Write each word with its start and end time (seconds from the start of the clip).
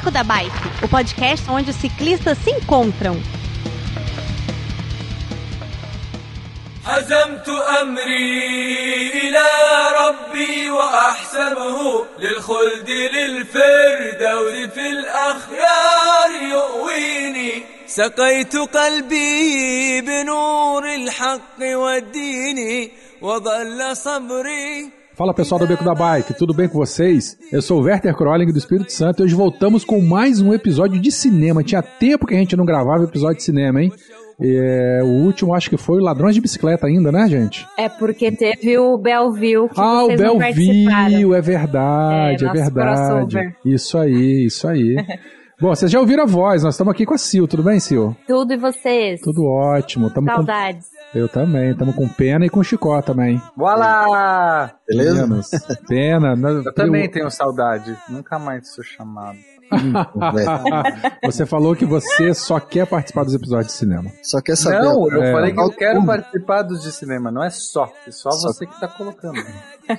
Beco 0.00 0.10
da 0.10 0.22
Bike, 0.22 0.56
o 0.82 0.88
podcast 0.88 1.48
onde 1.50 1.70
os 1.70 1.76
ciclistas 1.76 2.38
se 2.38 2.50
encontram. 2.50 3.16
حزمت 6.86 7.48
أمري 7.82 9.10
إلى 9.14 9.46
ربي 10.00 10.70
وأحسبه 10.70 12.06
للخلد 12.18 12.90
للفردوس 12.90 14.70
في 14.74 14.86
الأخيار 14.88 16.30
يؤويني 16.50 17.62
سقيت 17.86 18.56
قلبي 18.56 20.00
بنور 20.00 20.94
الحق 20.94 21.58
والدين 21.60 22.90
وظل 23.22 23.96
صبري 23.96 24.90
Fala 25.21 25.35
pessoal 25.35 25.59
do 25.59 25.67
Beco 25.67 25.83
da 25.83 25.93
Bike, 25.93 26.33
tudo 26.33 26.51
bem 26.51 26.67
com 26.67 26.79
vocês? 26.79 27.37
Eu 27.51 27.61
sou 27.61 27.79
o 27.79 27.83
Werther 27.83 28.15
Kroling 28.15 28.51
do 28.51 28.57
Espírito 28.57 28.91
Santo 28.91 29.21
e 29.21 29.25
hoje 29.25 29.35
voltamos 29.35 29.85
com 29.85 30.01
mais 30.01 30.41
um 30.41 30.51
episódio 30.51 30.99
de 30.99 31.11
cinema. 31.11 31.63
Tinha 31.63 31.83
tempo 31.83 32.25
que 32.25 32.33
a 32.33 32.39
gente 32.39 32.55
não 32.55 32.65
gravava 32.65 33.03
episódio 33.03 33.37
de 33.37 33.43
cinema, 33.43 33.83
hein? 33.83 33.91
É, 34.41 35.01
o 35.03 35.23
último 35.23 35.53
acho 35.53 35.69
que 35.69 35.77
foi 35.77 35.99
o 35.99 36.03
Ladrões 36.03 36.33
de 36.33 36.41
Bicicleta 36.41 36.87
ainda, 36.87 37.11
né, 37.11 37.27
gente? 37.27 37.67
É 37.77 37.87
porque 37.87 38.31
teve 38.31 38.79
o 38.79 38.97
Belleville 38.97 39.69
que 39.69 39.79
ah, 39.79 40.05
o 40.05 40.07
Belleville, 40.07 41.35
é 41.35 41.41
verdade, 41.41 42.43
É, 42.43 42.47
é, 42.47 42.51
verdade. 42.51 42.73
crossover. 42.73 43.55
Isso 43.63 43.99
aí, 43.99 44.45
isso 44.47 44.67
aí. 44.67 44.95
Bom, 45.61 45.69
vocês 45.69 45.91
já 45.91 45.99
ouviram 45.99 46.23
a 46.23 46.25
voz, 46.25 46.63
nós 46.63 46.73
estamos 46.73 46.91
aqui 46.91 47.05
com 47.05 47.13
a 47.13 47.19
Sil, 47.21 47.45
tudo 47.47 47.61
bem, 47.61 47.79
Sil? 47.79 48.17
Tudo 48.25 48.53
e 48.53 48.57
vocês? 48.57 49.21
Tudo 49.21 49.45
ótimo. 49.45 50.09
Tamo 50.09 50.25
com... 50.25 50.43
Eu 51.13 51.27
também, 51.27 51.71
estamos 51.71 51.93
com 51.95 52.07
Pena 52.07 52.45
e 52.45 52.49
com 52.49 52.63
Chicó 52.63 53.01
também. 53.01 53.41
Olá! 53.57 54.71
Beleza? 54.87 55.27
Menos. 55.27 55.49
Pena. 55.87 56.35
né? 56.37 56.49
Eu 56.65 56.73
também 56.73 57.09
tenho 57.09 57.29
saudade. 57.29 57.97
Nunca 58.09 58.39
mais 58.39 58.73
sou 58.73 58.83
chamado. 58.83 59.37
Você 61.25 61.45
falou 61.45 61.75
que 61.75 61.85
você 61.85 62.33
só 62.33 62.59
quer 62.61 62.85
participar 62.87 63.23
dos 63.25 63.33
episódios 63.33 63.67
de 63.67 63.73
cinema. 63.73 64.09
Só 64.23 64.41
quer 64.41 64.55
saber. 64.55 64.81
Não, 64.81 65.07
eu 65.09 65.21
É. 65.23 65.31
falei 65.33 65.53
que 65.53 65.59
eu 65.59 65.69
quero 65.71 65.95
Como? 65.95 66.07
participar 66.07 66.61
dos 66.61 66.81
de 66.81 66.91
cinema. 66.93 67.29
Não 67.31 67.43
é 67.43 67.49
só. 67.49 67.89
É 68.07 68.11
só, 68.11 68.31
Só- 68.31 68.47
você 68.49 68.65
que 68.65 68.79
tá 68.79 68.87
colocando. 68.87 69.35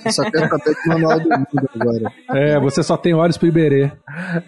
Você 0.02 0.10
só 0.12 0.30
quer 0.30 0.48
saber 0.48 0.74
do 0.74 0.88
manual 0.88 1.20
do 1.20 1.28
mundo 1.28 1.70
agora. 1.78 2.12
É, 2.30 2.58
você 2.60 2.82
só 2.82 2.96
tem 2.96 3.14
olhos 3.14 3.36
pro 3.36 3.48
Iberê. 3.48 3.92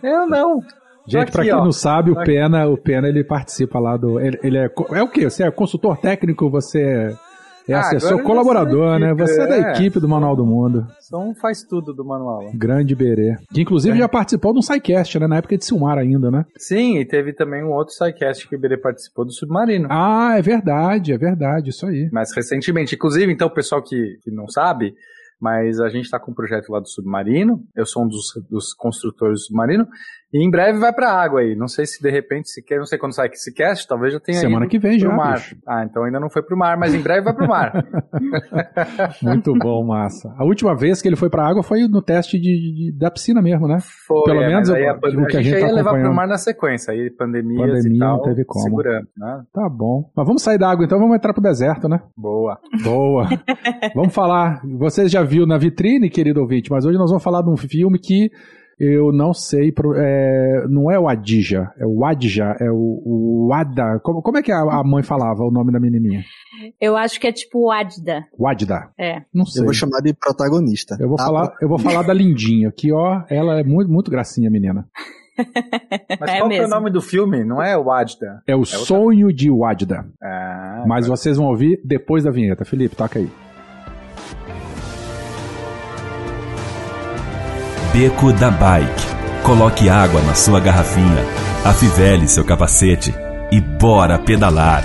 Eu 0.03 0.27
não. 0.27 0.63
Gente, 1.07 1.31
pra 1.33 1.43
quem 1.43 1.53
ó. 1.53 1.65
não 1.65 1.73
sabe, 1.73 2.11
o. 2.11 2.15
Pena, 2.25 2.67
o 2.69 2.77
Pena, 2.77 3.09
ele 3.09 3.23
participa 3.25 3.79
lá 3.79 3.97
do. 3.97 4.19
Ele, 4.21 4.39
ele 4.43 4.59
é. 4.59 4.71
É 4.93 5.03
o 5.03 5.09
quê? 5.09 5.25
Você 5.29 5.45
é 5.45 5.51
consultor 5.51 5.97
técnico, 5.99 6.49
você 6.51 7.15
é 7.69 7.75
Ah, 7.75 7.81
assessor 7.81 8.23
colaborador, 8.23 8.99
né? 8.99 9.15
Você 9.15 9.41
é 9.41 9.47
da 9.47 9.57
é. 9.57 9.73
equipe 9.73 9.99
do 10.01 10.09
Manual 10.09 10.37
do 10.37 10.45
Mundo. 10.45 10.87
Um 11.13 11.35
faz 11.35 11.63
tudo 11.63 11.95
do 11.95 12.05
manual. 12.05 12.51
Grande 12.55 12.93
Iberê. 12.93 13.37
Que 13.53 13.63
inclusive 13.63 13.95
É. 13.97 14.01
já 14.01 14.09
participou 14.09 14.53
de 14.53 14.59
um 14.59 14.63
SciCast, 14.63 15.19
né? 15.21 15.27
Na 15.29 15.37
época 15.37 15.57
de 15.57 15.65
Silmar 15.65 15.97
ainda, 15.97 16.31
né? 16.31 16.45
Sim, 16.59 16.99
e 16.99 17.05
teve 17.07 17.33
também 17.33 17.63
um 17.63 17.71
outro 17.71 17.95
sidecast 17.95 18.49
que 18.49 18.55
o 18.55 18.59
Iberê 18.59 18.77
participou 18.77 19.25
do 19.25 19.33
Submarino. 19.33 19.87
Ah, 19.91 20.35
é 20.37 20.43
verdade, 20.43 21.13
é 21.13 21.19
verdade, 21.19 21.71
isso 21.71 21.87
aí. 21.87 22.09
Mas 22.13 22.35
recentemente, 22.35 22.95
inclusive, 22.97 23.33
então, 23.33 23.47
o 23.49 23.55
pessoal 23.55 23.81
que, 23.83 24.19
que 24.23 24.31
não 24.31 24.49
sabe, 24.49 24.93
mas 25.41 25.79
a 25.81 25.89
gente 25.89 26.05
está 26.05 26.19
com 26.19 26.33
um 26.33 26.35
projeto 26.35 26.71
lá 26.71 26.81
do 26.81 26.89
Submarino. 26.89 27.61
Eu 27.77 27.87
sou 27.87 28.05
um 28.05 28.09
dos, 28.09 28.27
dos 28.51 28.75
construtores 28.75 29.41
do 29.41 29.45
Submarino. 29.47 29.87
E 30.35 30.45
em 30.45 30.51
breve 30.51 30.81
vai 30.81 30.93
pra 30.93 31.13
água 31.13 31.43
aí. 31.43 31.55
Não 31.55 31.69
sei 31.69 31.87
se 31.87 32.03
de 32.03 32.11
repente, 32.11 32.49
se 32.51 32.61
quer, 32.61 32.79
não 32.79 32.85
sei 32.87 32.99
quando 32.99 33.15
sai 33.15 33.29
esse 33.33 33.55
cast, 33.55 33.87
talvez 33.87 34.13
já 34.13 34.19
tenha 34.19 34.41
Semana 34.41 34.67
que 34.67 34.81
vem 34.81 34.99
pro 34.99 35.09
já, 35.09 35.15
mar. 35.17 35.35
bicho. 35.35 35.57
Ah, 35.65 35.85
então 35.89 36.03
ainda 36.03 36.19
não 36.19 36.29
foi 36.29 36.43
pro 36.43 36.57
mar, 36.57 36.77
mas 36.77 36.93
em 36.93 37.01
breve 37.01 37.21
vai 37.23 37.33
pro 37.35 37.47
mar. 37.47 37.73
Muito 39.23 39.55
bom, 39.55 39.85
massa. 39.87 40.35
A 40.37 40.45
última 40.45 40.75
vez 40.77 41.01
que 41.01 41.09
ele 41.09 41.17
foi 41.17 41.31
pra 41.31 41.47
água 41.47 41.63
foi 41.63 41.87
no 41.87 42.03
teste 42.03 42.39
de, 42.39 42.91
de- 42.91 42.99
da 42.99 43.11
piscina 43.11 43.41
mesmo, 43.41 43.69
né? 43.69 43.79
Foi, 44.07 44.25
Pelo 44.25 44.43
é, 44.43 44.49
menos 44.49 44.69
o- 44.69 44.73
a, 44.73 44.77
que 44.77 44.85
a 44.85 44.91
a 44.91 45.43
gente 45.43 45.43
gente 45.45 45.61
tá 45.61 45.67
ia 45.69 45.73
levar 45.75 45.93
pro 46.01 46.13
mar 46.15 46.27
na 46.27 46.37
sequência. 46.37 46.93
Aí 46.93 47.11
pandemias 47.11 47.61
Pandemia 47.71 47.97
e 47.97 47.99
tal, 47.99 48.17
não 48.19 48.25
teve 48.25 48.45
como. 48.45 48.65
segurando, 48.65 49.07
né? 49.17 49.43
Tá 49.53 49.69
bom. 49.69 50.11
Mas 50.17 50.27
vamos 50.27 50.43
sair 50.43 50.59
da 50.59 50.69
água 50.71 50.85
então, 50.85 50.99
vamos 50.99 51.15
entrar 51.17 51.33
pro 51.33 51.43
deserto, 51.43 51.89
né? 51.89 52.01
Boa. 52.17 52.59
Boa. 52.83 53.29
vamos 53.95 54.13
falar. 54.15 54.61
Você 54.79 55.09
já 55.09 55.23
viu 55.23 55.47
na 55.47 55.59
vitrine, 55.59 56.11
querido 56.11 56.41
ouvinte, 56.41 56.71
mas 56.71 56.85
hoje 56.85 56.99
nós 56.99 57.11
vamos 57.11 57.23
falar 57.23 57.43
de 57.43 57.51
um 57.51 57.57
filme 57.57 57.99
que 57.99 58.31
eu 58.79 59.13
não 59.13 59.33
sei. 59.33 59.71
pro- 59.73 59.95
é, 59.97 60.67
não 60.69 60.91
é 60.91 60.99
o 60.99 61.09
Adija, 61.09 61.71
é 61.79 61.87
o 61.87 62.05
Adja, 62.05 62.57
é 62.61 62.71
o, 62.71 63.03
o 63.47 63.51
Ada. 63.53 63.99
Como, 64.03 64.23
como 64.23 64.39
é 64.39 64.43
que 64.43 64.53
a, 64.53 64.61
a 64.61 64.83
mãe 64.85 65.03
falava 65.03 65.43
o 65.43 65.51
nome 65.51 65.73
da 65.73 65.81
menininha? 65.81 66.23
Eu 66.81 66.97
acho 66.97 67.19
que 67.21 67.27
é 67.27 67.33
tipo 67.33 67.67
o 67.67 67.71
Adda. 67.71 68.25
Wadda. 68.39 68.89
É. 68.99 69.23
Não 69.35 69.45
sei. 69.45 69.63
Eu 69.63 69.65
vou 69.67 69.75
chamar 69.75 70.01
de 70.01 70.15
protagonista. 70.15 70.97
Eu 71.01 71.09
vou 71.09 71.17
Ah, 71.21 71.25
falar, 71.25 71.53
eu 71.61 71.69
vou 71.69 71.79
falar 71.79 72.03
da 72.03 72.13
Lindinha, 72.15 72.73
que 72.75 72.93
ó, 72.93 73.23
ela 73.29 73.59
é 73.61 73.65
muito, 73.65 73.91
muito 73.91 74.11
gracinha, 74.11 74.49
menina. 74.51 74.87
Mas 76.21 76.31
É 76.31 76.39
qual 76.39 76.49
que 76.49 76.55
é 76.55 76.59
o 76.59 76.63
mesmo. 76.63 76.69
nome 76.69 76.91
do 76.91 77.01
filme? 77.03 77.45
Não 77.45 77.61
é 77.61 77.77
o 77.77 77.91
Adda? 77.91 78.41
É 78.47 78.55
o 78.55 78.65
sonho 78.65 79.33
de 79.33 79.51
Wadda. 79.51 80.07
Ah, 80.23 80.85
Mas 80.87 81.09
vocês 81.09 81.37
vão 81.37 81.47
ouvir 81.47 81.81
depois 81.85 82.23
da 82.25 82.31
vinheta. 82.31 82.65
Felipe, 82.65 82.95
toca 82.95 83.19
aí. 83.19 83.29
Beco 87.94 88.32
da 88.32 88.52
Bike. 88.52 89.08
Coloque 89.44 89.90
água 89.90 90.22
na 90.22 90.36
sua 90.36 90.60
garrafinha, 90.60 91.24
afivele 91.66 92.28
seu 92.28 92.44
capacete 92.44 93.14
e 93.52 93.60
bora 93.62 94.20
pedalar. 94.20 94.84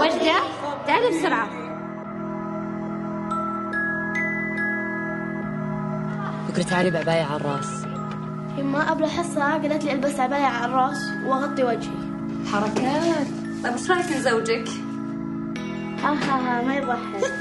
وجدة 0.00 0.38
تعالي 0.86 1.18
بسرعة 1.18 1.48
بكرة 6.48 6.62
تعالي 6.62 6.90
بعباية 6.90 7.22
على 7.22 7.36
الراس 7.36 7.84
يما 8.58 8.90
قبل 8.90 9.04
الحصة 9.04 9.52
قالت 9.52 9.84
لي 9.84 9.92
البس 9.92 10.20
عباية 10.20 10.44
على 10.44 10.64
الراس 10.64 11.10
واغطي 11.26 11.64
وجهي 11.64 11.90
حركات 12.52 13.26
طيب 13.64 13.72
ايش 13.72 13.90
رايك 13.90 14.12
نزوجك؟ 14.16 14.68
ها 16.02 16.12
ها 16.12 16.58
ها 16.60 16.64
ما 16.66 16.74
يضحك 16.76 17.32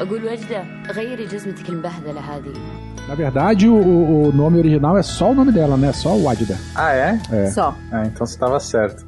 أقول 0.00 0.24
وجدة 0.24 0.64
غيري 0.92 1.26
جزمتك 1.26 1.68
المبهذلة 1.68 2.20
هذه 2.20 2.52
Na 3.08 3.16
verdade, 3.16 3.68
o, 3.68 3.74
o- 3.74 4.28
o 4.28 4.32
nome 4.32 4.58
original 4.58 4.96
é 4.96 5.02
só 5.02 5.32
o 5.32 5.34
nome 5.34 5.50
dela, 5.50 5.76
né? 5.76 5.92
Só 5.92 6.10
o 6.14 6.22
Wadda. 6.22 6.56
Ah, 6.76 6.92
é? 6.94 7.18
É. 7.32 7.46
Só. 7.50 7.74
Ah, 7.90 8.04
então 8.06 8.24
você 8.24 8.38
tava 8.38 8.60
certo. 8.60 9.04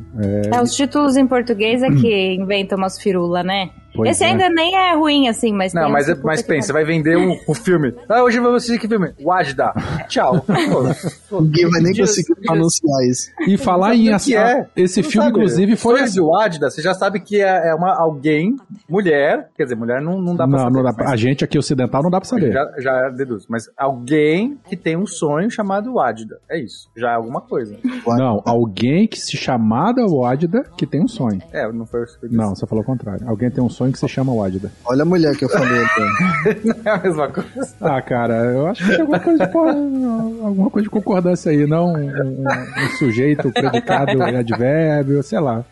É, 0.53 0.61
os 0.61 0.75
títulos 0.75 1.17
em 1.17 1.27
português 1.28 1.81
é 1.81 1.89
que 1.91 2.34
inventam 2.34 2.77
umas 2.77 2.99
firula, 3.00 3.45
né? 3.45 3.71
Pois 4.00 4.12
Esse 4.12 4.24
é. 4.24 4.28
ainda 4.28 4.50
nem 4.50 4.76
é 4.76 4.96
ruim, 4.96 5.28
assim, 5.28 5.54
mas 5.54 5.74
Não, 5.74 5.84
tem 5.84 5.92
mas, 5.92 6.10
é, 6.10 6.16
mas 6.24 6.42
pensa, 6.42 6.74
vai 6.74 6.84
vender 6.86 7.18
um, 7.18 7.38
um 7.48 7.54
filme. 7.54 7.94
Ah, 8.10 8.24
hoje 8.24 8.40
vamos 8.40 8.64
assistir 8.64 8.80
que 8.80 8.88
filme? 8.88 9.14
Wajda. 9.24 9.72
Tchau. 10.08 10.44
Ninguém 11.32 11.70
vai 11.70 11.82
nem 11.82 11.96
conseguir 11.96 12.34
anunciar 12.50 13.04
isso. 13.09 13.32
E 13.48 13.58
falar 13.58 13.96
em 13.96 14.14
o 14.14 14.20
que 14.20 14.36
é. 14.36 14.66
Esse 14.76 15.02
Não 15.02 15.09
filme, 15.09 15.26
sabe. 15.28 15.38
inclusive, 15.38 15.76
foi. 15.76 15.98
Sonhos 15.98 16.14
de 16.14 16.22
Wajda, 16.22 16.70
você 16.70 16.82
já 16.82 16.94
sabe 16.94 17.20
que 17.20 17.42
é, 17.42 17.70
é 17.70 17.76
uma 17.76 17.94
alguém, 17.96 18.56
mulher, 18.90 19.50
quer 19.56 19.64
dizer, 19.64 19.76
mulher 19.76 20.02
não, 20.02 20.20
não 20.22 20.36
dá 20.36 20.48
pra 20.48 20.58
Não, 20.58 20.59
saber. 20.66 20.74
não 20.76 20.84
dá 20.84 20.94
mas 20.98 21.12
A 21.12 21.16
gente 21.16 21.44
aqui 21.44 21.58
ocidental 21.58 22.02
não 22.04 22.09
dá 22.09 22.20
pra 22.20 22.28
saber. 22.30 22.52
já, 22.52 22.66
já 22.80 23.09
deduz. 23.09 23.46
Mas 23.48 23.66
alguém 23.78 24.58
que 24.68 24.76
tem 24.76 24.98
um 24.98 25.06
sonho 25.06 25.50
chamado 25.52 25.94
Wajda. 25.96 26.40
É 26.50 26.59
isso. 26.59 26.90
Já 26.96 27.12
é 27.12 27.16
alguma 27.16 27.42
coisa. 27.42 27.78
Não, 28.08 28.42
alguém 28.46 29.08
que 29.08 29.20
se 29.20 29.38
chamada 29.38 30.06
Wadda 30.06 30.64
que 30.78 30.86
tem 30.86 31.04
um 31.04 31.08
sonho. 31.08 31.42
É, 31.52 31.72
não 31.72 31.86
foi 31.86 32.04
isso 32.04 32.20
que 32.20 32.26
eu 32.26 32.30
disse. 32.30 32.42
Não, 32.42 32.56
você 32.56 32.66
falou 32.66 32.84
o 32.84 32.86
contrário. 32.86 33.28
Alguém 33.28 33.50
tem 33.52 33.64
um 33.64 33.70
sonho 33.70 33.89
que 33.92 34.00
se 34.00 34.08
chama 34.08 34.34
Wadda. 34.34 34.72
Olha 34.86 35.04
a 35.04 35.06
mulher 35.06 35.36
que 35.36 35.46
eu 35.46 35.50
falei. 35.50 35.82
então. 35.84 36.56
Não 36.66 36.76
é 36.86 36.96
a 36.96 36.98
mesma 37.02 37.28
coisa. 37.30 37.76
Ah, 37.82 38.02
cara, 38.02 38.36
eu 38.46 38.68
acho 38.68 38.84
que 38.84 38.90
tem 38.92 39.02
alguma 39.02 39.20
coisa 39.20 39.46
de, 39.46 39.52
porra, 39.52 39.72
alguma 39.74 40.70
coisa 40.70 40.84
de 40.84 40.90
concordância 40.90 41.52
aí, 41.52 41.66
não 41.68 41.94
um, 41.94 41.98
um- 41.98 42.44
um 42.44 42.90
sujeito, 42.98 43.52
predicado 43.52 44.12
em 44.24 44.36
advérbio, 44.38 45.22
sei 45.24 45.40
lá. 45.40 45.64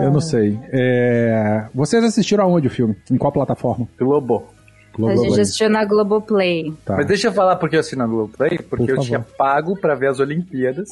Eu 0.00 0.10
não 0.10 0.20
sei. 0.20 0.58
É, 0.72 1.66
Vocês 1.74 2.02
assistiram 2.04 2.44
aonde 2.44 2.68
o 2.68 2.70
filme? 2.70 2.96
Em 3.10 3.16
qual 3.16 3.32
plataforma? 3.32 3.86
Globo. 3.98 4.46
A 5.08 5.16
gente 5.16 5.40
assistiu 5.40 5.70
na 5.70 5.84
Globoplay. 5.84 6.74
Tá. 6.84 6.96
Mas 6.96 7.06
deixa 7.06 7.28
eu 7.28 7.32
falar 7.32 7.56
porque 7.56 7.76
eu 7.76 7.80
assino 7.80 8.02
a 8.02 8.06
Globoplay, 8.06 8.58
porque 8.58 8.86
Por 8.86 8.90
eu 8.90 8.98
tinha 8.98 9.20
pago 9.20 9.78
pra 9.80 9.94
ver 9.94 10.08
as 10.08 10.18
Olimpíadas, 10.20 10.88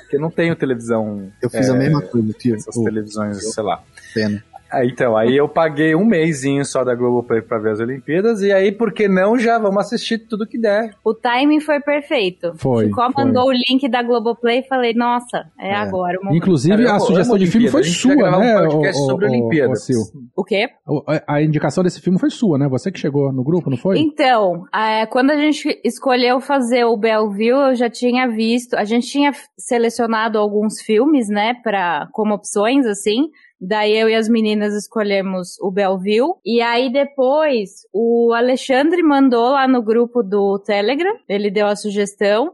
porque 0.00 0.16
eu 0.16 0.20
não 0.20 0.30
tenho 0.30 0.54
televisão. 0.54 1.28
Eu 1.42 1.48
fiz 1.50 1.66
é, 1.68 1.72
a 1.72 1.74
mesma 1.74 2.00
coisa, 2.02 2.32
tio. 2.34 2.54
Essas 2.54 2.74
televisões, 2.76 3.52
sei 3.52 3.62
lá. 3.64 3.80
pena. 4.14 4.44
Ah, 4.70 4.84
então, 4.84 5.16
aí 5.16 5.36
eu 5.36 5.48
paguei 5.48 5.94
um 5.94 6.04
mêsinho 6.04 6.64
só 6.64 6.84
da 6.84 6.94
Globoplay 6.94 7.40
pra 7.42 7.58
ver 7.58 7.70
as 7.72 7.80
Olimpíadas, 7.80 8.42
e 8.42 8.52
aí, 8.52 8.70
por 8.72 8.92
que 8.92 9.08
não, 9.08 9.38
já 9.38 9.58
vamos 9.58 9.78
assistir 9.78 10.18
tudo 10.18 10.46
que 10.46 10.58
der. 10.58 10.94
O 11.04 11.14
timing 11.14 11.60
foi 11.60 11.80
perfeito. 11.80 12.52
Foi, 12.56 12.86
Ficou 12.86 13.10
foi. 13.12 13.24
mandou 13.24 13.48
o 13.48 13.52
link 13.52 13.88
da 13.88 14.02
Globoplay 14.02 14.60
e 14.60 14.68
falei, 14.68 14.92
nossa, 14.94 15.46
é, 15.58 15.74
agora 15.74 16.18
o 16.20 16.24
momento. 16.24 16.42
Inclusive, 16.42 16.76
Cara, 16.76 16.88
eu 16.90 16.94
a 16.94 17.00
sugestão 17.00 17.38
de 17.38 17.46
filme 17.46 17.68
foi 17.68 17.80
a 17.80 17.84
gente 17.84 17.96
sua, 17.96 18.14
gravar 18.14 18.38
um 18.38 18.40
né? 18.40 18.54
podcast 18.66 19.02
ô- 19.02 19.06
sobre 19.06 19.26
ô- 19.26 19.30
Olimpíadas. 19.30 19.84
Sil? 19.88 20.00
O 20.36 20.44
quê? 20.44 20.68
O- 20.86 21.02
a- 21.26 21.40
indicação 21.42 21.82
desse 21.82 22.00
filme 22.00 22.18
foi 22.18 22.30
sua, 22.30 22.58
né? 22.58 22.68
Você 22.68 22.92
que 22.92 22.98
chegou 22.98 23.32
no 23.32 23.42
grupo, 23.42 23.70
não 23.70 23.76
foi? 23.76 23.98
Então, 23.98 24.64
é, 24.74 25.06
quando 25.06 25.30
a 25.30 25.36
gente 25.36 25.80
escolheu 25.84 26.40
fazer 26.40 26.84
o 26.84 26.96
Belleville, 26.96 27.70
eu 27.70 27.74
já 27.74 27.88
tinha 27.88 28.28
visto, 28.28 28.74
a 28.74 28.84
gente 28.84 29.06
tinha 29.06 29.32
selecionado 29.56 30.38
alguns 30.38 30.80
filmes, 30.80 31.28
né, 31.28 31.54
pra, 31.62 32.08
como 32.12 32.34
opções, 32.34 32.86
assim, 32.86 33.28
Daí 33.60 33.96
eu 33.96 34.08
e 34.08 34.14
as 34.14 34.28
meninas 34.28 34.74
escolhemos 34.74 35.58
o 35.60 35.70
Belleville. 35.70 36.34
E 36.44 36.60
aí 36.60 36.92
depois 36.92 37.86
o 37.92 38.32
Alexandre 38.32 39.02
mandou 39.02 39.50
lá 39.50 39.66
no 39.66 39.82
grupo 39.82 40.22
do 40.22 40.58
Telegram, 40.60 41.14
ele 41.28 41.50
deu 41.50 41.66
a 41.66 41.76
sugestão. 41.76 42.52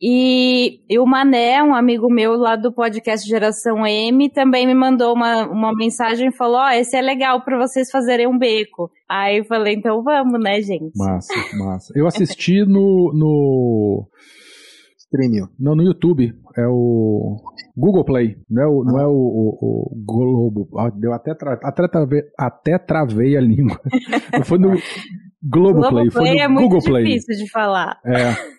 E, 0.00 0.82
e 0.90 0.98
o 0.98 1.06
Mané, 1.06 1.62
um 1.62 1.74
amigo 1.74 2.12
meu 2.12 2.36
lá 2.36 2.54
do 2.54 2.70
podcast 2.70 3.26
Geração 3.26 3.86
M, 3.86 4.28
também 4.28 4.66
me 4.66 4.74
mandou 4.74 5.14
uma, 5.14 5.46
uma 5.46 5.74
mensagem 5.74 6.28
e 6.28 6.36
falou: 6.36 6.58
Ó, 6.58 6.70
esse 6.70 6.94
é 6.96 7.00
legal 7.00 7.42
pra 7.42 7.56
vocês 7.56 7.90
fazerem 7.90 8.26
um 8.26 8.38
beco. 8.38 8.90
Aí 9.08 9.38
eu 9.38 9.44
falei: 9.44 9.74
então 9.74 10.02
vamos, 10.02 10.38
né, 10.38 10.60
gente? 10.60 10.92
Massa, 10.94 11.32
massa. 11.56 11.92
Eu 11.96 12.06
assisti 12.06 12.62
no. 12.66 13.10
no... 13.14 14.06
Streaming. 15.12 15.46
Não, 15.58 15.74
no 15.76 15.82
YouTube. 15.82 16.32
É 16.56 16.66
o 16.66 17.36
Google 17.76 18.04
Play. 18.04 18.36
Não 18.50 18.62
é 18.62 18.66
o, 18.66 18.84
não 18.84 18.98
é 19.00 19.06
o, 19.06 19.10
o- 19.12 19.92
o 19.92 20.04
Globo. 20.06 20.68
Ah, 20.78 20.90
deu 20.90 21.12
até, 21.12 21.34
tra... 21.34 21.58
até, 21.62 21.86
travei, 21.88 22.22
até 22.38 22.78
travei 22.78 23.36
a 23.36 23.40
língua. 23.40 23.78
Não 24.32 24.42
foi 24.44 24.58
no 24.58 24.70
Globo 25.42 25.80
Play, 25.88 26.10
foi 26.10 26.22
Globoplay 26.22 26.34
no 26.36 26.40
é 26.40 26.48
muito 26.48 26.62
Google 26.64 26.82
Play. 26.84 27.04
difícil 27.04 27.44
de 27.44 27.50
falar. 27.50 27.98
É. 28.04 28.56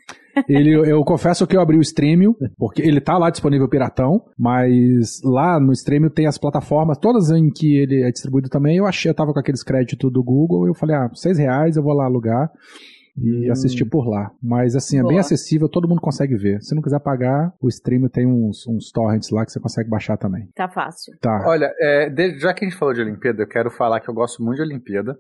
Ele, 0.47 0.69
eu 0.75 1.03
confesso 1.03 1.47
que 1.47 1.57
eu 1.57 1.61
abri 1.61 1.77
o 1.77 1.81
Streamio, 1.81 2.35
porque 2.59 2.83
ele 2.83 3.01
tá 3.01 3.17
lá 3.17 3.31
disponível 3.31 3.67
piratão, 3.67 4.21
mas 4.37 5.19
lá 5.23 5.59
no 5.59 5.71
Streamio 5.73 6.11
tem 6.11 6.27
as 6.27 6.37
plataformas, 6.37 6.99
todas 6.99 7.31
em 7.31 7.49
que 7.49 7.75
ele 7.75 8.03
é 8.03 8.11
distribuído 8.11 8.47
também. 8.47 8.77
Eu 8.77 8.85
achei, 8.85 9.09
eu 9.09 9.15
tava 9.15 9.33
com 9.33 9.39
aqueles 9.39 9.63
créditos 9.63 10.11
do 10.13 10.23
Google, 10.23 10.67
eu 10.67 10.75
falei, 10.75 10.95
ah, 10.95 11.09
seis 11.15 11.39
reais 11.39 11.75
eu 11.75 11.81
vou 11.81 11.93
lá 11.95 12.05
alugar 12.05 12.51
e 13.17 13.49
assistir 13.49 13.85
por 13.85 14.07
lá. 14.07 14.31
Mas 14.41 14.75
assim, 14.75 14.97
é 14.97 15.01
bem 15.01 15.11
Boa. 15.11 15.21
acessível, 15.21 15.67
todo 15.69 15.87
mundo 15.87 16.01
consegue 16.01 16.35
ver. 16.35 16.61
Se 16.61 16.75
não 16.75 16.81
quiser 16.81 16.99
pagar, 16.99 17.53
o 17.61 17.67
Streamio 17.67 18.09
tem 18.09 18.25
uns, 18.27 18.65
uns 18.67 18.91
torrents 18.91 19.29
lá 19.31 19.45
que 19.45 19.51
você 19.51 19.59
consegue 19.59 19.89
baixar 19.89 20.17
também. 20.17 20.47
Tá 20.55 20.67
fácil. 20.69 21.13
Tá. 21.21 21.43
Olha, 21.47 21.71
é, 21.79 22.09
de- 22.09 22.37
já 22.39 22.53
que 22.53 22.65
a 22.65 22.69
gente 22.69 22.77
falou 22.77 22.93
de 22.93 23.01
Olimpíada, 23.01 23.41
eu 23.43 23.47
quero 23.47 23.69
falar 23.71 23.99
que 23.99 24.09
eu 24.09 24.13
gosto 24.13 24.43
muito 24.43 24.57
de 24.57 24.63
Olimpíada. 24.63 25.17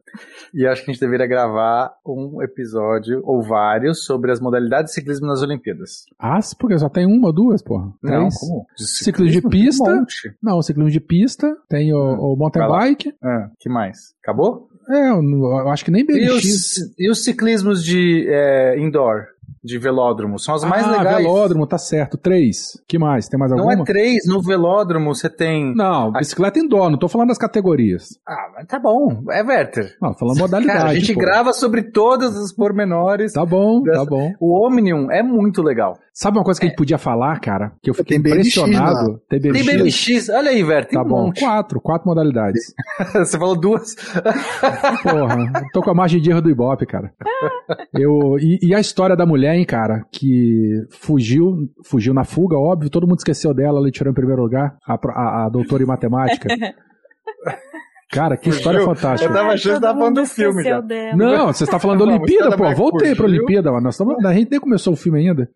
E 0.53 0.65
acho 0.67 0.83
que 0.83 0.91
a 0.91 0.93
gente 0.93 1.01
deveria 1.01 1.27
gravar 1.27 1.91
um 2.05 2.41
episódio, 2.41 3.21
ou 3.23 3.41
vários, 3.41 4.03
sobre 4.05 4.31
as 4.31 4.39
modalidades 4.39 4.89
de 4.91 4.95
ciclismo 4.95 5.27
nas 5.27 5.41
Olimpíadas. 5.41 6.05
Ah, 6.19 6.39
porque 6.59 6.77
só 6.77 6.89
tem 6.89 7.05
uma 7.05 7.27
ou 7.27 7.33
duas, 7.33 7.61
porra? 7.63 7.85
Não, 8.03 8.19
Três? 8.27 8.39
como? 8.39 8.65
Ciclismo 8.75 9.41
de 9.41 9.47
um 9.47 9.49
pista. 9.49 9.95
monte. 9.95 10.35
Não, 10.41 10.61
ciclismo 10.61 10.91
de 10.91 10.99
pista, 10.99 11.55
tem 11.69 11.93
o, 11.93 11.97
o 11.97 12.35
mountain 12.37 12.67
bike. 12.67 13.13
Ah, 13.23 13.49
que 13.59 13.69
mais? 13.69 13.97
Acabou? 14.21 14.66
É, 14.89 15.09
eu, 15.09 15.21
não- 15.21 15.59
eu 15.59 15.69
acho 15.69 15.83
que 15.83 15.91
nem 15.91 16.01
E 16.01 16.05
BMX. 16.05 16.43
os, 16.45 16.75
e 16.97 17.09
os 17.09 17.23
ciclismos 17.23 17.83
de 17.83 18.25
é, 18.29 18.79
indoor, 18.79 19.25
de 19.67 19.77
velódromo, 19.77 20.39
são 20.39 20.55
as 20.55 20.63
mais 20.63 20.85
ah, 20.87 20.91
legais. 20.97 21.17
velódromo, 21.17 21.67
tá 21.67 21.77
certo. 21.77 22.17
Três. 22.17 22.81
que 22.87 22.97
mais? 22.97 23.27
Tem 23.27 23.37
mais 23.39 23.51
Não 23.51 23.59
alguma? 23.59 23.81
é 23.81 23.85
três, 23.85 24.25
no 24.25 24.41
velódromo 24.41 25.13
você 25.13 25.29
tem. 25.29 25.75
Não, 25.75 26.11
bicicleta 26.11 26.57
indoor, 26.59 26.89
não 26.89 26.97
tô 26.97 27.07
falando 27.07 27.27
das 27.29 27.37
categorias. 27.37 28.17
Ah, 28.27 28.49
mas 28.55 28.65
tá 28.67 28.79
bom, 28.79 29.23
é 29.29 29.43
Werther. 29.43 29.95
Não, 30.01 30.13
tô 30.13 30.19
falando 30.19 30.39
modalidade. 30.39 30.77
Cara, 30.79 30.89
a 30.91 30.95
gente 30.95 31.13
pô. 31.13 31.19
grava 31.19 31.53
sobre 31.53 31.83
todos 31.83 32.35
os 32.37 32.51
pormenores. 32.53 33.33
Tá 33.33 33.45
bom, 33.45 33.81
dessa- 33.83 33.99
tá 33.99 34.05
bom. 34.09 34.31
O 34.39 34.65
Omnium 34.65 35.11
é 35.11 35.21
muito 35.21 35.61
legal. 35.61 35.97
Sabe 36.13 36.37
uma 36.39 36.43
coisa 36.43 36.59
que 36.59 36.65
a 36.65 36.69
gente 36.69 36.77
podia 36.77 36.97
falar, 36.97 37.39
cara? 37.39 37.73
Que 37.81 37.91
eu 37.91 37.93
fiquei 37.93 38.19
Tem 38.19 38.23
BMX 38.33 38.57
impressionado. 38.57 39.21
Tem 39.29 39.39
Tem 39.39 39.51
BMX. 39.51 39.65
BMX, 40.07 40.29
olha 40.29 40.49
aí, 40.49 40.63
Werther, 40.63 40.89
tem 40.89 40.99
Tá 40.99 41.05
um 41.05 41.07
bom, 41.07 41.25
monte. 41.27 41.41
quatro, 41.41 41.79
quatro 41.79 42.07
modalidades. 42.07 42.73
Você 43.13 43.37
falou 43.37 43.55
duas. 43.55 43.93
Porra, 45.03 45.51
tô 45.73 45.81
com 45.81 45.91
a 45.91 45.93
margem 45.93 46.19
de 46.21 46.31
erro 46.31 46.41
do 46.41 46.49
Ibope, 46.49 46.85
cara. 46.85 47.11
Eu, 47.93 48.37
e, 48.39 48.59
e 48.69 48.73
a 48.75 48.79
história 48.79 49.15
da 49.15 49.25
mulher, 49.25 49.56
hein, 49.57 49.65
cara, 49.65 50.05
que 50.11 50.85
fugiu, 50.91 51.67
fugiu 51.85 52.13
na 52.13 52.23
fuga, 52.23 52.57
óbvio, 52.57 52.89
todo 52.89 53.07
mundo 53.07 53.17
esqueceu 53.19 53.53
dela, 53.53 53.79
ela 53.79 53.91
tirou 53.91 54.11
em 54.11 54.15
primeiro 54.15 54.41
lugar, 54.41 54.77
a, 54.87 54.93
a- 54.93 55.45
a 55.45 55.49
doutora 55.49 55.83
em 55.83 55.87
matemática. 55.87 56.47
Cara, 58.09 58.37
que 58.37 58.47
história 58.49 58.79
Fugiu? 58.79 58.95
fantástica. 58.95 59.29
Eu 59.29 59.35
tava 59.35 59.51
achando 59.51 59.75
que 59.75 59.81
tava 59.81 59.99
falando 59.99 60.15
do 60.21 60.25
filme 60.25 60.63
já. 60.63 60.79
dela. 60.79 61.15
Não, 61.17 61.47
você 61.47 61.65
está 61.65 61.77
falando 61.77 62.05
da 62.05 62.11
Olimpíada, 62.13 62.55
pô. 62.55 62.73
Voltei 62.73 63.13
pra 63.13 63.25
fugiu. 63.25 63.37
Olimpíada, 63.37 63.69
mano. 63.69 63.83
Nós 63.83 63.95
estamos, 63.95 64.23
a 64.23 64.33
gente 64.33 64.49
nem 64.49 64.59
começou 64.61 64.93
o 64.93 64.95
filme 64.95 65.19
ainda. 65.19 65.49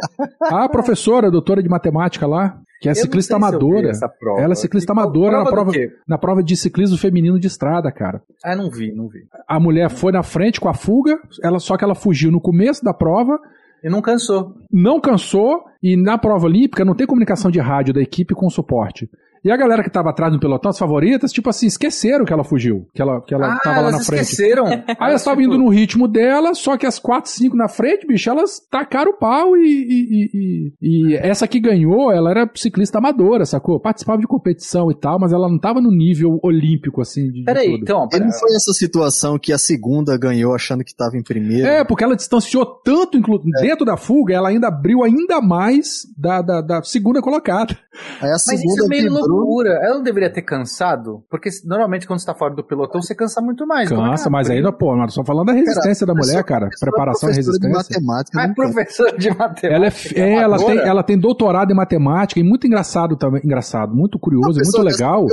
A 0.50 0.66
professora, 0.70 1.30
doutora 1.30 1.62
de 1.62 1.68
matemática 1.68 2.26
lá, 2.26 2.58
que 2.80 2.88
é 2.88 2.92
Eu 2.92 2.96
ciclista 2.96 3.36
amadora. 3.36 3.90
prova. 4.20 4.40
Ela 4.40 4.52
é 4.52 4.56
ciclista 4.56 4.92
amadora 4.92 5.38
na 5.38 5.44
prova 5.50 5.72
do 5.72 5.78
prova, 5.78 5.92
na 6.06 6.18
prova 6.18 6.42
de 6.42 6.56
ciclismo 6.56 6.96
feminino 6.96 7.38
de 7.38 7.46
estrada, 7.46 7.90
cara. 7.90 8.22
Ah, 8.44 8.54
não 8.56 8.70
vi, 8.70 8.92
não 8.92 9.08
vi. 9.08 9.20
A 9.48 9.58
mulher 9.58 9.90
foi 9.90 10.12
na 10.12 10.22
frente 10.22 10.60
com 10.60 10.68
a 10.68 10.74
fuga, 10.74 11.18
ela 11.42 11.58
só 11.58 11.76
que 11.76 11.84
ela 11.84 11.94
fugiu 11.94 12.30
no 12.30 12.40
começo 12.40 12.84
da 12.84 12.94
prova, 12.94 13.38
E 13.82 13.88
não 13.88 14.00
cansou. 14.02 14.54
não 14.72 15.00
cansou 15.00 15.64
e 15.82 15.96
na 15.96 16.18
prova 16.18 16.46
olímpica 16.46 16.84
não 16.84 16.94
tem 16.94 17.06
comunicação 17.06 17.50
de 17.50 17.58
rádio 17.60 17.94
da 17.94 18.00
equipe 18.00 18.34
com 18.34 18.48
suporte. 18.50 19.08
E 19.44 19.50
a 19.50 19.56
galera 19.56 19.82
que 19.82 19.90
tava 19.90 20.10
atrás 20.10 20.32
no 20.32 20.40
pelotão, 20.40 20.70
as 20.70 20.78
favoritas, 20.78 21.32
tipo 21.32 21.48
assim, 21.48 21.66
esqueceram 21.66 22.24
que 22.24 22.32
ela 22.32 22.44
fugiu, 22.44 22.86
que 22.94 23.00
ela, 23.02 23.20
que 23.22 23.34
ela 23.34 23.54
ah, 23.54 23.58
tava 23.62 23.80
lá 23.80 23.90
na 23.92 24.00
frente. 24.00 24.22
esqueceram. 24.22 24.66
Aí 24.66 24.96
elas 25.10 25.20
estavam 25.20 25.42
indo 25.42 25.56
no 25.58 25.68
ritmo 25.68 26.06
dela, 26.08 26.54
só 26.54 26.76
que 26.76 26.86
as 26.86 26.98
4, 26.98 27.30
5 27.30 27.56
na 27.56 27.68
frente, 27.68 28.06
bicho, 28.06 28.28
elas 28.30 28.60
tacaram 28.70 29.12
o 29.12 29.18
pau 29.18 29.56
e, 29.56 29.60
e, 29.60 30.02
e- 30.10 30.72
e- 30.80 31.10
e 31.12 31.16
essa 31.16 31.46
que 31.46 31.60
ganhou, 31.60 32.10
ela 32.12 32.30
era 32.30 32.50
ciclista 32.54 32.98
amadora, 32.98 33.44
sacou? 33.44 33.80
Participava 33.80 34.20
de 34.20 34.26
competição 34.26 34.90
e 34.90 34.94
tal, 34.94 35.18
mas 35.18 35.32
ela 35.32 35.48
não 35.48 35.58
tava 35.58 35.80
no 35.80 35.90
nível 35.90 36.38
olímpico, 36.42 37.00
assim, 37.00 37.26
de, 37.30 37.40
de 37.40 37.44
Peraí, 37.44 37.74
então, 37.74 38.08
pera- 38.08 38.24
não 38.24 38.32
foi 38.32 38.50
essa 38.54 38.72
situação 38.72 39.38
que 39.38 39.52
a 39.52 39.58
segunda 39.58 40.16
ganhou 40.18 40.54
achando 40.54 40.84
que 40.84 40.94
tava 40.94 41.16
em 41.16 41.22
primeiro? 41.22 41.66
É, 41.66 41.84
porque 41.84 42.04
ela 42.04 42.16
distanciou 42.16 42.64
tanto, 42.66 43.16
inclu- 43.16 43.40
dentro 43.60 43.84
da 43.84 43.96
fuga, 43.96 44.34
ela 44.34 44.48
ainda 44.48 44.68
abriu 44.68 45.02
ainda 45.02 45.40
mais 45.40 46.02
da, 46.16 46.42
da, 46.42 46.60
da 46.60 46.82
segunda 46.82 47.20
colocada. 47.20 47.76
Aí 48.20 48.28
a 48.28 48.32
Mas 48.32 48.42
segunda 48.42 48.74
isso 48.74 48.84
é 48.84 48.88
meio. 48.88 49.02
Loucura. 49.28 49.70
Ela 49.82 49.96
não 49.96 50.02
deveria 50.02 50.32
ter 50.32 50.42
cansado? 50.42 51.24
Porque 51.30 51.50
normalmente 51.64 52.06
quando 52.06 52.20
você 52.20 52.26
tá 52.26 52.34
fora 52.34 52.54
do 52.54 52.64
pelotão, 52.64 53.00
você 53.00 53.14
cansa 53.14 53.40
muito 53.40 53.66
mais. 53.66 53.90
É 53.90 53.94
Cansa, 53.94 54.24
ela 54.24 54.30
mas 54.30 54.46
abriu? 54.46 54.56
ainda, 54.56 54.72
pô, 54.72 54.96
nós 54.96 55.10
estamos 55.10 55.26
falando 55.26 55.46
da 55.46 55.52
resistência 55.52 56.06
da 56.06 56.14
mulher, 56.14 56.42
cara. 56.44 56.68
Preparação 56.80 57.30
e 57.30 57.34
professora 57.34 57.58
de 57.58 57.66
resistência. 57.66 58.00
matemática. 58.00 58.38
Ah, 58.38 58.44
não 58.44 58.50
é 58.50 58.54
professora 58.54 59.18
de 59.18 59.28
matemática. 59.30 59.66
Ela, 59.68 59.86
é, 59.86 59.90
é, 60.16 60.34
ela, 60.34 60.56
tem, 60.58 60.78
ela 60.78 61.02
tem 61.02 61.18
doutorado 61.18 61.70
em 61.70 61.76
matemática 61.76 62.40
e 62.40 62.42
muito 62.42 62.66
engraçado 62.66 63.16
também, 63.16 63.40
engraçado, 63.44 63.94
muito 63.94 64.18
curioso, 64.18 64.60
muito 64.60 64.82
legal. 64.82 65.26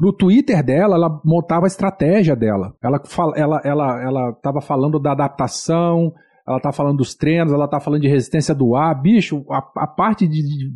No 0.00 0.12
Twitter 0.12 0.64
dela, 0.64 0.94
ela 0.94 1.20
montava 1.24 1.66
a 1.66 1.68
estratégia 1.68 2.36
dela. 2.36 2.74
Ela, 2.82 3.00
fala, 3.04 3.32
ela, 3.36 3.60
ela, 3.64 4.02
ela 4.02 4.32
tava 4.40 4.60
falando 4.60 4.98
da 4.98 5.12
adaptação, 5.12 6.12
ela 6.46 6.60
tá 6.60 6.72
falando 6.72 6.98
dos 6.98 7.14
treinos, 7.14 7.52
ela 7.52 7.68
tá 7.68 7.80
falando 7.80 8.02
de 8.02 8.08
resistência 8.08 8.54
do 8.54 8.74
ar. 8.74 8.94
Bicho, 9.00 9.44
a, 9.50 9.58
a 9.58 9.86
parte 9.86 10.26
de, 10.26 10.42
de, 10.42 10.70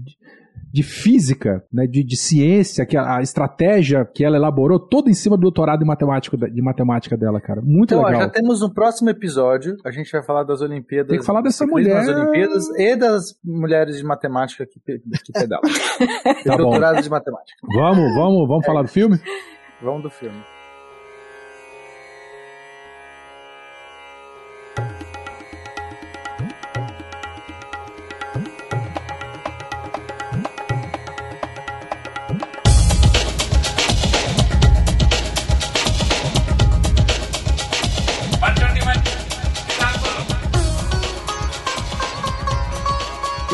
de 0.74 0.82
física, 0.82 1.64
né, 1.72 1.86
de, 1.86 2.02
de 2.02 2.16
ciência, 2.16 2.84
que 2.84 2.96
a, 2.96 3.18
a 3.18 3.22
estratégia 3.22 4.04
que 4.04 4.24
ela 4.24 4.36
elaborou, 4.36 4.76
toda 4.80 5.08
em 5.08 5.14
cima 5.14 5.36
do 5.36 5.42
doutorado 5.42 5.84
em 5.84 5.86
matemática, 5.86 6.36
de 6.36 6.60
matemática 6.60 7.16
dela, 7.16 7.40
cara. 7.40 7.62
Muito 7.62 7.94
Então, 7.94 8.02
ó, 8.02 8.06
legal. 8.08 8.22
já 8.22 8.28
temos 8.28 8.60
um 8.60 8.68
próximo 8.68 9.08
episódio. 9.08 9.76
A 9.84 9.92
gente 9.92 10.10
vai 10.10 10.20
falar 10.24 10.42
das 10.42 10.60
Olimpíadas. 10.60 11.10
Tem 11.10 11.20
que 11.20 11.24
falar 11.24 11.42
dessa 11.42 11.64
mulher. 11.64 11.94
nas 11.94 12.08
Olimpíadas 12.08 12.68
e 12.76 12.96
das 12.96 13.38
mulheres 13.44 13.98
de 13.98 14.02
matemática 14.04 14.66
que, 14.66 14.80
que 14.80 15.32
pedalam. 15.32 15.62
Tá. 16.44 16.56
Doutorado 16.56 17.00
de 17.00 17.08
matemática. 17.08 17.58
Vamos, 17.72 18.12
vamos, 18.16 18.48
vamos 18.48 18.66
falar 18.66 18.82
do 18.82 18.88
filme? 18.88 19.16
Vamos 19.80 20.02
do 20.02 20.10
filme. 20.10 20.42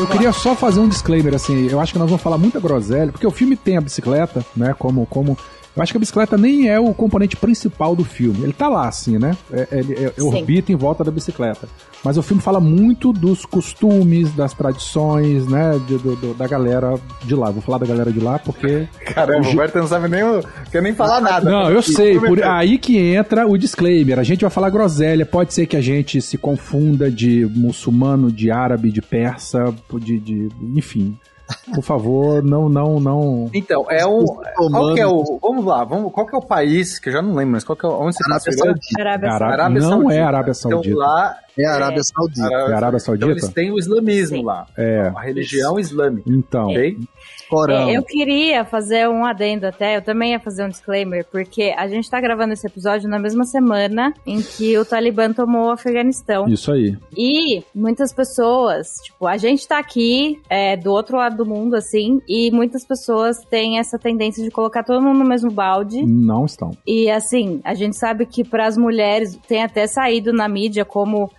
Eu 0.01 0.07
queria 0.07 0.33
só 0.33 0.55
fazer 0.55 0.79
um 0.79 0.89
disclaimer, 0.89 1.35
assim, 1.35 1.67
eu 1.69 1.79
acho 1.79 1.93
que 1.93 1.99
nós 1.99 2.09
vamos 2.09 2.23
falar 2.23 2.35
muita 2.35 2.59
groselha, 2.59 3.11
porque 3.11 3.27
o 3.27 3.29
filme 3.29 3.55
tem 3.55 3.77
a 3.77 3.81
bicicleta, 3.81 4.43
né, 4.55 4.73
como, 4.77 5.05
como... 5.05 5.37
Eu 5.75 5.81
acho 5.81 5.93
que 5.93 5.97
a 5.97 5.99
bicicleta 5.99 6.37
nem 6.37 6.67
é 6.67 6.79
o 6.79 6.93
componente 6.93 7.37
principal 7.37 7.95
do 7.95 8.03
filme. 8.03 8.43
Ele 8.43 8.51
tá 8.53 8.67
lá, 8.67 8.87
assim, 8.89 9.17
né? 9.17 9.37
É, 9.51 9.67
ele 9.71 9.93
é- 9.93 10.09
Sim. 10.17 10.23
orbita 10.27 10.71
em 10.71 10.75
volta 10.75 11.03
da 11.03 11.11
bicicleta. 11.11 11.67
Mas 12.03 12.17
o 12.17 12.21
filme 12.21 12.41
fala 12.41 12.59
muito 12.59 13.13
dos 13.13 13.45
costumes, 13.45 14.31
das 14.33 14.53
tradições, 14.53 15.47
né? 15.47 15.79
de- 15.87 15.97
do- 15.97 16.15
do- 16.15 16.33
da 16.33 16.47
galera 16.47 16.95
de 17.23 17.35
lá. 17.35 17.49
Vou 17.51 17.61
falar 17.61 17.77
da 17.77 17.85
galera 17.85 18.11
de 18.11 18.19
lá 18.19 18.37
porque. 18.39 18.87
Caramba, 19.15 19.47
o 19.47 19.55
Berta 19.55 19.79
não 19.79 19.87
sabe 19.87 20.09
nem, 20.09 20.23
o- 20.23 20.43
quer 20.71 20.81
nem 20.81 20.93
falar 20.93 21.21
nada. 21.21 21.49
Não, 21.49 21.69
eu 21.69 21.81
sei. 21.83 22.13
Filme 22.13 22.27
Por, 22.27 22.39
é- 22.39 22.47
aí 22.47 22.77
que 22.77 22.97
entra 22.97 23.47
o 23.47 23.57
disclaimer. 23.57 24.19
A 24.19 24.23
gente 24.23 24.41
vai 24.41 24.49
falar 24.49 24.69
groselha. 24.69 25.25
Pode 25.25 25.53
ser 25.53 25.65
que 25.67 25.77
a 25.77 25.81
gente 25.81 26.21
se 26.21 26.37
confunda 26.37 27.09
de 27.09 27.45
muçulmano, 27.45 28.31
de 28.31 28.51
árabe, 28.51 28.91
de 28.91 29.01
persa, 29.01 29.73
de. 30.01 30.19
de 30.19 30.49
enfim. 30.75 31.17
Por 31.73 31.83
favor, 31.83 32.43
não, 32.43 32.67
não, 32.69 32.99
não. 32.99 33.49
Então, 33.53 33.85
é 33.89 34.05
o. 34.05 34.25
Qual 34.25 34.97
é 34.97 35.05
o. 35.07 35.39
Vamos 35.41 35.65
lá, 35.65 35.83
vamos, 35.83 36.11
qual 36.11 36.25
que 36.25 36.35
é 36.35 36.37
o 36.37 36.41
país, 36.45 36.99
que 36.99 37.09
eu 37.09 37.13
já 37.13 37.21
não 37.21 37.33
lembro, 37.35 37.53
mas 37.53 37.63
qual 37.63 37.75
que 37.75 37.85
é 37.85 37.89
o. 37.89 37.93
Onde 37.93 38.15
você 38.15 38.23
Arábia? 38.31 38.51
Saudita. 38.53 39.01
Arábia 39.01 39.29
Arábia- 39.31 39.81
Saudita. 39.81 40.03
não 40.03 40.11
é 40.11 40.19
Arábia 40.21 40.53
Saudita. 40.53 40.87
Então 40.89 40.99
lá 40.99 41.35
É 41.57 41.65
a 41.65 41.73
Arábia 41.75 42.03
Saudita. 42.03 42.47
É 42.49 42.55
a 42.73 42.75
Arábia 42.75 42.99
Saudita? 42.99 43.25
Então 43.25 43.37
eles 43.37 43.53
têm 43.53 43.71
o 43.71 43.77
islamismo 43.77 44.37
Sim. 44.37 44.43
lá. 44.45 44.67
É. 44.77 45.11
A 45.15 45.21
religião 45.21 45.79
islâmica. 45.79 46.29
Então, 46.29 46.67
Ok? 46.69 46.97
Corão. 47.49 47.89
É, 47.89 47.97
eu 47.97 48.03
queria 48.03 48.63
fazer 48.63 49.09
um 49.09 49.25
adendo 49.25 49.67
até, 49.67 49.97
eu 49.97 50.01
também 50.01 50.31
ia 50.31 50.39
fazer 50.39 50.63
um 50.63 50.69
disclaimer, 50.69 51.25
porque 51.29 51.73
a 51.77 51.85
gente 51.87 52.09
tá 52.09 52.19
gravando 52.21 52.53
esse 52.53 52.65
episódio 52.65 53.09
na 53.09 53.19
mesma 53.19 53.43
semana 53.43 54.13
em 54.25 54.41
que 54.41 54.77
o 54.77 54.85
Talibã 54.85 55.33
tomou 55.33 55.67
o 55.67 55.71
Afeganistão. 55.71 56.47
isso 56.47 56.71
aí. 56.71 56.97
E 57.17 57.61
muitas 57.75 58.13
pessoas, 58.13 58.87
tipo, 59.03 59.27
a 59.27 59.35
gente 59.35 59.67
tá 59.67 59.79
aqui 59.79 60.39
é, 60.49 60.77
do 60.77 60.91
outro 60.91 61.17
lado 61.17 61.35
do 61.35 61.45
mundo, 61.45 61.75
assim, 61.75 62.21
e 62.27 62.49
muitas 62.51 62.85
pessoas 62.85 63.37
têm 63.49 63.79
essa 63.79 63.99
tendência 63.99 64.41
de 64.43 64.49
colocar 64.49 64.83
todo 64.83 65.01
mundo 65.01 65.19
no 65.19 65.25
mesmo 65.25 65.51
balde. 65.51 66.05
Não 66.05 66.45
estão. 66.45 66.71
E 66.87 67.09
assim, 67.09 67.59
a 67.65 67.73
gente 67.73 67.97
sabe 67.97 68.25
que 68.25 68.45
para 68.45 68.65
as 68.65 68.77
mulheres 68.77 69.37
tem 69.47 69.61
até 69.61 69.85
saído 69.87 70.31
na 70.31 70.47
mídia 70.47 70.85
como 70.85 71.29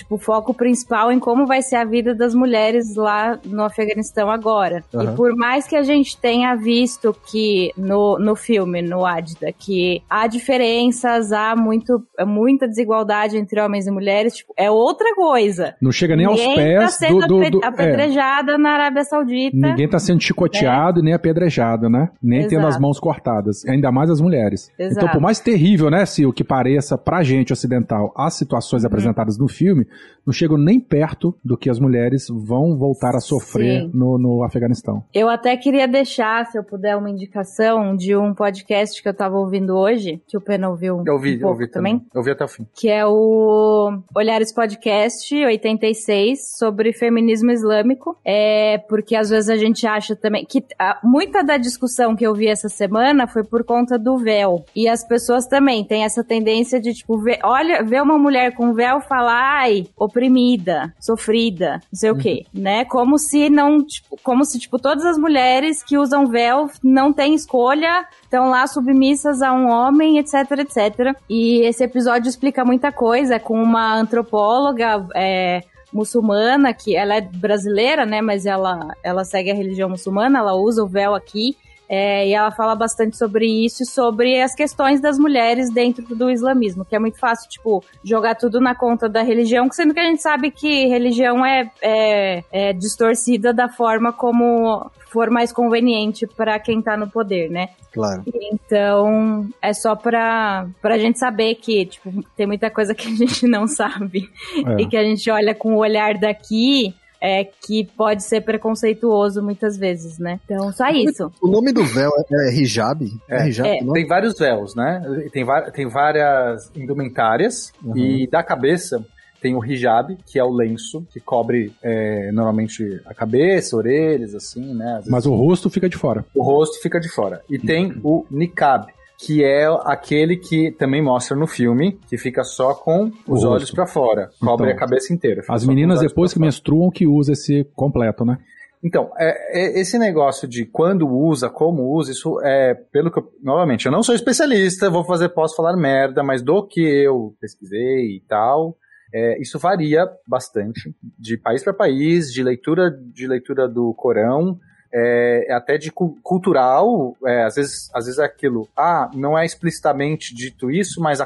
tipo 0.00 0.18
foco 0.18 0.52
principal 0.52 1.10
em 1.12 1.18
como 1.18 1.46
vai 1.46 1.62
ser 1.62 1.76
a 1.76 1.84
vida 1.84 2.14
das 2.14 2.34
mulheres 2.34 2.94
lá 2.96 3.38
no 3.44 3.62
Afeganistão 3.62 4.30
agora. 4.30 4.82
Aham. 4.94 5.12
E 5.12 5.16
por 5.16 5.34
mais 5.36 5.66
que 5.66 5.76
a 5.76 5.82
gente 5.82 6.16
tenha 6.18 6.54
visto 6.56 7.14
que 7.30 7.72
no, 7.76 8.18
no 8.18 8.34
filme, 8.34 8.82
no 8.82 9.04
Adida, 9.06 9.52
que 9.52 10.02
há 10.08 10.26
diferenças, 10.26 11.32
há 11.32 11.54
muito, 11.56 12.02
muita 12.26 12.66
desigualdade 12.68 13.36
entre 13.36 13.60
homens 13.60 13.86
e 13.86 13.90
mulheres, 13.90 14.36
tipo, 14.36 14.52
é 14.56 14.70
outra 14.70 15.14
coisa. 15.14 15.74
Não 15.80 15.92
chega 15.92 16.16
nem 16.16 16.26
aos 16.26 16.38
Ninguém 16.40 16.56
pés 16.56 16.80
tá 16.82 16.88
sendo 16.88 17.20
do. 17.26 17.40
do, 17.40 17.50
do- 17.50 17.64
é. 17.64 17.66
apedrejada 17.66 18.58
na 18.58 18.70
Arábia 18.70 19.04
Saudita. 19.04 19.56
Ninguém 19.56 19.88
tá 19.88 19.98
sendo 19.98 20.20
chicoteado 20.20 21.00
e 21.00 21.02
nem 21.02 21.14
apedrejado, 21.14 21.88
né? 21.88 22.10
Nem 22.22 22.42
tendo 22.42 22.60
Exato. 22.60 22.66
as 22.68 22.78
mãos 22.80 22.98
cortadas. 23.00 23.64
Ainda 23.66 23.90
mais 23.92 24.10
as 24.10 24.20
mulheres. 24.20 24.70
Exato. 24.78 24.96
Então, 24.98 25.08
por 25.12 25.20
mais 25.20 25.40
terrível, 25.40 25.90
né, 25.90 26.04
se 26.06 26.24
o 26.26 26.32
que 26.32 26.44
pareça 26.44 26.96
pra 26.98 27.22
gente 27.22 27.52
ocidental 27.52 28.12
as 28.16 28.34
situações 28.34 28.84
apresentadas 28.84 29.38
no 29.38 29.48
filme, 29.48 29.86
não 30.24 30.32
chegam 30.32 30.56
nem 30.56 30.78
perto 30.78 31.34
do 31.44 31.56
que 31.56 31.70
as 31.70 31.78
mulheres 31.78 32.26
vão 32.28 32.76
voltar 32.76 33.16
a 33.16 33.20
sofrer 33.20 33.82
Sim. 33.82 33.90
no, 33.94 34.18
no 34.18 34.44
Afeganistão. 34.44 35.02
Eu 35.14 35.28
até 35.28 35.56
queria 35.56 35.88
deixar, 35.88 36.46
se 36.46 36.58
eu 36.58 36.64
puder, 36.64 36.96
uma 36.96 37.10
indicação 37.10 37.96
de 37.96 38.16
um 38.16 38.34
podcast 38.34 39.02
que 39.02 39.08
eu 39.08 39.14
tava 39.14 39.36
ouvindo 39.36 39.76
hoje, 39.76 40.20
que 40.26 40.36
o 40.36 40.40
Pena 40.40 40.68
ouviu 40.68 41.02
Eu 41.06 41.18
vi, 41.18 41.30
um 41.30 41.34
eu 41.34 41.40
pouco 41.40 41.58
vi 41.58 41.68
também, 41.68 41.98
também. 41.98 42.10
Eu 42.14 42.22
vi 42.22 42.30
até 42.30 42.44
o 42.44 42.48
fim. 42.48 42.66
que 42.74 42.88
é 42.88 43.04
o 43.06 43.98
Olhares 44.14 44.52
Podcast 44.52 45.34
86 45.34 46.56
sobre 46.58 46.92
feminismo 46.92 47.50
islâmico. 47.50 48.16
É 48.24 48.78
porque 48.88 49.16
às 49.16 49.30
vezes 49.30 49.48
a 49.48 49.56
gente 49.56 49.86
acha 49.86 50.14
também 50.14 50.44
que 50.44 50.64
ah, 50.78 50.98
muita 51.02 51.42
da 51.42 51.56
discussão 51.56 52.14
que 52.14 52.26
eu 52.26 52.34
vi 52.34 52.48
essa 52.48 52.68
semana 52.68 53.26
foi 53.26 53.44
por 53.44 53.64
conta 53.64 53.98
do 53.98 54.18
véu. 54.18 54.64
E 54.74 54.88
as 54.88 55.06
pessoas 55.06 55.46
também 55.46 55.84
têm 55.84 56.04
essa 56.04 56.22
tendência 56.22 56.80
de 56.80 56.94
tipo 56.94 57.18
ver, 57.18 57.38
olha, 57.42 57.82
ver 57.82 58.02
uma 58.02 58.18
mulher 58.18 58.54
com 58.54 58.72
véu 58.72 58.98
e 58.98 59.02
falar, 59.02 59.69
ai, 59.70 59.86
oprimida, 59.96 60.92
sofrida, 61.00 61.80
não 61.92 61.98
sei 61.98 62.10
o 62.10 62.16
quê, 62.16 62.44
né? 62.52 62.84
Como 62.84 63.18
se 63.18 63.48
não, 63.48 63.84
tipo, 63.84 64.18
como 64.22 64.44
se 64.44 64.58
tipo 64.58 64.78
todas 64.78 65.04
as 65.04 65.16
mulheres 65.16 65.82
que 65.82 65.96
usam 65.96 66.26
véu 66.26 66.68
não 66.82 67.12
têm 67.12 67.34
escolha, 67.34 68.06
estão 68.22 68.50
lá 68.50 68.66
submissas 68.66 69.40
a 69.42 69.52
um 69.52 69.70
homem, 69.70 70.18
etc, 70.18 70.34
etc. 70.58 71.16
E 71.28 71.60
esse 71.62 71.84
episódio 71.84 72.28
explica 72.28 72.64
muita 72.64 72.90
coisa 72.90 73.38
com 73.38 73.60
uma 73.60 73.96
antropóloga, 73.96 75.06
é, 75.14 75.60
muçulmana, 75.92 76.72
que 76.72 76.94
ela 76.96 77.14
é 77.14 77.20
brasileira, 77.20 78.04
né? 78.04 78.20
Mas 78.20 78.46
ela, 78.46 78.94
ela 79.02 79.24
segue 79.24 79.50
a 79.50 79.54
religião 79.54 79.88
muçulmana, 79.88 80.38
ela 80.38 80.54
usa 80.54 80.82
o 80.82 80.88
véu 80.88 81.14
aqui. 81.14 81.56
É, 81.92 82.28
e 82.28 82.32
ela 82.32 82.52
fala 82.52 82.76
bastante 82.76 83.16
sobre 83.16 83.46
isso 83.46 83.82
e 83.82 83.86
sobre 83.86 84.40
as 84.40 84.54
questões 84.54 85.00
das 85.00 85.18
mulheres 85.18 85.72
dentro 85.72 86.14
do 86.14 86.30
islamismo, 86.30 86.84
que 86.84 86.94
é 86.94 87.00
muito 87.00 87.18
fácil, 87.18 87.50
tipo, 87.50 87.82
jogar 88.04 88.36
tudo 88.36 88.60
na 88.60 88.76
conta 88.76 89.08
da 89.08 89.22
religião, 89.22 89.68
sendo 89.72 89.92
que 89.92 89.98
a 89.98 90.04
gente 90.04 90.22
sabe 90.22 90.52
que 90.52 90.86
religião 90.86 91.44
é, 91.44 91.68
é, 91.82 92.44
é 92.52 92.72
distorcida 92.72 93.52
da 93.52 93.68
forma 93.68 94.12
como 94.12 94.88
for 95.08 95.28
mais 95.30 95.52
conveniente 95.52 96.28
para 96.28 96.60
quem 96.60 96.80
tá 96.80 96.96
no 96.96 97.10
poder, 97.10 97.50
né? 97.50 97.70
Claro. 97.92 98.22
Então, 98.52 99.48
é 99.60 99.72
só 99.72 99.96
pra, 99.96 100.68
pra 100.80 100.96
gente 100.96 101.18
saber 101.18 101.56
que, 101.56 101.86
tipo, 101.86 102.24
tem 102.36 102.46
muita 102.46 102.70
coisa 102.70 102.94
que 102.94 103.08
a 103.08 103.10
gente 103.10 103.46
não 103.48 103.66
sabe. 103.66 104.30
É. 104.64 104.82
E 104.82 104.86
que 104.86 104.96
a 104.96 105.02
gente 105.02 105.28
olha 105.28 105.56
com 105.56 105.74
o 105.74 105.78
olhar 105.78 106.16
daqui, 106.16 106.94
é 107.22 107.44
que 107.44 107.84
pode 107.96 108.22
ser 108.22 108.40
preconceituoso 108.40 109.42
muitas 109.42 109.76
vezes, 109.76 110.18
né? 110.18 110.40
Então, 110.44 110.72
só 110.72 110.88
isso. 110.88 111.30
O 111.42 111.48
nome 111.48 111.72
do 111.72 111.84
véu 111.84 112.10
é, 112.30 112.48
é 112.48 112.54
hijab? 112.54 113.06
É, 113.28 113.42
É. 113.42 113.48
hijab 113.48 113.68
É. 113.68 113.78
Tem 113.92 114.06
vários 114.06 114.38
véus, 114.38 114.74
né? 114.74 115.02
Tem, 115.32 115.44
tem 115.74 115.88
várias 115.88 116.70
indumentárias 116.74 117.72
Uhum. 117.84 117.96
e 117.96 118.26
da 118.26 118.42
cabeça 118.42 119.04
tem 119.40 119.54
o 119.56 119.64
hijab, 119.64 120.16
que 120.26 120.38
é 120.38 120.44
o 120.44 120.50
lenço 120.52 121.02
que 121.10 121.18
cobre 121.18 121.72
é, 121.82 122.30
normalmente 122.30 123.00
a 123.06 123.14
cabeça, 123.14 123.74
orelhas, 123.76 124.34
assim, 124.34 124.74
né? 124.74 125.00
Mas 125.06 125.24
o 125.24 125.34
rosto 125.34 125.70
fica 125.70 125.88
de 125.88 125.96
fora. 125.96 126.24
o 126.34 126.42
rosto 126.42 126.78
fica 126.82 127.00
de 127.00 127.08
fora. 127.08 127.40
E 127.48 127.58
tem 127.58 127.98
o 128.04 128.26
niqab, 128.30 128.86
que 129.22 129.44
é 129.44 129.66
aquele 129.84 130.36
que 130.36 130.70
também 130.72 131.02
mostra 131.02 131.36
no 131.36 131.46
filme, 131.46 131.98
que 132.08 132.16
fica 132.16 132.42
só 132.42 132.74
com 132.74 133.12
os 133.28 133.44
O 133.44 133.48
olhos 133.50 133.70
pra 133.70 133.86
fora, 133.86 134.30
cobre 134.40 134.66
Então, 134.70 134.76
a 134.76 134.80
cabeça 134.80 135.12
inteira. 135.12 135.42
As 135.48 135.64
meninas 135.66 136.00
depois 136.00 136.32
que 136.32 136.38
fora. 136.38 136.46
menstruam 136.46 136.90
que 136.90 137.06
usa 137.06 137.32
esse 137.32 137.64
completo, 137.74 138.24
né? 138.24 138.38
Então, 138.82 139.10
é, 139.18 139.60
é- 139.60 139.80
esse 139.80 139.98
negócio 139.98 140.48
de 140.48 140.64
quando 140.64 141.06
usa, 141.06 141.50
como 141.50 141.82
usa, 141.94 142.12
isso 142.12 142.40
é, 142.42 142.74
pelo 142.90 143.10
que 143.10 143.18
eu, 143.18 143.28
novamente, 143.42 143.84
eu 143.84 143.92
não 143.92 144.02
sou 144.02 144.14
especialista, 144.14 144.88
vou 144.88 145.04
fazer, 145.04 145.28
posso 145.28 145.54
falar 145.54 145.76
merda, 145.76 146.22
mas 146.22 146.40
do 146.42 146.66
que 146.66 146.80
eu 146.80 147.34
pesquisei 147.38 148.16
e 148.16 148.22
tal, 148.26 148.74
é, 149.12 149.38
isso 149.38 149.58
varia 149.58 150.08
bastante, 150.26 150.94
de 151.18 151.36
país 151.36 151.62
para 151.62 151.74
país, 151.74 152.32
de 152.32 152.42
leitura, 152.42 152.90
de 152.90 153.26
leitura 153.26 153.68
do 153.68 153.92
Corão, 153.92 154.58
é, 154.92 155.46
até 155.52 155.78
de 155.78 155.90
cu- 155.90 156.16
cultural, 156.22 157.16
é, 157.24 157.44
às, 157.44 157.54
vezes, 157.54 157.90
às 157.94 158.06
vezes 158.06 158.18
é 158.18 158.24
aquilo, 158.24 158.68
ah, 158.76 159.10
não 159.14 159.38
é 159.38 159.44
explicitamente 159.44 160.34
dito 160.34 160.70
isso, 160.70 161.00
mas 161.00 161.20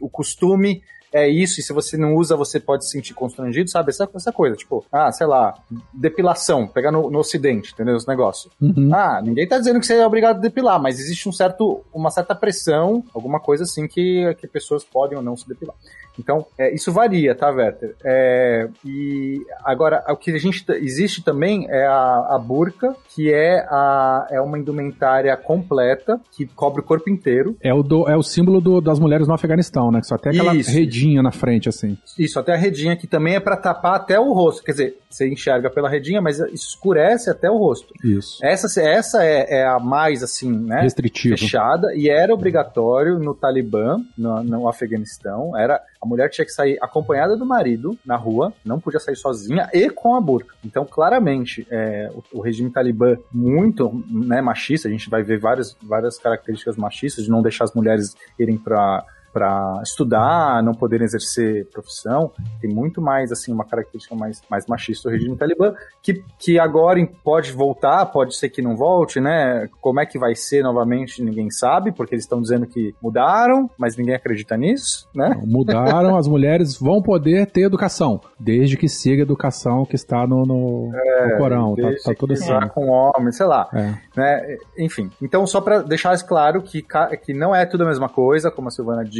o 0.00 0.08
costume 0.08 0.82
é 1.12 1.28
isso, 1.28 1.58
e 1.58 1.62
se 1.62 1.72
você 1.72 1.96
não 1.96 2.14
usa, 2.14 2.36
você 2.36 2.60
pode 2.60 2.84
se 2.84 2.92
sentir 2.92 3.14
constrangido, 3.14 3.68
sabe? 3.68 3.90
Essa, 3.90 4.08
essa 4.14 4.32
coisa, 4.32 4.54
tipo, 4.54 4.84
ah, 4.92 5.10
sei 5.10 5.26
lá, 5.26 5.54
depilação, 5.92 6.68
pegar 6.68 6.92
no, 6.92 7.10
no 7.10 7.18
ocidente, 7.18 7.72
entendeu? 7.72 7.96
Esse 7.96 8.06
negócio. 8.06 8.48
Uhum. 8.60 8.90
Ah, 8.94 9.20
ninguém 9.20 9.46
tá 9.46 9.58
dizendo 9.58 9.80
que 9.80 9.86
você 9.86 9.94
é 9.94 10.06
obrigado 10.06 10.36
a 10.36 10.40
depilar, 10.40 10.80
mas 10.80 11.00
existe 11.00 11.28
um 11.28 11.32
certo, 11.32 11.84
uma 11.92 12.10
certa 12.10 12.34
pressão, 12.34 13.02
alguma 13.12 13.40
coisa 13.40 13.64
assim 13.64 13.88
que, 13.88 14.34
que 14.38 14.46
pessoas 14.46 14.84
podem 14.84 15.18
ou 15.18 15.24
não 15.24 15.36
se 15.36 15.48
depilar. 15.48 15.74
Então, 16.18 16.44
é, 16.58 16.74
isso 16.74 16.92
varia, 16.92 17.34
tá, 17.34 17.48
Werther? 17.50 17.94
É, 18.04 18.68
e 18.84 19.40
agora, 19.64 20.04
o 20.08 20.16
que 20.16 20.30
a 20.32 20.38
gente 20.38 20.64
existe 20.72 21.22
também 21.24 21.66
é 21.70 21.86
a, 21.86 22.34
a 22.34 22.38
burca, 22.38 22.94
que 23.14 23.32
é, 23.32 23.60
a, 23.68 24.26
é 24.30 24.40
uma 24.40 24.58
indumentária 24.58 25.34
completa, 25.36 26.20
que 26.36 26.46
cobre 26.46 26.80
o 26.80 26.84
corpo 26.84 27.08
inteiro. 27.08 27.56
É 27.62 27.72
o, 27.72 27.82
do- 27.82 28.08
é 28.08 28.16
o 28.16 28.22
símbolo 28.22 28.60
do- 28.60 28.80
das 28.80 28.98
mulheres 28.98 29.26
no 29.28 29.34
Afeganistão, 29.34 29.90
né? 29.90 30.00
Que 30.00 30.06
só 30.06 30.18
tem 30.18 30.32
aquela 30.32 30.54
Isso. 30.54 30.70
redinha 30.70 31.22
na 31.22 31.32
frente, 31.32 31.68
assim. 31.68 31.96
Isso, 32.18 32.38
até 32.38 32.52
a 32.52 32.56
redinha 32.56 32.96
que 32.96 33.06
também 33.06 33.34
é 33.36 33.40
pra 33.40 33.56
tapar 33.56 33.94
até 33.96 34.18
o 34.18 34.32
rosto. 34.32 34.62
Quer 34.62 34.72
dizer, 34.72 34.98
você 35.10 35.28
enxerga 35.28 35.68
pela 35.68 35.88
redinha, 35.88 36.22
mas 36.22 36.38
escurece 36.38 37.28
até 37.28 37.50
o 37.50 37.56
rosto. 37.56 37.92
Isso. 38.04 38.38
Essa, 38.42 38.80
essa 38.80 39.24
é, 39.24 39.60
é 39.60 39.66
a 39.66 39.80
mais, 39.80 40.22
assim, 40.22 40.50
né? 40.50 40.82
Restritivo. 40.82 41.36
fechada 41.36 41.92
e 41.94 42.08
era 42.08 42.32
obrigatório 42.32 43.18
no 43.18 43.34
Talibã, 43.34 43.98
no, 44.16 44.42
no 44.44 44.68
Afeganistão. 44.68 45.56
Era 45.56 45.82
a 46.00 46.06
mulher 46.06 46.30
tinha 46.30 46.44
que 46.44 46.52
sair 46.52 46.78
acompanhada 46.80 47.36
do 47.36 47.44
marido 47.44 47.98
na 48.06 48.16
rua, 48.16 48.54
não 48.64 48.80
podia 48.80 49.00
sair 49.00 49.16
sozinha 49.16 49.68
e 49.74 49.90
com 49.90 50.14
a 50.14 50.20
burca. 50.20 50.54
Então, 50.64 50.86
claramente, 50.86 51.66
é, 51.70 52.10
o, 52.14 52.38
o 52.38 52.40
regime 52.40 52.70
talibã 52.70 53.16
muito 53.32 54.02
né, 54.08 54.40
machista. 54.40 54.88
A 54.88 54.90
gente 54.90 55.10
vai 55.10 55.22
ver 55.22 55.38
várias, 55.38 55.76
várias 55.82 56.18
características 56.18 56.76
machistas 56.76 57.24
de 57.24 57.30
não 57.30 57.42
deixar 57.42 57.64
as 57.64 57.74
mulheres 57.74 58.14
irem 58.38 58.56
para 58.56 59.04
para 59.32 59.80
estudar, 59.82 60.62
não 60.62 60.72
poderem 60.72 61.04
exercer 61.04 61.66
profissão, 61.66 62.32
tem 62.60 62.72
muito 62.72 63.00
mais 63.00 63.32
assim 63.32 63.52
uma 63.52 63.64
característica 63.64 64.14
mais, 64.14 64.40
mais 64.50 64.66
machista 64.66 65.08
do 65.08 65.12
regime 65.12 65.36
talibã, 65.36 65.74
que, 66.02 66.22
que 66.38 66.58
agora 66.58 67.00
pode 67.24 67.52
voltar, 67.52 68.06
pode 68.06 68.36
ser 68.36 68.48
que 68.48 68.60
não 68.60 68.76
volte, 68.76 69.20
né? 69.20 69.68
Como 69.80 70.00
é 70.00 70.06
que 70.06 70.18
vai 70.18 70.34
ser 70.34 70.62
novamente, 70.62 71.22
ninguém 71.22 71.50
sabe, 71.50 71.92
porque 71.92 72.14
eles 72.14 72.24
estão 72.24 72.40
dizendo 72.40 72.66
que 72.66 72.94
mudaram, 73.02 73.70
mas 73.78 73.96
ninguém 73.96 74.14
acredita 74.14 74.56
nisso, 74.56 75.08
né? 75.14 75.40
Mudaram, 75.44 76.16
as 76.16 76.26
mulheres 76.28 76.78
vão 76.78 77.00
poder 77.02 77.46
ter 77.46 77.62
educação, 77.62 78.20
desde 78.38 78.76
que 78.76 78.88
siga 78.88 79.22
a 79.22 79.24
educação 79.24 79.84
que 79.84 79.94
está 79.94 80.26
no, 80.26 80.44
no, 80.44 80.90
no 80.90 81.38
Corão. 81.38 81.74
Tá, 81.74 81.90
tá 82.04 82.14
tudo 82.18 82.34
assim. 82.34 82.52
com 82.74 82.88
homem, 82.88 83.32
sei 83.32 83.46
lá. 83.46 83.68
É. 83.72 83.94
né? 84.16 84.56
Enfim, 84.78 85.10
então 85.22 85.46
só 85.46 85.60
para 85.60 85.82
deixar 85.82 86.10
claro 86.24 86.62
que, 86.62 86.84
que 87.22 87.32
não 87.32 87.54
é 87.54 87.64
tudo 87.64 87.84
a 87.84 87.86
mesma 87.86 88.08
coisa, 88.08 88.50
como 88.50 88.68
a 88.68 88.70
Silvana 88.70 89.04
disse, 89.04 89.19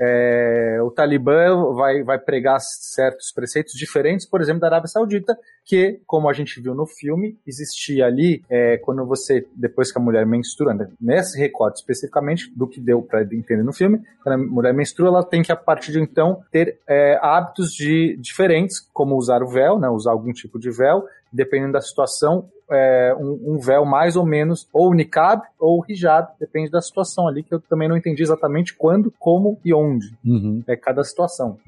é, 0.00 0.78
o 0.82 0.90
Talibã 0.90 1.72
vai, 1.74 2.02
vai 2.02 2.18
pregar 2.18 2.58
certos 2.60 3.32
preceitos 3.32 3.74
diferentes, 3.74 4.26
por 4.26 4.40
exemplo, 4.40 4.60
da 4.60 4.66
Arábia 4.66 4.88
Saudita, 4.88 5.36
que, 5.64 6.00
como 6.06 6.28
a 6.28 6.32
gente 6.32 6.60
viu 6.60 6.74
no 6.74 6.86
filme, 6.86 7.38
existia 7.46 8.06
ali, 8.06 8.42
é, 8.50 8.78
quando 8.78 9.04
você, 9.06 9.46
depois 9.54 9.92
que 9.92 9.98
a 9.98 10.02
mulher 10.02 10.26
menstrua, 10.26 10.74
né, 10.74 10.88
nesse 11.00 11.38
recorte 11.38 11.76
especificamente 11.76 12.52
do 12.54 12.66
que 12.66 12.80
deu 12.80 13.00
para 13.02 13.22
entender 13.22 13.62
no 13.62 13.72
filme, 13.72 14.00
quando 14.22 14.34
a 14.34 14.38
mulher 14.38 14.74
menstrua, 14.74 15.08
ela 15.08 15.24
tem 15.24 15.42
que, 15.42 15.52
a 15.52 15.56
partir 15.56 15.92
de 15.92 16.00
então, 16.00 16.42
ter 16.50 16.78
é, 16.88 17.18
hábitos 17.22 17.72
de, 17.72 18.16
diferentes, 18.20 18.80
como 18.92 19.16
usar 19.16 19.42
o 19.42 19.48
véu, 19.48 19.78
né, 19.78 19.88
usar 19.88 20.10
algum 20.10 20.32
tipo 20.32 20.58
de 20.58 20.70
véu, 20.70 21.04
dependendo 21.32 21.72
da 21.72 21.80
situação, 21.80 22.48
é, 22.70 23.14
um, 23.18 23.54
um, 23.54 23.58
véu 23.58 23.84
mais 23.84 24.16
ou 24.16 24.24
menos, 24.24 24.68
ou 24.72 24.94
niqab 24.94 25.42
ou 25.58 25.84
hijab, 25.88 26.28
depende 26.38 26.70
da 26.70 26.80
situação 26.80 27.28
ali, 27.28 27.42
que 27.42 27.54
eu 27.54 27.60
também 27.60 27.88
não 27.88 27.96
entendi 27.96 28.22
exatamente 28.22 28.74
quando, 28.74 29.12
como 29.18 29.58
e 29.64 29.72
onde. 29.74 30.14
Uhum. 30.24 30.62
É 30.66 30.76
cada 30.76 31.04
situação. 31.04 31.58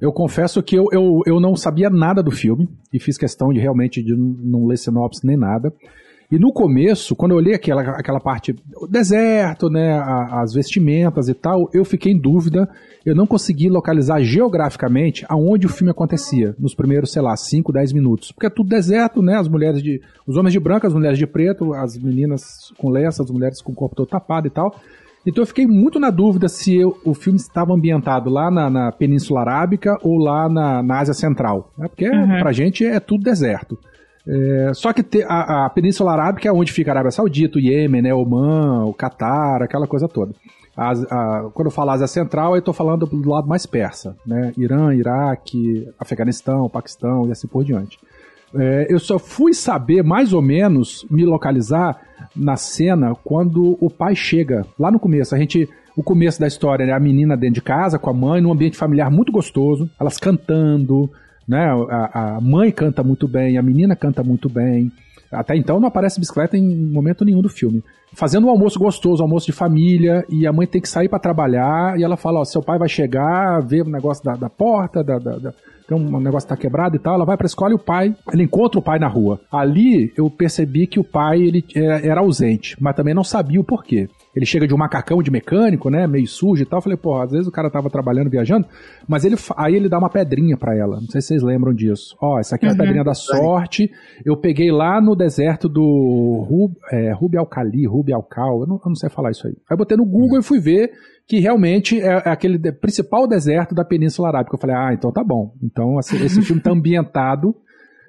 Eu 0.00 0.12
confesso 0.12 0.62
que 0.62 0.76
eu, 0.76 0.88
eu, 0.92 1.22
eu 1.26 1.40
não 1.40 1.56
sabia 1.56 1.90
nada 1.90 2.22
do 2.22 2.30
filme 2.30 2.68
e 2.92 2.98
fiz 2.98 3.16
questão 3.16 3.37
de 3.52 3.60
realmente 3.60 4.02
de 4.02 4.14
não 4.16 4.66
ler 4.66 4.76
sinopse 4.76 5.26
nem 5.26 5.36
nada. 5.36 5.72
E 6.30 6.38
no 6.38 6.52
começo, 6.52 7.16
quando 7.16 7.32
eu 7.32 7.38
olhei 7.38 7.54
aquela, 7.54 7.80
aquela 7.80 8.20
parte, 8.20 8.54
o 8.76 8.86
deserto, 8.86 9.70
né, 9.70 9.98
as 10.30 10.52
vestimentas 10.52 11.26
e 11.26 11.32
tal, 11.32 11.70
eu 11.72 11.86
fiquei 11.86 12.12
em 12.12 12.20
dúvida. 12.20 12.68
Eu 13.06 13.14
não 13.14 13.26
consegui 13.26 13.70
localizar 13.70 14.20
geograficamente 14.20 15.24
aonde 15.26 15.64
o 15.64 15.70
filme 15.70 15.90
acontecia, 15.90 16.54
nos 16.58 16.74
primeiros, 16.74 17.12
sei 17.12 17.22
lá, 17.22 17.34
5, 17.34 17.72
10 17.72 17.94
minutos. 17.94 18.30
Porque 18.30 18.46
é 18.46 18.50
tudo 18.50 18.68
deserto, 18.68 19.22
né, 19.22 19.36
as 19.38 19.48
mulheres 19.48 19.82
de. 19.82 20.02
Os 20.26 20.36
homens 20.36 20.52
de 20.52 20.60
branco, 20.60 20.86
as 20.86 20.92
mulheres 20.92 21.18
de 21.18 21.26
preto, 21.26 21.72
as 21.72 21.96
meninas 21.96 22.74
com 22.76 22.90
lenço, 22.90 23.22
as 23.22 23.30
mulheres 23.30 23.62
com 23.62 23.72
o 23.72 23.74
corpo 23.74 23.96
todo 23.96 24.08
tapado 24.08 24.46
e 24.46 24.50
tal. 24.50 24.78
Então 25.26 25.42
eu 25.42 25.46
fiquei 25.46 25.66
muito 25.66 25.98
na 25.98 26.10
dúvida 26.10 26.48
se 26.48 26.76
eu, 26.76 26.98
o 27.04 27.14
filme 27.14 27.38
estava 27.38 27.74
ambientado 27.74 28.30
lá 28.30 28.50
na, 28.50 28.70
na 28.70 28.92
Península 28.92 29.40
Arábica 29.40 29.98
ou 30.02 30.16
lá 30.16 30.48
na, 30.48 30.82
na 30.82 31.00
Ásia 31.00 31.14
Central. 31.14 31.72
Né? 31.76 31.88
Porque 31.88 32.08
uhum. 32.08 32.38
pra 32.38 32.52
gente 32.52 32.84
é 32.84 32.98
tudo 33.00 33.24
deserto. 33.24 33.78
É, 34.26 34.72
só 34.74 34.92
que 34.92 35.02
te, 35.02 35.22
a, 35.22 35.64
a, 35.64 35.70
Península 35.70 36.12
Arábica 36.12 36.48
é 36.48 36.52
onde 36.52 36.70
fica 36.70 36.90
a 36.90 36.94
Arábia 36.94 37.10
Saudita, 37.10 37.56
o 37.56 37.60
Iêmen, 37.60 38.02
né, 38.02 38.12
Oman, 38.12 38.84
o 38.84 38.92
Catar, 38.92 39.62
aquela 39.62 39.86
coisa 39.86 40.06
toda. 40.06 40.34
a, 40.76 41.48
quando 41.54 41.66
eu 41.66 41.72
falo 41.72 41.90
Ásia 41.90 42.06
Central, 42.06 42.54
eu 42.54 42.58
estou 42.58 42.74
falando 42.74 43.06
do 43.06 43.28
lado 43.28 43.48
mais 43.48 43.64
persa, 43.64 44.14
né? 44.26 44.52
Irã, 44.56 44.94
Iraque, 44.94 45.88
Afeganistão, 45.98 46.68
Paquistão 46.68 47.26
e 47.26 47.32
assim 47.32 47.48
por 47.48 47.64
diante. 47.64 47.98
É, 48.54 48.86
eu 48.88 48.98
só 48.98 49.18
fui 49.18 49.52
saber 49.52 50.02
mais 50.02 50.32
ou 50.32 50.40
menos 50.40 51.06
me 51.10 51.24
localizar 51.24 52.00
na 52.34 52.56
cena 52.56 53.14
quando 53.24 53.76
o 53.80 53.90
pai 53.90 54.14
chega. 54.14 54.64
Lá 54.78 54.90
no 54.90 54.98
começo, 54.98 55.34
a 55.34 55.38
gente. 55.38 55.68
O 55.96 56.02
começo 56.02 56.38
da 56.38 56.46
história 56.46 56.84
é 56.84 56.86
né, 56.86 56.92
a 56.92 57.00
menina 57.00 57.36
dentro 57.36 57.56
de 57.56 57.60
casa 57.60 57.98
com 57.98 58.08
a 58.08 58.14
mãe, 58.14 58.40
num 58.40 58.52
ambiente 58.52 58.76
familiar 58.76 59.10
muito 59.10 59.32
gostoso, 59.32 59.90
elas 59.98 60.16
cantando, 60.16 61.10
né? 61.46 61.66
A, 61.90 62.36
a 62.36 62.40
mãe 62.40 62.70
canta 62.70 63.02
muito 63.02 63.26
bem, 63.26 63.58
a 63.58 63.62
menina 63.62 63.96
canta 63.96 64.22
muito 64.22 64.48
bem. 64.48 64.92
Até 65.32 65.56
então 65.56 65.80
não 65.80 65.88
aparece 65.88 66.20
bicicleta 66.20 66.56
em 66.56 66.86
momento 66.86 67.24
nenhum 67.24 67.42
do 67.42 67.48
filme. 67.48 67.82
Fazendo 68.12 68.46
um 68.46 68.50
almoço 68.50 68.78
gostoso, 68.78 69.22
um 69.22 69.26
almoço 69.26 69.46
de 69.46 69.52
família, 69.52 70.24
e 70.30 70.46
a 70.46 70.52
mãe 70.52 70.68
tem 70.68 70.80
que 70.80 70.88
sair 70.88 71.08
para 71.08 71.18
trabalhar, 71.18 71.98
e 71.98 72.04
ela 72.04 72.16
fala, 72.16 72.40
ó, 72.40 72.44
seu 72.44 72.62
pai 72.62 72.78
vai 72.78 72.88
chegar, 72.88 73.60
ver 73.60 73.82
o 73.82 73.90
negócio 73.90 74.24
da, 74.24 74.34
da 74.34 74.48
porta, 74.48 75.02
da, 75.02 75.18
da 75.18 75.52
tem 75.88 75.96
um 75.96 76.20
negócio 76.20 76.46
que 76.46 76.54
tá 76.54 76.60
quebrado 76.60 76.94
e 76.94 76.98
tal, 76.98 77.14
ela 77.14 77.24
vai 77.24 77.36
pra 77.36 77.46
escola 77.46 77.72
e 77.72 77.74
o 77.74 77.78
pai, 77.78 78.14
ele 78.32 78.42
encontra 78.42 78.78
o 78.78 78.82
pai 78.82 78.98
na 78.98 79.08
rua. 79.08 79.40
Ali 79.50 80.12
eu 80.16 80.28
percebi 80.28 80.86
que 80.86 81.00
o 81.00 81.04
pai 81.04 81.40
ele 81.40 81.64
era, 81.74 82.06
era 82.06 82.20
ausente, 82.20 82.76
mas 82.78 82.94
também 82.94 83.14
não 83.14 83.24
sabia 83.24 83.60
o 83.60 83.64
porquê 83.64 84.08
ele 84.38 84.46
chega 84.46 84.68
de 84.68 84.74
um 84.74 84.78
macacão 84.78 85.20
de 85.20 85.32
mecânico, 85.32 85.90
né, 85.90 86.06
meio 86.06 86.26
sujo 86.28 86.62
e 86.62 86.66
tal. 86.66 86.78
Eu 86.78 86.82
falei, 86.82 86.96
pô, 86.96 87.20
às 87.20 87.32
vezes 87.32 87.48
o 87.48 87.50
cara 87.50 87.68
tava 87.68 87.90
trabalhando, 87.90 88.30
viajando, 88.30 88.66
mas 89.06 89.24
ele 89.24 89.34
aí 89.56 89.74
ele 89.74 89.88
dá 89.88 89.98
uma 89.98 90.08
pedrinha 90.08 90.56
para 90.56 90.76
ela. 90.76 91.00
Não 91.00 91.08
sei 91.08 91.20
se 91.20 91.28
vocês 91.28 91.42
lembram 91.42 91.74
disso. 91.74 92.16
Ó, 92.20 92.38
essa 92.38 92.54
aqui 92.54 92.66
é 92.66 92.68
a 92.68 92.72
uhum. 92.72 92.78
pedrinha 92.78 93.02
da 93.02 93.14
sorte. 93.14 93.90
Eu 94.24 94.36
peguei 94.36 94.70
lá 94.70 95.00
no 95.00 95.16
deserto 95.16 95.68
do 95.68 96.46
Rub, 96.48 96.72
é, 96.92 97.12
Rubi 97.12 97.36
Alcali, 97.36 97.84
Rubi 97.84 98.12
Alcal, 98.12 98.60
eu 98.60 98.66
não, 98.66 98.76
eu 98.76 98.88
não 98.88 98.94
sei 98.94 99.10
falar 99.10 99.32
isso 99.32 99.46
aí. 99.46 99.54
Aí 99.68 99.74
eu 99.74 99.76
botei 99.76 99.96
no 99.96 100.04
Google 100.04 100.34
uhum. 100.34 100.38
e 100.38 100.42
fui 100.42 100.60
ver 100.60 100.92
que 101.28 101.38
realmente 101.38 102.00
é, 102.00 102.22
é 102.24 102.30
aquele 102.30 102.58
principal 102.72 103.26
deserto 103.26 103.74
da 103.74 103.84
Península 103.84 104.28
Arábica. 104.28 104.56
Eu 104.56 104.60
falei, 104.60 104.74
ah, 104.74 104.94
então 104.94 105.12
tá 105.12 105.22
bom. 105.22 105.54
Então 105.62 106.00
esse, 106.00 106.16
esse 106.24 106.40
filme 106.40 106.62
tá 106.62 106.70
ambientado 106.72 107.54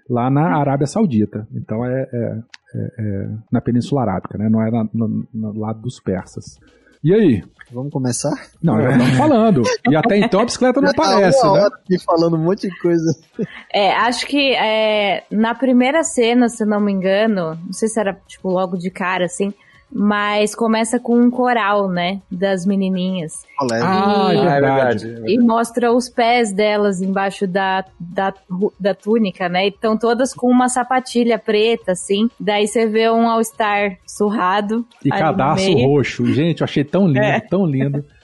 lá 0.09 0.29
na 0.29 0.57
Arábia 0.57 0.87
Saudita. 0.87 1.45
Então 1.53 1.85
é, 1.85 2.01
é, 2.01 2.37
é, 2.75 2.91
é 2.97 3.29
na 3.51 3.59
Península 3.59 4.03
Arábica, 4.03 4.37
né? 4.37 4.47
Não 4.49 4.65
é 4.65 4.71
na, 4.71 4.87
no, 4.93 5.27
no, 5.33 5.59
lado 5.59 5.81
dos 5.81 5.99
persas. 5.99 6.57
E 7.03 7.13
aí? 7.13 7.43
Vamos 7.71 7.91
começar? 7.91 8.33
Não, 8.63 8.81
já 8.81 8.91
estamos 8.91 9.17
falando. 9.17 9.61
E 9.89 9.95
até 9.95 10.17
então 10.17 10.39
a 10.39 10.45
bicicleta 10.45 10.81
não 10.81 10.89
aparece, 10.89 11.41
uma 11.43 11.53
né? 11.53 11.59
Hora 11.59 11.75
aqui 11.75 12.03
falando 12.03 12.35
um 12.35 12.43
monte 12.43 12.69
de 12.69 12.79
coisa. 12.79 13.11
É, 13.73 13.91
acho 13.91 14.25
que 14.25 14.53
é, 14.53 15.23
na 15.29 15.53
primeira 15.53 16.03
cena, 16.03 16.49
se 16.49 16.65
não 16.65 16.79
me 16.79 16.91
engano, 16.91 17.59
não 17.65 17.73
sei 17.73 17.87
se 17.89 17.99
era 17.99 18.13
tipo 18.27 18.49
logo 18.49 18.77
de 18.77 18.89
cara 18.89 19.25
assim, 19.25 19.53
mas 19.91 20.53
começa 20.53 20.99
com 20.99 21.19
um 21.19 21.31
coral, 21.31 21.89
né? 21.89 22.21
Das 22.31 22.65
menininhas. 22.65 23.43
Ah, 23.59 24.33
e, 24.33 24.37
é 24.37 24.41
verdade. 24.41 25.15
E 25.27 25.37
mostra 25.39 25.91
os 25.91 26.07
pés 26.07 26.51
delas 26.53 27.01
embaixo 27.01 27.47
da, 27.47 27.83
da, 27.99 28.33
da 28.79 28.93
túnica, 28.93 29.49
né? 29.49 29.65
E 29.65 29.69
estão 29.69 29.97
todas 29.97 30.33
com 30.33 30.49
uma 30.49 30.69
sapatilha 30.69 31.39
preta, 31.39 31.93
assim. 31.93 32.29
Daí 32.39 32.67
você 32.67 32.85
vê 32.85 33.09
um 33.09 33.27
All-Star 33.27 33.97
surrado. 34.05 34.85
E 35.03 35.09
cadastro 35.09 35.73
roxo. 35.79 36.25
Gente, 36.33 36.61
eu 36.61 36.65
achei 36.65 36.83
tão 36.83 37.07
lindo, 37.07 37.19
é. 37.19 37.39
tão 37.39 37.65
lindo. 37.65 38.05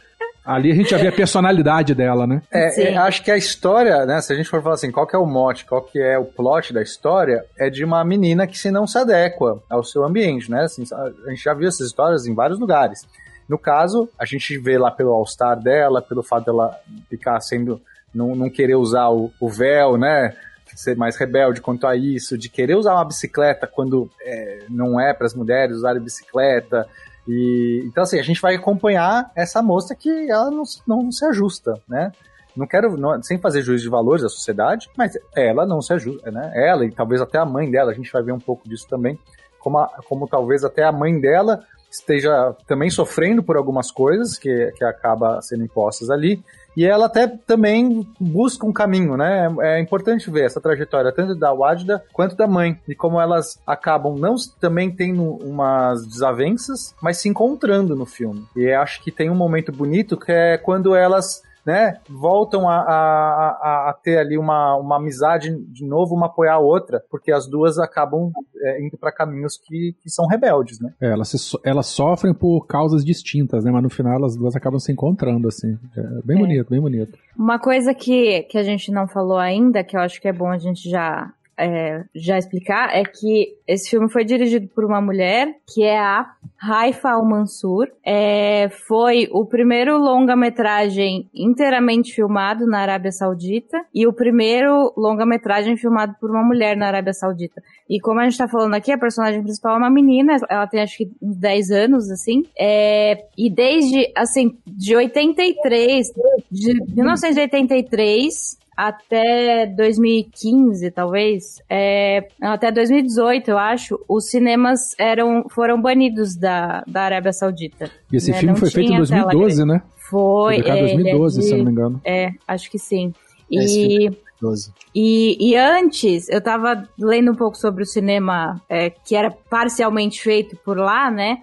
Ali 0.45 0.71
a 0.71 0.75
gente 0.75 0.91
já 0.91 0.97
vê 0.97 1.07
a 1.07 1.11
personalidade 1.11 1.95
dela, 1.95 2.27
né? 2.27 2.41
É, 2.51 2.83
é, 2.83 2.97
acho 2.97 3.23
que 3.23 3.31
a 3.31 3.37
história, 3.37 4.05
né? 4.05 4.21
Se 4.21 4.31
a 4.31 4.35
gente 4.35 4.47
for 4.47 4.61
falar 4.61 4.75
assim, 4.75 4.91
qual 4.91 5.07
que 5.07 5.15
é 5.15 5.19
o 5.19 5.25
mote, 5.25 5.65
qual 5.65 5.81
que 5.81 5.99
é 5.99 6.17
o 6.19 6.25
plot 6.25 6.71
da 6.71 6.83
história, 6.83 7.43
é 7.57 7.69
de 7.69 7.83
uma 7.83 8.03
menina 8.05 8.45
que 8.45 8.57
se 8.57 8.69
não 8.69 8.85
se 8.85 8.97
adequa 8.97 9.59
ao 9.69 9.83
seu 9.83 10.03
ambiente, 10.03 10.51
né? 10.51 10.65
Assim, 10.65 10.83
a 11.25 11.29
gente 11.29 11.43
já 11.43 11.53
viu 11.53 11.67
essas 11.67 11.87
histórias 11.87 12.27
em 12.27 12.35
vários 12.35 12.59
lugares. 12.59 13.01
No 13.49 13.57
caso, 13.57 14.07
a 14.19 14.25
gente 14.25 14.57
vê 14.57 14.77
lá 14.77 14.91
pelo 14.91 15.13
All-Star 15.13 15.59
dela, 15.59 16.01
pelo 16.01 16.21
fato 16.21 16.45
dela 16.45 16.79
ficar 17.09 17.39
sendo. 17.41 17.81
não, 18.13 18.35
não 18.35 18.49
querer 18.49 18.75
usar 18.75 19.09
o, 19.09 19.31
o 19.39 19.49
véu, 19.49 19.97
né? 19.97 20.35
ser 20.75 20.95
mais 20.95 21.15
rebelde 21.15 21.61
quanto 21.61 21.87
a 21.87 21.95
isso, 21.95 22.37
de 22.37 22.49
querer 22.49 22.75
usar 22.75 22.95
uma 22.95 23.05
bicicleta 23.05 23.65
quando 23.65 24.09
é, 24.21 24.65
não 24.69 24.99
é 24.99 25.13
para 25.13 25.25
as 25.25 25.33
mulheres 25.33 25.77
usarem 25.77 26.01
bicicleta, 26.01 26.87
e, 27.27 27.81
então, 27.85 28.03
assim, 28.03 28.19
a 28.19 28.23
gente 28.23 28.41
vai 28.41 28.55
acompanhar 28.55 29.31
essa 29.35 29.61
moça 29.61 29.95
que 29.95 30.09
ela 30.29 30.51
não, 30.51 30.63
não 30.87 31.11
se 31.11 31.25
ajusta, 31.25 31.73
né? 31.87 32.11
Não 32.55 32.65
quero, 32.65 32.95
não, 32.95 33.21
sem 33.21 33.37
fazer 33.37 33.61
juízo 33.61 33.83
de 33.83 33.89
valores 33.89 34.21
da 34.21 34.29
sociedade, 34.29 34.89
mas 34.97 35.13
ela 35.35 35.65
não 35.65 35.81
se 35.81 35.93
ajusta, 35.93 36.31
né? 36.31 36.51
Ela 36.55 36.85
e 36.85 36.91
talvez 36.91 37.21
até 37.21 37.37
a 37.37 37.45
mãe 37.45 37.69
dela, 37.69 37.91
a 37.91 37.95
gente 37.95 38.11
vai 38.11 38.23
ver 38.23 38.31
um 38.31 38.39
pouco 38.39 38.67
disso 38.69 38.87
também, 38.87 39.19
como, 39.59 39.77
a, 39.77 39.87
como 40.07 40.27
talvez 40.27 40.63
até 40.63 40.83
a 40.83 40.91
mãe 40.91 41.19
dela 41.19 41.63
esteja 41.89 42.55
também 42.67 42.89
sofrendo 42.89 43.41
por 43.41 43.57
algumas 43.57 43.91
coisas 43.91 44.37
que, 44.37 44.71
que 44.75 44.83
acaba 44.83 45.41
sendo 45.41 45.63
impostas 45.63 46.09
ali, 46.09 46.43
e 46.75 46.85
ela 46.85 47.05
até 47.05 47.27
também 47.27 48.07
busca 48.19 48.65
um 48.65 48.73
caminho, 48.73 49.15
né? 49.15 49.47
É 49.61 49.79
importante 49.79 50.29
ver 50.29 50.45
essa 50.45 50.61
trajetória 50.61 51.11
tanto 51.11 51.35
da 51.35 51.53
Wajda 51.53 52.03
quanto 52.11 52.35
da 52.35 52.47
mãe 52.47 52.79
e 52.87 52.93
como 52.93 53.19
elas 53.19 53.59
acabam 53.65 54.17
não 54.17 54.35
também 54.59 54.91
tendo 54.91 55.23
umas 55.23 56.05
desavenças, 56.05 56.93
mas 57.01 57.17
se 57.17 57.29
encontrando 57.29 57.95
no 57.95 58.05
filme. 58.05 58.45
E 58.55 58.71
acho 58.71 59.01
que 59.01 59.11
tem 59.11 59.29
um 59.29 59.35
momento 59.35 59.71
bonito 59.71 60.17
que 60.17 60.31
é 60.31 60.57
quando 60.57 60.95
elas 60.95 61.41
né, 61.65 61.97
voltam 62.09 62.69
a, 62.69 62.75
a, 62.75 63.89
a, 63.89 63.93
ter 64.03 64.17
ali 64.17 64.37
uma, 64.37 64.75
uma 64.75 64.97
amizade 64.97 65.55
de 65.67 65.85
novo, 65.85 66.15
uma 66.15 66.27
apoiar 66.27 66.55
a 66.55 66.59
outra, 66.59 67.03
porque 67.09 67.31
as 67.31 67.47
duas 67.47 67.79
acabam 67.79 68.31
é, 68.61 68.85
indo 68.85 68.97
para 68.97 69.11
caminhos 69.11 69.57
que, 69.57 69.95
que 70.01 70.09
são 70.09 70.27
rebeldes, 70.27 70.79
né? 70.79 70.93
É, 71.01 71.11
elas, 71.11 71.29
se, 71.29 71.37
elas 71.63 71.87
sofrem 71.87 72.33
por 72.33 72.67
causas 72.67 73.03
distintas, 73.03 73.63
né, 73.63 73.71
mas 73.71 73.81
no 73.81 73.89
final 73.89 74.23
as 74.23 74.35
duas 74.35 74.55
acabam 74.55 74.79
se 74.79 74.91
encontrando, 74.91 75.47
assim. 75.47 75.77
É 75.97 76.01
bem 76.23 76.37
é. 76.37 76.39
bonito, 76.39 76.69
bem 76.69 76.81
bonito. 76.81 77.17
Uma 77.37 77.59
coisa 77.59 77.93
que, 77.93 78.43
que 78.43 78.57
a 78.57 78.63
gente 78.63 78.91
não 78.91 79.07
falou 79.07 79.37
ainda, 79.37 79.83
que 79.83 79.97
eu 79.97 80.01
acho 80.01 80.21
que 80.21 80.27
é 80.27 80.33
bom 80.33 80.49
a 80.49 80.57
gente 80.57 80.89
já 80.89 81.33
é, 81.57 82.03
já 82.13 82.37
explicar 82.37 82.95
é 82.95 83.03
que 83.03 83.55
esse 83.67 83.89
filme 83.89 84.09
foi 84.09 84.23
dirigido 84.23 84.67
por 84.67 84.83
uma 84.83 85.01
mulher 85.01 85.55
que 85.73 85.83
é 85.83 85.97
a 85.97 86.31
Haifa 86.61 87.11
Al-Mansur. 87.11 87.87
É, 88.03 88.69
foi 88.87 89.27
o 89.31 89.45
primeiro 89.45 89.97
longa-metragem 89.97 91.29
inteiramente 91.33 92.13
filmado 92.13 92.67
na 92.67 92.79
Arábia 92.79 93.11
Saudita 93.11 93.85
e 93.93 94.05
o 94.05 94.13
primeiro 94.13 94.93
longa-metragem 94.97 95.77
filmado 95.77 96.15
por 96.19 96.29
uma 96.29 96.43
mulher 96.43 96.75
na 96.75 96.87
Arábia 96.87 97.13
Saudita. 97.13 97.61
E 97.89 97.99
como 97.99 98.19
a 98.19 98.23
gente 98.25 98.37
tá 98.37 98.47
falando 98.47 98.73
aqui, 98.73 98.91
a 98.91 98.97
personagem 98.97 99.43
principal 99.43 99.75
é 99.75 99.77
uma 99.77 99.89
menina, 99.89 100.37
ela 100.49 100.67
tem 100.67 100.81
acho 100.81 100.97
que 100.97 101.11
uns 101.21 101.37
10 101.37 101.71
anos, 101.71 102.09
assim. 102.09 102.43
É, 102.57 103.25
e 103.37 103.49
desde, 103.49 104.11
assim, 104.15 104.57
de 104.65 104.95
83, 104.95 106.07
de 106.51 106.73
1983 106.95 108.64
até 108.75 109.65
2015, 109.67 110.91
talvez, 110.91 111.61
é, 111.69 112.27
até 112.41 112.71
2018, 112.71 113.51
eu 113.51 113.57
acho, 113.57 113.99
os 114.07 114.29
cinemas 114.29 114.93
eram, 114.97 115.45
foram 115.49 115.81
banidos 115.81 116.35
da, 116.35 116.83
da 116.87 117.03
Arábia 117.03 117.31
Saudita. 117.33 117.89
E 118.11 118.17
esse 118.17 118.31
né? 118.31 118.37
filme 118.37 118.53
Não 118.53 118.59
foi 118.59 118.69
feito 118.69 118.91
em 118.91 118.95
tinha 118.95 119.05
tela 119.07 119.31
2012, 119.31 119.55
grande. 119.65 119.71
né? 119.73 119.81
Foi. 120.09 120.55
Em 120.57 120.59
é, 120.59 120.61
ele 120.61 120.69
é 120.69 120.81
2012, 120.93 121.41
se 121.41 121.47
eu 121.49 121.51
de- 121.51 121.57
não 121.57 121.65
me 121.65 121.71
engano. 121.71 122.01
É, 122.05 122.29
acho 122.47 122.69
que 122.69 122.77
sim. 122.77 123.13
É, 123.51 123.55
E, 123.55 124.11
12. 124.41 124.71
e, 124.93 125.51
e 125.51 125.55
antes, 125.55 126.27
eu 126.29 126.41
tava 126.41 126.87
lendo 126.99 127.31
um 127.31 127.35
pouco 127.35 127.57
sobre 127.57 127.83
o 127.83 127.85
cinema 127.85 128.61
é, 128.69 128.89
que 128.89 129.15
era 129.15 129.31
parcialmente 129.31 130.21
feito 130.21 130.55
por 130.57 130.77
lá, 130.77 131.09
né? 131.09 131.37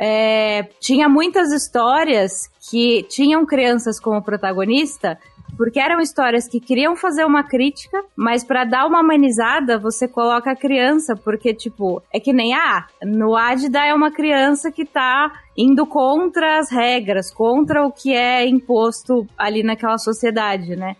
É, 0.00 0.64
tinha 0.80 1.08
muitas 1.08 1.52
histórias 1.52 2.50
que 2.70 3.04
tinham 3.08 3.44
crianças 3.46 4.00
como 4.00 4.22
protagonista, 4.22 5.18
porque 5.56 5.78
eram 5.80 6.00
histórias 6.00 6.48
que 6.48 6.60
queriam 6.60 6.96
fazer 6.96 7.24
uma 7.24 7.42
crítica, 7.42 8.02
mas 8.16 8.44
pra 8.44 8.64
dar 8.64 8.86
uma 8.86 9.00
amenizada, 9.00 9.78
você 9.78 10.08
coloca 10.08 10.50
a 10.50 10.56
criança, 10.56 11.14
porque, 11.14 11.54
tipo, 11.54 12.02
é 12.12 12.18
que 12.18 12.32
nem, 12.32 12.54
ah, 12.54 12.86
no 13.02 13.36
Adida 13.36 13.84
é 13.84 13.94
uma 13.94 14.10
criança 14.10 14.70
que 14.70 14.84
tá 14.84 15.32
indo 15.56 15.86
contra 15.86 16.58
as 16.58 16.70
regras, 16.70 17.30
contra 17.30 17.84
o 17.86 17.92
que 17.92 18.14
é 18.14 18.46
imposto 18.48 19.26
ali 19.36 19.62
naquela 19.62 19.98
sociedade, 19.98 20.76
né? 20.76 20.96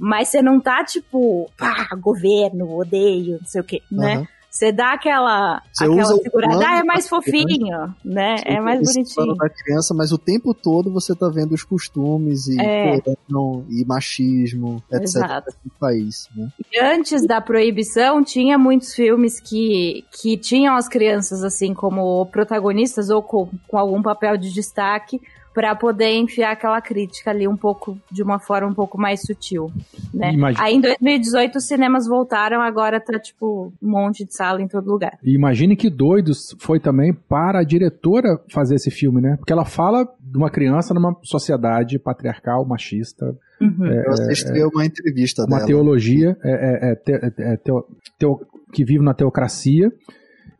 Mas 0.00 0.28
você 0.28 0.42
não 0.42 0.58
tá 0.60 0.82
tipo, 0.84 1.48
pá, 1.56 1.88
governo, 2.00 2.76
odeio, 2.76 3.38
não 3.40 3.46
sei 3.46 3.60
o 3.60 3.64
quê, 3.64 3.80
né? 3.90 4.26
Você 4.50 4.72
dá 4.72 4.94
aquela, 4.94 5.62
Você 5.72 5.84
aquela 5.84 6.04
segurada, 6.06 6.58
plano 6.58 6.66
ah, 6.66 6.78
é 6.80 6.82
mais 6.82 7.08
fofinho, 7.08 7.94
né? 8.04 8.36
É 8.44 8.60
mais 8.60 8.80
bonitinho. 8.80 9.36
da 9.36 9.48
criança, 9.48 9.94
mas 9.94 10.10
o 10.10 10.18
tempo 10.18 10.52
todo 10.52 10.92
você 10.92 11.14
tá 11.14 11.28
vendo 11.28 11.52
os 11.52 11.62
costumes 11.62 12.48
e 12.48 12.60
É. 12.60 13.00
corrupção 13.00 13.64
e 13.70 13.84
machismo, 13.84 14.82
etc. 14.90 15.02
Exato. 15.02 15.52
do 15.64 15.70
país, 15.78 16.28
né? 16.34 16.48
E 16.72 16.80
antes 16.80 17.24
da 17.24 17.40
proibição, 17.40 18.24
tinha 18.24 18.58
muitos 18.58 18.92
filmes 18.92 19.38
que, 19.38 20.04
que 20.20 20.36
tinham 20.36 20.74
as 20.74 20.88
crianças 20.88 21.44
assim 21.44 21.72
como 21.72 22.26
protagonistas 22.26 23.08
ou 23.08 23.22
com, 23.22 23.48
com 23.68 23.78
algum 23.78 24.02
papel 24.02 24.36
de 24.36 24.52
destaque 24.52 25.20
para 25.52 25.74
poder 25.74 26.12
enfiar 26.12 26.52
aquela 26.52 26.80
crítica 26.80 27.30
ali 27.30 27.48
um 27.48 27.56
pouco 27.56 27.98
de 28.10 28.22
uma 28.22 28.38
forma 28.38 28.68
um 28.68 28.74
pouco 28.74 28.96
mais 28.98 29.22
sutil, 29.22 29.70
né? 30.14 30.32
Imagina- 30.32 30.64
Aí 30.64 30.74
em 30.76 30.80
2018 30.80 31.56
os 31.58 31.64
cinemas 31.66 32.06
voltaram, 32.06 32.60
agora 32.62 33.00
tá 33.00 33.18
tipo 33.18 33.72
um 33.82 33.90
monte 33.90 34.24
de 34.24 34.34
sala 34.34 34.62
em 34.62 34.68
todo 34.68 34.88
lugar. 34.90 35.18
E 35.24 35.34
imagine 35.34 35.74
que 35.76 35.90
doidos 35.90 36.54
foi 36.60 36.78
também 36.78 37.12
para 37.12 37.58
a 37.60 37.64
diretora 37.64 38.40
fazer 38.48 38.76
esse 38.76 38.90
filme, 38.90 39.20
né? 39.20 39.36
Porque 39.38 39.52
ela 39.52 39.64
fala 39.64 40.08
de 40.20 40.38
uma 40.38 40.50
criança 40.50 40.94
numa 40.94 41.16
sociedade 41.22 41.98
patriarcal, 41.98 42.64
machista, 42.64 43.36
Uhum. 43.60 43.84
Eu 43.86 44.12
assisti 44.12 44.62
uma 44.72 44.86
entrevista 44.86 45.42
uma 45.42 45.56
dela. 45.58 45.66
teologia 45.66 46.34
é, 46.42 46.50
é, 46.88 46.92
é, 46.92 46.94
te- 46.96 47.42
é, 47.42 47.56
teo- 47.58 47.84
teo- 48.18 48.40
que 48.72 48.82
vive 48.86 49.04
na 49.04 49.12
teocracia. 49.12 49.92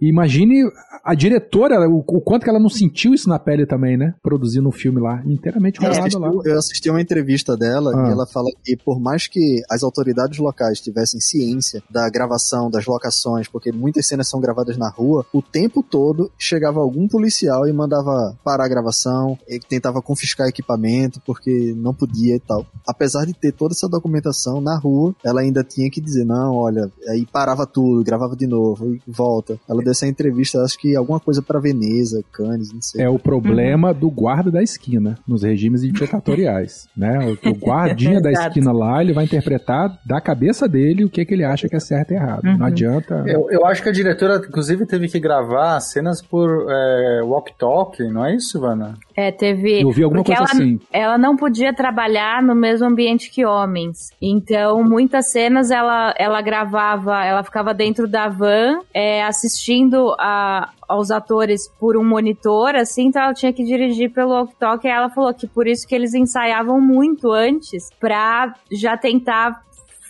E 0.01 0.09
imagine 0.09 0.71
a 1.05 1.15
diretora, 1.15 1.89
o, 1.89 1.99
o 1.99 2.21
quanto 2.21 2.45
que 2.45 2.51
ela 2.51 2.59
não 2.59 2.69
sentiu 2.69 3.15
isso 3.15 3.29
na 3.29 3.39
pele 3.39 3.67
também, 3.67 3.97
né? 3.97 4.15
Produzindo 4.23 4.69
um 4.69 4.73
filme 4.73 5.01
lá, 5.01 5.23
inteiramente 5.27 5.79
Eu 5.79 5.83
rolado 5.89 6.01
assisti, 6.07 6.19
lá. 6.21 6.31
eu 6.45 6.59
assisti 6.59 6.91
uma 6.91 7.01
entrevista 7.01 7.57
dela 7.57 7.93
Ah. 7.95 8.09
e 8.09 8.13
ela 8.13 8.27
fala 8.27 8.49
que 8.65 8.77
por 8.77 9.01
mais 9.01 9.27
que 9.27 9.63
as 9.71 9.83
autoridades 9.83 10.39
locais 10.39 10.81
tivessem 10.81 11.21
ciência 11.21 11.83
da 11.91 12.09
gravação, 12.09 12.71
das 12.71 12.87
locações, 12.87 13.49
porque 13.49 13.73
muitas 13.73 14.07
cenas 14.07 14.29
são 14.29 14.41
gravadas 14.41 14.77
na 14.77 14.89
rua, 14.91 15.25
o 15.33 15.41
tempo 15.43 15.83
todo 15.83 16.31
chegava 16.39 16.81
algum 16.81 17.09
policial 17.09 17.67
e 17.67 17.73
mandava 17.73 18.37
parar 18.45 18.65
a 18.65 18.69
gravação, 18.69 19.39
e 19.49 19.59
tentava 19.59 20.03
confiscar 20.03 20.49
equipamento 20.49 21.21
porque 21.25 21.75
não 21.77 21.95
podia 21.95 22.37
e 22.37 22.41
tal. 22.41 22.67
Apesar 22.87 23.25
de 23.25 23.33
ter 23.35 23.53
toda 23.53 23.73
essa 23.73 23.89
documentação 23.89 24.61
na 24.61 24.79
rua, 24.79 25.15
ela 25.25 25.41
ainda 25.41 25.65
tinha 25.65 25.91
que 25.91 26.01
dizer, 26.01 26.25
não, 26.25 26.55
olha, 26.55 26.91
aí 27.09 27.27
parava 27.27 27.67
tudo, 27.67 28.05
gravava 28.05 28.37
de 28.37 28.47
novo 28.47 28.95
e 28.95 29.01
volta. 29.07 29.59
Ela 29.69 29.83
deu 29.91 29.93
essa 29.93 30.07
entrevista, 30.07 30.63
acho 30.63 30.79
que 30.79 30.97
alguma 30.97 31.21
coisa 31.21 31.43
pra 31.43 31.61
Veneza, 31.61 32.23
Cannes, 32.33 32.73
não 32.73 32.81
sei. 32.81 33.05
É 33.05 33.09
o 33.09 33.19
problema 33.19 33.93
do 33.93 34.11
guarda 34.11 34.51
da 34.51 34.63
esquina, 34.63 35.19
nos 35.27 35.43
regimes 35.43 35.83
ditatoriais, 35.83 36.89
né? 36.97 37.19
O, 37.19 37.51
o 37.51 37.55
guardinha 37.59 38.21
da 38.21 38.31
esquina 38.31 38.73
lá, 38.73 39.03
ele 39.03 39.13
vai 39.13 39.25
interpretar 39.25 39.99
da 40.07 40.21
cabeça 40.21 40.69
dele 40.69 41.05
o 41.05 41.11
que, 41.11 41.25
que 41.25 41.35
ele 41.35 41.45
acha 41.45 41.69
que 41.69 41.77
é 41.77 41.81
certo 41.81 42.13
e 42.13 42.15
errado. 42.15 42.45
Uhum. 42.45 42.59
Não 42.59 42.67
adianta... 42.67 43.25
Eu, 43.27 43.51
eu 43.51 43.67
acho 43.67 43.83
que 43.83 43.89
a 43.89 43.93
diretora, 43.93 44.37
inclusive, 44.37 44.87
teve 44.87 45.09
que 45.09 45.19
gravar 45.19 45.81
cenas 45.81 46.23
por 46.23 46.67
é, 46.71 47.23
walk-talk, 47.23 48.03
não 48.05 48.25
é 48.25 48.35
isso, 48.35 48.59
Ivana? 48.59 48.97
É, 49.17 49.31
teve. 49.31 49.83
Eu 49.83 49.91
vi 49.91 50.03
alguma 50.03 50.23
porque 50.23 50.35
coisa 50.35 50.53
ela, 50.53 50.63
assim. 50.63 50.81
Ela 50.93 51.19
não 51.19 51.37
podia 51.37 51.75
trabalhar 51.75 52.43
no 52.43 52.55
mesmo 52.55 52.87
ambiente 52.87 53.31
que 53.31 53.45
homens. 53.45 54.11
Então, 54.21 54.83
muitas 54.83 55.31
cenas 55.31 55.71
ela, 55.71 56.15
ela 56.19 56.41
gravava, 56.41 57.25
ela 57.25 57.43
ficava 57.43 57.75
dentro 57.75 58.09
da 58.09 58.29
van, 58.29 58.79
é, 58.95 59.23
assistindo 59.25 59.80
a, 60.19 60.71
aos 60.89 61.11
atores 61.11 61.69
por 61.79 61.97
um 61.97 62.05
monitor, 62.05 62.75
assim, 62.75 63.07
então 63.07 63.23
ela 63.23 63.35
tinha 63.35 63.53
que 63.53 63.65
dirigir 63.65 64.13
pelo 64.13 64.31
walk-talk. 64.31 64.87
E 64.87 64.91
ela 64.91 65.11
falou 65.11 65.33
que 65.33 65.47
por 65.47 65.67
isso 65.67 65.87
que 65.87 65.95
eles 65.95 66.15
ensaiavam 66.15 66.81
muito 66.81 67.31
antes, 67.31 67.91
pra 67.99 68.55
já 68.71 68.97
tentar 68.97 69.63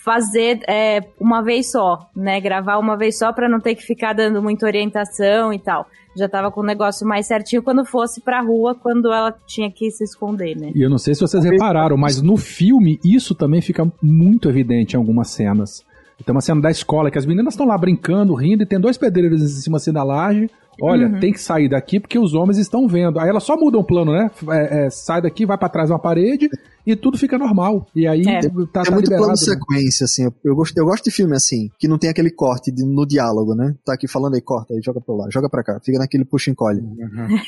fazer 0.05 0.61
é, 0.67 1.01
uma 1.21 1.43
vez 1.43 1.71
só, 1.71 2.09
né? 2.17 2.41
Gravar 2.41 2.79
uma 2.79 2.97
vez 2.97 3.19
só 3.19 3.33
pra 3.33 3.49
não 3.49 3.61
ter 3.61 3.75
que 3.75 3.83
ficar 3.83 4.15
dando 4.15 4.43
muita 4.43 4.67
orientação 4.67 5.53
e 5.53 5.59
tal. 5.59 5.87
Já 6.17 6.29
tava 6.29 6.51
com 6.51 6.61
o 6.61 6.65
negócio 6.65 7.07
mais 7.07 7.27
certinho 7.27 7.63
quando 7.63 7.85
fosse 7.85 8.21
pra 8.21 8.41
rua, 8.41 8.75
quando 8.75 9.13
ela 9.13 9.33
tinha 9.47 9.71
que 9.71 9.91
se 9.91 10.03
esconder, 10.03 10.57
né? 10.57 10.73
E 10.75 10.83
eu 10.83 10.91
não 10.91 10.99
sei 10.99 11.15
se 11.15 11.21
vocês 11.21 11.45
repararam, 11.45 11.97
mas 11.97 12.21
no 12.21 12.37
filme 12.37 12.99
isso 13.05 13.35
também 13.35 13.61
fica 13.61 13.87
muito 14.03 14.49
evidente 14.49 14.95
em 14.95 14.99
algumas 14.99 15.29
cenas. 15.31 15.85
Tem 16.25 16.35
uma 16.35 16.41
cena 16.41 16.61
da 16.61 16.71
escola 16.71 17.11
que 17.11 17.19
as 17.19 17.27
meninas 17.27 17.55
estão 17.55 17.67
lá 17.67 17.77
brincando, 17.79 18.35
rindo, 18.35 18.63
e 18.63 18.67
tem 18.67 18.79
dois 18.81 18.97
pedreiros 18.99 19.43
em 19.43 19.47
cima 19.49 19.77
assim 19.79 19.93
da 19.93 20.03
laje. 20.03 20.51
Olha, 20.83 21.09
Uhum. 21.09 21.21
tem 21.21 21.33
que 21.33 21.41
sair 21.41 21.69
daqui 21.69 22.01
porque 22.01 22.19
os 22.19 22.33
homens 22.35 22.57
estão 22.59 22.87
vendo. 22.89 23.19
Aí 23.19 23.29
ela 23.29 23.41
só 23.41 23.57
muda 23.57 23.79
um 23.79 23.83
plano, 23.83 24.13
né? 24.13 24.31
É, 24.51 24.87
é, 24.87 24.91
sai 24.91 25.21
daqui, 25.21 25.45
vai 25.45 25.59
pra 25.59 25.69
trás 25.69 25.89
de 25.89 25.93
uma 25.93 25.99
parede 25.99 26.49
e 26.93 26.97
tudo 26.97 27.17
fica 27.19 27.39
normal. 27.39 27.87
E 27.95 28.07
aí 28.07 28.23
É. 28.23 28.41
tá, 28.41 28.49
é 28.49 28.51
tá 28.85 28.91
muito 28.91 29.05
liberado. 29.07 29.17
plano 29.25 29.35
de 29.35 29.45
sequência, 29.45 30.05
assim. 30.05 30.25
Eu, 30.25 30.35
eu 30.45 30.55
gosto, 30.57 30.77
eu 30.77 30.85
gosto 30.85 31.05
de 31.05 31.11
filme 31.11 31.35
assim, 31.35 31.71
que 31.79 31.87
não 31.89 31.99
tem 31.99 32.11
aquele 32.11 32.31
corte 32.31 32.71
de- 32.71 32.85
no 32.85 33.07
diálogo, 33.07 33.55
né? 33.55 33.75
Tá 33.85 33.95
aqui 33.95 34.07
falando 34.09 34.35
aí, 34.35 34.41
corta 34.41 34.75
aí, 34.75 34.81
joga 34.83 35.01
pra 35.01 35.15
lá, 35.15 35.27
joga 35.31 35.49
pra 35.49 35.63
cá, 35.63 35.81
fica 35.85 35.99
naquele 35.99 36.25
puxa 36.25 36.51
encolhe. 36.51 36.81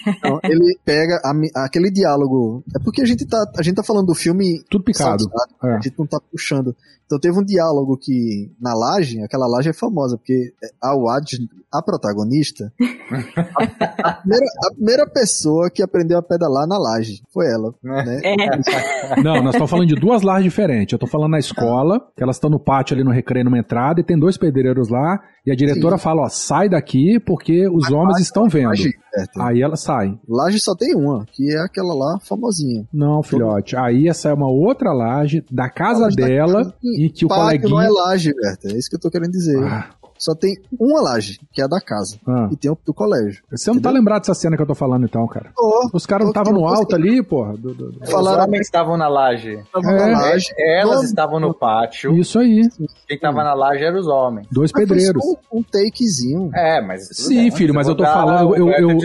Então, 0.07 0.40
ele 0.44 0.78
pega 0.85 1.20
a 1.24 1.64
aquele 1.64 1.90
diálogo. 1.90 2.62
É 2.74 2.78
porque 2.83 3.02
a 3.02 3.07
gente 3.07 3.26
tá, 3.26 3.44
a 3.57 3.62
gente 3.62 3.74
tá 3.76 3.83
falando 3.83 4.07
do 4.07 4.14
filme 4.14 4.62
Tudo 4.70 4.85
picado. 4.85 5.22
salteado, 5.22 5.55
É. 5.64 5.76
a 5.76 5.81
gente 5.81 5.94
não 5.98 6.07
tá 6.07 6.20
puxando. 6.31 6.74
Então 7.07 7.18
teve 7.20 7.38
um 7.38 7.44
diálogo 7.44 7.96
que 7.98 8.50
na 8.59 8.72
laje, 8.74 9.20
aquela 9.22 9.46
laje 9.46 9.68
é 9.68 9.72
famosa, 9.74 10.16
porque 10.16 10.55
a 10.81 10.96
Wad, 10.96 11.37
a 11.70 11.83
protagonista, 11.83 12.72
a, 12.81 14.09
a 14.09 14.12
primeira, 14.14 14.46
a 14.64 14.74
primeira 14.74 15.07
pessoa 15.07 15.70
que 15.70 15.83
aprendeu 15.83 16.16
a 16.18 16.22
pedalar 16.22 16.66
na 16.66 16.78
laje 16.78 17.22
foi 17.33 17.46
ela, 17.50 17.74
né? 17.83 18.20
É. 18.24 19.22
Não, 19.22 19.31
nós 19.40 19.54
estamos 19.54 19.70
falando 19.70 19.88
de 19.88 19.94
duas 19.94 20.22
lajes 20.22 20.44
diferentes. 20.44 20.92
Eu 20.92 20.98
tô 20.98 21.06
falando 21.06 21.30
na 21.30 21.38
escola, 21.38 22.00
que 22.16 22.22
elas 22.22 22.36
estão 22.36 22.50
no 22.50 22.58
pátio 22.58 22.94
ali 22.94 23.04
no 23.04 23.10
recreio, 23.10 23.44
numa 23.44 23.58
entrada, 23.58 24.00
e 24.00 24.04
tem 24.04 24.18
dois 24.18 24.36
pedreiros 24.36 24.88
lá, 24.88 25.20
e 25.46 25.50
a 25.50 25.54
diretora 25.54 25.96
Sim. 25.96 26.02
fala, 26.02 26.22
ó, 26.22 26.28
sai 26.28 26.68
daqui 26.68 27.18
porque 27.20 27.68
os 27.68 27.90
homens 27.90 28.18
estão 28.20 28.48
vendo. 28.48 28.68
Laje, 28.68 28.90
certo. 29.14 29.40
Aí 29.40 29.62
elas 29.62 29.80
saem. 29.80 30.18
Laje 30.28 30.58
só 30.60 30.74
tem 30.74 30.94
uma, 30.94 31.24
que 31.32 31.52
é 31.54 31.60
aquela 31.64 31.94
lá 31.94 32.18
famosinha. 32.20 32.86
Não, 32.92 33.22
filhote. 33.22 33.76
Aí 33.76 34.08
essa 34.08 34.28
é 34.28 34.34
uma 34.34 34.48
outra 34.50 34.92
laje 34.92 35.44
da 35.50 35.68
casa 35.70 36.08
da 36.08 36.26
dela 36.26 36.64
casa- 36.64 36.74
e 36.82 37.08
que 37.10 37.24
o 37.24 37.28
Pátio 37.28 37.68
não 37.70 37.80
é 37.80 37.86
coleguinha. 37.86 38.04
laje, 38.06 38.32
Berta. 38.34 38.68
É 38.68 38.76
isso 38.78 38.88
que 38.90 38.96
eu 38.96 39.00
tô 39.00 39.10
querendo 39.10 39.30
dizer. 39.32 39.58
Ah, 39.62 39.90
Só 40.24 40.37
tem 40.37 40.54
uma 40.78 41.00
laje, 41.00 41.40
que 41.52 41.61
é 41.61 41.64
a 41.64 41.66
da 41.66 41.80
casa. 41.80 42.16
ah. 42.28 42.48
E 42.52 42.56
tem 42.56 42.70
o 42.70 42.78
do 42.87 42.94
colégio. 42.94 43.42
Você 43.50 43.68
não 43.70 43.74
tá 43.74 43.80
Entendeu? 43.88 43.92
lembrado 43.94 44.20
dessa 44.20 44.35
cena 44.35 44.54
que 44.56 44.62
eu 44.62 44.66
tô 44.66 44.74
falando 44.74 45.04
então, 45.04 45.26
cara? 45.26 45.50
Tô. 45.56 45.90
Os 45.92 46.06
caras 46.06 46.24
não 46.26 46.30
estavam 46.30 46.52
no 46.52 46.64
alto 46.66 46.94
ali, 46.94 47.20
porra? 47.24 47.54
Do- 47.56 47.74
do- 47.74 47.90
do- 47.92 48.06
Falaram- 48.06 48.38
Os 48.42 48.46
homens 48.46 48.61
estavam 48.66 48.96
na 48.96 49.08
laje. 49.08 49.58
Tava 49.72 49.90
É. 49.90 50.11
na 50.12 50.20
laje. 50.20 50.46
Elas 50.56 50.90
Vamos- 50.94 51.04
estavam 51.06 51.40
no 51.40 51.52
pátio. 51.52 52.16
Isso 52.16 52.38
aí. 52.38 52.68
Quem 53.08 53.18
tava 53.18 53.42
na 53.42 53.52
laje 53.52 53.82
eram 53.82 53.98
os 53.98 54.06
homens. 54.06 54.46
Dois 54.52 54.70
Mas 54.72 54.80
foi 54.80 54.87
pedreiros. 54.96 55.24
Um, 55.52 55.58
um 55.58 55.62
takezinho. 55.64 56.50
É, 56.54 56.80
mas. 56.80 57.08
Sim, 57.12 57.35
bem. 57.35 57.50
filho, 57.50 57.74
mas 57.74 57.88
eu 57.88 57.96
tô 57.96 58.04
falando, 58.04 58.54
eu- 58.54 58.70
eu- 58.70 58.98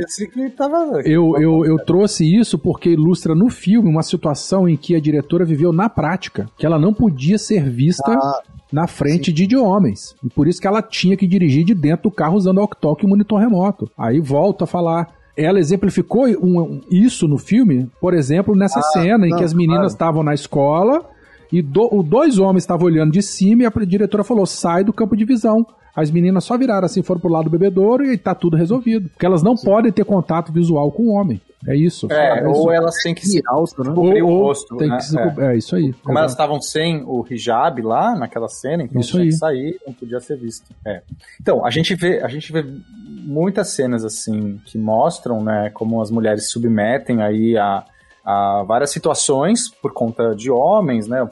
tava- 0.55 1.01
Eu, 1.03 1.35
eu, 1.39 1.65
eu 1.65 1.77
trouxe 1.83 2.25
isso 2.25 2.57
porque 2.57 2.89
ilustra 2.91 3.33
no 3.33 3.49
filme 3.49 3.89
uma 3.89 4.03
situação 4.03 4.67
em 4.67 4.77
que 4.77 4.95
a 4.95 4.99
diretora 4.99 5.45
viveu 5.45 5.71
na 5.73 5.89
prática, 5.89 6.47
que 6.57 6.65
ela 6.65 6.79
não 6.79 6.93
podia 6.93 7.37
ser 7.37 7.67
vista 7.69 8.11
Ah, 8.11 8.41
na 8.71 8.87
frente 8.87 9.31
de, 9.31 9.47
de 9.47 9.55
homens. 9.57 10.15
E 10.23 10.29
por 10.29 10.47
isso 10.47 10.59
que 10.61 10.67
ela 10.67 10.81
tinha 10.81 11.15
que 11.17 11.27
dirigir 11.27 11.63
de 11.65 11.73
dentro 11.73 12.03
do 12.09 12.11
carro 12.11 12.35
usando 12.35 12.57
walk-talk 12.59 13.03
e 13.05 13.07
monitor 13.07 13.39
remoto. 13.39 13.89
Aí 13.97 14.19
volta 14.19 14.63
a 14.65 14.67
falar. 14.67 15.09
Ela 15.35 15.59
exemplificou 15.59 16.25
um- 16.27 16.59
um- 16.61 16.81
isso 16.89 17.27
no 17.27 17.37
filme, 17.37 17.89
por 18.01 18.13
exemplo, 18.13 18.55
nessa 18.55 18.81
cena 18.81 19.25
em 19.27 19.29
não, 19.29 19.37
que 19.37 19.43
as 19.43 19.53
meninas 19.53 19.91
estavam 19.93 20.23
na 20.23 20.33
escola 20.33 21.05
e 21.51 21.61
do- 21.61 21.87
o 21.93 22.01
dois 22.01 22.39
homens 22.39 22.63
estavam 22.63 22.87
olhando 22.87 23.11
de 23.11 23.21
cima 23.21 23.63
e 23.63 23.65
a 23.65 23.71
diretora 23.85 24.23
falou: 24.23 24.45
sai 24.45 24.83
do 24.83 24.91
campo 24.91 25.15
de 25.15 25.23
visão. 25.25 25.65
As 25.95 26.11
meninas 26.11 26.43
só 26.43 26.55
viraram 26.57 26.85
assim, 26.85 27.01
foram 27.01 27.19
pro 27.21 27.31
lado 27.31 27.45
do 27.45 27.49
bebedouro 27.49 28.03
e 28.05 28.17
tá 28.17 28.35
tudo 28.35 28.55
resolvido. 28.57 29.09
Porque 29.09 29.25
elas 29.25 29.41
não 29.41 29.55
podem 29.55 29.91
ter 29.91 30.05
contato 30.05 30.51
visual 30.51 30.91
com 30.91 31.03
o 31.03 31.11
homem. 31.11 31.41
É 31.65 31.75
isso. 31.75 32.07
É, 32.11 32.39
É 32.39 32.47
ou 32.47 32.51
isso. 32.53 32.71
elas 32.71 32.95
têm 33.01 33.15
que 33.15 33.25
se 33.27 33.41
alto, 33.47 33.83
né? 33.83 33.93
cobrir 33.93 34.21
o 34.21 34.27
Ou- 34.27 34.33
ou 34.35 34.43
rosto. 34.47 34.77
tem 34.77 34.89
né? 34.89 34.97
que 34.97 35.03
se 35.05 35.17
É. 35.17 35.33
é. 35.53 35.57
isso 35.57 35.75
aí. 35.75 35.91
Como 36.03 36.17
elas 36.17 36.31
Exato. 36.31 36.43
estavam 36.43 36.61
sem 36.61 37.03
o 37.05 37.25
hijab 37.29 37.81
lá 37.81 38.15
naquela 38.15 38.47
cena, 38.47 38.83
então 38.83 39.01
Isso 39.01 39.11
tinha 39.11 39.23
aí. 39.23 39.29
que 39.29 39.35
sair, 39.35 39.79
não 39.85 39.93
podia 39.93 40.19
ser 40.19 40.37
visto. 40.37 40.65
É. 40.85 41.01
Então, 41.41 41.65
a 41.65 41.69
gente 41.71 41.95
vê, 41.95 42.21
a 42.21 42.27
gente 42.27 42.51
vê 42.53 42.63
muitas 42.99 43.69
cenas 43.69 44.05
assim 44.05 44.59
que 44.65 44.77
mostram, 44.77 45.43
né, 45.43 45.69
como 45.73 46.01
as 46.01 46.11
mulheres 46.11 46.49
submetem 46.51 47.21
aí 47.23 47.57
a, 47.57 47.83
a 48.29 48.61
várias 48.63 48.91
situações 48.91 49.69
por 49.69 49.93
conta 49.93 50.35
de 50.35 50.51
homens, 50.51 51.07
né, 51.07 51.25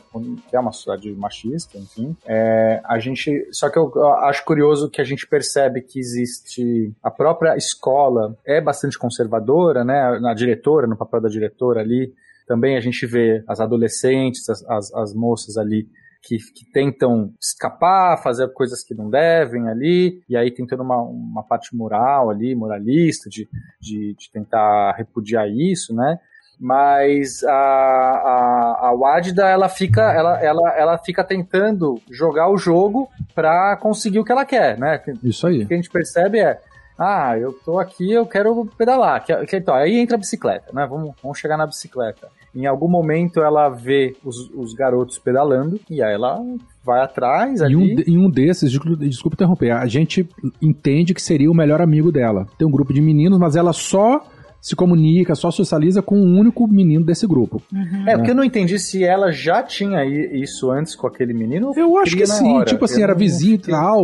que 0.50 0.56
é 0.56 0.60
uma 0.60 0.72
sociedade 0.72 1.12
machista, 1.14 1.78
enfim. 1.78 2.16
É, 2.26 2.82
a 2.86 2.98
gente, 3.00 3.50
só 3.52 3.70
que 3.70 3.78
eu, 3.78 3.92
acho 4.20 4.46
curioso 4.46 4.90
que 4.90 5.02
a 5.02 5.04
gente 5.04 5.28
percebe 5.28 5.82
que 5.82 6.00
existe 6.00 6.94
a 7.04 7.12
própria 7.12 7.58
escola 7.58 8.38
é 8.46 8.62
bastante 8.62 8.98
conservadora, 8.98 9.84
né, 9.84 10.20
na 10.22 10.34
diretora, 10.34 10.88
no 10.88 10.96
papel 10.96 11.20
da 11.20 11.28
diretora 11.28 11.82
ali, 11.82 12.14
também 12.48 12.78
a 12.78 12.80
gente 12.80 13.06
vê 13.06 13.44
as 13.46 13.60
adolescentes, 13.60 14.48
as, 14.50 14.64
as, 14.64 14.94
as 14.94 15.14
moças 15.14 15.58
ali 15.58 15.90
que, 16.24 16.38
que 16.38 16.66
tentam 16.72 17.34
escapar, 17.42 18.24
fazer 18.24 18.48
coisas 18.54 18.82
que 18.86 18.96
não 18.96 19.10
devem 19.10 19.68
ali, 19.68 20.24
e 20.30 20.38
aí 20.38 20.50
tem 20.50 20.66
toda 20.66 20.82
uma, 20.82 21.02
uma 21.02 21.44
parte 21.44 21.76
moral 21.76 22.30
ali, 22.30 22.56
moralista, 22.56 23.30
de, 23.30 23.50
de, 23.82 24.16
de 24.18 24.32
tentar 24.32 24.94
repudiar 24.94 25.50
isso, 25.50 25.94
né? 25.94 26.18
Mas 26.60 27.44
a, 27.44 27.52
a, 27.52 28.88
a 28.88 28.92
Wadida, 28.92 29.48
ela 29.48 29.68
fica, 29.68 30.02
ela, 30.14 30.42
ela, 30.42 30.78
ela 30.78 30.98
fica 30.98 31.24
tentando 31.24 32.02
jogar 32.10 32.50
o 32.50 32.58
jogo 32.58 33.10
pra 33.34 33.76
conseguir 33.78 34.20
o 34.20 34.24
que 34.24 34.32
ela 34.32 34.46
quer, 34.46 34.78
né? 34.78 35.02
Isso 35.22 35.46
aí. 35.48 35.64
O 35.64 35.68
que 35.68 35.74
a 35.74 35.78
gente 35.78 35.90
percebe 35.90 36.40
é, 36.40 36.60
ah, 36.98 37.38
eu 37.38 37.52
tô 37.52 37.78
aqui, 37.78 38.12
eu 38.12 38.26
quero 38.26 38.66
pedalar. 38.78 39.24
Que, 39.24 39.36
que, 39.46 39.58
então, 39.58 39.76
aí 39.76 40.00
entra 40.00 40.16
a 40.16 40.20
bicicleta, 40.20 40.72
né? 40.74 40.88
Vamos, 40.90 41.14
vamos 41.22 41.38
chegar 41.38 41.58
na 41.58 41.68
bicicleta. 41.68 42.30
Em 42.56 42.66
algum 42.66 42.88
momento 42.88 43.42
ela 43.42 43.68
vê 43.68 44.16
os, 44.24 44.50
os 44.52 44.74
garotos 44.74 45.20
pedalando 45.20 45.78
e 45.90 46.02
aí 46.02 46.14
ela 46.14 46.42
vai 46.86 47.02
atrás 47.02 47.62
ali. 47.62 47.74
Em 47.74 47.78
um, 47.78 48.04
em 48.08 48.26
um 48.26 48.30
desses, 48.30 48.72
desculpa 48.72 49.36
interromper, 49.36 49.72
a 49.72 49.86
gente 49.88 50.28
entende 50.62 51.14
que 51.14 51.22
seria 51.22 51.52
o 51.52 51.56
melhor 51.56 51.82
amigo 51.82 52.14
dela. 52.14 52.48
Tem 52.58 52.66
um 52.66 52.72
grupo 52.72 52.94
de 52.94 53.02
meninos, 53.02 53.38
mas 53.38 53.58
ela 53.58 53.74
só 53.74 54.26
se 54.66 54.76
comunica, 54.76 55.36
só 55.36 55.52
socializa 55.52 56.02
com 56.02 56.18
um 56.18 56.40
único 56.40 56.68
menino 56.68 57.06
desse 57.06 57.28
grupo. 57.28 57.62
É, 58.08 58.16
porque 58.18 58.32
eu 58.32 58.36
não 58.36 58.44
entendi 58.44 58.80
se 58.80 59.04
ela 59.04 59.32
já 59.32 59.62
tinha 59.62 60.04
isso 60.04 60.72
antes 60.72 60.96
com 60.96 61.06
aquele 61.06 61.36
menino. 61.36 61.72
Eu 61.76 61.96
acho 62.00 62.18
que 62.18 62.26
sim, 62.26 62.52
hora. 62.56 62.66
tipo 62.66 62.84
assim, 62.84 63.02
Eu 63.02 63.04
era 63.04 63.14
não- 63.14 63.20
vizinho 63.20 63.54
e 63.54 63.60
tal, 63.60 64.04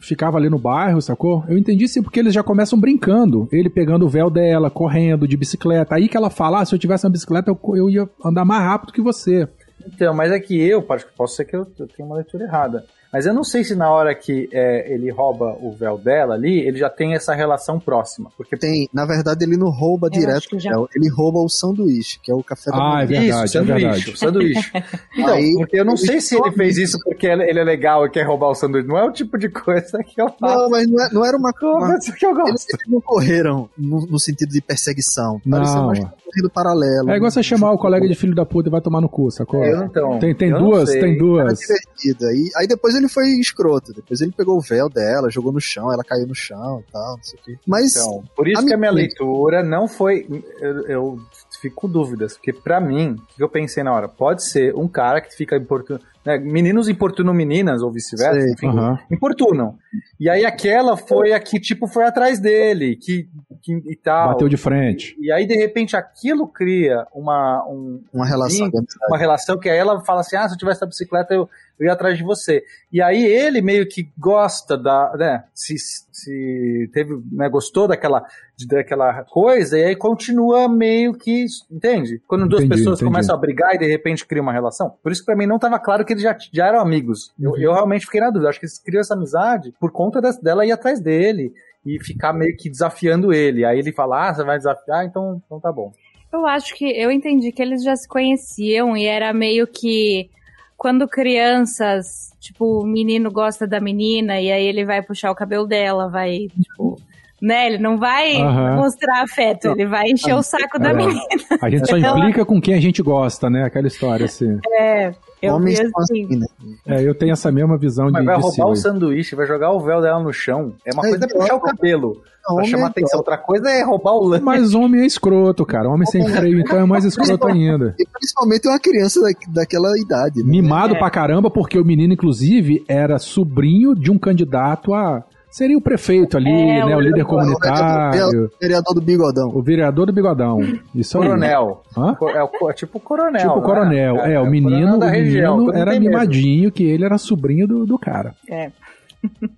ficava 0.00 0.38
ali 0.38 0.48
no 0.48 0.60
bairro, 0.60 1.02
sacou? 1.02 1.42
Eu 1.48 1.58
entendi 1.58 1.88
sim, 1.88 2.04
porque 2.04 2.20
eles 2.20 2.32
já 2.32 2.40
começam 2.40 2.78
brincando. 2.78 3.48
Ele 3.50 3.68
pegando 3.68 4.06
o 4.06 4.08
véu 4.08 4.30
dela, 4.30 4.70
correndo 4.70 5.26
de 5.26 5.36
bicicleta. 5.36 5.96
Aí 5.96 6.08
que 6.08 6.16
ela 6.16 6.30
fala, 6.30 6.60
ah, 6.60 6.64
se 6.64 6.72
eu 6.72 6.78
tivesse 6.78 7.04
uma 7.04 7.10
bicicleta, 7.10 7.50
eu, 7.50 7.58
eu 7.74 7.90
ia 7.90 8.08
andar 8.24 8.44
mais 8.44 8.62
rápido 8.62 8.92
que 8.92 9.02
você. 9.02 9.48
Então, 9.92 10.14
mas 10.14 10.30
é 10.30 10.38
que 10.38 10.56
eu, 10.56 10.86
acho 10.88 11.04
que 11.04 11.12
posso 11.16 11.34
ser 11.34 11.46
que 11.46 11.56
eu, 11.56 11.66
eu 11.80 11.88
tenha 11.88 12.06
uma 12.06 12.14
leitura 12.14 12.44
errada. 12.44 12.84
Mas 13.12 13.26
eu 13.26 13.34
não 13.34 13.42
sei 13.42 13.64
se 13.64 13.74
na 13.74 13.90
hora 13.90 14.14
que 14.14 14.48
é, 14.52 14.92
ele 14.94 15.10
rouba 15.10 15.56
o 15.60 15.72
véu 15.72 15.98
dela 15.98 16.34
ali, 16.34 16.60
ele 16.60 16.78
já 16.78 16.88
tem 16.88 17.14
essa 17.14 17.34
relação 17.34 17.78
próxima. 17.80 18.30
Porque 18.36 18.56
Tem, 18.56 18.88
na 18.94 19.04
verdade, 19.04 19.44
ele 19.44 19.56
não 19.56 19.68
rouba 19.70 20.06
Eu 20.06 20.10
direto 20.10 20.58
já- 20.60 20.70
véu, 20.70 20.88
ele 20.94 21.08
rouba 21.08 21.40
o 21.40 21.48
sanduíche, 21.48 22.20
que 22.22 22.30
é 22.30 22.34
o 22.34 22.42
café 22.42 22.70
da 22.70 22.76
Ah, 22.76 22.80
manhã. 22.80 23.02
é 23.02 23.06
verdade, 23.06 23.28
isso, 23.30 23.42
é 23.42 23.60
sanduíche, 23.60 23.80
verdade. 23.86 24.10
o 24.10 24.16
sanduíche. 24.16 24.70
Então, 25.20 25.34
Aí, 25.34 25.54
porque 25.58 25.80
eu 25.80 25.84
não 25.84 25.92
eles 25.94 26.06
sei 26.06 26.20
se 26.20 26.36
ele 26.36 26.52
fez 26.52 26.76
isso 26.78 26.98
porque 27.04 27.26
ele 27.26 27.58
é 27.58 27.64
legal 27.64 28.06
e 28.06 28.10
quer 28.10 28.22
roubar 28.22 28.48
o 28.50 28.54
sanduíche. 28.54 28.86
Não 28.88 28.96
é 28.96 29.04
o 29.04 29.12
tipo 29.12 29.36
de 29.36 29.48
coisa 29.48 29.98
que 30.04 30.20
eu 30.20 30.28
faço. 30.38 30.54
Não, 30.56 30.70
mas 30.70 30.86
não, 30.88 31.04
é- 31.04 31.10
não 31.12 31.26
era 31.26 31.36
uma 31.36 31.52
coisa. 31.52 31.98
Isso 31.98 32.12
que 32.14 32.24
eu 32.24 32.34
gosto. 32.34 32.48
Eles, 32.50 32.66
eles 32.68 32.88
não 32.88 33.00
correram 33.00 33.68
no, 33.76 34.06
no 34.06 34.18
sentido 34.20 34.50
de 34.50 34.60
perseguição. 34.60 35.40
Não. 35.44 35.86
mais 35.86 35.98
corrido 35.98 36.48
paralelo. 36.48 37.10
É 37.10 37.16
igual 37.16 37.28
você 37.30 37.42
chamar 37.42 37.72
o 37.72 37.78
colega 37.78 38.06
de 38.06 38.14
filho 38.14 38.34
da 38.36 38.46
puta 38.46 38.68
e 38.68 38.70
vai 38.70 38.80
tomar 38.80 39.00
no 39.00 39.08
cu, 39.08 39.30
sacou? 39.32 39.64
Eu, 39.64 39.82
então, 39.84 40.18
tem 40.20 40.32
tem 40.32 40.50
duas, 40.52 40.88
tem 40.90 41.10
Era 41.10 41.18
duas. 41.18 41.58
divertido. 41.58 42.24
Aí, 42.26 42.50
aí 42.56 42.66
depois 42.68 42.94
ele 43.00 43.08
foi 43.08 43.28
escroto. 43.40 43.92
Depois 43.92 44.20
ele 44.20 44.32
pegou 44.32 44.56
o 44.56 44.60
véu 44.60 44.88
dela, 44.88 45.30
jogou 45.30 45.52
no 45.52 45.60
chão, 45.60 45.92
ela 45.92 46.04
caiu 46.04 46.26
no 46.26 46.34
chão 46.34 46.82
e 46.86 46.92
tal, 46.92 47.16
não 47.16 47.22
sei 47.22 47.38
o 47.38 47.42
quê. 47.42 47.58
Mas 47.66 47.96
Então, 47.96 48.22
por 48.36 48.48
isso 48.48 48.62
A 48.62 48.66
que 48.66 48.74
a 48.74 48.76
minha 48.76 48.90
leitura 48.90 49.62
não 49.62 49.88
foi. 49.88 50.26
Eu, 50.60 50.86
eu 50.86 51.20
fico 51.60 51.76
com 51.82 51.88
dúvidas, 51.88 52.34
porque 52.34 52.52
pra 52.52 52.80
mim, 52.80 53.12
o 53.12 53.36
que 53.36 53.42
eu 53.42 53.48
pensei 53.48 53.82
na 53.82 53.92
hora? 53.92 54.08
Pode 54.08 54.44
ser 54.44 54.74
um 54.74 54.88
cara 54.88 55.20
que 55.20 55.34
fica 55.34 55.56
importunando. 55.56 56.04
Né, 56.24 56.36
meninos 56.38 56.86
importunam 56.86 57.32
meninas, 57.32 57.80
ou 57.80 57.90
vice-versa, 57.90 58.46
enfim, 58.50 58.68
aham. 58.68 58.98
importunam. 59.10 59.78
E 60.18 60.28
aí 60.28 60.44
aquela 60.44 60.94
foi 60.94 61.32
a 61.32 61.40
que, 61.40 61.58
tipo, 61.58 61.86
foi 61.86 62.04
atrás 62.04 62.38
dele, 62.38 62.94
que, 62.94 63.26
que 63.62 63.72
e 63.86 63.96
tal. 63.96 64.28
Bateu 64.28 64.48
de 64.48 64.56
frente. 64.56 65.16
E 65.20 65.30
aí, 65.32 65.46
de 65.46 65.54
repente, 65.54 65.96
aquilo 65.96 66.46
cria 66.48 67.06
uma, 67.14 67.64
um, 67.68 68.02
uma 68.12 68.26
relação 68.26 68.66
amizade. 68.66 68.86
uma 69.08 69.18
relação 69.18 69.58
que 69.58 69.68
aí 69.68 69.78
ela 69.78 70.00
fala 70.04 70.20
assim: 70.20 70.36
ah, 70.36 70.48
se 70.48 70.54
eu 70.54 70.58
tivesse 70.58 70.82
a 70.82 70.86
bicicleta, 70.86 71.34
eu, 71.34 71.48
eu 71.78 71.86
ia 71.86 71.92
atrás 71.92 72.16
de 72.16 72.24
você. 72.24 72.62
E 72.92 73.00
aí 73.02 73.24
ele 73.24 73.60
meio 73.62 73.86
que 73.88 74.10
gosta 74.18 74.76
da. 74.76 75.12
Né, 75.16 75.44
se, 75.54 75.74
se 75.78 76.90
teve, 76.92 77.18
né, 77.32 77.48
gostou 77.48 77.88
daquela, 77.88 78.24
de- 78.56 78.66
daquela 78.66 79.24
coisa, 79.24 79.78
e 79.78 79.84
aí 79.84 79.96
continua 79.96 80.68
meio 80.68 81.14
que. 81.14 81.44
Entende? 81.70 82.20
Quando 82.26 82.48
duas 82.48 82.62
Entendi, 82.62 82.78
pessoas 82.80 82.98
entendi. 83.00 83.10
começam 83.12 83.34
a 83.34 83.38
brigar 83.38 83.74
e 83.74 83.78
de 83.78 83.86
repente 83.86 84.26
cria 84.26 84.42
uma 84.42 84.52
relação. 84.52 84.94
Por 85.02 85.12
isso 85.12 85.22
que 85.22 85.26
pra 85.26 85.36
mim 85.36 85.46
não 85.46 85.58
tava 85.58 85.78
claro 85.78 86.04
que 86.04 86.12
eles 86.12 86.22
já, 86.22 86.36
já 86.52 86.66
eram 86.66 86.80
amigos. 86.80 87.32
Eu, 87.40 87.56
eu 87.56 87.72
realmente 87.72 88.04
fiquei 88.06 88.20
na 88.20 88.30
dúvida. 88.30 88.48
Acho 88.50 88.60
que 88.60 88.66
eles 88.66 88.78
criam 88.78 89.00
essa 89.00 89.14
amizade 89.14 89.72
por 89.80 89.90
conta 89.92 90.20
das- 90.20 90.38
dela 90.38 90.64
ir 90.66 90.72
atrás 90.72 91.00
dele. 91.00 91.52
E 91.84 91.98
ficar 92.04 92.32
meio 92.32 92.56
que 92.56 92.68
desafiando 92.68 93.32
ele. 93.32 93.64
Aí 93.64 93.78
ele 93.78 93.92
fala: 93.92 94.28
Ah, 94.28 94.34
você 94.34 94.44
vai 94.44 94.58
desafiar? 94.58 95.04
Então, 95.04 95.40
então 95.44 95.58
tá 95.58 95.72
bom. 95.72 95.92
Eu 96.32 96.46
acho 96.46 96.74
que 96.74 96.84
eu 96.84 97.10
entendi 97.10 97.50
que 97.50 97.60
eles 97.60 97.82
já 97.82 97.96
se 97.96 98.06
conheciam 98.06 98.96
e 98.96 99.04
era 99.04 99.32
meio 99.32 99.66
que 99.66 100.30
quando 100.76 101.06
crianças, 101.08 102.32
tipo, 102.40 102.80
o 102.80 102.86
menino 102.86 103.30
gosta 103.30 103.66
da 103.66 103.80
menina 103.80 104.40
e 104.40 104.50
aí 104.50 104.64
ele 104.64 104.84
vai 104.84 105.02
puxar 105.02 105.30
o 105.30 105.34
cabelo 105.34 105.66
dela, 105.66 106.08
vai, 106.08 106.46
tipo, 106.48 106.96
né? 107.40 107.66
Ele 107.68 107.78
não 107.78 107.98
vai 107.98 108.36
Aham. 108.36 108.76
mostrar 108.76 109.22
afeto, 109.22 109.68
ele 109.68 109.86
vai 109.86 110.10
encher 110.10 110.34
o 110.34 110.42
saco 110.42 110.78
da 110.78 110.90
É. 110.90 110.92
menina. 110.92 111.20
A 111.60 111.70
gente 111.70 111.88
só 111.88 111.96
implica 111.98 112.44
com 112.44 112.60
quem 112.60 112.74
a 112.74 112.80
gente 112.80 113.02
gosta, 113.02 113.48
né? 113.48 113.64
Aquela 113.64 113.86
história 113.86 114.26
assim. 114.26 114.58
É, 114.72 115.12
eu 115.42 115.54
Homens 115.54 115.80
assim. 115.80 115.90
assim, 115.96 116.36
né? 116.38 116.46
É, 116.86 117.02
eu 117.02 117.14
tenho 117.14 117.32
essa 117.32 117.50
mesma 117.50 117.78
visão 117.78 118.06
de, 118.06 118.12
Mas 118.12 118.24
vai 118.24 118.36
de 118.36 118.42
roubar 118.42 118.66
o 118.68 118.76
sanduíche, 118.76 119.34
vai 119.34 119.46
jogar 119.46 119.70
o 119.72 119.80
véu 119.80 120.00
dela 120.02 120.22
no 120.22 120.32
chão. 120.32 120.74
É 120.84 120.92
uma 120.92 121.06
É 121.06 121.10
coisa 121.10 121.24
é 121.24 121.28
puxar 121.28 121.54
o 121.54 121.60
cabelo 121.60 122.22
pra 122.44 122.64
chamar 122.64 122.84
é 122.84 122.86
atenção. 122.90 123.18
Outra 123.20 123.38
coisa 123.38 123.70
é 123.70 123.82
roubar 123.82 124.12
o 124.14 124.24
lance. 124.24 124.42
Mas 124.44 124.74
homem 124.74 125.02
é 125.02 125.06
escroto, 125.06 125.64
cara. 125.64 125.88
Homem 125.88 126.06
sem 126.06 126.26
freio, 126.28 126.58
então 126.60 126.78
é 126.78 126.84
mais 126.84 127.04
escroto 127.04 127.46
ainda. 127.46 127.94
E 127.98 128.04
principalmente 128.06 128.66
uma 128.68 128.78
criança 128.80 129.20
da, 129.20 129.28
daquela 129.60 129.88
idade. 129.98 130.42
Né? 130.42 130.50
Mimado 130.50 130.94
É. 130.96 130.98
pra 130.98 131.08
caramba, 131.10 131.50
porque 131.50 131.78
o 131.78 131.84
menino, 131.84 132.12
inclusive, 132.12 132.84
era 132.88 133.18
sobrinho 133.18 133.94
de 133.94 134.10
um 134.10 134.18
candidato 134.18 134.92
a. 134.92 135.22
Seria 135.50 135.76
o 135.76 135.80
prefeito 135.80 136.36
ali, 136.36 136.48
É, 136.48 136.84
né? 136.86 136.94
O 136.94 136.98
o- 136.98 137.00
líder 137.00 137.22
É 137.22 137.24
comunitário. 137.24 138.44
o 138.46 138.50
vereador 138.60 138.94
do 138.94 139.00
bigodão. 139.00 139.48
O 139.52 139.62
vereador 139.62 140.06
do 140.06 140.12
bigodão. 140.12 140.58
Isso 140.94 141.18
aí. 141.18 141.26
Coronel. 141.26 141.82
Hã? 141.96 142.16
É, 142.28 142.70
é 142.70 142.72
tipo 142.72 142.98
o 142.98 143.00
coronel. 143.00 143.40
Tipo 143.40 143.54
né? 143.54 143.60
o 143.60 143.62
coronel. 143.62 144.16
É, 144.20 144.40
o 144.40 144.46
menino, 144.48 144.98
da 144.98 145.06
o 145.06 145.08
região, 145.10 145.56
menino 145.58 145.76
era 145.76 145.98
mimadinho, 145.98 146.70
que 146.70 146.84
ele 146.84 147.04
era 147.04 147.18
sobrinho 147.18 147.66
do, 147.66 147.84
do 147.84 147.98
cara. 147.98 148.34
É. 148.48 148.70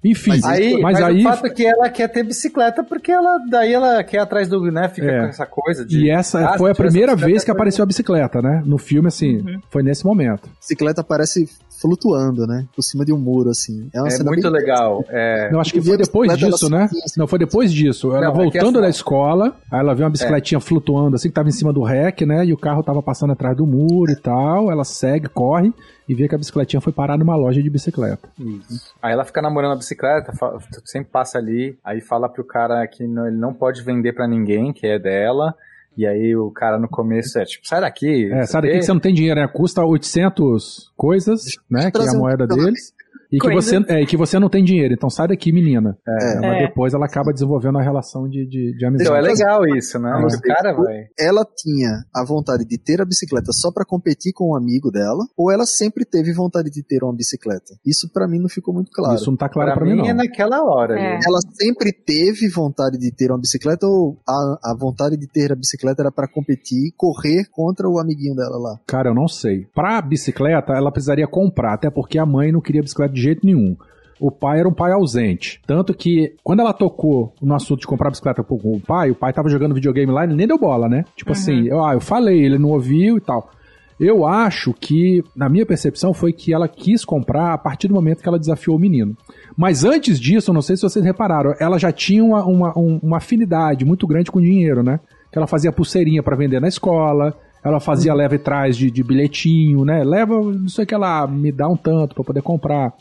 Enfim, 0.02 0.30
Mas 0.30 0.44
Aí, 0.44 0.72
mas, 0.80 0.98
mas, 0.98 1.02
aí. 1.02 1.20
o 1.20 1.22
fato 1.22 1.46
é 1.46 1.50
que 1.50 1.64
ela 1.64 1.88
quer 1.88 2.08
ter 2.08 2.24
bicicleta 2.24 2.82
porque 2.82 3.12
ela 3.12 3.38
daí 3.48 3.72
ela 3.72 4.02
quer 4.02 4.16
ir 4.16 4.20
atrás 4.20 4.48
do, 4.48 4.60
né, 4.72 4.88
fica 4.88 5.06
É. 5.06 5.20
com 5.20 5.26
essa 5.26 5.46
coisa 5.46 5.84
de 5.86 6.04
E 6.04 6.10
essa 6.10 6.44
Ah, 6.54 6.58
foi 6.58 6.72
a 6.72 6.74
primeira 6.74 7.14
vez 7.14 7.44
que 7.44 7.50
apareceu 7.52 7.84
a 7.84 7.86
bicicleta, 7.86 8.42
né? 8.42 8.60
No 8.66 8.76
filme, 8.76 9.06
assim, 9.06 9.36
Uhum. 9.36 9.60
foi 9.70 9.84
nesse 9.84 10.04
momento. 10.04 10.48
bicicleta 10.58 11.04
parece 11.04 11.48
flutuando, 11.82 12.46
né? 12.46 12.66
Por 12.74 12.82
cima 12.82 13.04
de 13.04 13.12
um 13.12 13.18
muro, 13.18 13.50
assim. 13.50 13.90
É 13.92 13.98
uma 14.00 14.06
É 14.08 14.10
cena 14.12 14.30
muito 14.30 14.42
bem- 14.42 14.50
legal. 14.52 15.04
É, 15.08 15.50
Eu 15.52 15.60
acho 15.60 15.72
que 15.72 15.82
foi 15.82 15.96
depois 15.96 16.34
disso, 16.38 16.70
né? 16.70 16.84
assim. 16.84 17.18
Não, 17.20 17.26
foi 17.26 17.38
depois 17.38 17.72
disso. 17.72 18.12
Ela 18.12 18.26
Não, 18.26 18.32
é 18.32 18.34
voltando 18.34 18.70
essa- 18.78 18.80
da 18.82 18.88
escola, 18.88 19.56
aí 19.70 19.80
ela 19.80 19.94
viu 19.94 20.04
uma 20.04 20.10
bicicletinha 20.10 20.60
flutuando, 20.60 21.16
assim, 21.16 21.28
que 21.28 21.34
tava 21.34 21.48
em 21.48 21.52
cima 21.52 21.72
do 21.72 21.82
rec, 21.82 22.22
né? 22.22 22.44
E 22.46 22.52
o 22.52 22.56
carro 22.56 22.82
tava 22.82 23.02
passando 23.02 23.32
atrás 23.32 23.56
do 23.56 23.66
muro 23.66 24.12
e 24.12 24.16
tal. 24.16 24.70
Ela 24.70 24.84
segue, 24.84 25.28
corre 25.28 25.72
e 26.08 26.14
vê 26.14 26.28
que 26.28 26.34
a 26.34 26.38
bicicletinha 26.38 26.80
foi 26.80 26.92
parar 26.92 27.18
numa 27.18 27.34
loja 27.36 27.62
de 27.62 27.68
bicicleta. 27.68 28.28
Isso. 28.38 28.94
Aí 29.02 29.12
ela 29.12 29.24
fica 29.24 29.42
namorando 29.42 29.72
a 29.72 29.76
bicicleta, 29.76 30.32
fa- 30.32 30.58
sempre 30.84 31.10
passa 31.10 31.38
ali, 31.38 31.76
aí 31.84 32.00
fala 32.00 32.28
pro 32.28 32.44
cara 32.44 32.86
que 32.86 33.06
não- 33.06 33.26
ele 33.26 33.36
não 33.36 33.52
pode 33.52 33.82
vender 33.82 34.12
pra 34.12 34.28
ninguém, 34.28 34.72
que 34.72 34.86
é 34.86 34.98
dela. 34.98 35.54
E 35.96 36.06
aí 36.06 36.34
o 36.34 36.50
cara 36.50 36.78
no 36.78 36.88
começo 36.88 37.38
é 37.38 37.44
tipo, 37.44 37.66
sai 37.66 37.80
daqui. 37.80 38.30
É, 38.32 38.46
o 38.46 38.62
daqui 38.62 38.78
que 38.78 38.82
você 38.82 38.92
não 38.92 39.00
tem 39.00 39.12
dinheiro, 39.14 39.40
né? 39.40 39.46
Custa 39.46 39.84
800 39.84 40.92
coisas, 40.96 41.42
né? 41.70 41.90
Que 41.90 42.00
é 42.02 42.08
a 42.08 42.14
moeda 42.14 42.46
deles. 42.46 42.92
E 43.32 43.38
que, 43.38 43.50
você, 43.52 43.76
é, 43.88 44.02
e 44.02 44.06
que 44.06 44.16
você 44.16 44.38
não 44.38 44.48
tem 44.48 44.62
dinheiro, 44.62 44.92
então 44.94 45.08
sai 45.08 45.28
daqui, 45.28 45.52
menina. 45.52 45.96
É. 46.06 46.40
Mas 46.40 46.62
É. 46.62 46.66
depois 46.66 46.92
ela 46.94 47.06
acaba 47.06 47.32
desenvolvendo 47.32 47.78
a 47.78 47.82
relação 47.82 48.28
de, 48.28 48.46
de, 48.46 48.76
de 48.76 48.84
amizade. 48.86 49.08
Então, 49.08 49.16
é 49.16 49.20
legal 49.20 49.66
isso, 49.76 49.98
né? 49.98 50.10
Não 50.12 50.26
O 50.26 50.40
cara 50.42 50.72
vai. 50.74 51.06
Ela 51.18 51.44
tinha 51.56 51.90
a 52.14 52.24
vontade 52.24 52.64
de 52.66 52.78
ter 52.78 53.00
a 53.00 53.04
bicicleta 53.04 53.52
só 53.52 53.72
pra 53.72 53.84
competir 53.84 54.32
com 54.34 54.50
um 54.52 54.56
amigo 54.56 54.90
dela, 54.90 55.24
ou 55.36 55.50
ela 55.50 55.64
sempre 55.66 56.04
teve 56.04 56.32
vontade 56.32 56.70
de 56.70 56.82
ter 56.84 57.02
uma 57.02 57.14
bicicleta? 57.14 57.74
Isso 57.86 58.10
pra 58.12 58.28
mim 58.28 58.38
não 58.38 58.48
ficou 58.48 58.74
muito 58.74 58.90
claro. 58.92 59.14
Isso 59.14 59.30
não 59.30 59.36
tá 59.36 59.48
claro 59.48 59.70
Pra, 59.70 59.76
pra, 59.80 59.86
mim, 59.86 59.92
mim 59.92 59.98
não. 60.02 60.08
é 60.08 60.14
naquela 60.14 60.62
hora. 60.64 60.98
É. 60.98 61.18
Ela 61.24 61.38
sempre 61.58 61.92
teve 61.92 62.48
vontade 62.48 62.98
de 62.98 63.10
ter 63.14 63.30
uma 63.30 63.38
bicicleta 63.40 63.86
ou 63.86 64.18
a, 64.28 64.72
a 64.72 64.76
vontade 64.78 65.16
de 65.16 65.26
ter 65.26 65.52
a 65.52 65.56
bicicleta 65.56 66.02
era 66.02 66.12
pra 66.12 66.28
competir, 66.28 66.92
correr 66.96 67.44
contra 67.50 67.88
o 67.88 67.98
amiguinho 67.98 68.34
dela 68.34 68.58
lá? 68.58 68.78
Cara, 68.86 69.08
eu 69.10 69.14
não 69.14 69.28
sei. 69.28 69.66
Pra 69.74 70.00
bicicleta, 70.02 70.72
ela 70.74 70.90
precisaria 70.92 71.26
comprar, 71.26 71.74
até 71.74 71.90
porque 71.90 72.18
a 72.18 72.26
mãe 72.26 72.52
não 72.52 72.60
queria 72.60 72.82
bicicleta 72.82 73.14
de 73.22 73.28
jeito 73.28 73.46
nenhum. 73.46 73.76
O 74.20 74.30
pai 74.30 74.60
era 74.60 74.68
um 74.68 74.72
pai 74.72 74.92
ausente. 74.92 75.60
Tanto 75.66 75.92
que, 75.92 76.34
quando 76.44 76.60
ela 76.60 76.72
tocou 76.72 77.32
no 77.42 77.54
assunto 77.54 77.80
de 77.80 77.86
comprar 77.88 78.08
bicicleta 78.10 78.42
com 78.42 78.54
o 78.54 78.80
pai, 78.80 79.10
o 79.10 79.14
pai 79.16 79.32
tava 79.32 79.48
jogando 79.48 79.74
videogame 79.74 80.12
lá 80.12 80.24
e 80.24 80.28
nem 80.28 80.46
deu 80.46 80.58
bola, 80.58 80.88
né? 80.88 81.04
Tipo 81.16 81.32
assim, 81.32 81.66
eu, 81.66 81.84
ah, 81.84 81.94
eu 81.94 82.00
falei, 82.00 82.38
ele 82.44 82.56
não 82.58 82.70
ouviu 82.70 83.16
e 83.16 83.20
tal. 83.20 83.50
Eu 83.98 84.24
acho 84.26 84.72
que, 84.72 85.22
na 85.34 85.48
minha 85.48 85.66
percepção, 85.66 86.12
foi 86.14 86.32
que 86.32 86.52
ela 86.52 86.68
quis 86.68 87.04
comprar 87.04 87.52
a 87.52 87.58
partir 87.58 87.88
do 87.88 87.94
momento 87.94 88.22
que 88.22 88.28
ela 88.28 88.38
desafiou 88.38 88.76
o 88.76 88.78
menino. 88.80 89.16
Mas 89.56 89.84
antes 89.84 90.18
disso, 90.20 90.52
não 90.52 90.62
sei 90.62 90.76
se 90.76 90.82
vocês 90.82 91.04
repararam, 91.04 91.54
ela 91.60 91.78
já 91.78 91.90
tinha 91.92 92.22
uma, 92.24 92.44
uma, 92.44 92.78
um- 92.78 93.00
uma 93.02 93.16
afinidade 93.18 93.84
muito 93.84 94.06
grande 94.06 94.30
com 94.30 94.40
dinheiro, 94.40 94.82
né? 94.84 94.98
Que 95.32 95.38
ela 95.38 95.46
fazia 95.46 95.72
pulseirinha 95.72 96.22
pra 96.22 96.36
vender 96.36 96.60
na 96.60 96.68
escola, 96.68 97.34
ela 97.64 97.78
fazia 97.80 98.14
leva 98.14 98.34
e 98.34 98.38
trás 98.38 98.76
de, 98.76 98.90
de 98.90 99.02
bilhetinho, 99.04 99.84
né? 99.84 100.02
Leva, 100.04 100.34
não 100.40 100.68
sei 100.68 100.84
o 100.84 100.86
que 100.86 100.96
lá, 100.96 101.26
me 101.26 101.50
dá 101.52 101.68
um 101.68 101.76
tanto 101.76 102.14
pra 102.14 102.24
poder 102.24 102.42
comprar. 102.42 102.92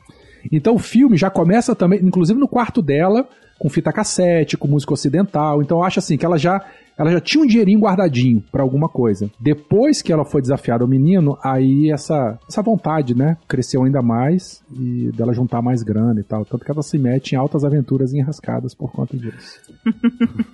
Então 0.52 0.76
o 0.76 0.80
filme 0.80 1.18
já 1.18 1.30
começa 1.30 1.76
também, 1.76 2.00
inclusive 2.02 2.40
no 2.40 2.48
quarto 2.48 2.82
dela, 2.82 3.28
com 3.62 3.70
fita 3.70 3.94
cassete, 3.94 4.58
com 4.58 4.68
música 4.68 4.94
ocidental. 4.94 5.62
Então 5.62 5.78
eu 5.78 5.84
acho 5.84 6.00
assim 6.00 6.18
que 6.18 6.26
ela 6.26 6.38
já 6.38 6.66
ela 6.98 7.10
já 7.12 7.22
tinha 7.22 7.44
um 7.44 7.48
dinheirinho 7.48 7.80
guardadinho 7.80 8.44
pra 8.52 8.62
alguma 8.62 8.88
coisa. 8.88 9.30
Depois 9.40 10.02
que 10.02 10.12
ela 10.12 10.26
foi 10.26 10.42
desafiada 10.42 10.84
ao 10.84 10.90
menino, 10.90 11.38
aí 11.44 11.92
essa 11.92 12.38
essa 12.48 12.62
vontade, 12.62 13.16
né, 13.16 13.38
cresceu 13.48 13.84
ainda 13.84 14.02
mais 14.02 14.64
e 14.72 15.12
dela 15.16 15.34
juntar 15.34 15.62
mais 15.62 15.84
grana 15.84 16.20
e 16.20 16.24
tal, 16.24 16.46
tanto 16.46 16.66
que 16.66 16.72
ela 16.72 16.82
se 16.82 16.98
mete 16.98 17.34
em 17.34 17.38
altas 17.38 17.64
aventuras 17.64 18.14
enrascadas 18.14 18.74
por 18.74 18.92
conta 18.92 19.18
disso. 19.18 19.60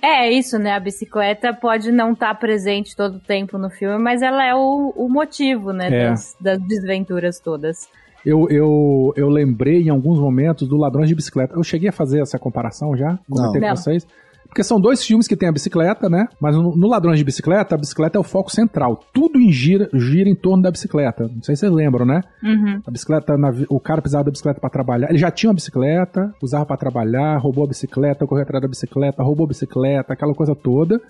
É 0.00 0.32
isso, 0.32 0.58
né? 0.58 0.72
A 0.72 0.80
bicicleta 0.80 1.52
pode 1.52 1.92
não 1.92 2.12
estar 2.12 2.34
presente 2.36 2.96
todo 2.96 3.16
o 3.16 3.20
tempo 3.20 3.58
no 3.58 3.68
filme, 3.68 4.02
mas 4.02 4.22
ela 4.22 4.42
é 4.42 4.54
o, 4.54 4.94
o 4.96 5.06
motivo, 5.06 5.70
né? 5.70 5.88
É. 5.88 6.08
Das, 6.08 6.34
das 6.40 6.58
desventuras 6.66 7.38
todas. 7.38 7.86
Eu, 8.24 8.48
eu, 8.50 9.12
eu 9.16 9.28
lembrei 9.28 9.82
em 9.82 9.88
alguns 9.88 10.18
momentos 10.18 10.68
do 10.68 10.76
Ladrões 10.76 11.08
de 11.08 11.14
Bicicleta. 11.14 11.54
Eu 11.54 11.62
cheguei 11.62 11.88
a 11.88 11.92
fazer 11.92 12.20
essa 12.20 12.38
comparação 12.38 12.96
já? 12.96 13.18
Comentei 13.28 13.60
Não. 13.60 13.68
com 13.70 13.76
vocês. 13.76 14.06
Porque 14.50 14.64
são 14.64 14.80
dois 14.80 15.04
filmes 15.04 15.28
que 15.28 15.36
tem 15.36 15.48
a 15.48 15.52
bicicleta, 15.52 16.10
né? 16.10 16.26
Mas 16.40 16.56
no, 16.56 16.76
no 16.76 16.88
Ladrões 16.88 17.18
de 17.18 17.24
Bicicleta, 17.24 17.76
a 17.76 17.78
bicicleta 17.78 18.18
é 18.18 18.20
o 18.20 18.24
foco 18.24 18.50
central. 18.50 19.00
Tudo 19.12 19.38
em 19.38 19.52
gira, 19.52 19.88
gira 19.94 20.28
em 20.28 20.34
torno 20.34 20.64
da 20.64 20.72
bicicleta. 20.72 21.30
Não 21.32 21.40
sei 21.40 21.54
se 21.54 21.60
vocês 21.60 21.72
lembram, 21.72 22.04
né? 22.04 22.20
Uhum. 22.42 22.82
A 22.84 22.90
bicicleta, 22.90 23.38
na 23.38 23.54
o 23.68 23.78
cara 23.78 24.02
precisava 24.02 24.24
da 24.24 24.30
bicicleta 24.32 24.60
pra 24.60 24.68
trabalhar. 24.68 25.08
Ele 25.08 25.18
já 25.18 25.30
tinha 25.30 25.50
uma 25.50 25.54
bicicleta, 25.54 26.34
usava 26.42 26.66
pra 26.66 26.76
trabalhar, 26.76 27.38
roubou 27.38 27.62
a 27.62 27.68
bicicleta, 27.68 28.26
correu 28.26 28.42
atrás 28.42 28.60
da 28.60 28.68
bicicleta, 28.68 29.22
roubou 29.22 29.44
a 29.44 29.48
bicicleta, 29.48 30.12
aquela 30.12 30.34
coisa 30.34 30.52
toda. 30.52 31.00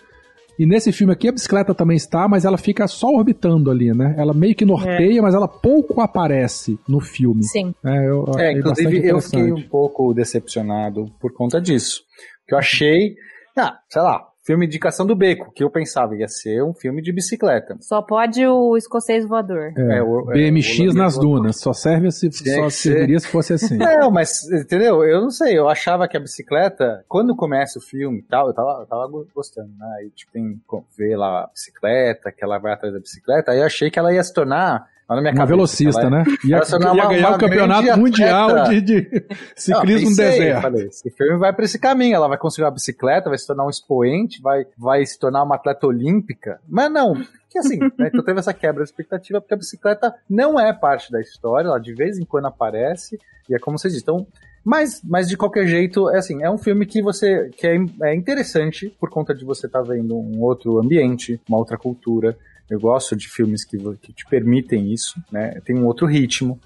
E 0.61 0.67
nesse 0.67 0.93
filme 0.93 1.11
aqui 1.11 1.27
a 1.27 1.33
bicicleta 1.33 1.75
também 1.75 1.97
está, 1.97 2.29
mas 2.29 2.45
ela 2.45 2.59
fica 2.59 2.87
só 2.87 3.07
orbitando 3.07 3.71
ali, 3.71 3.95
né? 3.95 4.15
Ela 4.19 4.35
meio 4.35 4.55
que 4.55 4.67
norteia, 4.67 5.23
mas 5.23 5.35
ela 5.35 5.49
pouco 5.49 6.03
aparece 6.03 6.79
no 6.87 7.01
filme. 7.01 7.43
Sim. 7.45 7.75
É, 7.83 8.07
eu, 8.07 8.27
É, 8.37 8.53
inclusive 8.53 9.09
eu 9.09 9.23
fiquei 9.23 9.51
um 9.51 9.67
pouco 9.67 10.13
decepcionado 10.13 11.07
por 11.19 11.33
conta 11.33 11.59
disso. 11.63 12.03
Que 12.47 12.55
eu 12.55 12.59
achei, 12.59 13.15
ah, 13.57 13.79
sei 13.89 14.03
lá, 14.03 14.23
filme 14.43 14.67
Indicação 14.67 15.07
do 15.07 15.15
Beco, 15.15 15.53
que 15.53 15.63
eu 15.63 15.71
pensava 15.71 16.17
ia 16.17 16.27
ser 16.29 16.63
um 16.65 16.73
filme 16.75 17.03
de 17.03 17.13
bicicleta. 17.13 17.77
Só 17.81 18.01
pode 18.03 18.45
o 18.47 18.77
escocês 18.77 19.27
voador. 19.27 19.73
É, 19.77 19.99
É, 19.99 20.03
o- 20.03 20.31
é, 20.31 20.35
BMX 20.35 20.79
o- 20.95 20.97
nas 20.97 21.19
dunas, 21.19 21.61
só 21.61 21.73
serve 21.73 22.11
se 22.11 22.29
Tinha 22.31 22.57
só 22.57 22.71
ser. 22.71 22.91
serviria 22.93 23.21
se 23.21 23.27
fosse 23.29 23.53
assim. 23.53 23.77
Não, 24.01 24.11
mas, 24.11 24.51
entendeu? 24.51 25.05
Eu 25.05 25.21
não 25.21 25.31
sei, 25.31 25.59
eu 25.59 25.69
achava 25.69 26.09
que 26.09 26.17
a 26.17 26.21
bicicleta, 26.21 27.05
quando 27.09 27.37
começa 27.37 27.79
o 27.79 27.83
filme 27.83 28.19
e 28.19 28.23
tal, 28.23 28.49
eu 28.49 28.55
tava, 28.55 28.81
eu 28.81 28.87
tava 28.87 29.07
go- 29.09 29.27
gostando, 29.35 29.71
né? 29.79 29.87
Aí, 30.01 30.11
tipo, 30.11 30.33
tem 30.33 30.59
ver 30.97 31.17
lá 31.17 31.45
a 31.45 31.47
bicicleta, 31.49 32.33
que 32.33 32.43
ela 32.43 32.59
vai 32.59 32.73
atrás 32.73 32.93
da 32.95 33.01
bicicleta, 33.01 33.53
aí 33.53 33.59
eu 33.61 33.67
achei 33.67 33.91
que 33.91 33.99
ela 33.99 34.13
ia 34.13 34.23
se 34.25 34.33
tornar, 34.33 34.87
lá 35.11 35.17
na 35.17 35.23
minha 35.23 35.33
Uma 35.33 35.39
cabeça, 35.39 35.57
velocista, 35.57 36.01
ela- 36.03 36.11
né? 36.11 36.25
Ia, 36.45 36.57
ia 36.59 36.93
uma- 36.93 37.09
ganhar 37.09 37.31
o 37.33 37.39
campeonato 37.39 37.99
mundial 37.99 38.65
de, 38.69 38.81
de 38.81 39.27
ciclismo 39.57 40.11
no 40.11 40.17
deserto. 40.17 40.63
Falei, 40.63 40.87
esse 40.87 41.11
filme 41.11 41.37
vai 41.39 41.53
pra 41.53 41.65
esse 41.65 41.79
caminho, 41.79 42.15
ela 42.15 42.29
vai 42.29 42.39
construir 42.39 42.65
uma 42.65 42.71
bicicleta, 42.71 43.29
vai 43.29 43.37
se 43.39 43.47
tornar 43.47 43.67
um 43.67 43.71
expoente, 43.71 44.41
vai, 44.41 44.65
vai 44.79 45.05
se 45.05 45.19
tornar 45.19 45.43
uma 45.43 45.57
atleta 45.57 45.87
olímpica. 45.87 46.61
Mas 46.69 46.91
não, 46.91 47.15
que 47.51 47.59
assim, 47.59 47.79
né, 47.79 48.09
então 48.13 48.23
teve 48.25 48.39
essa 48.39 48.55
quebra 48.55 48.83
de 48.85 48.89
expectativa, 48.91 49.41
porque 49.41 49.55
a 49.55 49.57
bicicleta 49.59 50.15
não 50.29 50.59
é 50.59 50.73
parte 50.73 51.11
da 51.11 51.21
história, 51.21 51.67
ela 51.69 51.79
de 51.79 51.93
vez 51.93 52.19
em 52.19 52.25
quando 52.25 52.47
aparece, 52.47 53.19
e 53.49 53.55
é 53.55 53.59
como 53.59 53.79
vocês 53.79 53.93
dizem, 53.93 54.03
então... 54.03 54.27
Mas, 54.63 55.01
mas 55.03 55.27
de 55.27 55.39
qualquer 55.39 55.67
jeito, 55.67 56.11
é 56.11 56.19
assim, 56.19 56.43
é 56.43 56.51
um 56.51 56.59
filme 56.59 56.85
que 56.85 57.01
você 57.01 57.49
que 57.57 57.67
é, 57.67 57.77
é 58.03 58.15
interessante 58.15 58.95
por 59.01 59.09
conta 59.09 59.35
de 59.35 59.43
você 59.43 59.65
estar 59.67 59.81
vendo 59.81 60.15
um 60.15 60.39
outro 60.43 60.79
ambiente, 60.79 61.41
uma 61.49 61.57
outra 61.57 61.79
cultura. 61.79 62.37
Eu 62.71 62.79
gosto 62.79 63.17
de 63.17 63.29
filmes 63.29 63.65
que, 63.65 63.77
que 63.97 64.13
te 64.13 64.25
permitem 64.27 64.93
isso, 64.93 65.21
né? 65.31 65.61
Tem 65.65 65.77
um 65.77 65.87
outro 65.87 66.07
ritmo. 66.07 66.59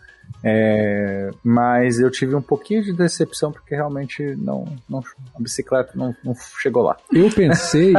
É, 0.42 1.30
mas 1.42 1.98
eu 1.98 2.10
tive 2.10 2.34
um 2.34 2.42
pouquinho 2.42 2.82
de 2.82 2.92
decepção 2.92 3.50
porque 3.52 3.74
realmente 3.74 4.22
não, 4.36 4.64
não 4.88 5.02
a 5.34 5.40
bicicleta 5.40 5.92
não, 5.94 6.14
não 6.22 6.34
chegou 6.60 6.82
lá. 6.82 6.96
Eu 7.12 7.30
pensei. 7.30 7.92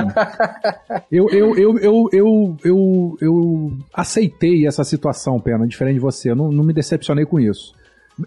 eu, 1.12 1.28
eu, 1.30 1.58
eu, 1.58 1.80
eu, 1.80 2.10
eu, 2.12 2.58
eu, 2.64 3.18
eu 3.20 3.74
aceitei 3.94 4.68
essa 4.68 4.84
situação, 4.84 5.40
Pena, 5.40 5.68
diferente 5.68 5.96
de 5.96 6.02
você. 6.02 6.30
Eu 6.30 6.36
não, 6.36 6.52
não 6.52 6.64
me 6.64 6.74
decepcionei 6.74 7.26
com 7.26 7.40
isso. 7.40 7.74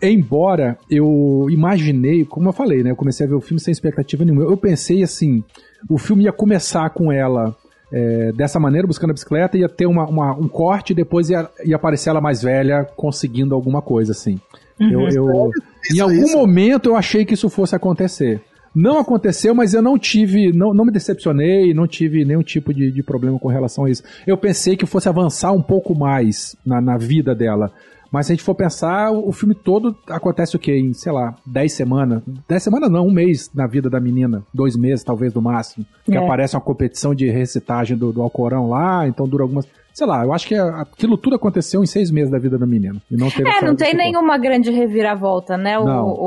Embora 0.03 0.77
eu 0.91 1.47
imaginei, 1.51 2.25
como 2.25 2.49
eu 2.49 2.53
falei, 2.53 2.83
né? 2.83 2.91
Eu 2.91 2.97
comecei 2.97 3.25
a 3.25 3.29
ver 3.29 3.37
o 3.37 3.41
filme 3.41 3.61
sem 3.61 3.73
expectativa 3.73 4.25
nenhuma. 4.25 4.43
Eu 4.43 4.57
pensei 4.57 5.03
assim: 5.03 5.43
o 5.89 5.97
filme 5.97 6.25
ia 6.25 6.33
começar 6.33 6.91
com 6.91 7.11
ela 7.13 7.57
é, 7.93 8.33
dessa 8.33 8.59
maneira, 8.61 8.87
buscando 8.87 9.11
a 9.11 9.15
bicicleta, 9.15 9.57
ia 9.57 9.69
ter 9.69 9.87
uma, 9.87 10.07
uma- 10.07 10.35
um 10.35 10.47
corte 10.49 10.93
e 10.93 10.97
depois 10.97 11.31
ia, 11.31 11.49
ia 11.65 11.77
aparecer 11.77 12.11
ela 12.11 12.21
mais 12.21 12.43
velha 12.43 12.85
conseguindo 12.97 13.55
alguma 13.55 13.81
coisa, 13.83 14.13
assim. 14.13 14.39
Eu, 14.79 15.09
eu- 15.09 15.51
em 15.91 15.95
Isso, 15.95 16.03
algum 16.03 16.15
isso. 16.25 16.37
momento 16.37 16.89
eu 16.91 16.97
achei 16.97 17.25
que 17.25 17.35
isso 17.35 17.49
fosse 17.49 17.75
acontecer. 17.75 18.41
Não 18.75 18.99
aconteceu, 19.01 19.55
mas 19.55 19.75
eu 19.75 19.83
não 19.83 19.99
tive, 19.99 20.53
não, 20.53 20.73
não 20.75 20.85
me 20.85 20.93
decepcionei, 20.93 21.73
não 21.75 21.87
tive 21.87 22.25
nenhum 22.25 22.43
tipo 22.43 22.73
de, 22.73 22.93
de 22.93 23.03
problema 23.03 23.39
com 23.39 23.49
relação 23.49 23.85
a 23.87 23.91
isso. 23.91 24.03
Eu 24.27 24.37
pensei 24.37 24.77
que 24.77 24.87
fosse 24.87 25.09
avançar 25.09 25.51
um 25.53 25.63
pouco 25.63 25.95
mais 25.99 26.55
na, 26.65 26.81
na 26.81 26.97
vida 26.99 27.35
dela. 27.35 27.73
Mas 28.11 28.27
se 28.27 28.33
a 28.33 28.35
gente 28.35 28.45
for 28.45 28.55
pensar, 28.55 29.11
o, 29.11 29.31
filme 29.33 29.55
todo 29.55 29.97
acontece 30.09 30.57
o 30.57 30.59
quê? 30.59 30.77
Em, 30.77 30.93
sei 30.93 31.13
lá, 31.13 31.35
10 31.45 31.73
semanas? 31.73 32.23
10 32.49 32.63
semanas 32.63 32.91
não, 32.91 33.07
um 33.07 33.11
mês 33.11 33.51
na 33.55 33.67
vida 33.67 33.91
da 33.91 34.01
menina. 34.01 34.43
Dois 34.53 34.77
meses, 34.77 35.05
talvez, 35.05 35.35
no 35.35 35.43
máximo. 35.43 35.85
Que 36.05 36.17
É. 36.17 36.19
aparece 36.19 36.57
uma 36.57 36.63
competição 36.63 37.15
de 37.15 37.29
recitagem 37.31 37.97
do, 37.97 38.13
do 38.13 38.23
Alcorão 38.23 38.69
lá, 38.69 39.07
então 39.07 39.29
dura 39.29 39.45
algumas. 39.45 39.67
Sei 39.93 40.07
lá, 40.07 40.25
eu 40.25 40.33
acho 40.33 40.47
que 40.47 40.55
aquilo 40.55 41.19
tudo 41.19 41.37
aconteceu 41.37 41.83
em 41.83 41.87
seis 41.87 42.11
meses 42.11 42.31
da 42.31 42.39
vida 42.39 42.57
da 42.57 42.67
menina. 42.67 43.03
E 43.11 43.17
não 43.17 43.31
teve 43.31 43.49
É, 43.49 43.61
não 43.61 43.75
tem 43.75 43.95
nenhuma 43.95 44.39
grande 44.39 44.71
reviravolta, 44.71 45.57
né? 45.57 45.79
O, 45.79 45.85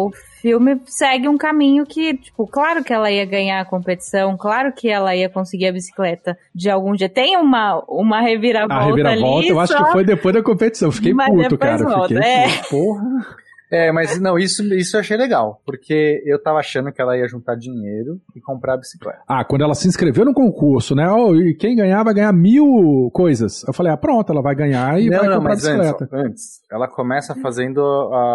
o 0.07 0.11
filme 0.41 0.81
segue 0.85 1.27
um 1.27 1.37
caminho 1.37 1.85
que, 1.85 2.15
tipo, 2.17 2.47
claro 2.47 2.83
que 2.83 2.91
ela 2.91 3.11
ia 3.11 3.25
ganhar 3.25 3.59
a 3.61 3.65
competição, 3.65 4.35
claro 4.35 4.73
que 4.73 4.89
ela 4.89 5.15
ia 5.15 5.29
conseguir 5.29 5.67
a 5.67 5.71
bicicleta 5.71 6.37
de 6.53 6.69
algum 6.69 6.97
jeito. 6.97 7.13
Tem 7.13 7.37
uma, 7.37 7.83
uma 7.87 8.21
reviravolta, 8.21 8.73
A 8.73 8.85
reviravolta 8.85 9.39
ali, 9.39 9.47
eu 9.49 9.59
acho 9.59 9.73
só- 9.73 9.83
que 9.83 9.91
foi 9.91 10.03
depois 10.03 10.33
da 10.33 10.41
competição. 10.43 10.91
Fiquei 10.91 11.13
Mas 11.13 11.29
puto, 11.29 11.57
cara. 11.57 11.83
volta, 11.83 12.07
Fiquei 12.07 12.29
é. 12.29 12.47
puto. 12.57 12.69
Porra. 12.69 13.25
É, 13.71 13.91
mas 13.91 14.19
não, 14.19 14.37
isso, 14.37 14.61
isso 14.73 14.97
eu 14.97 14.99
achei 14.99 15.15
legal, 15.15 15.61
porque 15.65 16.21
eu 16.25 16.41
tava 16.41 16.59
achando 16.59 16.91
que 16.91 17.01
ela 17.01 17.17
ia 17.17 17.27
juntar 17.27 17.55
dinheiro 17.55 18.19
e 18.35 18.41
comprar 18.41 18.73
a 18.73 18.77
bicicleta. 18.77 19.21
Ah, 19.27 19.45
quando 19.45 19.61
ela 19.63 19.73
se 19.73 19.87
inscreveu 19.87 20.25
no 20.25 20.33
concurso, 20.33 20.93
né? 20.93 21.09
Oh, 21.09 21.33
e 21.35 21.55
quem 21.55 21.75
ganhar 21.75 22.03
vai 22.03 22.13
ganhar 22.13 22.33
mil 22.33 23.09
coisas. 23.13 23.63
Eu 23.65 23.73
falei, 23.73 23.93
ah, 23.93 23.97
pronto, 23.97 24.31
ela 24.31 24.41
vai 24.41 24.53
ganhar 24.55 24.99
e 24.99 25.09
não, 25.09 25.17
vai 25.19 25.27
não, 25.29 25.35
comprar 25.37 25.51
a 25.51 25.53
mas 25.55 25.61
bicicleta. 25.63 26.03
antes, 26.03 26.13
antes, 26.13 26.61
ela 26.71 26.87
começa 26.87 27.33
fazendo 27.35 27.81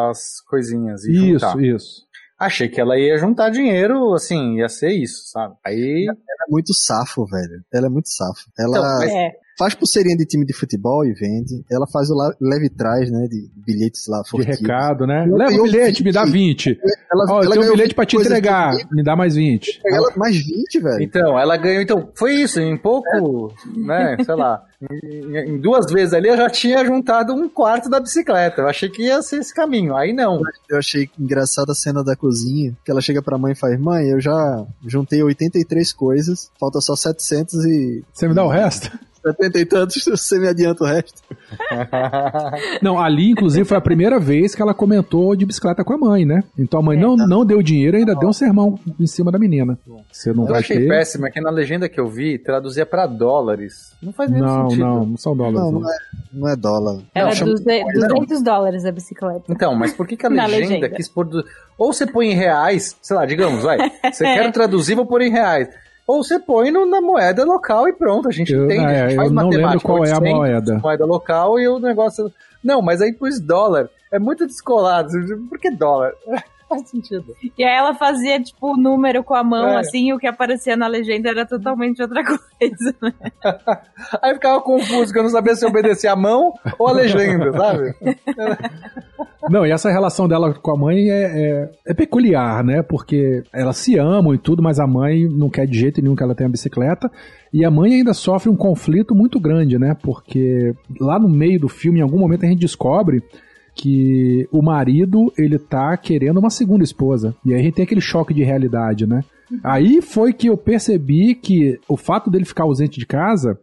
as 0.09 0.41
coisinhas 0.49 1.05
e 1.05 1.13
Isso, 1.13 1.47
juntar. 1.47 1.63
isso. 1.63 2.07
Achei 2.39 2.69
que 2.69 2.81
ela 2.81 2.99
ia 2.99 3.17
juntar 3.19 3.49
dinheiro, 3.51 4.13
assim, 4.15 4.57
ia 4.59 4.69
ser 4.69 4.91
isso, 4.93 5.23
sabe? 5.31 5.55
Aí, 5.65 6.05
Ela 6.07 6.17
é 6.49 6.51
muito 6.51 6.75
safo, 6.75 7.25
velho. 7.27 7.63
Ela 7.73 7.87
é 7.87 7.91
muito 7.91 8.09
safo. 8.11 8.41
Ela, 8.59 8.79
Então, 8.79 8.99
mas- 8.99 9.11
É. 9.13 9.33
faz 9.59 9.75
pulseirinha 9.75 10.17
de 10.17 10.25
time 10.27 10.45
de 10.45 10.53
futebol 10.53 11.05
e 11.05 11.13
vende. 11.13 11.65
Ela 11.71 11.87
faz 11.87 12.11
o 12.11 12.15
leve 12.41 12.69
trás, 12.69 13.11
né? 13.11 13.27
De 13.29 13.49
bilhetes 13.57 14.07
lá 14.09 14.23
De 14.23 14.31
furtivos. 14.31 14.61
recado, 14.61 15.07
né? 15.07 15.27
Eu- 15.29 15.37
Leva 15.37 15.55
o 15.61 15.63
bilhete, 15.65 15.99
vi 16.03 16.09
me 16.09 16.13
dá 16.13 16.25
que- 16.25 16.31
20. 16.31 16.79
Ela, 17.13 17.25
Ó, 17.29 17.39
eu 17.41 17.45
ela 17.45 17.55
tenho 17.57 17.69
um 17.69 17.77
bilhete 17.77 17.95
pra 17.95 18.05
te 18.07 18.17
entregar, 18.17 18.75
me 18.93 19.03
dá 19.03 19.15
mais 19.17 19.35
20. 19.35 19.81
Ela 19.87 20.13
mais 20.17 20.37
20, 20.37 20.81
velho. 20.81 21.03
Então, 21.03 21.39
ela 21.39 21.57
ganhou. 21.57 21.83
Então, 21.83 22.09
foi 22.15 22.35
isso. 22.35 22.61
Em 22.61 22.77
pouco, 22.77 23.53
né? 23.77 24.17
Sei 24.25 24.35
lá. 24.35 24.63
Em, 25.03 25.55
em 25.55 25.59
duas 25.61 25.91
vezes 25.91 26.13
ali 26.13 26.29
eu 26.29 26.37
já 26.37 26.51
tinha 26.51 26.85
juntado 26.85 27.33
um 27.33 27.49
quarto 27.49 27.89
da 27.89 27.99
bicicleta. 27.99 28.61
Eu 28.63 28.69
achei 28.69 28.91
que 28.91 29.05
ia 29.05 29.23
ser 29.23 29.39
esse 29.39 29.55
caminho. 29.55 29.97
Aí 29.97 30.13
não. 30.13 30.41
Eu 30.69 30.77
achei 30.79 31.09
engraçada 31.19 31.73
a 31.73 31.75
cena 31.75 32.05
da 32.05 32.15
cozinha, 32.15 32.77
que 32.85 32.91
ela 32.91 33.01
chega 33.01 33.23
pra 33.23 33.39
mãe 33.39 33.53
e 33.53 33.57
faz, 33.57 33.79
mãe, 33.81 34.09
eu 34.09 34.21
já 34.21 34.67
juntei 34.87 35.23
83 35.23 35.93
coisas, 35.93 36.51
falta 36.61 36.81
só 36.81 36.95
700 36.95 37.65
e... 37.65 38.05
Você 38.13 38.29
me 38.29 38.35
dá 38.35 38.45
o 38.45 38.49
resto? 38.49 38.91
70 39.27 39.59
e 39.59 39.65
tantos, 39.67 40.05
você 40.07 40.39
me 40.39 40.49
adianta 40.49 40.85
o 40.85 40.87
resto. 40.87 41.23
Não, 42.83 42.99
ali, 42.99 43.31
inclusive, 43.31 43.65
foi 43.65 43.77
a 43.77 43.81
primeira 43.81 44.19
vez 44.19 44.55
que 44.55 44.63
ela 44.63 44.75
comentou 44.75 45.35
de 45.35 45.45
bicicleta 45.47 45.85
com 45.85 45.93
a 45.95 45.99
mãe, 45.99 46.25
né? 46.25 46.43
Então 46.59 46.81
a 46.81 46.83
mãe 46.83 46.99
não, 46.99 47.17
não 47.17 47.45
deu 47.45 47.63
dinheiro 47.63 47.97
e 47.97 48.01
ainda 48.01 48.15
deu 48.15 48.29
um 48.29 48.33
sermão 48.33 48.79
em 48.99 49.07
cima 49.07 49.31
da 49.33 49.39
menina. 49.39 49.79
Você 50.13 50.33
não 50.33 50.45
Eu 50.45 50.51
vai 50.51 50.61
achei 50.61 50.79
ter. 50.81 50.89
péssimo, 50.89 51.27
é 51.27 51.31
que 51.31 51.41
na 51.41 51.51
legenda 51.51 51.89
que 51.89 51.99
eu 51.99 52.07
vi, 52.09 52.39
traduzia 52.39 52.85
pra 52.87 53.07
dólares. 53.07 53.93
Não 54.03 54.13
faz 54.13 54.31
nenhum 54.31 54.45
Não, 54.45 54.71
sentido. 54.71 54.85
não, 54.87 55.07
não 55.07 55.17
são 55.17 55.37
dólares. 55.37 55.61
Não, 55.61 55.73
Não, 55.73 55.81
não 55.81 55.91
é, 55.91 55.97
não 56.33 56.49
é 56.49 56.57
dólar. 56.57 56.99
Era 57.15 57.33
chama- 57.35 57.53
200, 57.53 57.93
200 58.09 58.43
dólares 58.43 58.85
a 58.85 58.93
bicicleta. 58.93 59.45
Então, 59.49 59.75
mas 59.75 59.93
por 59.93 60.07
que, 60.07 60.17
que 60.17 60.27
a 60.27 60.29
legenda, 60.31 60.57
legenda. 60.57 60.89
quis 60.91 61.09
pôr. 61.09 61.25
Do... 61.27 61.45
Ou 61.79 61.93
você 61.93 62.07
põe 62.07 62.31
em 62.31 62.35
reais, 62.35 62.97
sei 63.03 63.17
lá, 63.17 63.27
digamos, 63.27 63.63
vai. 63.63 63.79
Você 64.13 64.25
quer 64.25 64.53
traduzir, 64.53 64.95
vou 64.95 65.07
pôr 65.07 65.23
em 65.23 65.31
reais. 65.31 65.69
Ou 66.07 66.23
você 66.23 66.39
põe 66.39 66.71
no- 66.71 66.87
na 66.87 67.01
moeda 67.01 67.45
local 67.45 67.89
e 67.89 67.93
pronto, 67.93 68.29
a 68.29 68.33
gente 68.33 68.53
Eu- 68.53 68.65
entende. 68.67 68.85
a 68.87 68.91
é, 68.91 69.09
gente 69.09 69.17
faz 69.17 69.29
eu 69.29 69.35
não 69.35 69.43
lembro 69.49 69.63
matemática, 69.63 69.89
qual 69.89 70.05
é 70.05 70.11
a 70.13 70.15
800, 70.19 70.33
moeda. 70.39 70.79
Moeda 70.83 71.05
local 71.05 71.59
e 71.59 71.69
o 71.69 71.79
negócio. 71.79 72.33
Não, 72.63 72.81
mas 72.81 73.03
aí 73.03 73.13
pôs 73.13 73.41
dólar. 73.41 73.89
É 74.13 74.19
muito 74.19 74.47
descolado. 74.47 75.09
Por 75.49 75.59
que 75.59 75.71
dólar? 75.71 76.13
Faz 76.69 76.89
sentido. 76.89 77.35
E 77.57 77.63
aí 77.65 77.77
ela 77.77 77.95
fazia, 77.95 78.43
tipo, 78.43 78.73
o 78.73 78.77
número 78.77 79.23
com 79.23 79.35
a 79.35 79.45
mão, 79.45 79.69
É. 79.69 79.79
assim, 79.79 80.09
e 80.09 80.13
o 80.13 80.19
que 80.19 80.27
aparecia 80.27 80.77
na 80.77 80.87
legenda 80.89 81.29
era 81.31 81.47
totalmente 81.47 82.03
outra 82.03 82.25
coisa. 82.25 82.95
né? 83.01 83.13
Aí 84.23 84.35
ficava 84.35 84.61
confuso, 84.61 85.13
que 85.13 85.19
eu 85.19 85.23
não 85.23 85.31
sabia 85.31 85.55
se 85.55 85.65
obedecer 85.65 86.09
a 86.09 86.17
mão 86.17 86.53
ou 86.79 86.89
a 86.89 86.93
legenda, 86.93 87.53
sabe? 87.53 87.95
Não, 89.49 89.65
e 89.65 89.71
essa 89.71 89.89
relação 89.91 90.27
dela 90.27 90.53
com 90.55 90.71
a 90.73 90.77
mãe 90.77 91.09
é, 91.09 91.23
é, 91.23 91.71
é 91.87 91.95
peculiar, 91.95 92.65
né? 92.65 92.83
Porque 92.83 93.45
elas 93.53 93.77
se 93.77 93.97
amam 93.97 94.35
e 94.35 94.39
tudo, 94.39 94.61
mas 94.61 94.81
a 94.81 94.87
mãe 94.89 95.29
não 95.29 95.49
quer 95.49 95.67
de 95.67 95.79
jeito 95.79 96.03
nenhum 96.03 96.17
que 96.17 96.23
ela 96.23 96.35
tenha 96.35 96.49
bicicleta. 96.49 97.09
E 97.53 97.65
a 97.65 97.71
mãe 97.71 97.95
ainda 97.95 98.13
sofre 98.13 98.51
um 98.51 98.57
conflito 98.57 99.15
muito 99.15 99.39
grande, 99.39 99.79
né? 99.79 99.97
Porque 100.03 100.75
lá 101.01 101.17
no 101.19 101.29
meio 101.29 101.61
do 101.61 101.69
filme, 101.69 102.01
em 102.01 102.03
algum 102.03 102.19
momento, 102.19 102.45
a 102.45 102.49
gente 102.49 102.59
descobre 102.59 103.23
que 103.77 104.49
o 104.51 104.63
marido, 104.63 105.31
ele 105.37 105.59
tá 105.59 105.95
querendo 105.99 106.39
uma 106.39 106.49
segunda 106.49 106.83
esposa. 106.83 107.37
E 107.45 107.53
aí 107.53 107.61
a 107.61 107.63
gente 107.63 107.75
tem 107.75 107.85
aquele 107.85 108.01
choque 108.01 108.33
de 108.33 108.43
realidade, 108.43 109.07
né? 109.07 109.23
Aí 109.63 110.01
foi 110.03 110.33
que 110.33 110.49
eu 110.49 110.57
percebi 110.57 111.35
que 111.35 111.79
o 111.87 111.97
fato 111.97 112.31
dele 112.31 112.45
ficar 112.45 112.65
ausente 112.65 112.99
de 112.99 113.07
casa, 113.07 113.59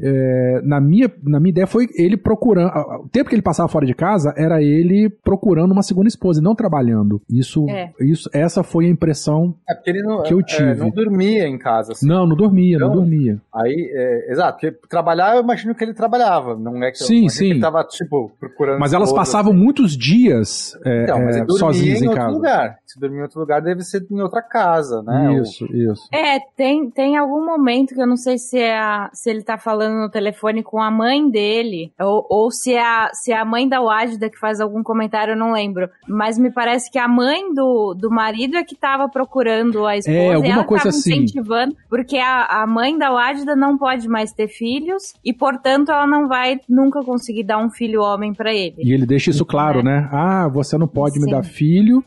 é, 0.00 0.60
na, 0.64 0.80
minha, 0.80 1.10
na 1.22 1.38
minha 1.40 1.50
ideia, 1.50 1.66
foi 1.66 1.86
ele 1.96 2.16
procurando. 2.16 2.70
O 3.04 3.08
tempo 3.08 3.28
que 3.28 3.34
ele 3.34 3.42
passava 3.42 3.68
fora 3.68 3.86
de 3.86 3.94
casa 3.94 4.32
era 4.36 4.62
ele 4.62 5.08
procurando 5.08 5.72
uma 5.72 5.82
segunda 5.82 6.08
esposa 6.08 6.40
e 6.40 6.44
não 6.44 6.54
trabalhando. 6.54 7.20
Isso, 7.30 7.68
É. 7.68 7.92
isso 8.00 8.28
essa 8.32 8.62
foi 8.62 8.86
a 8.86 8.88
impressão. 8.90 9.54
É 9.68 9.74
porque 9.74 9.90
ele 9.90 10.02
não, 10.02 10.22
Que 10.22 10.32
eu 10.34 10.40
é, 10.40 10.42
tive. 10.42 10.74
não 10.80 10.90
dormia 10.90 11.46
em 11.46 11.58
casa. 11.58 11.92
assim. 11.92 12.06
Não, 12.06 12.26
não 12.26 12.36
dormia, 12.36 12.78
não 12.78 12.88
Não. 12.88 12.94
dormia. 12.96 13.40
Aí, 13.54 13.90
é, 13.94 14.32
exato, 14.32 14.60
porque 14.60 14.76
trabalhar 14.88 15.36
eu 15.36 15.42
imagino 15.42 15.74
que 15.74 15.82
ele 15.84 15.94
trabalhava, 15.94 16.56
não 16.56 16.82
é 16.82 16.90
que 16.90 16.98
Sim, 16.98 17.24
eu, 17.24 17.28
sim. 17.30 17.50
Ele 17.50 17.60
tava, 17.60 17.82
tipo, 17.84 18.30
procurando. 18.38 18.78
Mas 18.80 18.92
elas 18.92 19.12
passavam 19.12 19.52
muitos 19.52 19.96
dias 19.96 20.76
é, 20.84 21.04
Então, 21.04 21.18
mas 21.24 21.36
é, 21.36 21.38
ele 21.40 21.46
dormia 21.46 21.58
sozinhas 21.58 22.00
em 22.00 22.04
em 22.04 22.08
outro 22.08 22.22
casa. 22.22 22.34
lugar. 22.36 22.78
Se 22.86 23.00
dormir 23.00 23.18
em 23.18 23.22
outro 23.22 23.40
lugar, 23.40 23.60
deve 23.62 23.82
ser 23.82 24.06
em 24.10 24.20
outra 24.20 24.42
casa, 24.42 25.02
né? 25.02 25.38
Isso, 25.40 25.64
isso. 25.74 26.08
É, 26.12 26.38
tem, 26.56 26.90
tem 26.90 27.16
algum 27.16 27.44
momento 27.44 27.94
que 27.94 28.00
eu 28.00 28.06
não 28.06 28.16
sei 28.16 28.38
se, 28.38 28.58
é 28.58 28.76
a, 28.78 29.10
se 29.12 29.30
ele 29.30 29.42
tá 29.42 29.58
falando 29.58 29.87
no 29.88 30.10
telefone 30.10 30.62
com 30.62 30.80
a 30.82 30.90
mãe 30.90 31.30
dele, 31.30 31.92
ou, 32.00 32.26
ou 32.28 32.50
se, 32.50 32.74
é 32.74 32.82
a, 32.82 33.10
se 33.12 33.32
é 33.32 33.36
a 33.36 33.44
mãe 33.44 33.68
da 33.68 33.80
Wágida 33.80 34.28
que 34.30 34.38
faz 34.38 34.60
algum 34.60 34.82
comentário, 34.82 35.32
eu 35.32 35.36
não 35.36 35.52
lembro. 35.52 35.88
Mas 36.06 36.38
me 36.38 36.50
parece 36.50 36.90
que 36.90 36.98
a 36.98 37.08
mãe 37.08 37.52
do, 37.54 37.94
do 37.94 38.10
marido 38.10 38.56
é 38.56 38.64
que 38.64 38.74
tava 38.74 39.08
procurando 39.08 39.86
a 39.86 39.96
esposa 39.96 40.16
É, 40.16 40.30
e 40.30 40.34
alguma 40.34 40.54
ela 40.54 40.64
coisa 40.64 40.88
assim. 40.88 41.12
incentivando, 41.12 41.76
porque 41.88 42.18
a, 42.18 42.62
a 42.62 42.66
mãe 42.66 42.96
da 42.98 43.10
Wágida 43.12 43.56
não 43.56 43.76
pode 43.78 44.08
mais 44.08 44.32
ter 44.32 44.48
filhos 44.48 45.14
e, 45.24 45.32
portanto, 45.32 45.90
ela 45.90 46.06
não 46.06 46.28
vai 46.28 46.60
nunca 46.68 47.02
conseguir 47.02 47.44
dar 47.44 47.58
um 47.58 47.70
filho 47.70 48.02
homem 48.02 48.32
pra 48.32 48.52
ele. 48.52 48.76
E 48.78 48.92
ele 48.92 49.06
deixa 49.06 49.30
isso 49.30 49.44
claro, 49.44 49.82
né? 49.82 50.08
Ah, 50.12 50.48
você 50.48 50.76
não 50.78 50.88
pode 50.88 51.18
me 51.18 51.24
Sim. 51.24 51.30
dar 51.30 51.42
filho, 51.42 52.04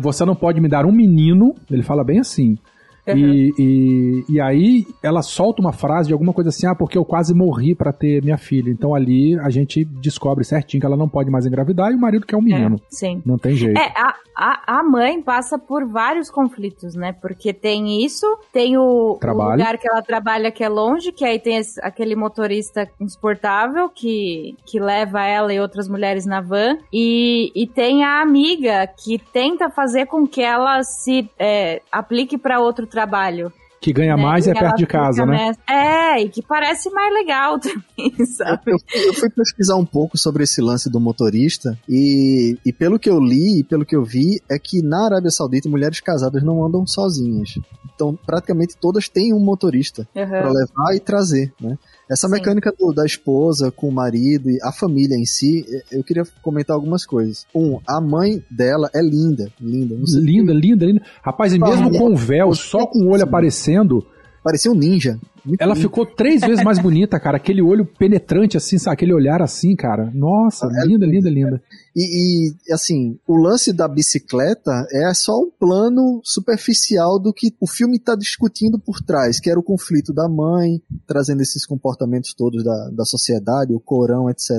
você 0.00 0.24
não 0.24 0.34
pode 0.34 0.60
me 0.60 0.68
dar 0.68 0.84
um 0.84 0.92
menino. 0.92 1.54
Ele 1.70 1.82
fala 1.82 2.04
bem 2.04 2.18
assim. 2.20 2.58
Uhum. 3.06 3.16
E, 3.16 3.52
e, 3.58 4.24
e 4.34 4.40
aí 4.40 4.86
ela 5.02 5.22
solta 5.22 5.60
uma 5.60 5.72
frase 5.72 6.08
de 6.08 6.12
alguma 6.12 6.32
coisa 6.32 6.50
assim, 6.50 6.66
ah, 6.66 6.74
porque 6.74 6.96
eu 6.98 7.04
quase 7.04 7.34
morri 7.34 7.74
pra 7.74 7.92
ter 7.92 8.22
minha 8.22 8.38
filha. 8.38 8.70
Então 8.70 8.94
ali 8.94 9.38
a 9.40 9.50
gente 9.50 9.84
descobre 9.84 10.44
certinho 10.44 10.80
que 10.80 10.86
ela 10.86 10.96
não 10.96 11.08
pode 11.08 11.30
mais 11.30 11.46
engravidar 11.46 11.90
e 11.92 11.94
o 11.94 11.98
marido 12.00 12.26
quer 12.26 12.36
um 12.36 12.42
menino. 12.42 12.76
É, 12.76 12.80
sim. 12.90 13.22
Não 13.24 13.38
tem 13.38 13.54
jeito. 13.54 13.78
É, 13.78 13.92
a, 13.96 14.14
a, 14.36 14.78
a 14.78 14.82
mãe 14.82 15.20
passa 15.22 15.58
por 15.58 15.86
vários 15.86 16.30
conflitos, 16.30 16.94
né? 16.94 17.12
Porque 17.12 17.52
tem 17.52 18.04
isso, 18.04 18.26
tem 18.52 18.76
o, 18.76 19.12
o 19.12 19.18
lugar 19.58 19.78
que 19.78 19.88
ela 19.88 20.02
trabalha 20.02 20.50
que 20.50 20.62
é 20.64 20.68
longe, 20.68 21.12
que 21.12 21.24
aí 21.24 21.38
tem 21.38 21.56
esse- 21.56 21.80
aquele 21.82 22.14
motorista 22.16 22.88
insuportável 23.00 23.88
que, 23.88 24.56
que 24.64 24.78
leva 24.80 25.24
ela 25.24 25.52
e 25.52 25.60
outras 25.60 25.88
mulheres 25.88 26.24
na 26.26 26.40
van, 26.40 26.78
e, 26.92 27.50
e 27.54 27.66
tem 27.66 28.04
a 28.04 28.20
amiga 28.22 28.86
que 28.86 29.18
tenta 29.32 29.68
fazer 29.70 30.06
com 30.06 30.26
que 30.26 30.40
ela 30.42 30.82
se 30.82 31.28
é, 31.38 31.82
aplique 31.92 32.38
para 32.38 32.60
outro 32.60 32.86
trabalho. 32.90 33.52
Que 33.80 33.94
ganha 33.94 34.14
né? 34.14 34.22
mais 34.22 34.46
E 34.46 34.50
é 34.50 34.52
perto 34.52 34.76
de 34.76 34.86
casa, 34.86 35.24
né? 35.24 35.54
É, 35.66 36.20
e 36.20 36.28
que 36.28 36.42
parece 36.42 36.90
mais 36.90 37.14
legal 37.14 37.56
também, 37.58 38.26
sabe? 38.26 38.60
Eu, 38.66 38.78
fui- 38.78 39.08
eu 39.08 39.14
fui 39.14 39.30
pesquisar 39.30 39.76
um 39.76 39.86
pouco 39.86 40.18
sobre 40.18 40.44
esse 40.44 40.60
lance 40.60 40.90
do 40.90 41.00
motorista 41.00 41.78
e, 41.88 42.58
e 42.66 42.74
pelo 42.74 42.98
que 42.98 43.08
eu 43.08 43.18
li 43.18 43.60
e 43.60 43.64
pelo 43.64 43.86
que 43.86 43.96
eu 43.96 44.04
vi 44.04 44.38
é 44.50 44.58
que 44.58 44.82
na 44.82 45.06
Arábia 45.06 45.30
Saudita 45.30 45.66
mulheres 45.66 45.98
casadas 45.98 46.42
não 46.42 46.62
andam 46.62 46.86
sozinhas. 46.86 47.54
Então 47.94 48.14
praticamente 48.26 48.76
todas 48.78 49.08
têm 49.08 49.32
um 49.32 49.40
motorista 49.40 50.06
Uhum. 50.14 50.28
para 50.28 50.50
levar 50.50 50.94
e 50.94 51.00
trazer, 51.00 51.50
né? 51.58 51.78
Essa 52.10 52.26
Sim. 52.26 52.34
mecânica 52.34 52.72
do- 52.76 52.92
da 52.92 53.06
esposa 53.06 53.70
com 53.70 53.88
o 53.88 53.92
marido 53.92 54.50
e 54.50 54.58
a 54.62 54.72
família 54.72 55.14
em 55.16 55.24
si, 55.24 55.64
eh, 55.70 55.82
eu 55.92 56.02
queria 56.02 56.24
comentar 56.42 56.74
algumas 56.74 57.06
coisas. 57.06 57.46
Um, 57.54 57.78
a 57.86 58.00
mãe 58.00 58.42
dela 58.50 58.90
é 58.94 59.00
linda, 59.00 59.48
linda. 59.60 59.94
Não 59.96 60.06
sei 60.06 60.20
Linda, 60.20 60.52
linda, 60.52 60.84
linda. 60.86 61.02
Rapaz, 61.22 61.52
e 61.54 61.58
mesmo 61.58 61.90
com 61.90 62.10
o 62.12 62.16
véu, 62.16 62.52
só 62.54 62.86
com 62.86 62.98
o 63.00 63.08
olho 63.10 63.22
sim. 63.22 63.28
aparecendo, 63.28 64.06
Parecia 64.42 64.72
um 64.72 64.74
ninja. 64.74 65.18
Muito 65.44 65.60
ela 65.60 65.74
lindo. 65.74 65.86
ficou 65.86 66.06
três 66.06 66.40
vezes 66.40 66.64
mais 66.64 66.78
bonita, 66.80 67.20
cara. 67.20 67.36
Aquele 67.36 67.60
olho 67.60 67.84
penetrante, 67.84 68.56
assim, 68.56 68.78
sabe? 68.78 68.94
Aquele 68.94 69.12
olhar 69.12 69.42
assim, 69.42 69.76
cara. 69.76 70.10
Nossa, 70.14 70.66
É 70.66 70.86
linda, 70.86 71.04
linda, 71.04 71.28
linda. 71.28 71.62
E, 71.94 72.50
e, 72.50 72.72
assim, 72.72 73.18
o 73.26 73.36
lance 73.36 73.72
da 73.72 73.88
bicicleta 73.88 74.86
é 74.92 75.12
só 75.12 75.38
um 75.40 75.50
plano 75.50 76.20
superficial 76.22 77.18
do 77.18 77.32
que 77.32 77.54
o 77.60 77.66
filme 77.66 77.96
está 77.96 78.14
discutindo 78.14 78.78
por 78.78 79.00
trás, 79.00 79.40
que 79.40 79.50
era 79.50 79.58
o 79.58 79.62
conflito 79.62 80.12
da 80.12 80.28
mãe, 80.28 80.80
trazendo 81.06 81.42
esses 81.42 81.66
comportamentos 81.66 82.32
todos 82.34 82.62
da, 82.62 82.90
da 82.90 83.04
sociedade, 83.04 83.74
o 83.74 83.80
corão, 83.80 84.30
etc. 84.30 84.50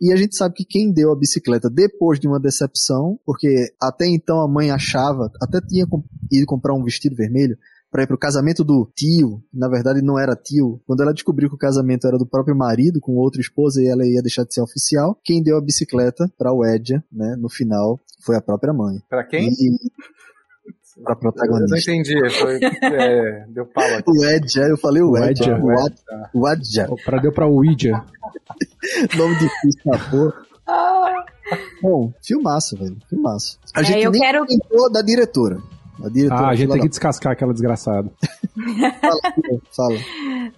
E 0.00 0.12
a 0.12 0.16
gente 0.16 0.34
sabe 0.34 0.54
que 0.54 0.64
quem 0.64 0.92
deu 0.92 1.12
a 1.12 1.16
bicicleta 1.16 1.70
depois 1.70 2.18
de 2.18 2.26
uma 2.26 2.40
decepção, 2.40 3.20
porque 3.24 3.72
até 3.80 4.06
então 4.06 4.40
a 4.40 4.48
mãe 4.48 4.70
achava, 4.70 5.30
até 5.40 5.60
tinha 5.60 5.86
ido 6.30 6.46
comprar 6.46 6.74
um 6.74 6.82
vestido 6.82 7.14
vermelho 7.14 7.56
para 7.92 8.02
ir 8.04 8.06
pro 8.06 8.16
casamento 8.18 8.64
do 8.64 8.90
tio, 8.96 9.40
na 9.52 9.68
verdade 9.68 10.00
não 10.02 10.18
era 10.18 10.34
tio. 10.34 10.80
Quando 10.86 11.02
ela 11.02 11.12
descobriu 11.12 11.48
que 11.50 11.54
o 11.54 11.58
casamento 11.58 12.06
era 12.08 12.16
do 12.18 12.26
próprio 12.26 12.56
marido 12.56 12.98
com 13.00 13.12
outra 13.16 13.40
esposa 13.40 13.82
e 13.82 13.86
ela 13.86 14.04
ia 14.06 14.22
deixar 14.22 14.44
de 14.44 14.54
ser 14.54 14.62
oficial, 14.62 15.16
quem 15.22 15.42
deu 15.42 15.58
a 15.58 15.60
bicicleta 15.62 16.26
para 16.38 16.52
o 16.52 16.64
Edja, 16.64 17.04
né, 17.12 17.36
no 17.38 17.50
final, 17.50 18.00
foi 18.24 18.34
a 18.34 18.40
própria 18.40 18.72
mãe. 18.72 18.96
Pra 19.10 19.22
quem? 19.24 19.50
E 19.50 19.78
pra 21.04 21.12
Eu 21.12 21.14
não 21.14 21.16
protagonista. 21.20 21.90
entendi. 21.90 22.14
Foi, 22.38 22.60
é, 22.62 23.46
deu 23.48 23.66
pau 23.66 23.84
aqui. 23.84 24.10
O 24.10 24.24
Edja, 24.24 24.62
eu 24.62 24.76
falei 24.78 25.02
o, 25.02 25.10
O 25.12 25.16
Edja, 25.18 25.52
Edja. 25.52 25.60
o 26.34 26.46
Adja, 26.46 26.88
Pra 27.04 27.18
deu 27.20 27.32
pra 27.32 27.46
Ouija. 27.46 27.92
nome 29.16 29.34
difícil 29.38 29.82
da 29.84 29.98
porra. 30.10 31.26
Bom, 31.82 32.12
filmaço, 32.22 32.76
velho, 32.78 32.96
filmaço. 33.08 33.58
A 33.74 33.80
É, 33.80 33.84
gente 33.84 34.04
eu 34.04 34.10
nem 34.10 34.20
quero- 34.20 34.46
da 34.92 35.02
diretora. 35.02 35.58
A 36.04 36.08
diretora 36.08 36.40
Ah, 36.40 36.48
a 36.50 36.54
gente 36.54 36.70
tem 36.72 36.80
que 36.82 36.88
descascar 36.88 37.32
aquela 37.32 37.52
desgraçada. 37.52 38.10
Fala, 39.00 39.20
fala. 39.76 39.98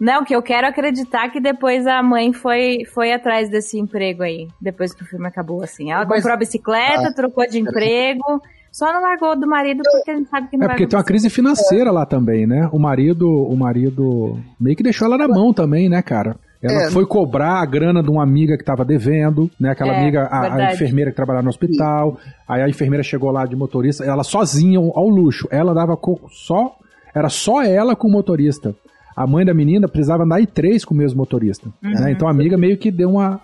Não, 0.01 0.24
que 0.24 0.34
eu 0.34 0.42
quero 0.42 0.66
acreditar 0.66 1.28
que 1.30 1.40
depois 1.40 1.86
a 1.86 2.03
mãe 2.03 2.32
foi, 2.32 2.84
foi 2.92 3.12
atrás 3.12 3.49
desse 3.51 3.78
emprego 3.78 4.22
aí, 4.22 4.49
depois 4.61 4.92
que 4.95 5.03
o 5.03 5.07
filme 5.07 5.26
acabou, 5.26 5.62
assim. 5.62 5.90
Ela 5.90 6.05
Mas- 6.07 6.16
comprou 6.18 6.34
a 6.34 6.38
bicicleta, 6.38 7.14
trocou 7.14 7.47
de 7.47 7.59
emprego, 7.61 8.40
só 8.72 8.92
não 8.92 9.01
largou 9.03 9.38
do 9.38 9.47
marido 9.47 9.82
porque 9.84 10.11
a 10.11 10.16
gente 10.16 10.28
sabe 10.28 10.49
que 10.49 10.57
não 10.57 10.66
É 10.66 10.68
porque 10.68 10.86
tem 10.86 10.99
uma 10.99 11.05
crise 11.05 11.30
financeira 11.30 11.90
lá 11.92 12.05
também, 12.05 12.47
né? 12.47 12.68
O 12.72 12.78
marido, 12.78 13.28
o 13.28 13.57
marido 13.57 14.38
meio 14.59 14.76
que 14.76 14.82
deixou 14.82 15.07
ela 15.07 15.16
na 15.18 15.28
mão 15.28 15.53
também, 15.53 15.88
né, 15.88 16.03
cara? 16.03 16.36
Ela 16.67 16.85
É. 16.85 16.91
foi 16.91 17.05
cobrar 17.05 17.61
a 17.61 17.67
grana 17.67 18.03
de 18.03 18.09
uma 18.11 18.23
amiga 18.23 18.57
que 18.57 18.65
tava 18.65 18.85
devendo, 18.85 19.51
né? 19.61 19.71
Aquela 19.71 19.93
É, 19.93 20.01
amiga, 20.01 20.23
a- 20.31 20.55
a, 20.55 20.73
enfermeira 20.73 21.11
que 21.11 21.17
trabalhava 21.17 21.43
no 21.45 21.51
hospital. 21.51 22.17
Aí 22.49 22.62
a 22.62 22.69
enfermeira 22.69 23.03
chegou 23.03 23.31
lá 23.31 23.45
de 23.45 23.55
motorista, 23.55 24.03
ela 24.05 24.25
sozinha, 24.25 24.79
ao 24.79 25.09
luxo. 25.09 25.47
Ela 25.51 25.75
dava 25.75 25.95
só. 26.31 26.75
Era 27.15 27.29
só 27.29 27.62
ela 27.62 27.95
com 27.95 28.09
o 28.09 28.11
motorista. 28.11 28.75
A 29.17 29.27
mãe 29.27 29.45
da 29.45 29.55
menina 29.55 29.87
precisava 29.89 30.25
andar 30.25 30.41
em 30.41 30.47
três 30.47 30.85
com 30.85 30.95
o 30.95 30.97
mesmo 30.97 31.19
motorista. 31.19 31.69
né? 31.81 32.11
Então 32.12 32.27
a 32.27 32.31
amiga 32.31 32.57
meio 32.57 32.77
que 32.77 32.91
deu 32.91 33.11
uma. 33.11 33.41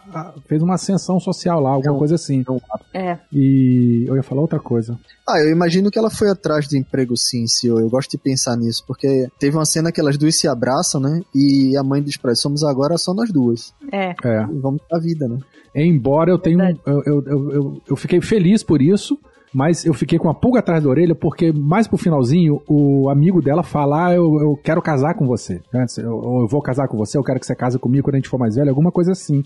fez 0.47 0.63
uma 0.63 0.75
ascensão 0.75 1.21
social 1.21 1.61
lá, 1.61 1.71
alguma 1.71 1.97
coisa 1.97 2.17
assim. 2.17 2.45
É. 2.93 3.19
E 3.33 4.05
eu 4.07 4.17
ia 4.17 4.23
falar 4.23 4.41
outra 4.41 4.59
coisa. 4.59 4.99
Ah, 5.29 5.39
eu 5.41 5.51
imagino 5.51 5.91
que 5.91 5.99
ela 5.99 6.11
foi 6.11 6.29
atrás 6.29 6.67
do 6.67 6.77
emprego 6.77 7.17
sim, 7.17 7.47
senhor. 7.47 7.81
Eu 7.81 7.89
gosto 7.89 8.11
de 8.11 8.19
pensar 8.19 8.57
nisso, 8.57 8.83
porque 8.87 9.29
teve 9.39 9.57
uma 9.57 9.65
cena 9.65 9.93
que 9.93 10.01
elas 10.01 10.19
duas 10.19 10.35
se 10.35 10.49
abraçam, 10.49 11.01
né? 11.01 11.21
E 11.35 11.77
a 11.77 11.83
mãe 11.85 12.03
diz 12.03 12.17
pra 12.17 12.35
somos 12.35 12.65
agora 12.65 12.99
só 12.99 13.15
nós 13.15 13.31
duas. 13.31 13.73
É. 13.93 14.15
É. 14.25 14.43
E 14.51 14.59
vamos 14.59 14.83
pra 14.89 14.99
vida, 14.99 15.29
né? 15.29 15.39
Embora 15.75 16.31
eu 16.31 16.39
tenha. 16.39 16.77
eu, 16.85 17.03
eu, 17.07 17.23
eu, 17.27 17.83
eu 17.91 17.97
fiquei 17.97 18.21
feliz 18.21 18.63
por 18.65 18.83
isso, 18.83 19.17
mas 19.53 19.85
eu 19.85 19.93
fiquei 19.93 20.19
com 20.19 20.29
a 20.29 20.35
pulga 20.35 20.61
atrás 20.61 20.83
da 20.83 20.89
orelha, 20.89 21.15
porque 21.15 21.53
mais 21.53 21.89
pro 21.89 21.99
finalzinho, 21.99 22.63
o 22.69 23.09
amigo 23.09 23.43
dela 23.43 23.63
fala: 23.63 24.07
ah, 24.07 24.15
eu, 24.15 24.41
eu 24.41 24.57
quero 24.63 24.81
casar 24.81 25.15
com 25.15 25.27
você. 25.27 25.61
né? 25.73 25.85
Eu, 25.99 26.41
eu 26.43 26.47
vou 26.49 26.63
casar 26.63 26.87
com 26.89 26.97
você, 26.97 27.19
eu 27.19 27.25
quero 27.25 27.41
que 27.41 27.47
você 27.47 27.55
case 27.55 27.79
comigo 27.79 28.05
quando 28.05 28.15
a 28.15 28.19
gente 28.19 28.29
for 28.29 28.39
mais 28.39 28.55
velho, 28.55 28.69
alguma 28.69 28.93
coisa 28.93 29.13
assim. 29.13 29.43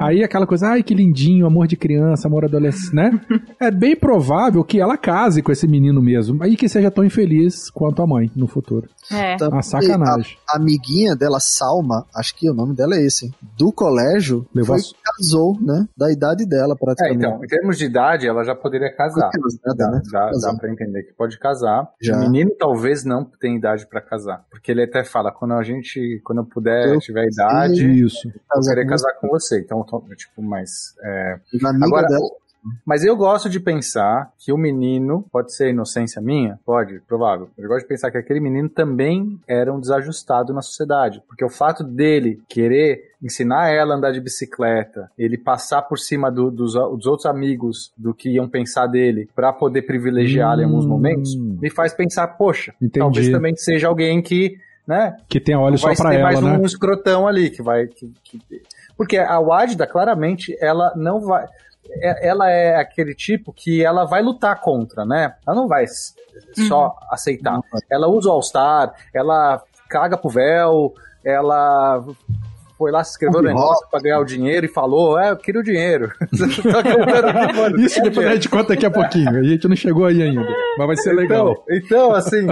Aí 0.00 0.22
aquela 0.24 0.46
coisa, 0.46 0.68
ai 0.68 0.82
que 0.82 0.94
lindinho, 0.94 1.46
amor 1.46 1.66
de 1.66 1.76
criança, 1.76 2.26
amor 2.28 2.44
adolescente, 2.44 2.94
né? 2.94 3.10
é 3.60 3.70
bem 3.70 3.94
provável 3.96 4.62
que 4.64 4.80
ela 4.80 4.96
case 4.96 5.42
com 5.42 5.52
esse 5.52 5.66
menino 5.66 6.00
mesmo, 6.02 6.44
e 6.44 6.56
que 6.56 6.68
seja 6.68 6.90
tão 6.90 7.04
infeliz 7.04 7.70
quanto 7.70 8.02
a 8.02 8.06
mãe 8.06 8.30
no 8.34 8.46
futuro. 8.46 8.88
É. 9.12 9.36
Tanto 9.36 9.52
Uma 9.54 9.62
sacanagem. 9.62 10.36
A 10.48 10.56
amiguinha 10.56 11.14
dela, 11.14 11.38
Salma, 11.40 12.06
acho 12.16 12.34
que 12.36 12.50
o 12.50 12.54
nome 12.54 12.74
dela 12.74 12.94
é 12.94 13.04
esse, 13.04 13.30
do 13.56 13.70
colégio, 13.72 14.46
Levou 14.54 14.76
foi, 14.78 14.84
a- 14.88 15.12
casou, 15.16 15.58
né? 15.60 15.86
Da 15.96 16.10
idade 16.10 16.46
dela, 16.46 16.74
É, 16.74 16.76
praticamente. 16.84 17.16
então, 17.18 17.44
em 17.44 17.46
termos 17.46 17.78
de 17.78 17.84
idade, 17.84 18.26
ela 18.26 18.42
já 18.44 18.54
poderia 18.54 18.90
casar. 18.94 19.30
Casada, 19.30 19.74
Dá, 19.76 19.90
né? 19.90 20.02
dá, 20.10 20.30
dá 20.30 20.54
pra 20.58 20.70
entender 20.72 21.02
que 21.04 21.12
pode 21.12 21.38
casar. 21.38 21.88
Já. 22.00 22.16
O 22.16 22.20
menino 22.20 22.50
talvez 22.58 23.04
não 23.04 23.24
tenha 23.40 23.56
idade 23.56 23.86
pra 23.86 24.00
casar. 24.00 24.44
Porque 24.50 24.70
ele 24.72 24.82
até 24.84 25.04
fala, 25.04 25.30
quando 25.32 25.52
a 25.54 25.62
gente, 25.62 26.20
quando 26.24 26.38
eu 26.38 26.44
puder, 26.44 26.88
Eu 26.94 26.98
tiver 27.00 27.26
idade, 27.26 27.84
Isso. 28.02 28.28
eu 28.28 28.60
querer 28.62 28.86
casar 28.86 29.12
com 29.20 29.28
você. 29.28 29.60
Então, 29.60 29.73
tô- 29.82 30.00
tipo, 30.14 30.40
mas... 30.42 30.94
é, 31.02 31.38
Agora, 31.82 32.06
dela, 32.06 32.20
Mas 32.86 33.04
eu 33.04 33.14
gosto 33.14 33.48
de 33.50 33.60
pensar 33.60 34.32
que 34.38 34.50
o 34.50 34.56
menino, 34.56 35.22
pode 35.30 35.54
ser 35.54 35.68
inocência 35.70 36.22
minha? 36.22 36.58
Pode, 36.64 36.98
provável. 37.00 37.50
Eu 37.58 37.68
gosto 37.68 37.82
de 37.82 37.88
pensar 37.88 38.10
que 38.10 38.16
aquele 38.16 38.40
menino 38.40 38.70
também 38.70 39.38
era 39.46 39.70
um 39.70 39.78
desajustado 39.78 40.54
na 40.54 40.62
sociedade. 40.62 41.22
Porque 41.28 41.44
o 41.44 41.50
fato 41.50 41.84
dele 41.84 42.40
querer 42.48 43.10
ensinar 43.22 43.68
ela 43.70 43.92
a 43.92 43.96
andar 43.98 44.12
de 44.12 44.20
bicicleta, 44.20 45.10
ele 45.18 45.36
passar 45.36 45.82
por 45.82 45.98
cima 45.98 46.30
do- 46.32 46.50
dos, 46.50 46.72
dos 46.72 47.06
outros 47.06 47.26
amigos 47.26 47.92
do 47.98 48.14
que 48.14 48.30
iam 48.30 48.48
pensar 48.48 48.86
dele 48.86 49.28
pra 49.34 49.52
poder 49.52 49.82
privilegiá-lo 49.82 50.62
em 50.62 50.64
alguns 50.64 50.86
Hum. 50.86 50.88
momentos, 50.88 51.34
me 51.36 51.68
faz 51.70 51.92
pensar, 51.92 52.28
poxa, 52.28 52.72
Entendi. 52.76 52.98
talvez 52.98 53.28
também 53.30 53.54
seja 53.56 53.88
alguém 53.88 54.22
que, 54.22 54.56
né, 54.88 55.16
Que 55.28 55.38
tem 55.40 55.54
olho 55.56 55.76
só 55.78 55.88
ter 55.94 56.14
ela, 56.14 56.22
mais 56.22 56.40
né? 56.40 56.58
um 56.58 56.64
escrotão 56.64 57.26
ali 57.28 57.50
que 57.50 57.62
vai. 57.62 57.86
que- 57.88 58.10
que- 58.24 58.62
Porque 58.96 59.16
a 59.18 59.38
Wadda, 59.38 59.86
claramente, 59.86 60.56
ela 60.60 60.92
não 60.96 61.20
vai. 61.20 61.46
é- 61.90 62.28
Ela 62.28 62.50
é 62.50 62.76
aquele 62.76 63.14
tipo 63.14 63.52
que 63.52 63.84
ela 63.84 64.04
vai 64.04 64.22
lutar 64.22 64.60
contra, 64.60 65.04
né? 65.04 65.34
Ela 65.46 65.56
não 65.56 65.68
vai 65.68 65.84
s- 65.84 66.14
só 66.68 66.96
aceitar. 67.10 67.60
Ela 67.90 68.08
usa 68.08 68.28
o 68.28 68.32
All-Star, 68.32 68.94
ela 69.14 69.62
caga 69.88 70.16
pro 70.16 70.30
véu, 70.30 70.92
ela 71.24 72.02
foi 72.78 72.90
lá, 72.90 73.04
se 73.04 73.12
inscreveu 73.12 73.40
no 73.42 73.48
negócio 73.48 73.86
pra 73.88 74.00
ganhar 74.00 74.18
o 74.18 74.24
dinheiro 74.24 74.66
e 74.66 74.68
falou: 74.68 75.18
É, 75.18 75.30
eu 75.30 75.36
queria 75.36 75.60
o 75.60 75.64
dinheiro. 75.64 76.10
Isso 77.78 78.02
depois 78.02 78.26
a 78.26 78.34
gente 78.34 78.48
conta 78.48 78.68
daqui 78.70 78.86
a 78.86 78.90
pouquinho. 78.90 79.30
A 79.30 79.42
gente 79.42 79.68
não 79.68 79.76
chegou 79.76 80.06
aí 80.06 80.22
ainda. 80.22 80.46
Mas 80.78 80.86
vai 80.86 80.96
ser 80.96 81.12
legal. 81.12 81.52
então, 81.68 81.76
então 81.76 82.12
assim, 82.14 82.46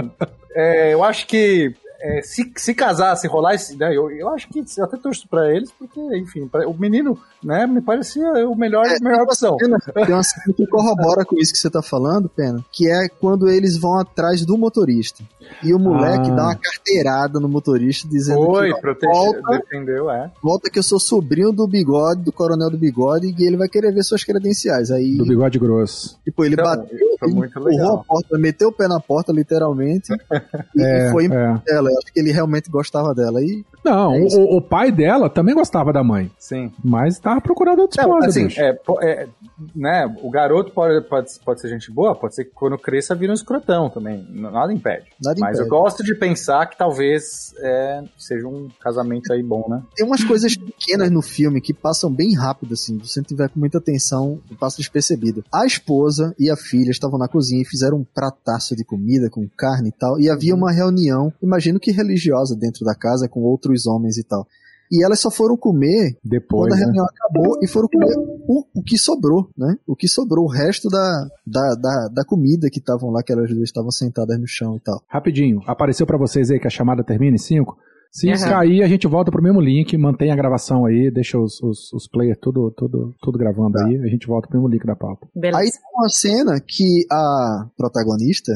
é, 0.55 0.93
eu 0.93 1.03
acho 1.03 1.27
que 1.27 1.73
é, 2.03 2.21
se, 2.21 2.51
se 2.57 2.73
casar, 2.75 3.15
se 3.15 3.27
rolar 3.27 3.55
esse. 3.55 3.77
Né, 3.77 3.95
eu, 3.95 4.11
eu 4.11 4.29
acho 4.29 4.47
que 4.49 4.59
eu 4.59 4.83
até 4.83 4.97
torço 4.97 5.27
pra 5.27 5.49
eles, 5.55 5.71
porque, 5.71 5.99
enfim, 6.17 6.47
pra- 6.47 6.67
o 6.67 6.73
menino, 6.77 7.17
né, 7.43 7.65
me 7.65 7.81
parecia 7.81 8.27
o 8.47 8.55
melhor, 8.55 8.85
É, 8.85 8.97
a 8.97 8.99
melhor 9.01 9.23
opção. 9.23 9.55
Tem 9.57 9.69
uma 9.69 10.23
cena 10.23 10.53
que 10.55 10.67
corrobora 10.67 11.23
com 11.25 11.37
isso 11.37 11.53
que 11.53 11.59
você 11.59 11.69
tá 11.69 11.81
falando, 11.81 12.27
Pena, 12.29 12.63
que 12.71 12.89
é 12.91 13.07
quando 13.07 13.47
eles 13.49 13.77
vão 13.77 13.99
atrás 13.99 14.45
do 14.45 14.57
motorista. 14.57 15.23
E 15.63 15.73
o 15.73 15.79
moleque 15.79 16.29
Ah. 16.31 16.35
dá 16.35 16.43
uma 16.45 16.55
carteirada 16.55 17.39
no 17.39 17.47
motorista 17.49 18.07
dizendo 18.07 18.45
Foi, 18.45 18.67
que 18.69 18.73
ó, 18.73 18.79
protegeu, 18.79 19.13
volta, 19.15 19.57
defendeu, 19.59 20.09
é. 20.09 20.31
volta 20.41 20.69
que 20.69 20.79
eu 20.79 20.83
sou 20.83 20.99
sobrinho 20.99 21.51
do 21.51 21.67
bigode, 21.67 22.21
do 22.23 22.31
coronel 22.31 22.69
do 22.69 22.77
bigode, 22.77 23.33
e 23.37 23.45
ele 23.45 23.57
vai 23.57 23.67
querer 23.69 23.93
ver 23.93 24.03
suas 24.03 24.23
credenciais. 24.23 24.91
Aí, 24.91 25.15
Do 25.17 25.25
bigode 25.25 25.57
grosso. 25.59 26.17
tipo, 26.23 26.43
ele 26.43 26.53
Então, 26.55 26.65
bateu, 26.65 26.97
foi 27.19 27.29
ele 27.29 27.39
empurrou 27.45 27.67
legal. 27.67 27.95
a 27.99 28.03
porta, 28.03 28.37
meteu 28.37 28.69
o 28.69 28.71
pé 28.71 28.87
na 28.87 28.99
porta, 28.99 29.31
literalmente, 29.31 30.07
e 30.75 30.81
É, 30.83 31.11
foi 31.11 31.25
é. 31.25 31.29
dela. 31.65 31.89
Acho 31.97 32.13
que 32.13 32.19
ele 32.19 32.31
realmente 32.31 32.69
gostava 32.69 33.13
dela. 33.13 33.41
E 33.41 33.65
Não, 33.83 34.13
É 34.15 34.19
o, 34.21 34.57
o 34.57 34.61
pai 34.61 34.91
dela 34.91 35.29
também 35.29 35.53
gostava 35.55 35.91
da 35.91 36.03
mãe. 36.03 36.31
Sim. 36.37 36.71
Mas 36.83 37.19
tava 37.19 37.41
procurando 37.41 37.79
outra 37.79 38.03
Não, 38.03 38.19
esposa, 38.19 38.27
assim, 38.27 38.47
é, 38.61 38.79
é, 39.01 39.27
né, 39.75 40.15
o 40.21 40.29
garoto 40.29 40.71
pode, 40.71 41.01
pode, 41.07 41.27
pode 41.43 41.61
ser 41.61 41.69
gente 41.69 41.91
boa, 41.91 42.15
pode 42.15 42.35
ser 42.35 42.45
que 42.45 42.51
quando 42.51 42.77
cresça 42.77 43.15
vira 43.15 43.31
um 43.31 43.35
escrotão 43.35 43.89
também, 43.89 44.25
nada 44.29 44.71
impede. 44.71 45.05
nada 45.21 45.39
Mas 45.39 45.57
eu 45.57 45.65
impede. 45.65 45.69
gosto 45.69 46.03
de 46.03 46.15
pensar 46.15 46.65
que 46.67 46.77
talvez 46.77 47.53
é, 47.59 48.03
seja 48.17 48.47
um 48.47 48.69
casamento 48.81 49.31
aí 49.33 49.43
bom, 49.43 49.65
né? 49.67 49.81
Tem 49.95 50.05
umas 50.05 50.23
coisas 50.23 50.55
pequenas 50.55 51.09
no 51.11 51.21
filme 51.21 51.61
que 51.61 51.73
passam 51.73 52.11
bem 52.11 52.35
rápido, 52.35 52.73
assim. 52.73 52.99
Se 52.99 53.09
você 53.09 53.19
não 53.19 53.25
tiver 53.25 53.49
com 53.49 53.59
muita 53.59 53.77
atenção, 53.77 54.39
passa 54.59 54.77
despercebido. 54.77 55.43
A 55.51 55.65
esposa 55.65 56.33
e 56.39 56.49
a 56.49 56.55
filha 56.55 56.91
estavam 56.91 57.17
na 57.19 57.27
cozinha 57.27 57.61
e 57.61 57.65
fizeram 57.65 57.97
um 57.97 58.03
prataço 58.03 58.75
de 58.75 58.83
comida 58.83 59.29
com 59.29 59.47
carne 59.57 59.89
e 59.89 59.91
tal. 59.91 60.19
E 60.19 60.29
havia 60.29 60.55
uma 60.55 60.71
reunião, 60.71 61.33
imagino 61.41 61.79
que 61.79 61.91
religiosa, 61.91 62.55
dentro 62.55 62.85
da 62.85 62.95
casa, 62.95 63.27
com 63.27 63.41
outros 63.41 63.72
homens 63.85 64.17
e 64.17 64.23
tal. 64.23 64.47
E 64.91 65.03
elas 65.03 65.19
só 65.19 65.31
foram 65.31 65.57
comer 65.57 66.17
Depois, 66.23 66.69
quando 66.69 66.73
a 66.73 66.75
né? 66.75 66.83
reunião 66.85 67.05
acabou 67.05 67.57
e 67.63 67.67
foram 67.67 67.87
comer 67.87 68.15
o, 68.47 68.63
o 68.75 68.83
que 68.83 68.97
sobrou, 68.97 69.49
né? 69.57 69.75
O 69.87 69.95
que 69.95 70.07
sobrou, 70.07 70.45
o 70.45 70.47
resto 70.47 70.87
da, 70.87 71.27
da, 71.47 71.75
da, 71.75 72.07
da 72.13 72.25
comida 72.25 72.69
que 72.69 72.77
estavam 72.77 73.09
lá, 73.09 73.23
que 73.23 73.31
elas 73.31 73.49
duas 73.49 73.63
estavam 73.63 73.89
sentadas 73.89 74.39
no 74.39 74.47
chão 74.47 74.75
e 74.75 74.79
tal. 74.79 75.01
Rapidinho, 75.07 75.61
apareceu 75.65 76.05
pra 76.05 76.17
vocês 76.17 76.51
aí 76.51 76.59
que 76.59 76.67
a 76.67 76.69
chamada 76.69 77.03
termina 77.03 77.35
em 77.35 77.39
5? 77.39 77.75
Se 78.15 78.29
Aham. 78.29 78.47
cair, 78.47 78.83
a 78.83 78.87
gente 78.87 79.07
volta 79.07 79.31
pro 79.31 79.41
mesmo 79.41 79.59
link, 79.59 79.97
mantém 79.97 80.31
a 80.31 80.35
gravação 80.35 80.85
aí, 80.85 81.09
deixa 81.09 81.35
os, 81.39 81.59
os, 81.63 81.91
os 81.91 82.07
players 82.07 82.37
tudo, 82.39 82.69
tudo, 82.69 83.11
tudo 83.19 83.39
gravando 83.39 83.79
aí, 83.79 83.97
a 84.03 84.07
gente 84.07 84.27
volta 84.27 84.47
pro 84.47 84.55
mesmo 84.59 84.69
link 84.71 84.85
da 84.85 84.95
pauta. 84.95 85.27
Beleza. 85.35 85.57
Aí 85.57 85.71
tem 85.71 85.81
uma 85.95 86.09
cena 86.09 86.59
que 86.61 87.07
a 87.11 87.65
protagonista 87.75 88.51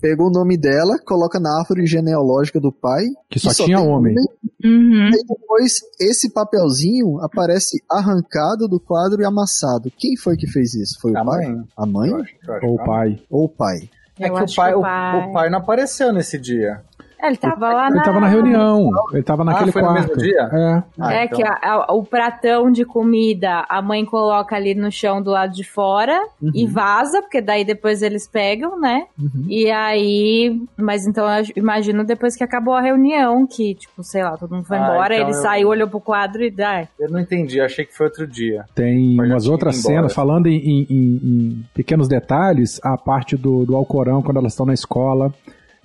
pegou 0.00 0.26
o 0.26 0.32
nome 0.32 0.56
dela, 0.56 0.98
coloca 1.06 1.38
na 1.38 1.56
árvore 1.60 1.86
genealógica 1.86 2.58
do 2.58 2.72
pai. 2.72 3.04
Que 3.30 3.38
só 3.38 3.54
tem 3.54 3.66
tinha 3.66 3.80
homem. 3.80 4.16
Uhum. 4.64 5.08
E 5.08 5.24
depois 5.24 5.74
esse 6.00 6.32
papelzinho 6.32 7.20
aparece 7.20 7.80
arrancado 7.88 8.66
do 8.66 8.80
quadro 8.80 9.22
e 9.22 9.24
amassado. 9.24 9.88
Quem 9.96 10.16
foi 10.16 10.36
que 10.36 10.48
fez 10.48 10.74
isso? 10.74 10.98
Foi 11.00 11.12
o 11.12 11.18
A 11.18 11.24
pai? 11.24 11.46
mãe. 11.46 11.64
A 11.76 11.86
mãe? 11.86 12.10
Eu 12.10 12.16
acho, 12.16 12.34
eu 12.48 12.54
acho. 12.54 12.66
Ou 12.66 12.74
o 12.74 12.84
pai. 12.84 13.22
Ou 13.30 13.44
o 13.44 13.48
pai? 13.48 13.76
É 14.18 14.24
que 14.28 14.32
o 14.42 14.54
pai, 14.56 14.70
que 14.72 14.76
o, 14.76 14.80
o 14.80 14.82
pai- 14.82 15.28
o 15.28 15.32
pai 15.32 15.50
não 15.50 15.58
apareceu 15.58 16.12
nesse 16.12 16.36
dia. 16.40 16.80
É, 17.20 17.28
Ele 17.28 17.36
tava 17.36 17.72
lá 17.72 17.86
Ele 17.86 17.96
na... 17.96 18.02
tava 18.02 18.20
na 18.20 18.26
reunião, 18.28 18.90
ele 19.12 19.22
tava 19.22 19.42
naquele 19.44 19.70
Ah, 19.70 19.72
foi 19.72 19.82
no 19.82 19.88
quarto. 19.88 20.08
mesmo 20.08 20.22
dia? 20.22 20.40
É. 20.52 20.82
Ah, 21.00 21.14
é 21.14 21.24
então. 21.24 21.38
que 21.38 21.42
a- 21.44 21.58
a- 21.62 21.92
o 21.94 22.04
pratão 22.04 22.70
de 22.70 22.84
comida 22.84 23.64
a 23.68 23.80
mãe 23.80 24.04
coloca 24.04 24.54
ali 24.54 24.74
no 24.74 24.92
chão 24.92 25.22
do 25.22 25.30
lado 25.30 25.52
de 25.54 25.64
fora 25.64 26.20
Uhum. 26.42 26.50
e 26.54 26.66
vaza, 26.66 27.22
porque 27.22 27.40
daí 27.40 27.64
depois 27.64 28.02
eles 28.02 28.28
pegam, 28.28 28.78
né? 28.78 29.06
Uhum. 29.18 29.46
E 29.48 29.70
aí. 29.70 30.60
Mas 30.76 31.06
então 31.06 31.26
eu 31.38 31.44
imagino 31.56 32.04
depois 32.04 32.36
que 32.36 32.44
acabou 32.44 32.74
a 32.74 32.80
reunião, 32.80 33.46
que, 33.46 33.74
tipo, 33.74 34.02
sei 34.04 34.22
lá, 34.22 34.36
todo 34.36 34.54
mundo 34.54 34.64
foi 34.66 34.76
Ah, 34.76 34.82
embora, 34.82 35.14
então 35.14 35.28
ele 35.28 35.36
eu- 35.36 35.42
saiu, 35.42 35.68
olhou 35.68 35.88
pro 35.88 36.00
quadro 36.00 36.42
e 36.44 36.50
dá. 36.50 36.86
Eu 37.00 37.10
não 37.10 37.18
entendi, 37.20 37.60
achei 37.60 37.84
que 37.84 37.96
foi 37.96 38.06
outro 38.06 38.26
dia. 38.26 38.64
Tem 38.74 39.16
Mas 39.16 39.30
umas 39.30 39.48
outras 39.48 39.76
cenas, 39.76 40.12
falando 40.12 40.46
em, 40.48 40.56
em- 40.58 40.86
em- 40.90 41.20
em 41.24 41.64
pequenos 41.74 42.08
detalhes, 42.08 42.78
a 42.84 42.96
parte 42.96 43.36
do, 43.36 43.64
do 43.64 43.74
Alcorão, 43.74 44.20
quando 44.22 44.36
elas 44.38 44.52
estão 44.52 44.66
na 44.66 44.74
escola, 44.74 45.32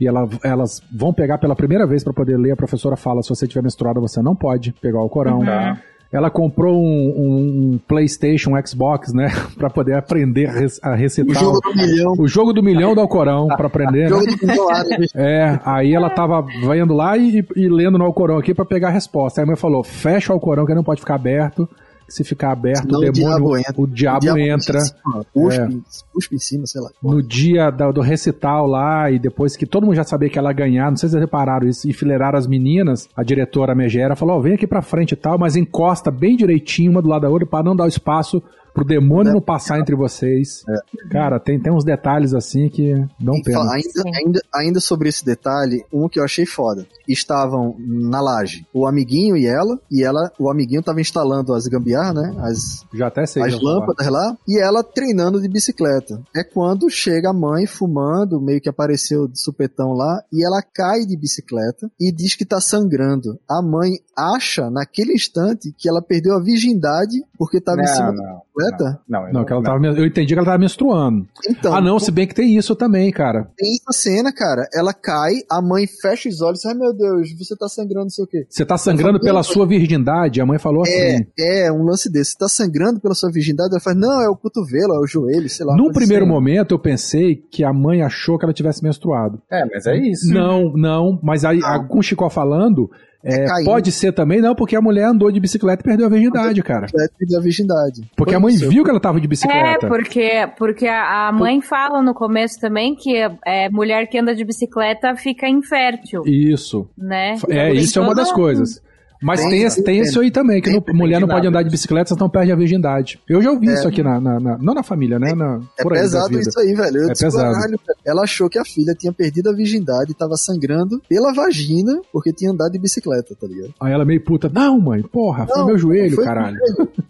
e 0.01 0.07
ela- 0.07 0.27
elas 0.43 0.81
vão 0.91 1.13
pegar 1.13 1.37
pela 1.37 1.55
primeira 1.55 1.85
vez 1.87 2.03
para 2.03 2.11
poder 2.11 2.35
ler, 2.37 2.51
a 2.51 2.55
professora 2.57 2.97
fala, 2.97 3.21
se 3.21 3.29
você 3.29 3.47
tiver 3.47 3.61
menstruada, 3.61 3.99
você 4.01 4.21
não 4.21 4.35
pode 4.35 4.73
pegar 4.81 4.97
o 4.97 5.01
Alcorão. 5.03 5.39
Tá. 5.45 5.77
Ela 6.11 6.29
comprou 6.29 6.75
um, 6.77 6.83
um- 6.85 7.71
um 7.75 7.79
PlayStation, 7.87 8.51
um 8.51 8.67
Xbox, 8.67 9.13
né, 9.13 9.27
para 9.57 9.69
poder 9.69 9.93
aprender 9.95 10.47
a 10.47 10.51
rec- 10.51 10.79
a 10.83 10.91
O 10.91 10.95
recitar 10.95 11.41
jogo 11.41 11.61
do 11.61 11.73
milhão. 11.73 12.13
o 12.19 12.27
jogo 12.27 12.51
do 12.51 12.61
milhão 12.61 12.93
do 12.93 12.99
Alcorão 12.99 13.47
para 13.47 13.67
aprender. 13.67 14.11
O 14.11 14.17
né? 14.17 14.25
jogo 14.25 14.25
do 14.25 14.47
milhão. 14.47 14.67
É, 15.15 15.59
aí 15.63 15.93
ela 15.93 16.09
tava 16.09 16.41
vendo 16.67 16.93
lá 16.93 17.15
e, 17.17 17.45
e 17.55 17.69
lendo 17.69 17.97
no 17.97 18.03
Alcorão 18.03 18.37
aqui 18.37 18.53
pra 18.53 18.65
pegar 18.65 18.89
a 18.89 18.91
resposta. 18.91 19.39
Aí 19.39 19.43
a 19.43 19.47
mãe 19.47 19.55
falou: 19.55 19.83
fecha 19.85 20.33
o 20.33 20.35
Alcorão 20.35 20.65
que 20.65 20.73
não 20.75 20.83
pode 20.83 20.99
ficar 20.99 21.15
aberto, 21.15 21.69
se 22.14 22.24
ficar 22.24 22.51
aberto, 22.51 22.82
Senão 22.84 22.99
o 22.99 23.03
o 23.07 23.12
demônio, 23.12 23.38
diabo 23.38 23.57
entra. 23.57 23.74
o 23.78 23.88
diabo, 23.88 24.38
entra. 24.38 24.78
Assim, 24.80 24.93
ó, 25.16 25.24
Cuspe, 25.34 25.62
É. 25.62 25.70
cuspe 26.14 26.36
em 26.36 26.39
cima, 26.39 26.68
sei 26.68 26.82
lá. 26.82 26.89
No 27.01 27.22
dia 27.22 27.70
da- 27.72 27.91
do 27.91 28.01
recital 28.01 28.68
lá, 28.68 29.09
e 29.09 29.18
depois 29.20 29.55
que 29.55 29.66
todo 29.66 29.86
mundo 29.86 29.95
já 29.95 30.03
sabia 30.03 30.30
que 30.30 30.38
ela 30.38 30.49
ia 30.49 30.55
ganhar, 30.55 30.89
não 30.89 30.97
sei 30.97 31.09
se 31.09 31.14
vocês 31.14 31.22
repararam 31.24 31.68
isso, 31.68 31.89
enfileiraram 31.89 32.38
as 32.38 32.47
meninas, 32.47 33.07
a 33.16 33.24
diretora 33.24 33.74
Megera 33.76 34.16
falou, 34.16 34.38
ó, 34.38 34.39
vem 34.39 34.53
aqui 34.53 34.68
pra 34.68 34.82
frente 34.82 35.14
e 35.14 35.16
tal, 35.16 35.38
mas 35.38 35.55
encosta 35.55 36.12
bem 36.12 36.36
direitinho 36.36 36.91
uma 36.91 37.01
do 37.01 37.09
lado 37.09 37.22
da 37.24 37.30
outra 37.30 37.47
pra 37.47 37.64
não 37.64 37.76
dar 37.76 37.86
o 37.86 37.88
espaço 37.88 38.41
pro 38.74 38.86
demônio 38.86 39.32
É. 39.32 39.34
não 39.34 39.41
passar 39.41 39.80
entre 39.80 39.95
vocês. 39.95 40.63
Cara, 41.09 41.39
tem, 41.39 41.59
tem 41.59 41.72
uns 41.74 41.84
detalhes 41.84 42.34
assim 42.34 42.69
que 42.69 42.93
dão 43.19 43.36
E 43.36 43.43
pena. 43.43 43.57
fala- 43.59 43.74
ainda, 43.76 44.17
ainda, 44.17 44.41
ainda 44.53 44.80
sobre 44.80 45.09
esse 45.09 45.24
detalhe, 45.26 45.84
um 45.91 46.07
que 46.07 46.19
eu 46.19 46.24
achei 46.24 46.45
foda. 46.45 46.86
Estavam 47.07 47.76
na 47.80 48.22
laje 48.22 48.65
o 48.74 48.88
amiguinho 48.88 49.36
e 49.36 49.45
ela, 49.45 49.80
e 49.91 50.03
ela, 50.03 50.32
o 50.39 50.49
amiguinho 50.49 50.82
tava 50.82 51.01
instalando 51.01 51.53
as 51.53 51.67
gambiarras, 51.67 52.15
né? 52.15 52.36
As, 52.39 52.86
Já 52.93 53.07
até 53.07 53.26
sei. 53.26 53.43
as 53.43 53.53
falar. 53.55 53.63
lâmpadas 53.63 54.07
lá, 54.07 54.38
e 54.47 54.59
ela 54.59 54.84
treinando 54.84 55.41
de 55.41 55.47
bicicleta. 55.47 56.22
É 56.36 56.43
quando 56.43 56.89
chega 56.89 57.30
a 57.30 57.34
mãe 57.34 57.65
fumando, 57.65 58.39
meio 58.39 58.61
que 58.61 58.69
apareceu 58.69 59.28
de 59.28 59.39
supetão 59.41 59.93
lá, 59.93 60.24
e 60.32 60.45
ela 60.45 60.61
cai 60.61 61.05
de 61.05 61.17
bicicleta 61.17 61.91
e 61.99 62.11
diz 62.11 62.36
que 62.36 62.45
tá 62.45 62.61
sangrando. 62.61 63.38
A 63.49 63.61
mãe 63.61 63.99
acha, 64.17 64.69
naquele 64.69 65.13
instante, 65.13 65.74
que 65.78 65.89
ela 65.89 66.01
perdeu 66.01 66.36
a 66.36 66.41
virgindade 66.41 67.22
porque 67.38 67.59
tava 67.59 67.82
em 67.82 67.88
cima 67.88 68.11
não, 68.11 68.41
bicicleta. 68.62 68.99
não, 69.07 69.28
eu 69.28 69.34
Não, 69.34 69.45
que 69.45 69.53
ela 69.53 69.64
tava, 69.64 69.86
eu 69.86 70.05
entendi 70.05 70.34
que 70.34 70.39
ela 70.39 70.45
tava 70.45 70.57
menstruando. 70.57 71.28
Então, 71.49 71.74
ah, 71.74 71.82
não, 71.82 71.99
se 71.99 72.12
bem 72.12 72.28
que 72.28 72.36
tem 72.36 72.55
isso 72.57 72.76
também, 72.76 73.12
cara. 73.12 73.49
tem 73.57 73.70
essa 73.74 74.01
cena, 74.01 74.32
cara. 74.34 74.68
Ela 74.74 74.93
cai, 74.93 75.34
a 75.49 75.62
mãe 75.62 75.86
fecha 76.01 76.30
os 76.30 76.41
olhos, 76.41 76.66
ai 76.66 76.74
meu 76.74 76.93
Deus, 76.95 77.30
você 77.38 77.55
tá 77.55 77.68
sangrando, 77.68 78.05
não 78.05 78.09
sei 78.09 78.24
o 78.26 78.28
quê. 78.28 78.45
Você 78.49 78.66
tá 78.66 78.78
sangrando 78.78 79.20
pela 79.20 79.43
sua 79.43 79.66
virgindade, 79.66 80.39
a 80.41 80.45
mãe 80.45 80.59
falou 80.59 80.84
É, 80.86 81.16
assim. 81.16 81.26
é, 81.39 81.72
um 81.72 81.84
lance 81.84 82.12
desse. 82.12 82.32
Você 82.32 82.38
tá 82.38 82.47
sangrando 82.47 82.99
pela 82.99 83.14
sua 83.16 83.32
virgindade? 83.32 83.72
Ela 83.72 83.80
fala, 83.82 83.95
não, 83.95 84.22
é 84.22 84.30
o 84.30 84.36
cotovelo, 84.36 84.93
é 84.93 84.99
o 84.99 85.07
joelho, 85.07 85.49
sei 85.49 85.66
lá. 85.66 85.76
Num 85.76 85.86
Mas 85.88 85.93
primeiro 85.95 86.26
assim, 86.26 86.34
momento 86.34 86.74
eu 86.74 86.80
pensei 86.80 87.36
que 87.36 87.64
a 87.64 87.74
mãe 87.74 88.01
achou 88.01 88.38
que 88.38 88.45
ela 88.45 88.53
tivesse 88.53 88.84
menstruado. 88.84 89.41
É, 89.51 89.64
mas 89.66 89.86
é 89.86 89.95
isso. 89.97 90.32
Não, 90.34 90.72
não, 90.74 91.20
mas 91.24 91.43
aí, 91.45 91.59
a- 91.64 91.80
com 91.80 91.99
o 91.99 92.01
Chico 92.03 92.30
falando, 92.30 92.89
é, 93.24 93.45
pode 93.63 93.91
ser 93.91 94.11
também, 94.11 94.41
não, 94.41 94.55
porque 94.55 94.76
a 94.76 94.82
mulher 94.82 95.05
andou 95.05 95.32
de 95.32 95.39
bicicleta 95.39 95.82
e 95.82 95.84
perdeu 95.86 96.05
a 96.07 96.09
virgindade, 96.09 96.61
cara. 96.63 96.88
Ela 96.93 97.07
perdeu 97.17 97.39
a 97.39 97.41
virgindade. 97.41 98.01
Porque 98.15 98.32
Foi 98.32 98.38
a 98.38 98.39
mãe 98.39 98.53
isso. 98.53 98.69
viu 98.69 98.84
que 98.84 98.89
ela 98.89 98.99
tava 98.99 99.19
de 99.19 99.26
É, 99.26 99.30
bicicleta. 99.30 99.88
porque, 99.88 100.49
porque 100.57 100.88
a 100.88 101.28
a 101.28 101.32
mãe 101.32 101.61
fala 101.61 102.01
no 102.01 102.13
começo 102.13 102.59
também 102.59 102.95
que 102.95 103.15
é, 103.45 103.69
mulher 103.69 104.07
que 104.07 104.17
anda 104.17 104.34
de 104.36 104.43
bicicleta 104.43 105.15
fica 105.15 105.47
infértil, 105.47 106.24
Isso. 106.26 106.89
né? 106.97 107.36
É, 107.49 107.69
Tem 107.72 107.76
isso 107.78 107.99
é 107.99 108.01
uma 108.01 108.15
das 108.15 108.32
coisas. 108.32 108.82
Mas 109.22 109.39
Tem, 109.41 109.49
tem, 109.49 109.63
esse- 109.63 109.84
tem 109.84 109.99
isso 110.01 110.19
aí 110.19 110.32
também, 110.32 110.59
que 110.61 110.65
tem, 110.69 110.74
não- 110.76 110.82
tem 110.82 110.95
mulher 110.95 111.19
não 111.19 111.28
de 111.28 111.34
pode 111.34 111.47
andar 111.47 111.61
de 111.63 111.69
bicicleta, 111.69 112.13
senão 112.13 112.30
perde 112.30 112.51
a 112.51 112.55
virgindade. 112.55 113.19
Eu 113.30 113.41
já 113.41 113.51
ouvi 113.51 113.67
isso 113.67 113.88
aqui 113.88 114.01
na, 114.01 114.19
na- 114.19 114.39
na- 114.39 114.57
Não 114.57 114.74
na 114.74 114.84
família, 114.84 115.19
né? 115.19 115.34
Na, 115.34 115.59
É 115.78 115.84
por 115.84 115.93
aí 115.93 115.99
da 115.99 116.03
pesado 116.05 116.39
isso 116.39 116.59
aí, 116.59 116.74
velho. 116.74 116.97
Eu 116.97 117.09
É 117.09 117.11
disse, 117.11 117.26
pesado. 117.26 117.53
"Caralho, 117.53 117.80
velho." 117.86 117.99
Ela 118.05 118.24
achou 118.24 118.49
que 118.49 118.57
a 118.57 118.65
filha 118.65 118.95
tinha 118.97 119.13
perdido 119.13 119.49
a 119.49 119.53
virgindade 119.53 120.11
e 120.11 120.13
tava 120.15 120.36
sangrando 120.38 121.01
pela 121.07 121.34
vagina 121.34 122.01
porque 122.11 122.34
tinha 122.34 122.51
andado 122.51 122.72
de 122.72 122.80
bicicleta, 122.80 123.36
tá 123.39 123.45
ligado? 123.47 123.74
Aí 123.80 123.93
ela 123.93 124.03
meio 124.05 124.22
puta, 124.24 124.49
não, 124.49 124.80
mãe, 124.80 125.01
porra, 125.03 125.45
foi 125.45 125.57
Não, 125.57 125.65
meu 125.67 125.78
joelho, 125.78 126.15
foi- 126.15 126.26
caralho. 126.26 126.57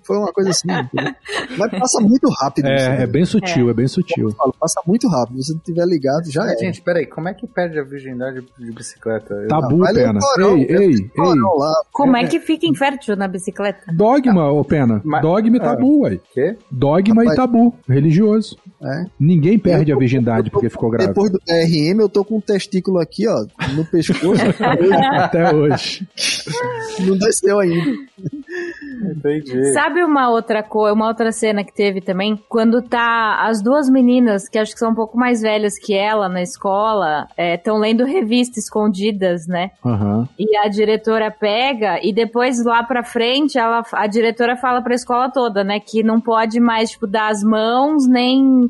Foi 0.03 0.17
uma 0.17 0.33
coisa 0.33 0.49
assim. 0.49 0.67
Mas 1.57 1.71
passa 1.71 2.01
muito 2.01 2.27
rápido. 2.29 2.65
isso, 2.65 2.73
É, 2.89 2.95
é 2.95 2.97
né? 2.99 3.07
bem 3.07 3.25
sutil, 3.25 3.69
é, 3.69 3.73
bem 3.73 3.87
sutil. 3.87 4.31
Falo, 4.31 4.53
Passa 4.59 4.81
muito 4.85 5.07
rápido. 5.07 5.41
Se 5.41 5.47
você 5.49 5.53
não 5.53 5.59
tiver 5.61 5.85
ligado, 5.85 6.29
já 6.29 6.45
é. 6.51 6.57
gente, 6.57 6.81
peraí, 6.81 7.05
como 7.05 7.29
é 7.29 7.33
que 7.33 7.47
perde 7.47 7.79
a 7.79 7.83
virgindade 7.83 8.43
de 8.57 8.71
bicicleta? 8.71 9.45
Tabu, 9.47 9.77
vai 9.77 9.93
ler 9.93 10.09
o 10.09 10.13
Pena. 10.13 10.19
Ei, 10.57 10.65
ei, 10.69 10.93
ei. 10.93 11.39
Lá. 11.57 11.73
Como 12.01 12.17
é 12.17 12.27
que 12.27 12.39
fica 12.39 12.65
infértil 12.65 13.15
na 13.15 13.27
bicicleta? 13.27 13.91
Dogma, 13.93 14.51
ô 14.51 14.63
Pena. 14.63 15.01
Mas- 15.03 15.21
Dogma 15.21 15.57
e 15.57 15.59
é. 15.59 15.63
tabu, 15.63 16.01
ué. 16.01 16.19
Quê? 16.33 16.55
Dogma 16.69 17.23
e 17.23 17.27
Rapaz- 17.27 17.35
tabu, 17.35 17.75
religioso. 17.87 18.57
É. 18.83 19.05
Ninguém 19.19 19.59
perde 19.59 19.91
Eu 19.91 19.95
a 19.95 19.97
tô- 19.97 19.99
virgindade 19.99 20.49
porque 20.49 20.69
ficou 20.69 20.89
grávida. 20.89 21.13
Depois 21.13 21.31
do 21.31 21.39
TRM, 21.39 21.99
eu 21.99 22.09
tô 22.09 22.25
com 22.25 22.37
um 22.37 22.41
testículo 22.41 22.99
aqui, 22.99 23.27
ó, 23.27 23.45
no 23.75 23.85
pescoço. 23.85 24.41
Até 25.15 25.53
hoje. 25.53 26.07
não 27.05 27.17
desceu 27.17 27.59
ainda. 27.59 27.91
Entendi. 28.91 29.73
Sabe 29.73 30.03
uma 30.03 30.29
outra 30.29 30.61
coisa, 30.61 30.93
uma 30.93 31.07
outra 31.07 31.31
cena 31.31 31.63
que 31.63 31.73
teve 31.73 32.01
também? 32.01 32.41
Quando 32.49 32.81
tá 32.81 33.45
as 33.47 33.61
duas 33.61 33.89
meninas, 33.89 34.47
que 34.49 34.59
acho 34.59 34.73
que 34.73 34.79
são 34.79 34.91
um 34.91 34.95
pouco 34.95 35.17
mais 35.17 35.41
velhas 35.41 35.77
que 35.77 35.93
ela 35.93 36.27
na 36.27 36.41
escola, 36.41 37.27
estão 37.37 37.77
lendo 37.77 38.03
revista 38.03 38.59
escondidas, 38.59 39.47
né? 39.47 39.71
Aham. 39.85 40.27
E 40.37 40.57
a 40.57 40.67
diretora 40.67 41.31
pega 41.31 41.99
e 42.03 42.13
depois 42.13 42.63
lá 42.63 42.83
pra 42.83 43.03
frente 43.03 43.57
ela, 43.57 43.83
a 43.93 44.07
diretora 44.07 44.55
fala 44.55 44.81
pra 44.81 44.93
escola 44.95 45.29
toda, 45.29 45.63
né, 45.63 45.79
que 45.79 46.03
não 46.03 46.19
pode 46.19 46.59
mais 46.59 46.91
tipo 46.91 47.07
dar 47.07 47.29
as 47.29 47.43
mãos 47.43 48.07
nem 48.07 48.69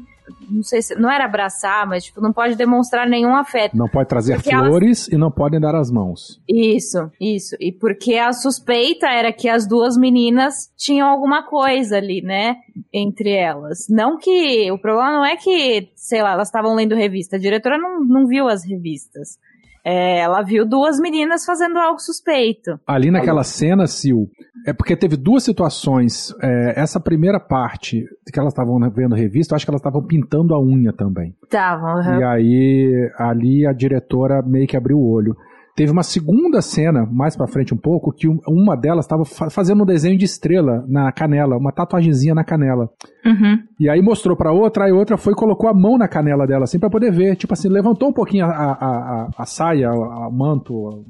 não 0.49 0.63
sei 0.63 0.81
se 0.81 0.95
não 0.95 1.09
era 1.11 1.25
abraçar, 1.25 1.87
mas 1.87 2.03
tipo 2.05 2.21
não 2.21 2.31
pode 2.33 2.55
demonstrar 2.55 3.07
nenhum 3.07 3.35
afeto. 3.35 3.75
Não 3.77 3.87
pode 3.87 4.07
trazer 4.09 4.35
Porque 4.35 4.53
elas- 4.53 4.67
flores 4.67 5.07
e 5.07 5.17
não 5.17 5.31
podem 5.31 5.59
dar 5.59 5.75
as 5.75 5.89
mãos. 5.91 6.41
Isso, 6.47 7.09
isso. 7.19 7.55
E 7.59 7.71
porque 7.71 8.15
a 8.15 8.31
suspeita 8.33 9.07
era 9.07 9.31
que 9.33 9.47
as 9.49 9.67
duas 9.67 9.97
meninas 9.97 10.71
tinham 10.77 11.07
alguma 11.07 11.43
coisa 11.43 11.97
ali, 11.97 12.21
né? 12.21 12.57
Entre 12.93 13.31
elas. 13.31 13.87
Não 13.89 14.17
que. 14.17 14.71
O 14.71 14.77
problema 14.79 15.11
não 15.11 15.25
é 15.25 15.35
que, 15.37 15.89
sei 15.95 16.21
lá, 16.21 16.33
elas 16.33 16.47
estavam 16.47 16.75
lendo 16.75 16.95
revista. 16.95 17.35
A 17.35 17.39
diretora 17.39 17.77
não, 17.77 18.03
não 18.03 18.27
viu 18.27 18.47
as 18.47 18.63
revistas. 18.63 19.37
É, 19.83 20.19
ela 20.19 20.41
viu 20.43 20.65
duas 20.65 20.99
meninas 20.99 21.43
fazendo 21.43 21.77
algo 21.77 21.99
suspeito. 21.99 22.79
Ali 22.85 23.09
naquela 23.09 23.43
cena, 23.43 23.87
Sil, 23.89 24.29
é 24.65 24.73
porque 24.73 24.95
teve 24.95 25.17
duas 25.17 25.43
situações. 25.43 26.33
É, 26.41 26.79
essa 26.79 26.99
primeira 26.99 27.39
parte 27.39 28.05
que 28.31 28.39
elas 28.39 28.53
estavam 28.53 28.79
vendo 28.91 29.15
revista, 29.15 29.53
eu 29.53 29.55
acho 29.55 29.65
que 29.65 29.71
elas 29.71 29.81
estavam 29.81 30.05
pintando 30.05 30.53
a 30.53 30.61
unha 30.61 30.93
também. 30.93 31.35
Estavam. 31.43 31.97
aham. 31.97 32.19
E 32.19 32.23
aí, 32.23 33.11
ali 33.17 33.65
a 33.65 33.73
diretora 33.73 34.41
meio 34.41 34.67
que 34.67 34.77
abriu 34.77 34.97
o 34.97 35.11
olho. 35.11 35.35
Teve 35.75 35.91
uma 35.91 36.03
segunda 36.03 36.61
cena, 36.61 37.07
mais 37.09 37.35
pra 37.35 37.47
frente 37.47 37.73
um 37.73 37.77
pouco, 37.77 38.11
que 38.11 38.27
um- 38.27 38.39
uma 38.47 38.75
delas 38.75 39.05
estava 39.05 39.23
fazendo 39.25 39.83
um 39.83 39.85
desenho 39.85 40.17
de 40.17 40.25
estrela 40.25 40.83
na 40.87 41.11
canela, 41.11 41.55
uma 41.57 41.71
tatuagemzinha 41.71 42.35
na 42.35 42.43
canela. 42.43 42.89
Uhum. 43.25 43.57
E 43.79 43.89
aí 43.89 44.01
mostrou 44.01 44.35
pra 44.35 44.51
outra, 44.51 44.85
aí 44.85 44.91
outra 44.91 45.17
foi 45.17 45.33
e 45.33 45.35
colocou 45.35 45.69
a 45.69 45.73
mão 45.73 45.97
na 45.97 46.07
canela 46.07 46.45
dela, 46.45 46.65
assim, 46.65 46.77
pra 46.79 46.89
poder 46.89 47.11
ver. 47.11 47.35
Tipo 47.35 47.53
assim, 47.53 47.69
levantou 47.69 48.09
um 48.09 48.13
pouquinho 48.13 48.45
a, 48.45 48.49
a, 48.49 48.71
a, 48.73 49.29
a 49.37 49.45
saia, 49.45 49.91
o 49.91 50.29
manto, 50.31 51.05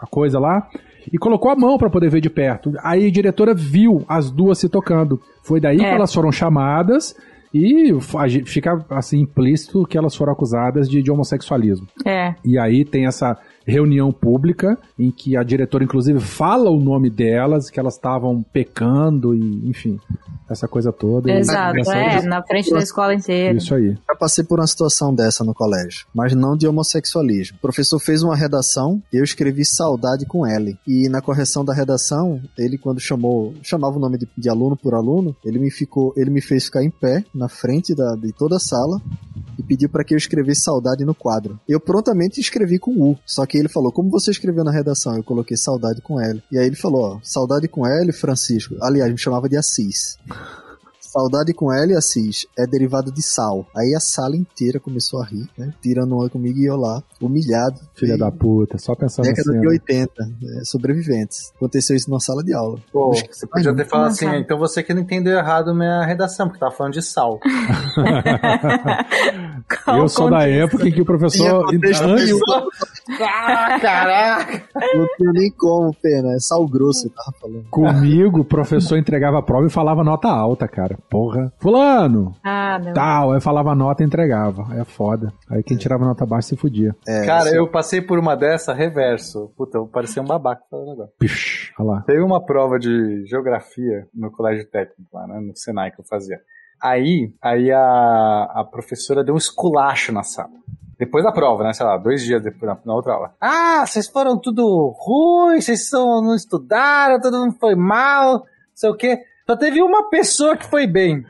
a, 0.00 0.06
coisa 0.06 0.38
lá, 0.38 0.68
e 1.12 1.16
colocou 1.18 1.50
a 1.50 1.56
mão 1.56 1.78
pra 1.78 1.88
poder 1.90 2.10
ver 2.10 2.20
de 2.20 2.28
perto. 2.30 2.72
Aí 2.82 3.06
a 3.06 3.10
diretora 3.10 3.54
viu 3.54 4.04
as 4.08 4.30
duas 4.30 4.58
se 4.58 4.68
tocando. 4.68 5.18
Foi 5.42 5.58
daí 5.60 5.78
que 5.78 5.84
É. 5.84 5.94
elas 5.94 6.12
foram 6.12 6.30
chamadas. 6.30 7.14
E 7.54 7.92
fica 8.46 8.82
assim 8.88 9.20
implícito 9.20 9.84
que 9.84 9.98
elas 9.98 10.14
foram 10.16 10.32
acusadas 10.32 10.88
de, 10.88 11.02
de 11.02 11.10
homossexualismo. 11.10 11.86
É. 12.06 12.34
E 12.42 12.58
aí 12.58 12.82
tem 12.82 13.04
essa 13.04 13.36
reunião 13.66 14.12
pública 14.12 14.78
em 14.98 15.10
que 15.10 15.36
a 15.36 15.42
diretora, 15.42 15.84
inclusive, 15.84 16.20
fala 16.20 16.70
o 16.70 16.80
nome 16.80 17.10
delas, 17.10 17.70
que 17.70 17.78
elas 17.78 17.94
estavam 17.94 18.42
pecando 18.52 19.34
e, 19.34 19.68
enfim, 19.68 19.98
essa 20.48 20.68
coisa 20.68 20.92
toda. 20.92 21.30
E- 21.30 21.38
Exato. 21.38 21.78
É, 21.90 22.22
na 22.22 22.42
frente 22.42 22.70
da 22.70 22.78
escola 22.78 23.14
inteira. 23.14 23.56
Isso 23.56 23.74
aí. 23.74 23.96
Já 24.08 24.14
passei 24.14 24.44
por 24.44 24.60
uma 24.60 24.66
situação 24.66 25.14
dessa 25.14 25.44
no 25.44 25.54
colégio, 25.54 26.06
mas 26.14 26.34
não 26.34 26.56
de 26.56 26.66
homossexualismo. 26.66 27.56
O 27.58 27.60
professor 27.60 27.98
fez 27.98 28.22
uma 28.22 28.36
redação, 28.36 29.02
eu 29.12 29.24
escrevi 29.24 29.64
saudade 29.64 30.26
com 30.26 30.46
L. 30.46 30.76
E 30.86 31.08
na 31.08 31.20
correção 31.20 31.64
da 31.64 31.74
redação, 31.74 32.40
ele 32.56 32.78
quando 32.78 33.00
chamou, 33.00 33.54
chamava 33.62 33.96
o 33.96 34.00
nome 34.00 34.18
de, 34.18 34.28
de 34.36 34.48
aluno 34.48 34.76
por 34.76 34.94
aluno, 34.94 35.34
ele 35.44 35.58
me 35.58 35.70
ficou, 35.70 36.12
ele 36.16 36.30
me 36.30 36.40
fez 36.40 36.64
ficar 36.66 36.82
em 36.84 36.90
pé 36.90 37.24
na 37.34 37.48
frente 37.48 37.94
da, 37.94 38.14
de 38.14 38.32
toda 38.32 38.56
a 38.56 38.60
sala 38.60 39.00
e 39.58 39.62
pediu 39.62 39.88
para 39.88 40.04
que 40.04 40.14
eu 40.14 40.18
escrevesse 40.18 40.62
saudade 40.62 41.04
no 41.04 41.14
quadro. 41.14 41.58
Eu 41.68 41.80
prontamente 41.80 42.40
escrevi 42.40 42.78
com 42.78 42.92
U, 42.92 43.18
só 43.26 43.46
que 43.46 43.58
ele 43.58 43.68
falou: 43.68 43.92
"Como 43.92 44.10
você 44.10 44.30
escreveu 44.30 44.64
na 44.64 44.72
redação?" 44.72 45.16
Eu 45.16 45.24
coloquei 45.24 45.56
saudade 45.56 46.00
com 46.00 46.20
L. 46.20 46.42
E 46.50 46.58
aí 46.58 46.66
ele 46.66 46.76
falou: 46.76 47.16
ó, 47.16 47.20
"Saudade 47.22 47.68
com 47.68 47.86
L, 47.86 48.12
Francisco". 48.12 48.76
Aliás, 48.80 49.10
me 49.10 49.18
chamava 49.18 49.48
de 49.48 49.56
Assis. 49.56 50.18
Saudade 51.12 51.52
com 51.52 51.70
L 51.70 51.92
e 51.92 51.96
Assis 51.96 52.46
é 52.58 52.66
derivado 52.66 53.12
de 53.12 53.22
sal. 53.22 53.66
Aí 53.76 53.94
a 53.94 54.00
sala 54.00 54.34
inteira 54.34 54.80
começou 54.80 55.20
a 55.20 55.26
rir, 55.26 55.46
né? 55.58 55.70
Tirando 55.82 56.16
uma 56.16 56.30
comigo 56.30 56.58
e 56.58 56.64
eu 56.64 56.74
lá, 56.74 57.02
humilhado. 57.20 57.78
Filha 57.94 58.14
E 58.14 58.18
da 58.18 58.30
puta, 58.30 58.78
só 58.78 58.94
pensando 58.94 59.26
Década 59.26 59.50
assim. 59.50 59.60
de 59.60 59.68
80, 59.68 60.12
é, 60.22 60.64
sobreviventes. 60.64 61.52
Aconteceu 61.54 61.94
isso 61.94 62.08
numa 62.08 62.18
sala 62.18 62.42
de 62.42 62.54
aula. 62.54 62.78
Pô, 62.90 63.12
você 63.12 63.46
podia 63.46 63.74
ter 63.74 63.84
falado 63.84 64.06
Não, 64.06 64.12
assim, 64.12 64.36
então 64.38 64.58
você 64.58 64.82
que 64.82 64.94
não 64.94 65.02
entendeu 65.02 65.36
errado 65.36 65.74
minha 65.74 66.02
redação, 66.02 66.48
porque 66.48 66.58
tava 66.58 66.74
falando 66.74 66.94
de 66.94 67.02
sal. 67.02 67.38
Eu 69.88 70.08
sou 70.08 70.30
da 70.30 70.48
época 70.48 70.88
em 70.88 70.92
que 70.92 71.02
o 71.02 71.04
professor. 71.04 71.66
Antes. 71.74 72.38
Ah, 73.20 73.78
caraca! 73.80 74.62
Não 74.94 75.06
tinha 75.16 75.32
nem 75.32 75.50
como, 75.50 75.94
pena. 75.94 76.32
É 76.34 76.38
sal 76.38 76.66
grosso, 76.66 77.06
eu 77.06 77.10
tava 77.10 77.32
falando. 77.40 77.64
Comigo, 77.70 78.40
o 78.40 78.44
professor 78.44 78.96
entregava 78.96 79.38
a 79.38 79.42
prova 79.42 79.66
e 79.66 79.70
falava 79.70 80.02
nota 80.04 80.28
alta, 80.28 80.66
cara. 80.68 80.96
Porra. 81.10 81.52
Fulano, 81.58 82.34
Ah, 82.44 82.78
não. 82.82 82.92
tal. 82.92 83.32
Aí 83.32 83.40
falava 83.40 83.74
nota 83.74 84.02
e 84.02 84.06
entregava. 84.06 84.66
É 84.78 84.84
foda. 84.84 85.32
Aí 85.50 85.62
quem 85.62 85.76
tirava 85.76 86.04
nota 86.04 86.24
baixa 86.26 86.48
se 86.48 86.56
fudia. 86.56 86.94
É, 87.06 87.24
Cara, 87.26 87.46
isso- 87.46 87.56
eu 87.56 87.68
passei 87.68 88.00
por 88.00 88.18
uma 88.18 88.34
dessa 88.36 88.72
reverso. 88.72 89.52
Puta, 89.56 89.78
eu 89.78 89.86
parecia 89.86 90.22
um 90.22 90.26
babaca 90.26 90.62
falando 90.70 90.92
agora. 90.92 91.08
Pish, 91.18 91.72
olha 91.78 91.90
lá. 91.90 92.00
Teve 92.02 92.20
uma 92.22 92.44
prova 92.44 92.78
de 92.78 93.24
geografia 93.26 94.06
no 94.14 94.30
colégio 94.30 94.68
técnico 94.70 95.08
lá, 95.12 95.26
né, 95.26 95.40
no 95.40 95.56
Senai 95.56 95.90
que 95.90 96.00
eu 96.00 96.04
fazia. 96.04 96.38
Aí, 96.82 97.32
aí 97.40 97.70
a, 97.70 97.80
a 98.56 98.64
professora 98.68 99.22
deu 99.22 99.34
um 99.34 99.38
esculacho 99.38 100.12
na 100.12 100.22
sala. 100.24 100.50
Depois 101.02 101.24
da 101.24 101.32
prova, 101.32 101.64
né? 101.64 101.72
Sei 101.72 101.84
lá, 101.84 101.96
dois 101.96 102.22
dias 102.22 102.40
depois, 102.40 102.62
na, 102.62 102.78
na 102.84 102.94
outra 102.94 103.14
aula. 103.14 103.34
Ah, 103.40 103.84
vocês 103.84 104.06
foram 104.06 104.38
tudo 104.38 104.94
ruim, 104.96 105.60
vocês 105.60 105.88
são, 105.88 106.22
não 106.22 106.36
estudaram, 106.36 107.20
todo 107.20 107.40
mundo 107.40 107.56
foi 107.58 107.74
mal, 107.74 108.34
não 108.34 108.44
sei 108.72 108.88
o 108.88 108.94
quê. 108.94 109.18
Só 109.44 109.56
teve 109.56 109.82
uma 109.82 110.08
pessoa 110.08 110.56
que 110.56 110.64
foi 110.64 110.86
bem. 110.86 111.26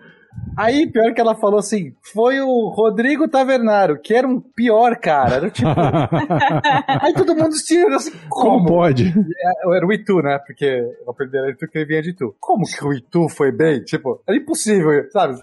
Aí, 0.57 0.87
pior 0.91 1.13
que 1.15 1.21
ela 1.21 1.35
falou 1.35 1.59
assim, 1.59 1.93
foi 2.13 2.41
o 2.41 2.69
Rodrigo 2.69 3.29
Tavernaro, 3.29 4.01
que 4.01 4.15
era 4.15 4.27
um 4.27 4.41
pior 4.41 4.97
cara. 4.97 5.35
Era 5.37 5.51
tipo. 5.51 5.69
aí 7.01 7.13
todo 7.15 7.35
mundo 7.35 7.53
se 7.55 7.65
tirou 7.67 7.97
assim, 7.97 8.13
Como 8.29 8.59
como? 8.59 8.67
pode? 8.69 9.09
É, 9.09 9.77
Era 9.77 9.87
o 9.87 9.93
Itu, 9.93 10.17
né? 10.23 10.39
Porque 10.47 10.83
o 11.07 11.11
apelido 11.11 11.39
era 11.39 11.51
Itu 11.51 11.67
que 11.69 11.79
ele 11.79 11.87
vinha 11.87 12.03
de 12.03 12.11
Itu. 12.11 12.35
Como 12.41 12.65
que 12.65 12.85
o 12.85 12.93
Itu 12.93 13.29
foi 13.29 13.51
bem? 13.53 13.83
Tipo, 13.83 14.21
era 14.27 14.37
impossível, 14.37 14.91
sabe? 15.11 15.39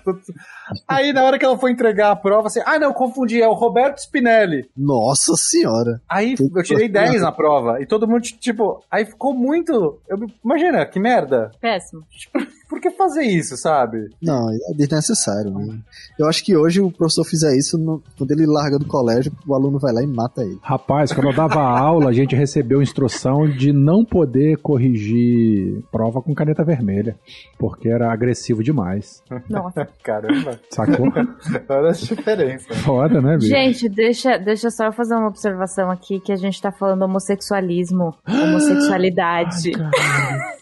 Aí 0.88 1.12
na 1.14 1.24
hora 1.24 1.38
que 1.40 1.46
ela 1.46 1.58
foi 1.58 1.72
entregar 1.72 2.12
a 2.12 2.16
prova, 2.16 2.48
assim, 2.48 2.62
ah 2.66 2.78
não, 2.80 2.90
eu 2.90 2.94
confundi, 2.94 3.42
é 3.42 3.48
o 3.48 3.54
Roberto 3.54 4.00
Spinelli. 4.00 4.70
Nossa 4.78 5.36
senhora. 5.36 6.02
Aí 6.10 6.36
eu 6.40 6.64
tirei 6.64 6.88
10 6.88 7.22
na 7.22 7.32
prova. 7.32 7.82
E 7.82 7.86
todo 7.86 8.08
mundo, 8.08 8.22
tipo, 8.22 8.84
aí 8.92 9.06
ficou 9.06 9.34
muito. 9.34 10.00
Eu, 10.08 10.18
imagina, 10.44 10.86
que 10.86 11.00
merda. 11.00 11.52
Péssimo. 11.60 12.04
Por 12.70 12.80
que 12.80 12.92
fazer 12.92 13.24
isso, 13.24 13.58
sabe? 13.58 14.10
Não, 14.22 14.50
é 14.52 14.74
desnecessário 15.00 15.54
mesmo. 15.54 15.82
Eu 16.18 16.28
acho 16.28 16.44
que 16.44 16.56
hoje 16.56 16.82
o 16.82 16.92
professor 16.92 17.24
fizer 17.24 17.56
isso, 17.58 17.78
no- 17.78 18.02
quando 18.18 18.32
ele 18.32 18.46
larga 18.46 18.78
do 18.78 18.86
colégio, 18.86 19.32
o 19.48 19.56
aluno 19.56 19.80
vai 19.80 19.94
lá 19.94 20.04
e 20.04 20.08
mata 20.08 20.42
ele. 20.44 20.58
Rapaz, 20.62 21.12
quando 21.14 21.28
eu 21.28 21.36
dava 21.36 21.60
aula, 21.80 22.10
a 22.10 22.14
gente 22.14 22.36
recebeu 22.36 22.82
instrução 22.82 23.48
de 23.50 23.72
não 23.74 24.04
poder 24.06 24.58
corrigir 24.58 25.84
prova 25.92 26.22
com 26.22 26.34
caneta 26.34 26.64
vermelha, 26.64 27.18
porque 27.58 27.90
era 27.90 28.12
agressivo 28.12 28.64
demais. 28.64 29.24
Nossa. 29.50 29.88
Caramba, 30.04 30.60
Sacou? 30.70 31.08
olha 31.70 31.90
a 31.90 31.94
diferença. 31.94 32.74
Foda, 32.76 33.22
né, 33.22 33.36
bicho? 33.38 33.48
Gente, 33.50 33.90
deixa, 33.90 34.38
deixa 34.38 34.70
só 34.70 34.86
eu 34.86 34.92
fazer 34.92 35.16
uma 35.16 35.28
observação 35.28 35.90
aqui 35.90 36.20
que 36.20 36.32
a 36.32 36.36
gente 36.36 36.62
tá 36.62 36.72
falando 36.72 37.04
homossexualismo, 37.04 38.14
homossexualidade. 38.28 39.72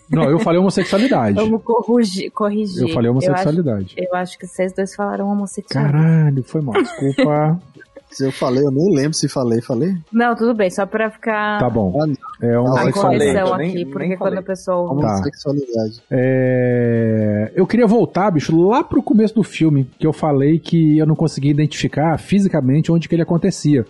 Não, 0.09 0.29
eu 0.29 0.39
falei 0.39 0.59
homossexualidade. 0.59 1.35
Vamos 1.39 1.61
corrigir. 1.63 2.31
corrigir. 2.31 2.83
Eu 2.87 2.93
falei 2.93 3.09
homossexualidade. 3.11 3.93
Eu 3.97 4.03
acho, 4.03 4.13
eu 4.13 4.15
acho 4.19 4.39
que 4.39 4.47
vocês 4.47 4.73
dois 4.73 4.95
falaram 4.95 5.29
homossexualidade. 5.29 5.97
Caralho, 6.03 6.43
foi 6.43 6.61
mal. 6.61 6.73
Desculpa. 6.81 7.59
Se 8.09 8.25
eu 8.25 8.31
falei, 8.31 8.63
eu 8.65 8.71
nem 8.71 8.95
lembro 8.95 9.13
se 9.13 9.27
falei, 9.27 9.61
falei? 9.61 9.93
Não, 10.13 10.33
tudo 10.33 10.53
bem, 10.53 10.69
só 10.69 10.85
pra 10.85 11.11
ficar 11.11 11.59
Tá 11.59 11.69
bom. 11.69 11.93
Ah. 12.01 12.07
É 12.45 12.53
a 12.53 12.61
homossexualidade. 12.61 12.93
falei, 12.93 13.33
correção 13.33 13.57
nem- 13.57 13.67
aqui, 13.67 13.75
nem 13.75 13.85
porque 13.85 13.97
falei. 14.05 14.17
quando 14.17 14.37
a 14.37 14.41
pessoa. 14.41 14.87
Tá. 14.87 14.93
Homossexualidade. 14.93 16.01
É, 16.09 17.51
Eu 17.53 17.67
queria 17.67 17.85
voltar, 17.85 18.31
bicho, 18.31 18.55
lá 18.65 18.81
pro 18.83 19.03
começo 19.03 19.35
do 19.35 19.43
filme, 19.43 19.89
que 19.99 20.07
eu 20.07 20.13
falei 20.13 20.57
que 20.57 20.97
eu 20.97 21.05
não 21.05 21.15
conseguia 21.15 21.51
identificar 21.51 22.17
fisicamente 22.17 22.91
onde 22.93 23.09
que 23.09 23.15
ele 23.15 23.21
acontecia. 23.23 23.85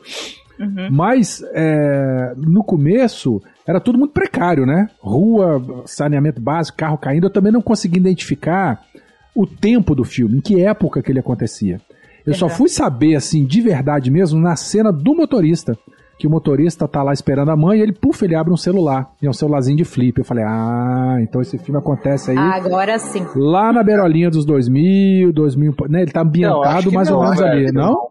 Uhum. 0.59 0.89
Mas 0.91 1.43
é, 1.53 2.33
no 2.35 2.63
começo 2.63 3.39
era 3.67 3.79
tudo 3.79 3.97
muito 3.99 4.13
precário, 4.13 4.65
né? 4.65 4.89
Rua, 4.99 5.83
saneamento 5.85 6.39
básico, 6.41 6.77
carro 6.77 6.97
caindo. 6.97 7.25
Eu 7.25 7.31
também 7.31 7.51
não 7.51 7.61
conseguia 7.61 7.99
identificar 7.99 8.81
o 9.35 9.45
tempo 9.45 9.93
do 9.93 10.03
filme, 10.03 10.37
em 10.37 10.41
que 10.41 10.61
época 10.63 11.01
que 11.01 11.11
ele 11.11 11.19
acontecia. 11.19 11.79
Eu 12.25 12.33
só 12.33 12.49
fui 12.49 12.67
saber, 12.69 13.15
assim, 13.15 13.45
de 13.45 13.61
verdade 13.61 14.11
mesmo, 14.11 14.39
na 14.39 14.55
cena 14.55 14.91
do 14.91 15.15
motorista. 15.15 15.77
Que 16.19 16.25
o 16.25 16.31
motorista 16.31 16.87
tá 16.87 17.03
lá 17.03 17.13
esperando 17.13 17.51
a 17.51 17.55
mãe 17.55 17.77
e 17.77 17.81
ele, 17.83 17.93
puf, 17.93 18.25
ele 18.25 18.33
abre 18.35 18.51
um 18.51 18.57
celular. 18.57 19.11
E 19.21 19.27
é 19.27 19.29
um 19.29 19.33
celularzinho 19.33 19.77
de 19.77 19.85
flip. 19.85 20.17
Eu 20.17 20.25
falei, 20.25 20.43
ah, 20.43 21.19
então 21.21 21.39
esse 21.41 21.59
filme 21.59 21.79
acontece 21.79 22.31
aí 22.31 22.37
Agora 22.37 22.97
sim. 22.97 23.23
lá 23.35 23.71
na 23.71 23.83
beirolinha 23.83 24.27
dos 24.31 24.43
2000, 24.43 25.31
2000, 25.31 25.75
né? 25.87 26.01
Ele 26.01 26.11
tá 26.11 26.21
Não, 26.23 26.27
ambientado 26.27 26.89
que 26.89 26.95
mais 26.95 27.09
ou 27.11 27.17
não, 27.17 27.23
menos 27.25 27.41
ali, 27.41 27.65
velho. 27.65 27.73
não? 27.73 28.09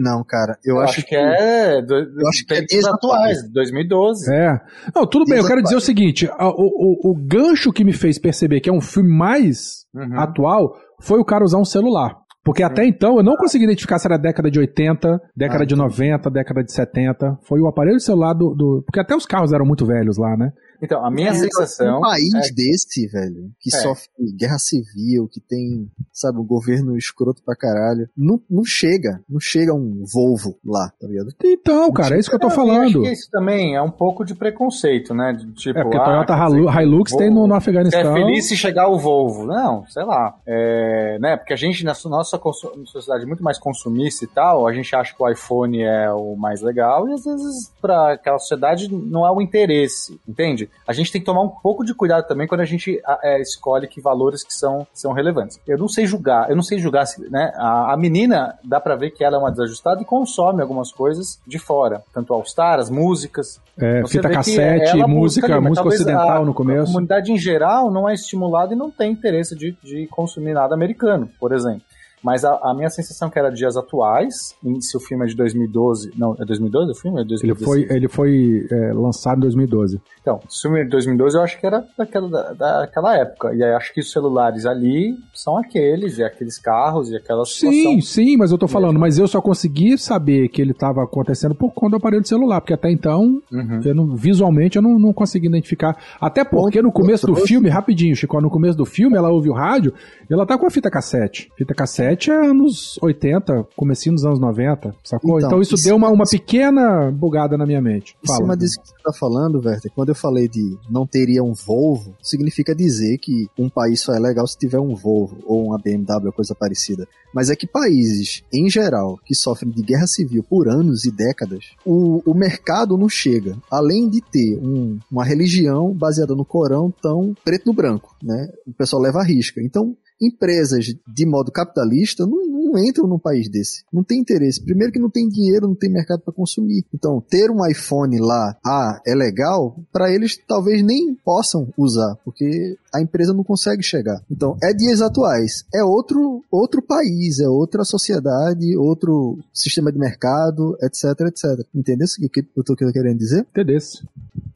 Não, 0.00 0.16
Não, 0.18 0.24
cara, 0.24 0.56
eu, 0.64 0.76
eu, 0.76 0.80
acho, 0.82 1.00
acho, 1.00 1.06
que 1.06 1.14
é. 1.16 1.82
Do, 1.82 1.94
eu 1.94 2.28
acho 2.28 2.46
que 2.46 2.54
é 2.54 2.62
desde 2.62 2.88
atuais, 2.88 3.38
2012. 3.52 4.34
É. 4.34 4.60
Não, 4.94 5.06
tudo 5.06 5.24
bem, 5.24 5.38
eu 5.38 5.46
quero 5.46 5.62
dizer 5.62 5.76
o 5.76 5.80
seguinte: 5.80 6.28
a- 6.38 6.48
o, 6.48 6.52
o, 6.54 7.10
o 7.10 7.14
gancho 7.26 7.72
que 7.72 7.84
me 7.84 7.92
fez 7.92 8.18
perceber 8.18 8.60
que 8.60 8.68
é 8.70 8.72
um 8.72 8.80
filme 8.80 9.10
mais 9.10 9.84
Uhum. 9.94 10.18
atual 10.20 10.74
foi 11.00 11.18
o 11.18 11.24
cara 11.24 11.42
usar 11.44 11.58
um 11.58 11.64
celular. 11.64 12.14
Porque 12.44 12.62
até 12.62 12.84
então 12.86 13.16
eu 13.16 13.24
não 13.24 13.34
consegui 13.34 13.64
identificar 13.64 13.98
se 13.98 14.06
era 14.06 14.16
década 14.16 14.48
de 14.50 14.58
80, 14.60 15.18
década 15.36 15.64
Ah, 15.64 15.66
de 15.66 15.74
90, 15.74 16.30
década 16.30 16.62
de 16.62 16.70
70. 16.72 17.38
Foi 17.42 17.60
o 17.60 17.66
aparelho 17.66 17.98
celular 17.98 18.34
do, 18.34 18.54
do- 18.54 18.82
Porque 18.86 19.00
até 19.00 19.16
os 19.16 19.26
carros 19.26 19.52
eram 19.52 19.64
muito 19.66 19.84
velhos 19.84 20.16
lá, 20.16 20.36
né? 20.36 20.50
Então, 20.82 21.04
a 21.04 21.10
minha 21.10 21.30
É. 21.30 21.34
sensação. 21.34 21.98
um 21.98 22.00
país 22.00 22.34
é- 22.34 22.52
desse, 22.52 23.06
velho, 23.06 23.50
que 23.60 23.74
É. 23.74 23.80
sofre 23.80 24.08
guerra 24.38 24.58
civil, 24.58 25.28
que 25.28 25.40
tem, 25.40 25.90
sabe, 26.12 26.38
um 26.38 26.44
governo 26.44 26.96
escroto 26.96 27.42
pra 27.44 27.54
caralho, 27.56 28.08
não, 28.16 28.40
não 28.50 28.64
chega, 28.64 29.20
não 29.28 29.40
chega 29.40 29.72
um 29.74 30.04
Volvo 30.12 30.56
lá, 30.64 30.90
tá 31.00 31.06
ligado? 31.06 31.28
Então, 31.44 31.90
cara, 31.92 32.16
é 32.16 32.18
isso 32.18 32.28
que 32.28 32.34
eu 32.36 32.40
tô 32.40 32.46
Eu 32.46 32.50
acho 32.52 32.56
falando. 32.56 33.02
que 33.02 33.10
isso 33.12 33.28
também 33.30 33.74
é 33.76 33.82
um 33.82 33.90
pouco 33.90 34.24
de 34.24 34.34
preconceito, 34.34 35.14
né? 35.14 35.32
De, 35.32 35.46
tipo, 35.54 35.78
É 35.78 35.82
porque 35.82 35.96
ah, 35.98 36.04
Toyota 36.04 36.34
Hilux 36.82 37.12
tem 37.16 37.28
no, 37.30 37.46
no 37.46 37.48
Você 37.48 37.54
é 37.54 37.56
Afeganistão. 37.56 38.12
feliz 38.14 38.48
se 38.48 38.56
chegar 38.56 38.88
o 38.88 38.98
Volvo. 38.98 39.46
Não, 39.46 39.86
sei 39.86 40.04
lá. 40.04 40.36
É, 40.46 41.18
né? 41.20 41.36
Porque 41.36 41.52
a 41.52 41.56
gente, 41.56 41.84
na 41.84 41.92
nossa 42.06 42.38
sociedade 42.86 43.26
muito 43.26 43.42
mais 43.42 43.58
consumista 43.58 44.24
e 44.24 44.28
tal, 44.28 44.66
a 44.66 44.72
gente 44.72 44.94
acha 44.94 45.14
que 45.14 45.22
o 45.22 45.28
iPhone 45.28 45.82
é 45.82 46.10
o 46.12 46.36
mais 46.36 46.60
legal 46.62 47.08
e 47.08 47.12
às 47.12 47.24
vezes 47.24 47.72
para 47.80 48.12
aquela 48.12 48.38
sociedade 48.38 48.92
não 48.92 49.26
é 49.26 49.30
o 49.30 49.40
interesse, 49.40 50.18
entende? 50.28 50.65
A 50.86 50.92
gente 50.92 51.10
tem 51.12 51.20
que 51.20 51.24
tomar 51.26 51.42
um 51.42 51.48
pouco 51.48 51.84
de 51.84 51.94
cuidado 51.94 52.26
também 52.26 52.46
quando 52.46 52.60
a 52.60 52.64
gente 52.64 53.00
a- 53.04 53.18
é, 53.22 53.40
escolhe 53.40 53.86
que 53.88 54.00
valores 54.00 54.42
que 54.44 54.52
são, 54.54 54.86
são 54.92 55.12
relevantes. 55.12 55.60
Eu 55.66 55.78
não 55.78 55.88
sei 55.88 56.06
julgar, 56.06 56.48
eu 56.50 56.56
não 56.56 56.62
sei 56.62 56.78
julgar, 56.78 57.06
se, 57.06 57.20
né? 57.30 57.52
A, 57.56 57.92
a 57.92 57.96
menina, 57.96 58.58
dá 58.64 58.80
pra 58.80 58.96
ver 58.96 59.10
que 59.10 59.22
ela 59.24 59.36
é 59.36 59.38
uma 59.38 59.50
desajustada 59.50 60.00
e 60.02 60.04
consome 60.04 60.62
algumas 60.62 60.90
coisas 60.92 61.38
de 61.46 61.58
fora. 61.58 62.02
Tanto 62.12 62.32
All 62.34 62.44
Star, 62.44 62.78
as 62.78 62.90
músicas, 62.90 63.60
É, 63.78 64.02
fita 64.06 64.28
cassete, 64.30 64.98
ela 64.98 65.06
música, 65.08 65.46
busca 65.48 65.56
ali, 65.58 65.68
música 65.68 65.88
ocidental 65.88 66.42
a- 66.42 66.44
no 66.44 66.50
A 66.52 66.54
começo. 66.54 66.86
comunidade 66.92 67.32
em 67.32 67.38
geral 67.38 67.90
não 67.90 68.08
é 68.08 68.14
estimulada 68.14 68.72
e 68.72 68.76
não 68.76 68.90
tem 68.90 69.12
interesse 69.12 69.54
de, 69.56 69.76
de 69.82 70.06
consumir 70.08 70.54
nada 70.54 70.74
americano, 70.74 71.28
por 71.38 71.52
exemplo. 71.52 71.82
Mas 72.26 72.44
a, 72.44 72.58
a 72.60 72.74
minha 72.74 72.90
sensação 72.90 73.30
que 73.30 73.38
era 73.38 73.50
dias 73.50 73.76
atuais, 73.76 74.56
se 74.80 74.96
o 74.96 75.00
filme 75.00 75.24
é 75.24 75.28
de 75.28 75.36
2012, 75.36 76.10
não, 76.18 76.34
é 76.40 76.44
2012 76.44 76.90
o 76.90 76.94
filme? 76.96 77.18
É 77.18 77.20
Ele 77.20 77.28
2016? 77.28 77.64
foi, 77.86 77.96
ele 77.96 78.08
foi 78.08 78.66
é, 78.68 78.92
lançado 78.92 79.38
em 79.38 79.40
2012. 79.42 80.00
Então, 80.20 80.40
se 80.48 80.58
o 80.58 80.62
filme 80.62 80.80
é 80.80 80.84
de 80.84 80.90
2012 80.90 81.36
eu 81.36 81.42
acho 81.42 81.60
que 81.60 81.64
era 81.64 81.84
daquela, 81.96 82.28
da, 82.28 82.52
daquela 82.80 83.16
época. 83.16 83.54
E 83.54 83.62
aí 83.62 83.72
acho 83.74 83.94
que 83.94 84.00
os 84.00 84.10
celulares 84.10 84.66
ali 84.66 85.14
são 85.32 85.56
aqueles, 85.56 86.18
e 86.18 86.24
aqueles 86.24 86.58
carros, 86.58 87.10
e 87.10 87.16
aquela 87.16 87.44
Sim, 87.44 88.00
sim, 88.00 88.36
mas 88.36 88.50
eu 88.50 88.58
tô 88.58 88.66
falando, 88.66 88.98
mas 88.98 89.18
eu 89.20 89.28
só 89.28 89.40
consegui 89.40 89.96
saber 89.96 90.48
que 90.48 90.60
ele 90.60 90.74
tava 90.74 91.04
acontecendo 91.04 91.54
por 91.54 91.72
conta 91.72 91.90
do 91.90 91.96
aparelho 91.98 92.22
de 92.22 92.28
celular, 92.28 92.60
porque 92.60 92.74
até 92.74 92.90
então, 92.90 93.40
Uhum. 93.52 93.80
eu 93.84 93.94
não- 93.94 94.16
visualmente, 94.16 94.74
eu 94.76 94.82
não, 94.82 94.98
não 94.98 95.12
consegui 95.12 95.46
identificar. 95.46 95.96
Até 96.20 96.44
porque 96.44 96.82
no 96.82 96.90
começo 96.90 97.24
do 97.24 97.36
filme, 97.36 97.68
rapidinho, 97.68 98.16
Chico, 98.16 98.40
no 98.40 98.50
começo 98.50 98.76
do 98.76 98.84
filme, 98.84 99.16
ela 99.16 99.30
ouve 99.30 99.48
o 99.48 99.52
rádio 99.52 99.92
e 100.28 100.32
ela 100.34 100.44
tá 100.44 100.58
com 100.58 100.66
a 100.66 100.70
fita 100.70 100.90
cassete. 100.90 101.52
Fita 101.56 101.72
cassete 101.74 102.15
é 102.30 102.34
anos 102.50 102.98
80, 103.02 103.66
comecinho 103.76 104.14
dos 104.14 104.24
anos 104.24 104.38
90, 104.40 104.94
sacou? 105.04 105.38
Então, 105.38 105.48
Então, 105.48 105.60
isso 105.60 105.76
deu 105.84 105.94
uma, 105.96 106.08
uma 106.10 106.24
pequena 106.24 107.10
bugada 107.10 107.56
na 107.56 107.66
minha 107.66 107.80
mente. 107.80 108.16
Em 108.22 108.26
Fala. 108.26 108.38
cima 108.38 108.56
disso 108.56 108.80
que 108.80 108.88
você 108.88 108.94
tá 109.02 109.12
falando, 109.12 109.60
Werther, 109.64 109.90
quando 109.94 110.08
eu 110.10 110.14
falei 110.14 110.48
de 110.48 110.76
não 110.90 111.06
teria 111.06 111.42
um 111.42 111.52
Volvo, 111.52 112.14
significa 112.22 112.74
dizer 112.74 113.18
que 113.18 113.46
um 113.58 113.68
país 113.68 114.00
só 114.00 114.14
é 114.14 114.18
legal 114.18 114.46
se 114.46 114.56
tiver 114.58 114.78
um 114.80 114.94
Volvo 114.94 115.36
ou 115.44 115.66
uma 115.66 115.78
BMW 115.78 116.26
ou 116.26 116.32
coisa 116.32 116.54
parecida. 116.54 117.06
Mas 117.34 117.50
é 117.50 117.56
que 117.56 117.66
países, 117.66 118.42
em 118.52 118.70
geral, 118.70 119.18
que 119.24 119.34
sofrem 119.34 119.70
de 119.70 119.82
guerra 119.82 120.06
civil 120.06 120.42
por 120.42 120.68
anos 120.68 121.04
e 121.04 121.10
décadas, 121.10 121.66
o, 121.84 122.22
o 122.30 122.34
mercado 122.34 122.96
não 122.96 123.08
chega. 123.08 123.56
Além 123.70 124.08
de 124.08 124.20
ter 124.22 124.58
um- 124.62 124.98
uma 125.10 125.24
religião 125.24 125.92
baseada 125.92 126.34
no 126.34 126.44
Corão 126.44 126.92
tão 127.02 127.34
preto 127.44 127.66
no 127.66 127.74
branco, 127.74 128.14
né? 128.22 128.48
O 128.66 128.72
pessoal 128.72 129.02
leva 129.02 129.20
a 129.20 129.24
risca. 129.24 129.60
Então, 129.62 129.94
empresas 130.20 130.86
de 130.86 131.26
modo 131.26 131.52
capitalista 131.52 132.26
não, 132.26 132.46
não 132.46 132.78
entram 132.78 133.06
num 133.06 133.18
país 133.18 133.48
desse. 133.48 133.84
Não 133.92 134.02
tem 134.02 134.20
interesse. 134.20 134.62
Primeiro 134.62 134.92
que 134.92 134.98
não 134.98 135.10
tem 135.10 135.28
dinheiro, 135.28 135.68
não 135.68 135.74
tem 135.74 135.90
mercado 135.90 136.20
para 136.20 136.32
consumir. 136.32 136.84
Então, 136.94 137.22
ter 137.28 137.50
um 137.50 137.66
iPhone 137.66 138.18
lá, 138.18 138.56
ah, 138.64 139.00
é 139.06 139.14
legal, 139.14 139.76
para 139.92 140.12
eles 140.12 140.38
talvez 140.46 140.82
nem 140.82 141.14
possam 141.14 141.68
usar, 141.76 142.16
porque 142.24 142.76
a 142.94 143.00
empresa 143.00 143.32
não 143.32 143.44
consegue 143.44 143.82
chegar. 143.82 144.22
Então, 144.30 144.56
é 144.62 144.72
dias 144.72 145.00
atuais. 145.00 145.64
É 145.74 145.82
outro, 145.82 146.42
outro 146.50 146.82
país, 146.82 147.40
é 147.40 147.48
outra 147.48 147.84
sociedade, 147.84 148.76
outro 148.76 149.38
sistema 149.52 149.92
de 149.92 149.98
mercado, 149.98 150.76
etc, 150.82 151.20
etc. 151.28 151.66
Entendeu 151.74 152.06
o 152.22 152.28
que 152.28 152.44
eu 152.56 152.64
tô 152.64 152.74
querendo 152.76 153.18
dizer? 153.18 153.40
Entendesse. 153.40 154.02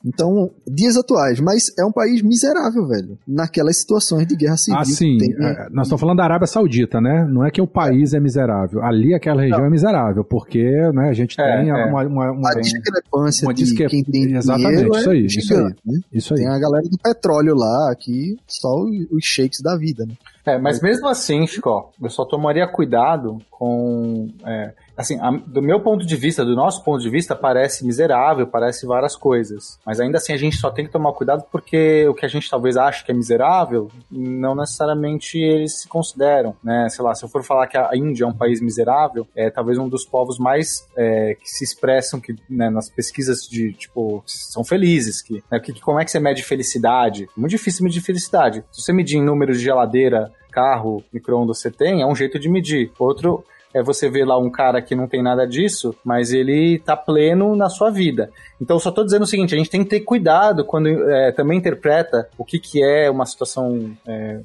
Então, 0.04 0.50
dias 0.66 0.96
atuais, 0.96 1.40
mas 1.40 1.70
é 1.78 1.84
um 1.84 1.92
país 1.92 2.22
miserável, 2.22 2.86
velho. 2.88 3.18
Naquelas 3.28 3.78
situações 3.78 4.26
de 4.26 4.34
guerra 4.34 4.56
civil. 4.56 4.80
Ah, 4.80 4.84
sim. 4.84 5.18
tem- 5.18 5.34
É, 5.34 5.68
Nós 5.70 5.86
estamos 5.86 6.00
falando 6.00 6.16
da 6.16 6.24
Arábia 6.24 6.46
Saudita, 6.46 7.00
né? 7.02 7.26
Não 7.30 7.44
é 7.44 7.50
que 7.50 7.60
o 7.60 7.66
país 7.66 8.14
é, 8.14 8.20
miserável. 8.20 8.82
Ali, 8.82 9.12
aquela 9.12 9.42
região 9.42 9.64
é 9.64 9.68
miserável, 9.70 10.24
porque 10.24 10.64
né, 10.94 11.10
a 11.10 11.12
gente 11.12 11.38
É, 11.38 11.58
tem 11.60 11.70
é. 11.70 11.84
uma, 11.84 12.02
uma, 12.06 12.30
uma- 12.32 12.50
a 12.50 12.54
discrepância 12.60 13.46
uma 13.46 13.52
de 13.54 13.74
quem 13.74 14.02
tem 14.02 14.32
Exatamente, 14.34 14.68
dinheiro 14.70 14.96
isso 14.96 15.08
é 15.08 15.12
aí, 15.12 15.26
isso 15.26 15.40
gigante, 15.42 15.76
aí. 15.86 15.92
né? 15.94 16.00
Isso 16.12 16.34
aí. 16.34 16.40
Tem 16.40 16.48
a 16.48 16.58
galera 16.58 16.88
do 16.88 16.98
petróleo 16.98 17.54
lá, 17.54 17.94
que 17.98 18.36
só 18.46 18.68
os 18.82 18.90
os 19.10 19.24
shakes 19.24 19.60
da 19.60 19.76
vida, 19.76 20.06
né? 20.06 20.14
É, 20.46 20.58
mas 20.58 20.80
mesmo 20.80 21.06
assim, 21.08 21.46
Chico, 21.46 21.92
eu 22.02 22.10
só 22.10 22.24
tomaria 22.24 22.66
cuidado 22.66 23.38
com. 23.50 24.28
é, 24.44 24.72
assim, 24.96 25.18
a- 25.20 25.30
do 25.46 25.60
meu 25.62 25.80
ponto 25.80 26.04
de 26.06 26.16
vista, 26.16 26.44
do 26.44 26.54
nosso 26.56 26.82
ponto 26.82 27.00
de 27.02 27.10
vista, 27.10 27.34
parece 27.36 27.84
miserável, 27.86 28.46
parece 28.46 28.86
várias 28.86 29.14
coisas. 29.16 29.78
Mas 29.84 30.00
ainda 30.00 30.16
assim 30.18 30.32
a 30.32 30.36
gente 30.36 30.56
só 30.56 30.70
tem 30.70 30.86
que 30.86 30.90
tomar 30.92 31.12
cuidado 31.12 31.44
porque 31.52 32.06
o 32.08 32.14
que 32.14 32.24
a 32.24 32.28
gente 32.28 32.48
talvez 32.50 32.76
ache 32.76 33.04
que 33.04 33.12
é 33.12 33.14
miserável, 33.14 33.90
não 34.10 34.54
necessariamente 34.54 35.38
eles 35.38 35.80
se 35.80 35.88
consideram, 35.88 36.56
né? 36.64 36.88
Sei 36.88 37.04
lá, 37.04 37.14
se 37.14 37.24
eu 37.24 37.28
for 37.28 37.42
falar 37.44 37.66
que 37.66 37.76
a 37.76 37.90
Índia 37.94 38.24
é 38.24 38.26
um 38.26 38.32
país 38.32 38.60
miserável, 38.60 39.26
é 39.36 39.50
talvez 39.50 39.76
um 39.78 39.88
dos 39.88 40.04
povos 40.06 40.38
mais 40.38 40.86
é, 40.96 41.34
que 41.34 41.48
se 41.50 41.64
expressam 41.64 42.18
que, 42.20 42.34
né, 42.48 42.70
nas 42.70 42.88
pesquisas 42.88 43.40
de, 43.48 43.72
tipo, 43.74 44.22
são 44.26 44.64
felizes. 44.64 45.20
Que, 45.22 45.42
né, 45.50 45.60
que, 45.60 45.78
como 45.80 46.00
é 46.00 46.04
que 46.04 46.10
você 46.10 46.18
mede 46.20 46.42
felicidade? 46.42 47.28
Muito 47.36 47.50
difícil 47.50 47.84
medir 47.84 48.00
felicidade. 48.00 48.64
Se 48.72 48.82
você 48.82 48.92
medir 48.92 49.18
em 49.18 49.22
números 49.24 49.58
de 49.58 49.64
geladeira, 49.64 50.30
carro, 50.50 51.02
micro-ondas 51.12 51.58
você 51.58 51.70
tem, 51.70 52.02
é 52.02 52.06
um 52.06 52.14
jeito 52.14 52.38
de 52.38 52.48
medir. 52.48 52.90
Outro 52.98 53.44
é 53.72 53.82
você 53.82 54.08
ver 54.10 54.24
lá 54.24 54.36
um 54.36 54.50
cara 54.50 54.82
que 54.82 54.94
não 54.94 55.06
tem 55.06 55.22
nada 55.22 55.46
disso, 55.46 55.94
mas 56.04 56.32
ele 56.32 56.78
tá 56.80 56.96
pleno 56.96 57.54
na 57.54 57.68
sua 57.68 57.90
vida. 57.90 58.30
Então, 58.60 58.78
só 58.78 58.90
tô 58.90 59.04
dizendo 59.04 59.22
o 59.22 59.26
seguinte, 59.26 59.54
a 59.54 59.58
gente 59.58 59.70
tem 59.70 59.84
que 59.84 59.90
ter 59.90 60.00
cuidado 60.00 60.64
quando 60.64 60.88
é, 60.88 61.32
também 61.32 61.58
interpreta 61.58 62.28
o 62.36 62.44
que, 62.44 62.58
que 62.58 62.82
é 62.82 63.10
uma 63.10 63.24
situação 63.26 63.96
é, 64.06 64.40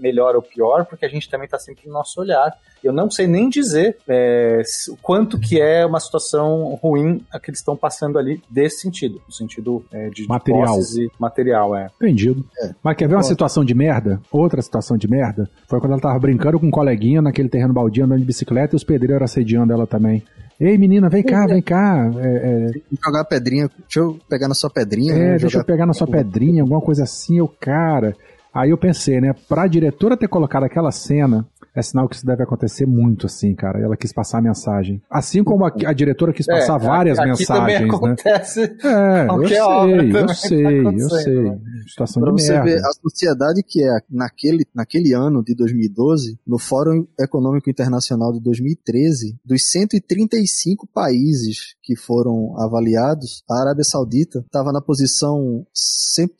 melhor 0.00 0.34
ou 0.36 0.42
pior, 0.42 0.84
porque 0.86 1.04
a 1.04 1.08
gente 1.08 1.28
também 1.30 1.48
tá 1.48 1.58
sempre 1.58 1.86
no 1.86 1.92
nosso 1.92 2.20
olhar. 2.20 2.52
Eu 2.82 2.92
não 2.92 3.08
sei 3.10 3.26
nem 3.28 3.48
dizer 3.48 3.96
é, 4.08 4.60
o 4.88 4.96
quanto 4.96 5.38
que 5.38 5.60
é 5.60 5.86
uma 5.86 6.00
situação 6.00 6.78
ruim 6.82 7.24
a 7.32 7.38
que 7.38 7.50
eles 7.50 7.60
estão 7.60 7.76
passando 7.76 8.18
ali 8.18 8.42
desse 8.50 8.80
sentido, 8.80 9.22
no 9.26 9.32
sentido 9.32 9.84
é, 9.92 10.08
de 10.10 10.26
Material. 10.26 10.78
e 10.98 11.08
material, 11.18 11.76
é. 11.76 11.88
Entendido. 11.96 12.44
É. 12.60 12.70
Mas 12.82 12.96
quer 12.96 13.08
ver 13.08 13.14
uma 13.14 13.22
situação 13.22 13.64
de 13.64 13.74
merda? 13.74 14.20
Outra 14.32 14.60
situação 14.60 14.96
de 14.96 15.08
merda? 15.08 15.48
Foi 15.68 15.78
quando 15.78 15.92
ela 15.92 16.00
tava 16.00 16.18
brincando 16.18 16.58
com 16.58 16.66
um 16.66 16.70
coleguinha 16.72 17.22
naquele 17.22 17.48
terreno 17.48 17.72
baldio 17.72 18.04
andando 18.04 18.18
de 18.18 18.24
bicicleta 18.26 18.74
e 18.74 18.76
os 18.76 18.84
pedreiros 18.84 19.22
assediando 19.30 19.72
ela 19.72 19.86
também. 19.86 20.22
Ei, 20.60 20.78
menina, 20.78 21.08
vem 21.08 21.22
cá, 21.24 21.44
vem 21.46 21.62
cá. 21.62 22.08
É, 22.20 22.68
é, 22.68 22.80
Jogar 23.04 23.22
a 23.22 23.24
pedrinha, 23.24 23.68
deixa 23.80 23.98
eu 24.00 24.18
pegar 24.28 24.46
na 24.48 24.54
sua 24.54 24.70
pedrinha. 24.70 25.12
É, 25.12 25.18
né? 25.18 25.30
deixa 25.30 25.46
eu 25.46 25.50
Jogar- 25.50 25.64
pegar 25.64 25.86
na 25.86 25.92
sua 25.92 26.06
pedrinha, 26.06 26.62
alguma 26.62 26.80
coisa 26.80 27.02
assim, 27.04 27.38
eu, 27.38 27.48
cara. 27.48 28.14
Aí 28.54 28.70
eu 28.70 28.76
pensei, 28.76 29.20
né, 29.20 29.34
pra 29.48 29.66
diretora 29.66 30.16
ter 30.16 30.28
colocado 30.28 30.64
aquela 30.64 30.92
cena, 30.92 31.46
é 31.74 31.82
sinal 31.82 32.08
que 32.08 32.16
isso 32.16 32.26
deve 32.26 32.42
acontecer 32.42 32.86
muito, 32.86 33.26
assim, 33.26 33.54
cara. 33.54 33.80
Ela 33.80 33.96
quis 33.96 34.12
passar 34.12 34.38
a 34.38 34.42
mensagem. 34.42 35.02
Assim 35.10 35.42
como 35.42 35.64
a, 35.64 35.72
a 35.86 35.92
diretora 35.92 36.32
quis 36.32 36.46
passar 36.46 36.80
É, 36.80 36.84
várias 36.86 37.18
aqui, 37.18 37.30
aqui 37.30 37.46
também 37.46 37.80
mensagens, 37.80 37.90
né? 37.90 37.96
acontece. 37.96 38.76
É, 38.84 39.22
eu 39.22 39.26
Qualquer 39.26 39.48
sei, 39.48 40.10
eu 40.10 40.26
tá 40.26 40.34
sei, 40.34 40.64
eu 40.76 40.80
acontecendo, 40.88 41.22
sei. 41.22 41.42
né? 41.42 41.58
Situação 41.88 42.22
Pra 42.22 42.32
de 42.32 42.42
você 42.42 42.52
merda. 42.52 42.64
ver 42.66 42.78
a 42.78 42.92
sociedade 43.02 43.62
que 43.66 43.82
é 43.82 43.98
naquele, 44.10 44.64
naquele 44.74 45.12
ano 45.14 45.42
de 45.42 45.54
2012, 45.54 46.38
no 46.46 46.58
Fórum 46.58 47.06
Econômico 47.18 47.70
Internacional 47.70 48.32
de 48.32 48.40
2013, 48.40 49.36
dos 49.44 49.70
135 49.70 50.86
países 50.92 51.74
que 51.82 51.96
foram 51.96 52.54
avaliados, 52.60 53.42
a 53.50 53.60
Arábia 53.60 53.84
Saudita 53.84 54.40
estava 54.40 54.72
na 54.72 54.80
posição 54.80 55.64
70 55.72 56.32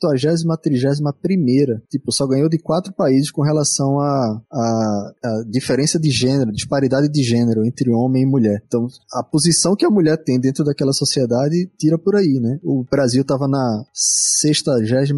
31 0.61 1.11
primeira. 1.21 1.81
Tipo, 1.89 2.11
só 2.11 2.27
ganhou 2.27 2.49
de 2.49 2.57
quatro 2.59 2.93
países 2.93 3.31
com 3.31 3.41
relação 3.41 3.99
à 3.99 4.41
a, 4.51 5.11
a 5.23 5.43
diferença 5.47 5.99
de 5.99 6.11
gênero, 6.11 6.51
disparidade 6.51 7.07
de 7.07 7.23
gênero 7.23 7.65
entre 7.65 7.89
homem 7.91 8.23
e 8.23 8.25
mulher. 8.25 8.61
Então, 8.67 8.87
a 9.13 9.23
posição 9.23 9.75
que 9.75 9.85
a 9.85 9.89
mulher 9.89 10.17
tem 10.17 10.39
dentro 10.39 10.63
daquela 10.63 10.91
sociedade 10.91 11.69
tira 11.77 11.97
por 11.97 12.15
aí, 12.15 12.39
né? 12.41 12.59
O 12.61 12.83
Brasil 12.83 13.21
estava 13.21 13.47
na 13.47 13.85
67 13.93 15.13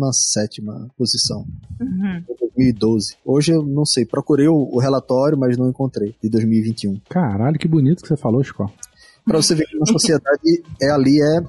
posição. 0.98 1.46
Uhum. 1.82 2.18
em 2.18 2.36
2012. 2.56 3.16
Hoje 3.26 3.52
eu 3.52 3.64
não 3.64 3.86
sei, 3.86 4.06
procurei 4.06 4.48
o, 4.48 4.70
o 4.72 4.80
relatório, 4.80 5.38
mas 5.38 5.58
não 5.58 5.70
encontrei, 5.70 6.16
de 6.22 6.30
2021. 6.30 7.02
Caralho, 7.10 7.58
que 7.58 7.68
bonito 7.68 8.02
que 8.02 8.08
você 8.08 8.18
falou, 8.18 8.44
Chico. 8.44 8.72
Pra 9.26 9.42
você 9.42 9.56
ver 9.56 9.66
que 9.66 9.78
a 9.82 9.86
sociedade 9.88 10.64
é 10.82 10.90
ali, 10.92 11.20
é. 11.20 11.40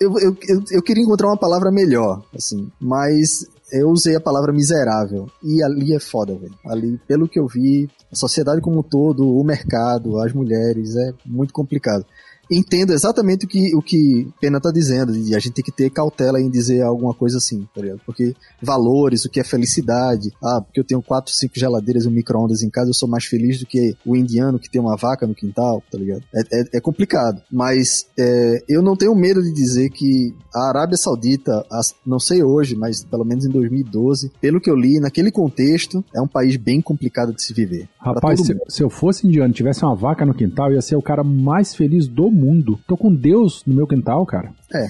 Eu, 0.00 0.18
eu, 0.18 0.36
eu, 0.48 0.64
eu 0.72 0.82
queria 0.82 1.02
encontrar 1.04 1.28
uma 1.28 1.36
palavra 1.36 1.70
melhor, 1.70 2.24
assim, 2.34 2.72
mas 2.80 3.46
eu 3.74 3.90
usei 3.90 4.14
a 4.14 4.20
palavra 4.20 4.52
miserável. 4.52 5.26
E 5.42 5.62
ali 5.62 5.94
é 5.94 6.00
foda, 6.00 6.34
velho. 6.34 6.54
Ali, 6.64 6.98
pelo 7.06 7.28
que 7.28 7.38
eu 7.38 7.46
vi, 7.46 7.90
a 8.10 8.14
sociedade 8.14 8.60
como 8.60 8.78
um 8.78 8.82
todo, 8.82 9.36
o 9.36 9.42
mercado, 9.44 10.18
as 10.20 10.32
mulheres, 10.32 10.94
é 10.96 11.12
muito 11.26 11.52
complicado. 11.52 12.06
Entendo 12.50 12.92
exatamente 12.92 13.46
o 13.46 13.48
que 13.48 13.74
o 13.74 13.82
que 13.82 14.28
Pena 14.40 14.60
tá 14.60 14.70
dizendo, 14.70 15.14
e 15.16 15.34
a 15.34 15.38
gente 15.38 15.54
tem 15.54 15.64
que 15.64 15.72
ter 15.72 15.90
cautela 15.90 16.40
em 16.40 16.50
dizer 16.50 16.82
alguma 16.82 17.14
coisa 17.14 17.38
assim, 17.38 17.66
tá 17.74 17.80
ligado? 17.80 18.00
Porque 18.04 18.34
valores, 18.62 19.24
o 19.24 19.30
que 19.30 19.40
é 19.40 19.44
felicidade, 19.44 20.32
ah, 20.42 20.60
porque 20.60 20.80
eu 20.80 20.84
tenho 20.84 21.02
quatro, 21.02 21.32
cinco 21.32 21.58
geladeiras 21.58 22.04
e 22.04 22.08
um 22.08 22.10
micro-ondas 22.10 22.62
em 22.62 22.70
casa, 22.70 22.90
eu 22.90 22.94
sou 22.94 23.08
mais 23.08 23.24
feliz 23.24 23.58
do 23.58 23.66
que 23.66 23.96
o 24.04 24.16
indiano 24.16 24.58
que 24.58 24.70
tem 24.70 24.80
uma 24.80 24.96
vaca 24.96 25.26
no 25.26 25.34
quintal, 25.34 25.82
tá 25.90 25.98
ligado? 25.98 26.22
É, 26.34 26.40
é, 26.52 26.64
é 26.74 26.80
complicado, 26.80 27.42
mas 27.50 28.06
é, 28.18 28.62
eu 28.68 28.82
não 28.82 28.96
tenho 28.96 29.14
medo 29.14 29.42
de 29.42 29.52
dizer 29.52 29.90
que 29.90 30.34
a 30.54 30.68
Arábia 30.68 30.96
Saudita, 30.96 31.64
não 32.06 32.18
sei 32.18 32.42
hoje, 32.42 32.76
mas 32.76 33.04
pelo 33.04 33.24
menos 33.24 33.44
em 33.44 33.50
2012, 33.50 34.32
pelo 34.40 34.60
que 34.60 34.70
eu 34.70 34.76
li, 34.76 35.00
naquele 35.00 35.30
contexto, 35.30 36.04
é 36.14 36.20
um 36.20 36.28
país 36.28 36.56
bem 36.56 36.80
complicado 36.80 37.32
de 37.32 37.42
se 37.42 37.52
viver. 37.52 37.88
Rapaz, 37.98 38.40
se, 38.40 38.56
se 38.68 38.82
eu 38.82 38.90
fosse 38.90 39.26
indiano 39.26 39.50
e 39.50 39.54
tivesse 39.54 39.84
uma 39.84 39.94
vaca 39.94 40.24
no 40.24 40.34
quintal, 40.34 40.68
eu 40.68 40.74
ia 40.74 40.82
ser 40.82 40.96
o 40.96 41.02
cara 41.02 41.24
mais 41.24 41.74
feliz 41.74 42.06
do 42.06 42.30
mundo. 42.34 42.78
Tô 42.86 42.96
com 42.96 43.14
Deus 43.14 43.62
no 43.66 43.74
meu 43.74 43.86
quintal, 43.86 44.26
cara. 44.26 44.50
É. 44.74 44.88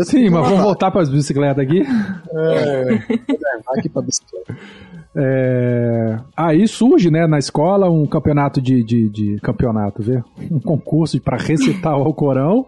Sim, 0.04 0.30
mas 0.30 0.44
vamos 0.48 0.62
voltar 0.62 0.90
para 0.90 1.02
as 1.02 1.08
bicicletas 1.10 1.64
aqui. 1.64 1.80
levar 2.32 3.78
aqui 3.78 3.88
pra 3.88 4.02
bicicleta. 4.02 4.56
É, 5.16 6.16
Aí 6.36 6.68
surge, 6.68 7.10
né, 7.10 7.26
na 7.26 7.38
escola 7.38 7.90
um 7.90 8.06
campeonato 8.06 8.60
de, 8.60 8.82
de, 8.84 9.08
de 9.08 9.40
campeonato, 9.40 10.02
vê? 10.02 10.22
Um 10.50 10.60
concurso 10.60 11.20
para 11.20 11.36
recitar 11.36 11.96
o 11.98 12.02
Alcorão. 12.02 12.66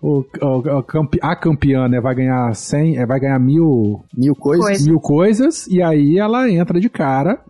O, 0.00 0.24
o- 0.40 0.78
o 0.78 0.82
campe- 0.82 1.18
a 1.20 1.34
campeã, 1.34 1.88
né, 1.88 2.00
vai 2.00 2.14
ganhar 2.14 2.54
100, 2.54 2.98
é, 2.98 3.04
vai 3.06 3.18
ganhar 3.20 3.38
mil, 3.40 4.00
Mil 4.16 4.34
coisas. 4.34 4.64
Coisa. 4.66 4.88
mil 4.88 5.00
coisas 5.00 5.66
e 5.66 5.82
aí 5.82 6.18
ela 6.18 6.48
entra 6.50 6.80
de 6.80 6.88
cara. 6.88 7.40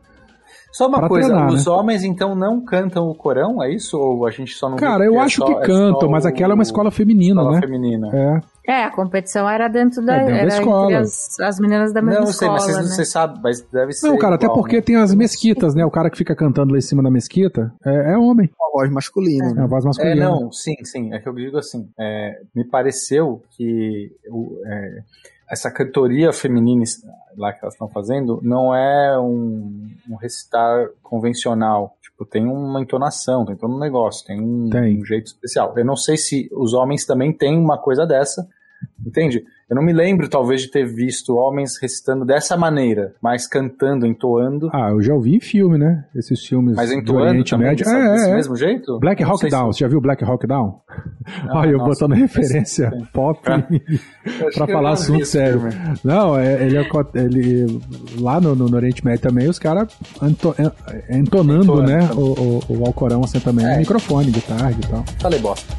Só 0.71 0.87
uma 0.87 0.99
Pra 0.99 1.09
coisa, 1.09 1.29
treinar, 1.29 1.49
os 1.53 1.67
né? 1.67 1.73
homens 1.73 2.05
então 2.05 2.35
não 2.35 2.61
cantam 2.61 3.09
o 3.09 3.15
Corão, 3.15 3.63
é 3.63 3.73
isso? 3.73 3.99
Ou 3.99 4.27
a 4.27 4.31
gente 4.31 4.53
só 4.55 4.69
não 4.69 4.77
Cara, 4.77 5.05
eu 5.05 5.15
é 5.15 5.19
acho 5.19 5.39
só- 5.39 5.47
que 5.47 5.53
é 5.53 5.61
cantam, 5.67 6.01
só 6.03 6.09
mas 6.09 6.25
o- 6.25 6.29
aquela 6.29 6.53
é 6.53 6.55
uma 6.55 6.63
escola 6.63 6.91
feminina, 6.91 7.41
escola 7.41 7.55
né? 7.57 7.61
feminina. 7.61 8.11
É. 8.15 8.41
É, 8.71 8.85
a 8.85 8.91
competição 8.91 9.49
era 9.49 9.67
dentro 9.67 10.05
da, 10.05 10.15
É, 10.15 10.19
dentro 10.19 10.33
da 10.35 10.39
era 10.41 10.49
escola. 10.49 10.83
entre 10.85 10.97
as, 10.97 11.41
as 11.41 11.59
meninas 11.59 11.93
da 11.93 12.03
mesma 12.03 12.21
Não, 12.21 12.27
eu 12.29 12.33
sei, 12.35 12.47
escola, 12.49 12.53
mas 12.53 12.63
vocês, 12.65 12.77
né? 12.77 12.83
vocês 12.95 13.09
sabem, 13.11 13.41
mas 13.43 13.61
deve 13.63 13.93
ser. 13.95 14.09
Não, 14.09 14.19
cara, 14.19 14.35
até 14.35 14.45
igual, 14.45 14.59
porque 14.61 14.77
né? 14.77 14.83
tem 14.83 14.97
as 14.97 15.15
mesquitas, 15.15 15.75
né? 15.75 15.85
O 15.87 15.91
cara 15.91 16.11
que 16.11 16.19
fica 16.19 16.37
cantando 16.37 16.73
lá 16.73 16.79
em 16.79 16.83
cima 16.83 17.03
da 17.03 17.11
mesquita 17.11 17.73
é, 17.85 18.13
é 18.13 18.19
homem. 18.19 18.51
Uma 18.61 18.71
voz 18.83 18.91
masculina, 18.93 19.49
É 19.49 19.55
né? 19.55 19.63
a 19.63 19.67
voz 19.67 19.85
É, 19.85 19.89
masculina. 19.89 20.29
não, 20.29 20.53
sim, 20.53 20.75
sim. 20.85 21.15
É 21.15 21.19
que 21.19 21.29
eu 21.29 21.33
digo 21.35 21.57
assim, 21.57 21.89
é, 21.99 22.41
me 22.55 22.63
pareceu 22.63 23.43
que 23.57 24.13
o- 24.31 24.59
é, 24.67 24.99
essa 25.51 25.71
cantoria 25.71 26.31
feminina 26.31 26.85
lá 27.39 27.53
que 27.53 27.61
elas 27.63 27.75
estão 27.75 27.89
fazendo 27.89 28.41
não 28.43 28.75
é 28.75 29.19
um, 29.19 29.89
um 30.11 30.17
recitar 30.17 30.89
convencional. 31.03 31.97
Tipo, 32.03 32.25
tem 32.25 32.47
uma 32.47 32.81
entonação, 32.81 33.45
tem 33.45 33.57
todo 33.57 33.75
um 33.75 33.79
negócio, 33.79 34.27
tem 34.27 34.41
um, 34.41 34.69
Tem. 34.69 35.01
um 35.01 35.05
jeito 35.05 35.27
especial. 35.27 35.73
Eu 35.77 35.85
não 35.85 35.97
sei 35.97 36.17
se 36.17 36.49
os 36.53 36.75
homens 36.75 37.05
também 37.07 37.33
têm 37.33 37.57
uma 37.57 37.79
coisa 37.79 38.07
dessa, 38.07 38.49
Entende? 39.05 39.45
Eu 39.71 39.77
não 39.77 39.83
me 39.83 39.93
lembro, 39.93 40.29
talvez, 40.31 40.63
de 40.63 40.71
ter 40.71 40.87
visto 40.87 41.37
homens 41.37 41.77
recitando 41.81 42.25
dessa 42.25 42.57
maneira, 42.57 43.13
mas 43.23 43.47
cantando, 43.47 44.07
entoando. 44.07 44.71
Ah, 44.73 44.89
eu 44.91 45.03
já 45.03 45.13
ouvi 45.13 45.35
em 45.37 45.41
filme, 45.41 45.77
né? 45.77 46.07
Esses 46.17 46.43
filmes 46.47 46.75
Mas 46.75 46.89
do 46.89 46.97
entoando 46.97 47.29
Oriente 47.29 47.51
também, 47.51 47.69
Médio. 47.69 47.85
sabe, 47.85 48.01
É, 48.01 48.13
desse 48.13 48.27
é, 48.29 48.31
é. 48.31 48.35
mesmo 48.35 48.57
jeito? 48.57 48.99
Black 48.99 49.23
Hawk 49.23 49.39
sei 49.41 49.51
se- 49.51 49.57
Down, 49.57 49.73
você 49.73 49.81
já 49.81 49.89
viu 49.89 50.01
Black 50.01 50.25
Hawk 50.25 50.47
Down? 50.47 50.81
Ah, 51.49 51.59
Olha, 51.59 51.71
eu 51.73 51.79
nossa, 51.79 51.91
botando 52.07 52.13
referência 52.19 52.91
pop 53.13 53.41
Eu 54.41 54.51
pra 54.55 54.65
eu 54.65 54.69
falar 54.69 54.93
assunto 54.93 55.25
sério. 55.27 55.61
Não, 56.03 56.39
é- 56.39 56.65
ele, 56.65 56.77
é 56.79 56.89
ele 57.17 57.81
lá 58.19 58.41
no, 58.41 58.55
no- 58.55 58.75
Oriente 58.75 59.05
Médio 59.05 59.21
também, 59.29 59.49
os 59.49 59.59
caras 59.59 59.89
en- 60.23 61.19
entonando, 61.19 61.83
né, 61.83 62.09
o, 62.15 62.61
o, 62.73 62.79
o 62.81 62.87
Alcorão 62.87 63.23
assim 63.23 63.39
também, 63.41 63.67
É. 63.67 63.77
microfone, 63.79 64.31
guitarra 64.31 64.71
e 64.73 64.87
tal. 64.89 65.05
Falei 65.21 65.41
bosta. 65.41 65.75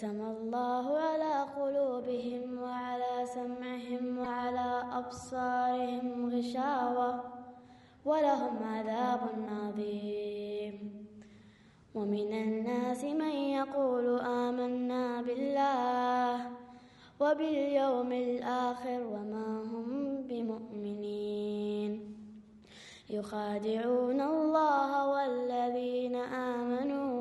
ختم 0.00 0.20
الله 0.20 0.98
على 0.98 1.34
قلوبهم 1.60 2.62
وعلى 2.62 3.26
سمعهم 3.26 4.18
وعلى 4.18 4.82
أبصارهم 4.92 6.30
غشاوة 6.32 7.24
ولهم 8.04 8.54
عذاب 8.64 9.20
عظيم. 9.48 10.74
ومن 11.94 12.32
الناس 12.32 13.04
من 13.04 13.34
يقول 13.60 14.20
آمنا 14.20 15.22
بالله 15.22 16.36
وباليوم 17.20 18.12
الآخر 18.12 19.00
وما 19.04 19.48
هم 19.72 19.88
بمؤمنين. 20.28 21.92
يخادعون 23.10 24.20
الله 24.20 25.08
والذين 25.08 26.16
آمنوا 26.16 27.19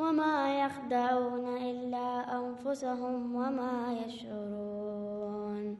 وما 0.00 0.64
يخدعون 0.64 1.56
إلا 1.56 2.36
أنفسهم 2.36 3.34
وما 3.34 3.98
يشعرون. 4.06 5.78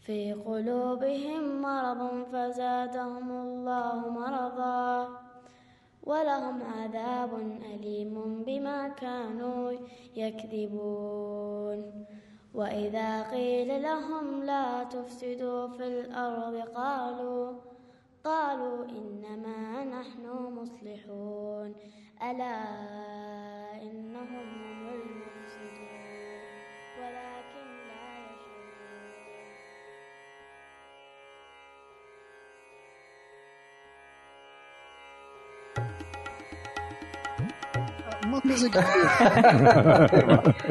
في 0.00 0.32
قلوبهم 0.32 1.62
مرض 1.62 2.24
فزادهم 2.32 3.30
الله 3.30 4.08
مرضا. 4.10 5.08
ولهم 6.02 6.62
عذاب 6.62 7.30
أليم 7.74 8.44
بما 8.46 8.88
كانوا 8.88 9.72
يكذبون. 10.16 12.06
وإذا 12.54 13.22
قيل 13.22 13.82
لهم 13.82 14.44
لا 14.44 14.84
تفسدوا 14.84 15.66
في 15.68 15.84
الأرض 15.84 16.54
قالوا 16.74 17.52
قالوا 18.24 18.84
إنما 18.84 19.84
نحن 19.84 20.26
مصلحون. 20.60 21.74
ألا 22.22 22.54
إنهم 23.82 24.62
هم 24.62 24.88
المفسدون. 24.88 26.64
ولكن 26.96 27.35
Uma 38.36 38.42
coisa 38.42 38.68
que, 38.70 38.78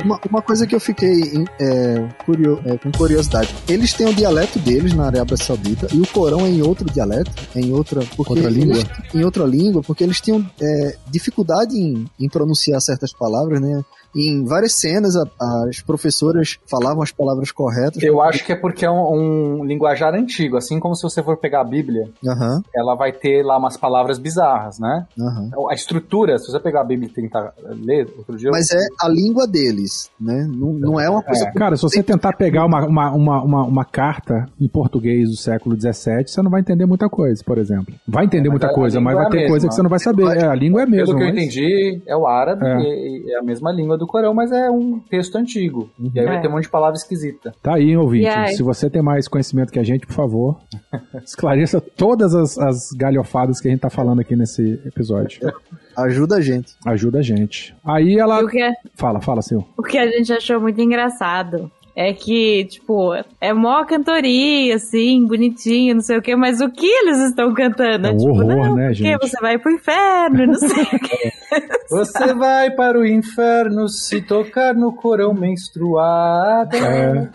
uma, 0.05 0.19
uma 0.29 0.41
coisa 0.41 0.67
que 0.67 0.75
eu 0.75 0.79
fiquei 0.79 1.09
em- 1.21 1.45
é, 1.59 2.07
curio- 2.25 2.59
é, 2.65 2.77
com 2.77 2.91
curiosidade. 2.91 3.53
Eles 3.67 3.93
têm 3.93 4.07
o 4.07 4.13
dialeto 4.13 4.59
deles 4.59 4.93
na 4.93 5.05
Arábia 5.07 5.35
Saudita 5.37 5.87
e 5.93 5.99
o 5.99 6.07
Corão 6.07 6.45
é 6.45 6.49
em 6.49 6.61
outro 6.61 6.85
dialeto, 6.91 7.31
é 7.55 7.59
em 7.59 7.73
outra, 7.73 8.01
Outra 8.17 8.43
eles- 8.45 8.53
língua? 8.55 8.83
em 9.13 9.23
outra 9.23 9.43
língua, 9.45 9.81
porque 9.81 10.03
eles 10.03 10.21
tinham 10.21 10.45
é, 10.61 10.95
dificuldade 11.09 11.75
em, 11.77 12.05
em 12.19 12.29
pronunciar 12.29 12.79
certas 12.81 13.11
palavras, 13.13 13.59
né? 13.59 13.81
Em 14.17 14.45
várias 14.45 14.71
cenas 14.73 15.13
a- 15.17 15.27
as 15.67 15.81
professoras 15.81 16.57
falavam 16.69 17.01
as 17.03 17.11
palavras 17.11 17.51
corretas. 17.51 18.01
Eu 18.01 18.21
acho 18.21 18.45
que 18.45 18.51
é 18.53 18.55
porque 18.55 18.85
é 18.85 18.89
um, 18.89 19.59
um 19.59 19.65
linguajar 19.65 20.13
antigo, 20.13 20.55
assim 20.55 20.79
como 20.79 20.95
se 20.95 21.03
você 21.03 21.21
for 21.21 21.35
pegar 21.37 21.59
a 21.61 21.63
Bíblia, 21.65 22.09
Aham, 22.25 22.61
ela 22.73 22.95
vai 22.95 23.11
ter 23.11 23.43
lá 23.43 23.57
umas 23.57 23.75
palavras 23.75 24.17
bizarras, 24.17 24.79
né? 24.79 25.05
aham. 25.19 25.49
A 25.69 25.73
estrutura, 25.73 26.37
se 26.37 26.49
você 26.49 26.59
pegar 26.61 26.81
a 26.81 26.83
Bíblia 26.85 27.09
e 27.09 27.13
tentar 27.13 27.51
ler, 27.63 28.07
outro 28.17 28.37
dia 28.37 28.49
eu- 28.49 28.51
Mas 28.51 28.69
é 28.71 28.87
a 29.01 29.07
língua 29.09 29.47
deles, 29.47 30.09
né? 30.19 30.47
Não, 30.49 30.73
não 30.73 30.99
é 30.99 31.09
uma 31.09 31.21
coisa. 31.23 31.51
Cara, 31.51 31.75
se 31.75 31.81
você 31.83 32.03
tentar 32.03 32.33
pegar 32.33 32.65
uma, 32.65 32.85
uma, 32.85 33.11
uma, 33.11 33.43
uma, 33.43 33.63
uma 33.65 33.85
carta 33.85 34.45
em 34.59 34.67
português 34.67 35.29
do 35.29 35.35
século 35.35 35.75
XVII, 35.79 36.27
você 36.27 36.41
não 36.41 36.51
vai 36.51 36.61
entender 36.61 36.85
muita 36.85 37.09
coisa, 37.09 37.43
por 37.43 37.57
exemplo. 37.57 37.93
Vai 38.07 38.25
entender 38.25 38.49
muita 38.49 38.67
a 38.67 38.73
coisa, 38.73 38.99
mas 38.99 39.15
vai 39.15 39.25
é 39.25 39.29
ter 39.29 39.37
coisa 39.47 39.53
mesma. 39.53 39.69
que 39.69 39.75
você 39.75 39.81
não 39.83 39.89
vai 39.89 39.99
saber. 39.99 40.23
É, 40.37 40.45
a 40.47 40.55
língua 40.55 40.81
é 40.81 40.83
a 40.83 40.87
mesma. 40.87 41.05
Pelo 41.07 41.17
que 41.17 41.23
eu 41.23 41.27
mas- 41.33 41.37
entendi, 41.37 42.01
é 42.05 42.15
o 42.15 42.27
árabe, 42.27 42.65
É. 42.65 42.77
e- 42.79 43.23
e 43.27 43.33
é 43.33 43.39
a 43.39 43.43
mesma 43.43 43.71
língua 43.71 43.97
do 43.97 44.05
Corão, 44.07 44.33
mas 44.33 44.51
é 44.51 44.69
um 44.69 44.99
texto 44.99 45.35
antigo. 45.37 45.89
E 46.13 46.19
aí 46.19 46.25
vai 46.25 46.37
É. 46.37 46.41
ter 46.41 46.47
um 46.47 46.51
monte 46.51 46.63
de 46.63 46.69
palavra 46.69 46.95
esquisita. 46.97 47.53
Tá 47.61 47.75
aí, 47.75 47.95
ouvinte. 47.95 48.27
Aí? 48.27 48.53
Se 48.55 48.63
você 48.63 48.89
tem 48.89 49.01
mais 49.01 49.27
conhecimento 49.27 49.71
que 49.71 49.79
a 49.79 49.83
gente, 49.83 50.05
por 50.05 50.13
favor, 50.13 50.59
esclareça 51.25 51.79
todas 51.81 52.33
as, 52.35 52.57
as 52.57 52.91
galhofadas 52.91 53.59
que 53.59 53.67
a 53.67 53.71
gente 53.71 53.79
tá 53.81 53.89
falando 53.89 54.19
aqui 54.19 54.35
nesse 54.35 54.79
episódio. 54.85 55.39
Ajuda 55.97 56.35
a 56.37 56.41
gente. 56.41 56.73
Ajuda 56.85 57.19
a 57.19 57.21
gente. 57.21 57.75
Aí 57.85 58.17
ela. 58.17 58.43
O 58.43 58.47
que, 58.47 58.61
é- 58.61 58.73
Fala, 58.95 59.21
fala, 59.21 59.41
Sil. 59.43 59.63
o 59.77 59.83
que 59.83 59.97
a 59.97 60.07
gente 60.07 60.31
achou 60.33 60.59
muito 60.59 60.79
engraçado 60.81 61.71
é 61.97 62.11
que, 62.11 62.65
tipo, 62.65 63.13
é 63.39 63.53
mó 63.53 63.85
cantoria, 63.85 64.75
assim, 64.75 65.25
bonitinho, 65.25 65.95
não 65.95 66.01
sei 66.01 66.17
o 66.17 66.21
quê, 66.21 66.35
mas 66.35 66.59
o 66.59 66.69
que 66.69 66.85
eles 66.85 67.19
estão 67.19 67.53
cantando? 67.53 68.07
É 68.07 68.11
um 68.11 68.17
tipo, 68.17 68.31
horror, 68.31 68.45
não, 68.47 68.75
né, 68.75 68.87
porque 68.87 69.03
gente? 69.05 69.21
você 69.21 69.39
vai 69.39 69.57
pro 69.57 69.71
inferno, 69.71 70.47
não 70.47 70.55
sei 70.55 70.83
o 70.83 70.99
quê. 70.99 71.31
Você 71.89 72.33
vai 72.33 72.71
para 72.71 72.99
o 72.99 73.05
inferno 73.05 73.87
se 73.87 74.19
tocar 74.19 74.73
no 74.73 74.91
Corão 74.91 75.33
menstruado. 75.33 76.75
É. 76.75 77.29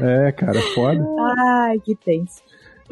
É, 0.00 0.32
cara, 0.32 0.60
foda. 0.74 1.04
Ai, 1.46 1.78
que 1.80 1.94
tenso. 1.94 2.42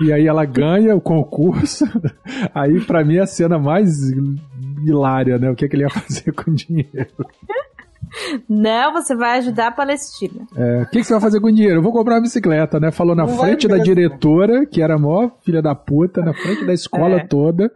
E 0.01 0.13
aí 0.13 0.27
ela 0.27 0.45
ganha 0.45 0.97
o 0.97 1.01
concurso. 1.01 1.85
Aí, 2.55 2.81
pra 2.81 3.05
mim, 3.05 3.17
é 3.17 3.21
a 3.21 3.27
cena 3.27 3.59
mais 3.59 4.11
hilária, 4.85 5.39
né? 5.39 5.51
O 5.51 5.55
que, 5.55 5.65
é 5.65 5.69
que 5.69 5.77
ele 5.77 5.83
ia 5.85 5.91
fazer 5.91 6.33
com 6.33 6.51
o 6.51 6.55
dinheiro? 6.55 7.09
Não, 8.49 8.93
você 8.93 9.15
vai 9.15 9.39
ajudar 9.39 9.69
a 9.69 9.73
Palestina. 9.73 10.47
É, 10.57 10.83
o 10.83 10.87
que, 10.87 10.99
que 10.99 11.05
você 11.05 11.13
vai 11.13 11.23
fazer 11.23 11.41
com 11.41 11.47
o 11.47 11.53
dinheiro? 11.53 11.77
Eu 11.79 11.83
vou 11.83 11.93
comprar 11.93 12.15
uma 12.17 12.23
bicicleta, 12.23 12.79
né? 12.81 12.91
Falou 12.91 13.15
na 13.15 13.27
Não 13.27 13.37
frente 13.39 13.67
da 13.69 13.79
diretora, 13.79 14.67
que 14.67 14.83
era 14.83 14.95
a 14.97 14.99
maior 14.99 15.31
filha 15.45 15.63
da 15.63 15.75
puta, 15.75 16.21
na 16.23 16.35
frente 16.35 16.65
da 16.65 16.73
escola 16.73 17.17
É. 17.17 17.27
toda. 17.27 17.71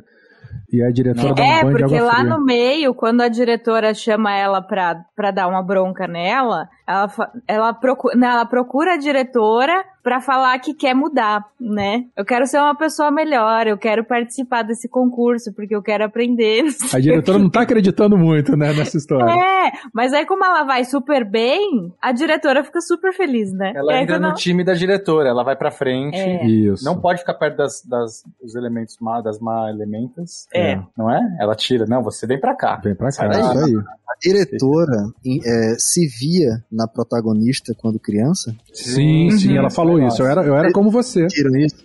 E 0.73 0.83
a 0.83 0.91
diretora 0.91 1.33
um 1.33 1.45
É, 1.45 1.61
porque 1.62 2.01
lá 2.01 2.17
fria. 2.17 2.25
no 2.25 2.45
meio, 2.45 2.93
quando 2.93 3.21
a 3.21 3.29
diretora 3.29 3.95
chama 3.95 4.35
ela 4.37 4.61
pra, 4.61 4.97
pra 5.14 5.31
dar 5.31 5.47
uma 5.49 5.62
bronca 5.62 6.09
nela, 6.09 6.69
ela, 6.87 7.09
ela, 7.47 7.73
procura, 7.73 8.14
ela 8.27 8.45
procura 8.45 8.95
a 8.95 8.97
diretora 8.99 9.85
pra 10.07 10.20
falar 10.20 10.57
que 10.61 10.72
quer 10.72 10.94
mudar, 10.94 11.44
né? 11.61 12.04
Eu 12.16 12.24
quero 12.24 12.46
ser 12.46 12.59
uma 12.61 12.76
pessoa 12.76 13.11
melhor, 13.11 13.66
eu 13.66 13.76
quero 13.76 14.04
participar 14.04 14.62
desse 14.62 14.88
concurso, 14.88 15.52
porque 15.52 15.74
eu 15.74 15.82
quero 15.82 16.04
aprender. 16.04 16.62
A 16.94 17.00
diretora 17.00 17.40
não 17.40 17.50
tá 17.50 17.62
acreditando 17.62 18.16
muito, 18.16 18.57
né, 18.57 18.72
nessa 18.72 18.96
história. 18.96 19.32
É, 19.32 19.72
mas 19.92 20.12
aí 20.12 20.24
como 20.24 20.44
ela 20.44 20.62
vai 20.62 20.84
super 20.84 21.28
bem, 21.28 21.92
a 22.00 22.12
diretora 22.12 22.62
fica 22.62 22.80
super 22.80 23.12
feliz, 23.12 23.52
né? 23.52 23.72
Ela 23.74 23.94
aí, 23.94 24.02
entra 24.04 24.20
no 24.20 24.26
ela- 24.26 24.34
time 24.34 24.62
da 24.62 24.74
diretora, 24.74 25.28
ela 25.28 25.42
vai 25.42 25.57
pra 25.57 25.72
frente. 25.72 26.16
É. 26.16 26.46
Isso. 26.46 26.84
Não 26.84 27.00
pode 27.00 27.18
ficar 27.18 27.34
perto 27.34 27.57
das, 27.57 27.82
das 27.84 28.22
dos 28.40 28.54
elementos 28.54 28.96
má, 29.00 29.20
das 29.20 29.40
má 29.40 29.68
elementas. 29.70 30.46
É. 30.54 30.78
Não 30.96 31.11
é? 31.11 31.20
Ela 31.40 31.57
tira, 31.57 31.84
não, 31.84 32.00
você 32.00 32.28
vem 32.28 32.38
pra 32.38 32.54
cá. 32.54 32.76
Vem 32.76 32.94
pra 32.94 33.11
cá, 33.11 33.28
isso 33.28 33.54
daí. 33.54 33.74
aí. 33.74 33.76
A 34.09 34.18
diretora 34.20 35.11
é, 35.44 35.74
se 35.78 36.07
via 36.07 36.62
na 36.70 36.86
protagonista 36.86 37.74
quando 37.76 37.98
criança. 37.98 38.54
Sim, 38.72 39.30
sim, 39.32 39.50
Uhum. 39.52 39.57
ela 39.59 39.70
falou 39.70 39.95
isso. 39.99 40.22
Eu 40.22 40.26
era, 40.26 40.42
eu 40.42 40.57
era 40.57 40.72
como 40.72 40.90
você. 40.90 41.26
Tiram 41.26 41.57
isso? 41.57 41.84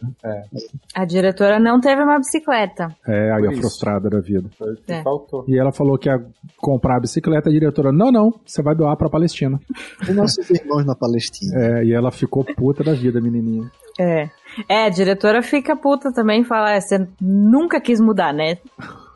A 0.95 1.05
diretora 1.05 1.59
não 1.59 1.79
teve 1.79 2.01
uma 2.01 2.17
bicicleta. 2.17 2.95
É, 3.07 3.31
aí 3.31 3.47
a 3.47 3.51
frustrada 3.53 4.09
da 4.09 4.19
vida. 4.19 4.49
É. 4.87 5.01
faltou. 5.01 5.45
E 5.47 5.57
ela 5.57 5.71
falou 5.71 5.97
que 5.97 6.09
ia 6.09 6.19
comprar 6.57 6.97
a 6.97 6.99
bicicleta, 6.99 7.49
a 7.49 7.51
diretora, 7.51 7.91
não, 7.91 8.11
não, 8.11 8.33
você 8.45 8.61
vai 8.61 8.75
doar 8.75 8.95
pra 8.95 9.09
Palestina. 9.09 9.59
Os 10.01 10.15
nossos 10.15 10.49
irmãos 10.49 10.85
na 10.85 10.95
Palestina. 10.95 11.51
É, 11.55 11.85
e 11.85 11.93
ela 11.93 12.11
ficou 12.11 12.43
puta 12.43 12.83
da 12.83 12.93
vida, 12.93 13.21
menininha. 13.21 13.69
É. 13.99 14.29
É, 14.67 14.85
a 14.85 14.89
diretora 14.89 15.41
fica 15.41 15.75
puta 15.75 16.11
também 16.11 16.41
e 16.41 16.45
fala, 16.45 16.71
"É, 16.71 16.79
você 16.79 17.07
nunca 17.19 17.79
quis 17.79 17.99
mudar, 17.99 18.33
né? 18.33 18.57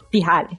Pirralha. 0.10 0.58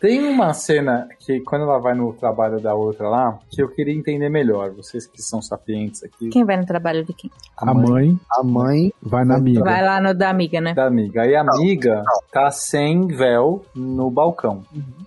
Tem 0.00 0.22
uma 0.28 0.52
cena 0.52 1.08
que, 1.26 1.40
quando 1.40 1.62
ela 1.62 1.78
vai 1.78 1.94
no 1.94 2.12
trabalho 2.12 2.60
da 2.60 2.72
outra 2.74 3.08
lá, 3.08 3.38
que 3.50 3.60
eu 3.60 3.68
queria 3.68 3.92
entender 3.92 4.28
melhor. 4.28 4.70
Vocês 4.70 5.06
que 5.06 5.20
são 5.20 5.42
sapientes 5.42 6.04
aqui. 6.04 6.28
Quem 6.28 6.44
vai 6.44 6.56
no 6.56 6.64
trabalho 6.64 7.04
de 7.04 7.12
quem? 7.12 7.30
A 7.56 7.74
mãe 7.74 8.18
A 8.38 8.44
mãe 8.44 8.92
vai 9.02 9.24
na 9.24 9.36
amiga. 9.36 9.64
Vai 9.64 9.82
lá 9.82 10.00
no 10.00 10.14
da 10.14 10.30
amiga, 10.30 10.60
né? 10.60 10.72
Da 10.72 10.86
amiga. 10.86 11.22
Aí 11.22 11.34
a 11.34 11.40
amiga 11.40 12.04
tá 12.32 12.50
sem 12.52 13.08
véu 13.08 13.64
no 13.74 14.08
balcão. 14.08 14.62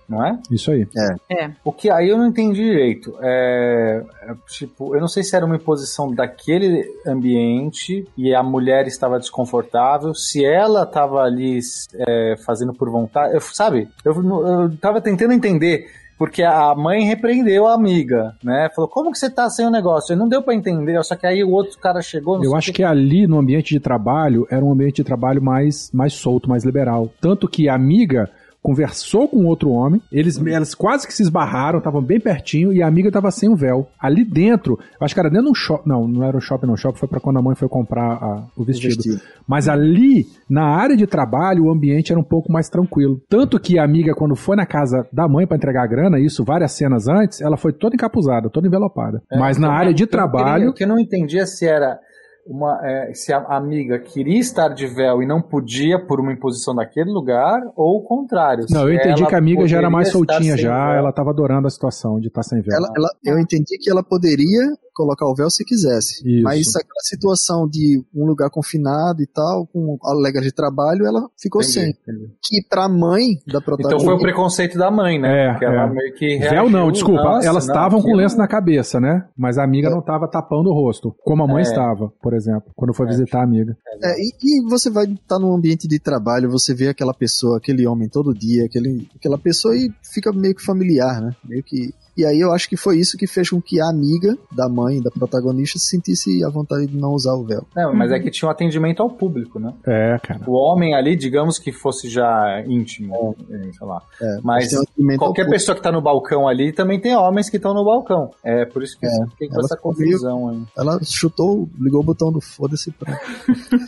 não 0.06 0.24
é? 0.24 0.38
Isso 0.50 0.70
aí. 0.70 0.86
É. 1.30 1.50
O 1.64 1.72
que 1.72 1.90
aí 1.90 2.10
eu 2.10 2.18
não 2.18 2.26
entendi 2.26 2.62
direito. 2.62 3.16
É, 3.22 4.04
é, 4.22 4.34
tipo, 4.48 4.94
eu 4.94 5.00
não 5.00 5.08
sei 5.08 5.22
se 5.22 5.34
era 5.34 5.46
uma 5.46 5.56
imposição 5.56 6.12
daquele 6.12 6.84
ambiente 7.06 8.06
e 8.16 8.34
a 8.34 8.42
mulher 8.42 8.86
estava 8.86 9.18
desconfortável, 9.18 10.14
se 10.14 10.44
ela 10.44 10.82
estava 10.82 11.22
ali 11.22 11.60
é, 11.94 12.34
fazendo 12.44 12.74
por 12.74 12.90
vontade. 12.90 13.34
Eu, 13.34 13.40
sabe? 13.40 13.88
Eu, 14.04 14.12
eu 14.12 14.76
tava 14.76 15.00
tentando 15.00 15.32
entender. 15.32 15.86
Porque 16.20 16.42
a 16.42 16.74
mãe 16.74 17.02
repreendeu 17.04 17.66
a 17.66 17.72
amiga, 17.72 18.36
né? 18.44 18.68
Falou, 18.76 18.90
como 18.90 19.10
que 19.10 19.18
você 19.18 19.30
tá 19.30 19.48
sem 19.48 19.64
o 19.66 19.70
negócio? 19.70 20.14
Não 20.14 20.28
deu 20.28 20.42
pra 20.42 20.54
entender, 20.54 21.02
só 21.02 21.16
que 21.16 21.26
aí 21.26 21.42
o 21.42 21.50
outro 21.50 21.78
cara 21.78 22.02
chegou... 22.02 22.44
Eu 22.44 22.54
acho 22.54 22.72
o 22.72 22.74
que 22.74 22.84
ali 22.84 23.26
no 23.26 23.38
ambiente 23.38 23.72
de 23.72 23.80
trabalho 23.80 24.46
era 24.50 24.62
um 24.62 24.70
ambiente 24.70 24.96
de 24.96 25.04
trabalho 25.04 25.42
mais, 25.42 25.90
mais 25.94 26.12
solto, 26.12 26.46
mais 26.46 26.62
liberal. 26.62 27.10
Tanto 27.22 27.48
que 27.48 27.70
a 27.70 27.74
amiga 27.74 28.28
conversou 28.62 29.26
com 29.28 29.44
outro 29.46 29.70
homem, 29.70 30.02
eles, 30.12 30.38
elas 30.46 30.74
quase 30.74 31.06
que 31.06 31.14
se 31.14 31.22
esbarraram, 31.22 31.78
estavam 31.78 32.02
bem 32.02 32.20
pertinho 32.20 32.72
e 32.72 32.82
a 32.82 32.86
amiga 32.86 33.08
estava 33.08 33.30
sem 33.30 33.48
o 33.48 33.56
véu. 33.56 33.88
Ali 33.98 34.24
dentro, 34.24 34.78
acho 35.00 35.14
que 35.14 35.20
era 35.20 35.30
dentro 35.30 35.46
de 35.46 35.50
um 35.50 35.54
shopping, 35.54 35.88
não, 35.88 36.06
não 36.06 36.24
era 36.24 36.36
o 36.36 36.40
shopping, 36.40 36.66
não, 36.66 36.74
o 36.74 36.76
shopping 36.76 36.98
foi 36.98 37.08
para 37.08 37.20
quando 37.20 37.38
a 37.38 37.42
mãe 37.42 37.54
foi 37.54 37.68
comprar 37.68 38.12
a- 38.12 38.44
o, 38.56 38.64
vestido. 38.64 38.96
vestido. 38.96 39.20
Mas 39.48 39.68
ali, 39.68 40.26
na 40.48 40.64
área 40.76 40.96
de 40.96 41.06
trabalho, 41.06 41.64
o 41.64 41.70
ambiente 41.70 42.12
era 42.12 42.20
um 42.20 42.24
pouco 42.24 42.52
mais 42.52 42.68
tranquilo. 42.68 43.20
Tanto 43.28 43.58
que 43.58 43.78
a 43.78 43.84
amiga, 43.84 44.14
quando 44.14 44.36
foi 44.36 44.56
na 44.56 44.66
casa 44.66 45.06
da 45.12 45.26
mãe 45.26 45.46
para 45.46 45.56
entregar 45.56 45.84
a 45.84 45.86
grana, 45.86 46.20
isso 46.20 46.44
várias 46.44 46.72
cenas 46.72 47.08
antes, 47.08 47.40
ela 47.40 47.56
foi 47.56 47.72
toda 47.72 47.94
encapuzada, 47.94 48.50
toda 48.50 48.66
envelopada. 48.66 49.22
É, 49.32 49.38
Mas 49.38 49.58
na 49.58 49.72
área 49.72 49.94
de 49.94 50.06
trabalho, 50.06 50.70
O 50.70 50.74
que 50.74 50.84
eu 50.84 50.88
não 50.88 50.98
entendia 50.98 51.46
se 51.46 51.66
era 51.66 51.98
uma, 52.46 52.80
é, 52.82 53.12
se 53.14 53.32
a 53.32 53.38
amiga 53.56 53.98
queria 53.98 54.38
estar 54.38 54.68
de 54.68 54.86
véu 54.86 55.22
e 55.22 55.26
não 55.26 55.40
podia 55.40 55.98
por 56.04 56.20
uma 56.20 56.32
imposição 56.32 56.74
daquele 56.74 57.10
lugar, 57.10 57.60
ou 57.76 57.98
o 57.98 58.02
contrário. 58.02 58.66
Não, 58.70 58.88
eu 58.88 58.94
entendi 58.94 59.26
que 59.26 59.34
a 59.34 59.38
amiga 59.38 59.66
já 59.68 59.78
era 59.78 59.90
mais 59.90 60.10
soltinha 60.10 60.56
já, 60.56 60.88
véu. 60.90 60.98
ela 60.98 61.12
tava 61.12 61.30
adorando 61.30 61.66
a 61.66 61.70
situação 61.70 62.18
de 62.18 62.28
estar 62.28 62.42
sem 62.42 62.60
véu. 62.60 62.76
Ela, 62.76 62.88
ela- 62.96 63.10
eu 63.24 63.38
entendi 63.38 63.78
que 63.78 63.90
ela 63.90 64.02
poderia 64.02 64.60
colocar 65.00 65.26
o 65.26 65.34
véu 65.34 65.48
se 65.50 65.64
quisesse. 65.64 66.20
Isso. 66.28 66.42
Mas 66.42 66.68
aquela 66.76 67.00
situação 67.02 67.68
de 67.68 68.02
um 68.14 68.26
lugar 68.26 68.50
confinado 68.50 69.22
e 69.22 69.26
tal, 69.26 69.66
com 69.66 69.96
alega 70.04 70.40
de 70.40 70.52
trabalho, 70.52 71.06
ela 71.06 71.28
ficou 71.40 71.62
Entendi, 71.62 71.72
sem. 71.74 71.90
entendi. 71.90 72.30
Que 72.42 72.62
pra 72.68 72.88
mãe 72.88 73.34
da 73.46 73.58
Então 73.58 73.60
protagonista. 73.62 74.04
foi 74.04 74.14
o 74.14 74.18
preconceito 74.18 74.76
da 74.78 74.90
mãe, 74.90 75.18
né? 75.18 75.46
É, 75.46 75.50
Porque 75.52 75.64
ela 75.64 75.84
é. 75.86 75.90
meio 75.90 76.14
que 76.14 76.38
Véu 76.38 76.50
reagiu, 76.50 76.70
não, 76.70 76.90
desculpa. 76.92 77.22
nossa, 77.22 77.46
elas 77.48 77.64
estavam 77.66 78.02
com 78.02 78.14
lenço 78.14 78.36
na 78.36 78.46
cabeça, 78.48 79.00
né? 79.00 79.26
Mas 79.36 79.58
a 79.58 79.64
amiga 79.64 79.88
não 79.90 80.00
estava 80.00 80.28
tapando 80.28 80.70
o 80.70 80.74
rosto, 80.74 81.14
como 81.24 81.42
a 81.42 81.46
mãe 81.46 81.60
É. 81.60 81.62
estava, 81.62 82.12
por 82.22 82.34
exemplo, 82.34 82.70
quando 82.76 82.92
foi 82.94 83.06
visitar 83.06 83.40
a 83.40 83.44
amiga. 83.44 83.76
É, 84.02 84.14
e, 84.20 84.32
e 84.42 84.68
você 84.68 84.90
vai 84.90 85.06
estar 85.06 85.38
num 85.38 85.54
ambiente 85.54 85.88
de 85.88 85.98
trabalho, 85.98 86.50
você 86.50 86.74
vê 86.74 86.88
aquela 86.88 87.14
pessoa, 87.14 87.56
aquele 87.58 87.86
homem 87.86 88.08
todo 88.08 88.34
dia, 88.34 88.64
aquele, 88.66 89.08
aquela 89.16 89.38
pessoa 89.38 89.76
e 89.76 89.90
fica 90.02 90.32
meio 90.32 90.54
que 90.54 90.62
familiar, 90.64 91.20
né? 91.20 91.30
Meio 91.44 91.62
que. 91.62 91.92
E 92.16 92.24
aí 92.24 92.38
eu 92.40 92.52
acho 92.52 92.68
que 92.68 92.76
foi 92.76 92.98
isso 92.98 93.16
que 93.16 93.26
fez 93.26 93.48
com 93.50 93.60
que 93.60 93.80
a 93.80 93.88
amiga 93.88 94.36
da 94.52 94.68
mãe, 94.68 95.00
da 95.00 95.10
protagonista, 95.10 95.78
se 95.78 95.86
sentisse 95.88 96.44
a 96.44 96.48
vontade 96.50 96.86
de 96.86 96.96
não 96.96 97.12
usar 97.12 97.34
o 97.34 97.44
véu. 97.44 97.64
Não, 97.74 97.94
mas 97.94 98.10
é 98.12 98.18
que 98.18 98.30
tinha 98.30 98.48
um 98.48 98.52
atendimento 98.52 99.02
ao 99.02 99.10
público, 99.10 99.58
né? 99.58 99.72
É, 99.86 100.18
cara. 100.22 100.40
O 100.46 100.52
homem 100.54 100.94
ali, 100.94 101.16
digamos 101.16 101.58
que 101.58 101.72
fosse 101.72 102.08
já 102.08 102.62
íntimo, 102.66 103.36
eh, 103.50 103.70
sei 103.76 103.86
lá. 103.86 104.02
É, 104.20 104.38
Mas 104.42 104.72
um 104.74 105.10
ao 105.12 105.18
qualquer 105.18 105.48
pessoa 105.48 105.74
que 105.76 105.82
tá 105.82 105.90
no 105.92 106.00
balcão 106.02 106.46
ali 106.48 106.72
também 106.72 107.00
tem 107.00 107.14
homens 107.16 107.48
que 107.48 107.56
estão 107.56 107.72
no 107.74 107.84
balcão. 107.84 108.30
É 108.44 108.64
por 108.64 108.82
isso 108.82 108.98
que 108.98 109.06
É, 109.06 109.10
tem 109.38 109.48
com 109.48 109.60
essa 109.60 109.76
ficou 109.76 109.94
meio- 109.96 110.10
confusão 110.12 110.48
aí. 110.48 110.62
Ela 110.76 110.98
chutou, 111.04 111.68
ligou 111.78 112.00
o 112.00 112.04
botão 112.04 112.30
do 112.32 112.40
foda-se 112.40 112.90
pra. 112.92 113.18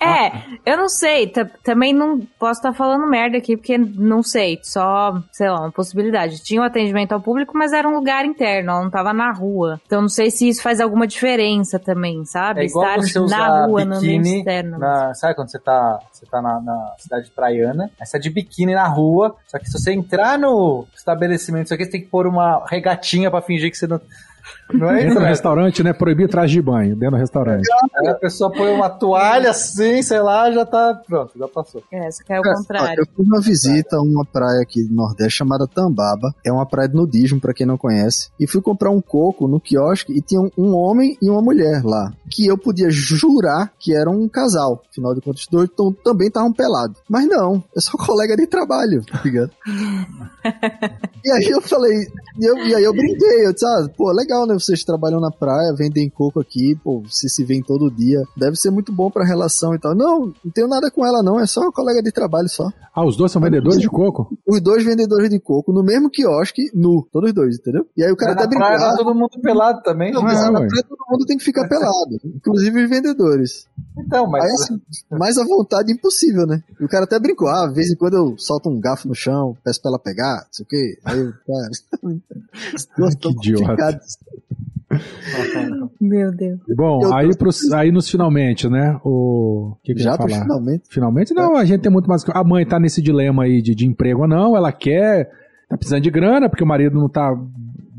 É, 0.00 0.30
eu 0.70 0.76
não 0.76 0.88
sei, 0.88 1.26
ta- 1.28 1.48
também 1.62 1.92
não 1.94 2.20
posso 2.38 2.60
estar 2.60 2.72
falando 2.72 3.08
merda 3.08 3.38
aqui, 3.38 3.56
porque 3.56 3.76
não 3.78 4.22
sei, 4.22 4.58
só, 4.62 5.20
sei 5.32 5.48
lá, 5.48 5.60
uma 5.60 5.72
possibilidade. 5.72 6.42
Tinha 6.42 6.60
um 6.60 6.64
atendimento 6.64 7.12
ao 7.12 7.20
público, 7.20 7.37
mas 7.52 7.72
era 7.72 7.88
um 7.88 7.94
lugar 7.94 8.24
interno, 8.24 8.70
ela 8.70 8.82
não 8.82 8.90
tava 8.90 9.12
na 9.12 9.32
rua. 9.32 9.80
Então 9.86 10.00
não 10.00 10.08
sei 10.08 10.30
se 10.30 10.48
isso 10.48 10.62
faz 10.62 10.80
alguma 10.80 11.06
diferença 11.06 11.78
também, 11.78 12.24
sabe? 12.24 12.62
É 12.62 12.64
igual 12.66 12.86
Estar 12.86 13.00
você 13.00 13.18
na 13.18 13.24
usar 13.24 13.66
rua, 13.66 13.84
no 13.84 13.96
ambiente 13.96 14.22
biquíni 14.22 14.38
externo. 14.38 14.78
na, 14.78 15.14
sabe 15.14 15.34
quando 15.34 15.50
você 15.50 15.58
tá, 15.58 15.98
você 16.12 16.26
tá 16.26 16.42
na, 16.42 16.60
na 16.60 16.94
cidade 16.98 17.30
praiana, 17.30 17.90
aí 18.00 18.06
você 18.06 18.12
tá 18.12 18.18
de 18.18 18.30
biquíni 18.30 18.74
na 18.74 18.86
rua, 18.86 19.36
só 19.46 19.58
que 19.58 19.66
se 19.66 19.78
você 19.78 19.92
entrar 19.92 20.38
no 20.38 20.86
estabelecimento, 20.94 21.66
isso 21.66 21.74
aqui, 21.74 21.84
você 21.84 21.90
tem 21.90 22.00
que 22.00 22.08
pôr 22.08 22.26
uma 22.26 22.64
regatinha 22.66 23.30
pra 23.30 23.42
fingir 23.42 23.70
que 23.70 23.76
você 23.76 23.86
não... 23.86 24.00
Não 24.72 24.90
é 24.90 24.98
isso, 25.00 25.06
Entra 25.08 25.20
no 25.20 25.26
restaurante, 25.26 25.82
né? 25.82 25.92
Proibir 25.92 26.28
traje 26.28 26.54
de 26.54 26.62
banho 26.62 26.94
dentro 26.94 27.16
do 27.16 27.20
restaurante. 27.20 27.66
Aí 27.96 28.08
a 28.08 28.14
pessoa 28.14 28.50
põe 28.52 28.70
uma 28.72 28.90
toalha 28.90 29.50
assim, 29.50 30.02
sei 30.02 30.20
lá, 30.20 30.50
já 30.50 30.64
tá... 30.66 31.00
Pronto, 31.06 31.32
já 31.38 31.48
passou. 31.48 31.82
É, 31.90 32.10
só 32.10 32.22
que 32.24 32.32
é 32.32 32.40
o 32.40 32.42
contrário. 32.42 33.00
Eu 33.02 33.06
fiz 33.06 33.26
uma 33.26 33.40
visita 33.40 33.96
a 33.96 34.02
uma 34.02 34.24
praia 34.24 34.60
aqui 34.62 34.84
do 34.84 34.94
Nordeste 34.94 35.38
chamada 35.38 35.66
Tambaba. 35.66 36.34
É 36.44 36.52
uma 36.52 36.66
praia 36.66 36.88
de 36.88 36.94
nudismo, 36.94 37.40
pra 37.40 37.54
quem 37.54 37.66
não 37.66 37.78
conhece. 37.78 38.30
E 38.38 38.46
fui 38.46 38.60
comprar 38.60 38.90
um 38.90 39.00
coco 39.00 39.48
no 39.48 39.58
quiosque 39.60 40.12
e 40.12 40.20
tinha 40.20 40.40
um, 40.40 40.50
um 40.58 40.74
homem 40.74 41.16
e 41.22 41.30
uma 41.30 41.40
mulher 41.40 41.82
lá. 41.84 42.12
Que 42.30 42.46
eu 42.46 42.58
podia 42.58 42.90
jurar 42.90 43.72
que 43.78 43.94
eram 43.94 44.12
um 44.20 44.28
casal. 44.28 44.82
Afinal 44.90 45.14
de 45.14 45.20
contas, 45.20 45.42
os 45.42 45.48
dois 45.48 45.68
tão- 45.76 45.92
também 45.92 46.28
estavam 46.28 46.52
pelados. 46.52 46.98
Mas 47.08 47.26
não, 47.26 47.62
é 47.76 47.80
só 47.80 47.92
colega 47.98 48.36
de 48.36 48.46
trabalho, 48.46 49.02
tá 49.04 49.20
ligado? 49.24 49.50
e 51.24 51.30
aí 51.32 51.44
eu 51.50 51.60
falei, 51.62 52.06
e, 52.38 52.44
eu- 52.44 52.58
e 52.58 52.74
aí 52.74 52.84
eu 52.84 52.92
brinquei, 52.92 53.46
eu 53.46 53.52
disse, 53.52 53.64
ah, 53.66 53.88
pô, 53.96 54.12
legal, 54.12 54.46
né? 54.46 54.57
Vocês 54.58 54.82
trabalham 54.84 55.20
na 55.20 55.30
praia, 55.30 55.74
vendem 55.74 56.08
coco 56.10 56.40
aqui, 56.40 56.74
pô, 56.82 57.00
vocês 57.00 57.34
se 57.34 57.44
veem 57.44 57.62
todo 57.62 57.90
dia. 57.90 58.22
Deve 58.36 58.56
ser 58.56 58.70
muito 58.70 58.92
bom 58.92 59.10
pra 59.10 59.24
relação 59.24 59.74
e 59.74 59.78
tal. 59.78 59.94
Não, 59.94 60.32
não 60.44 60.52
tenho 60.52 60.68
nada 60.68 60.90
com 60.90 61.04
ela, 61.06 61.22
não. 61.22 61.38
É 61.40 61.46
só 61.46 61.70
colega 61.72 62.02
de 62.02 62.10
trabalho 62.12 62.48
só. 62.48 62.68
Ah, 62.94 63.04
os 63.06 63.16
dois 63.16 63.30
são 63.30 63.40
vendedores 63.40 63.78
de 63.80 63.88
coco? 63.88 64.36
Os 64.46 64.60
dois 64.60 64.84
vendedores 64.84 65.30
de 65.30 65.38
coco 65.38 65.72
no 65.72 65.82
mesmo 65.84 66.10
quiosque, 66.10 66.70
nu. 66.74 67.06
Todos 67.12 67.28
os 67.30 67.34
dois, 67.34 67.56
entendeu? 67.58 67.86
E 67.96 68.02
aí 68.02 68.10
o 68.10 68.16
cara 68.16 68.32
até 68.32 68.42
na 68.44 68.48
praia 68.50 68.76
brincou. 68.78 68.90
tá 68.90 68.96
todo 69.04 69.14
mundo 69.14 69.40
pelado 69.40 69.82
também. 69.82 70.12
Não, 70.12 70.20
Ah, 70.20 70.24
mas 70.24 70.40
na 70.50 70.60
ué. 70.60 70.66
praia 70.66 70.84
todo 70.88 70.98
mundo 71.10 71.24
tem 71.26 71.38
que 71.38 71.44
ficar 71.44 71.68
pelado. 71.68 72.18
Inclusive 72.24 72.82
os 72.84 72.90
vendedores. 72.90 73.66
Então, 73.96 74.26
mas... 74.28 74.44
Aí 74.44 74.50
assim, 74.50 74.80
mais 75.10 75.38
à 75.38 75.44
vontade 75.44 75.92
impossível, 75.92 76.46
né? 76.46 76.62
E 76.80 76.84
o 76.84 76.88
cara 76.88 77.04
até 77.04 77.18
brincou, 77.18 77.48
ah, 77.48 77.66
de 77.68 77.74
vez 77.74 77.90
em 77.90 77.96
quando 77.96 78.14
eu 78.14 78.34
solto 78.38 78.68
um 78.68 78.80
garfo 78.80 79.06
no 79.08 79.14
chão, 79.14 79.56
peço 79.64 79.80
pra 79.80 79.90
ela 79.90 79.98
pegar, 79.98 80.36
não 80.38 80.46
sei 80.52 80.64
o 80.64 80.68
quê. 80.68 80.98
Aí 81.04 81.18
eu, 81.18 81.32
cara. 81.46 82.18
Que 83.20 83.28
idiota. 83.28 84.00
Meu 86.00 86.34
Deus. 86.34 86.58
Bom, 86.76 87.12
aí, 87.14 87.36
pros, 87.36 87.70
aí 87.72 87.92
nos 87.92 88.08
finalmente, 88.10 88.68
né? 88.68 88.98
O 89.04 89.76
que, 89.82 89.94
que 89.94 90.00
eu 90.00 90.04
Já 90.04 90.16
pro 90.16 90.28
falar? 90.28 90.42
finalmente. 90.42 90.82
Finalmente 90.88 91.34
não, 91.34 91.56
a 91.56 91.64
gente 91.64 91.82
tem 91.82 91.92
muito 91.92 92.08
mais. 92.08 92.24
A 92.30 92.42
mãe 92.44 92.64
tá 92.64 92.78
nesse 92.80 93.02
dilema 93.02 93.44
aí 93.44 93.60
de, 93.60 93.74
de 93.74 93.86
emprego 93.86 94.22
ou 94.22 94.28
não, 94.28 94.56
ela 94.56 94.72
quer, 94.72 95.30
tá 95.68 95.76
precisando 95.76 96.02
de 96.02 96.10
grana, 96.10 96.48
porque 96.48 96.64
o 96.64 96.66
marido 96.66 96.98
não 96.98 97.08
tá 97.08 97.36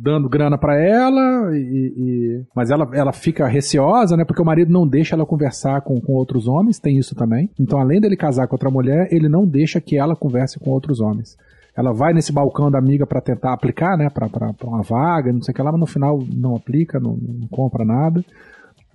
dando 0.01 0.29
grana 0.29 0.57
pra 0.57 0.75
ela, 0.81 1.51
e, 1.55 1.59
e- 1.97 2.41
mas 2.55 2.71
ela, 2.71 2.89
ela 2.93 3.11
fica 3.11 3.45
receosa, 3.47 4.15
né? 4.15 4.23
Porque 4.23 4.41
o 4.41 4.45
marido 4.45 4.71
não 4.71 4.87
deixa 4.87 5.13
ela 5.15 5.25
conversar 5.25 5.81
com, 5.81 5.99
com 5.99 6.13
outros 6.13 6.47
homens, 6.47 6.79
tem 6.79 6.97
isso 6.97 7.13
também. 7.15 7.49
Então, 7.59 7.77
além 7.79 7.99
dele 7.99 8.15
casar 8.15 8.47
com 8.47 8.55
outra 8.55 8.71
mulher, 8.71 9.09
ele 9.11 9.27
não 9.27 9.45
deixa 9.45 9.81
que 9.81 9.97
ela 9.97 10.15
converse 10.15 10.57
com 10.57 10.71
outros 10.71 11.01
homens. 11.01 11.37
Ela 11.79 11.93
vai 11.93 12.11
nesse 12.13 12.33
balcão 12.33 12.69
da 12.69 12.77
amiga 12.77 13.07
pra 13.07 13.21
tentar 13.21 13.53
aplicar, 13.53 13.97
né? 13.97 14.09
Pra 14.09 14.27
uma 14.65 14.81
vaga, 14.83 15.31
não 15.31 15.41
sei 15.41 15.53
o 15.53 15.55
que 15.55 15.61
lá, 15.61 15.71
mas 15.71 15.79
no 15.79 15.85
final 15.87 16.19
não 16.29 16.53
aplica, 16.55 16.99
não, 16.99 17.15
não 17.15 17.47
compra 17.47 17.85
nada. 17.85 18.21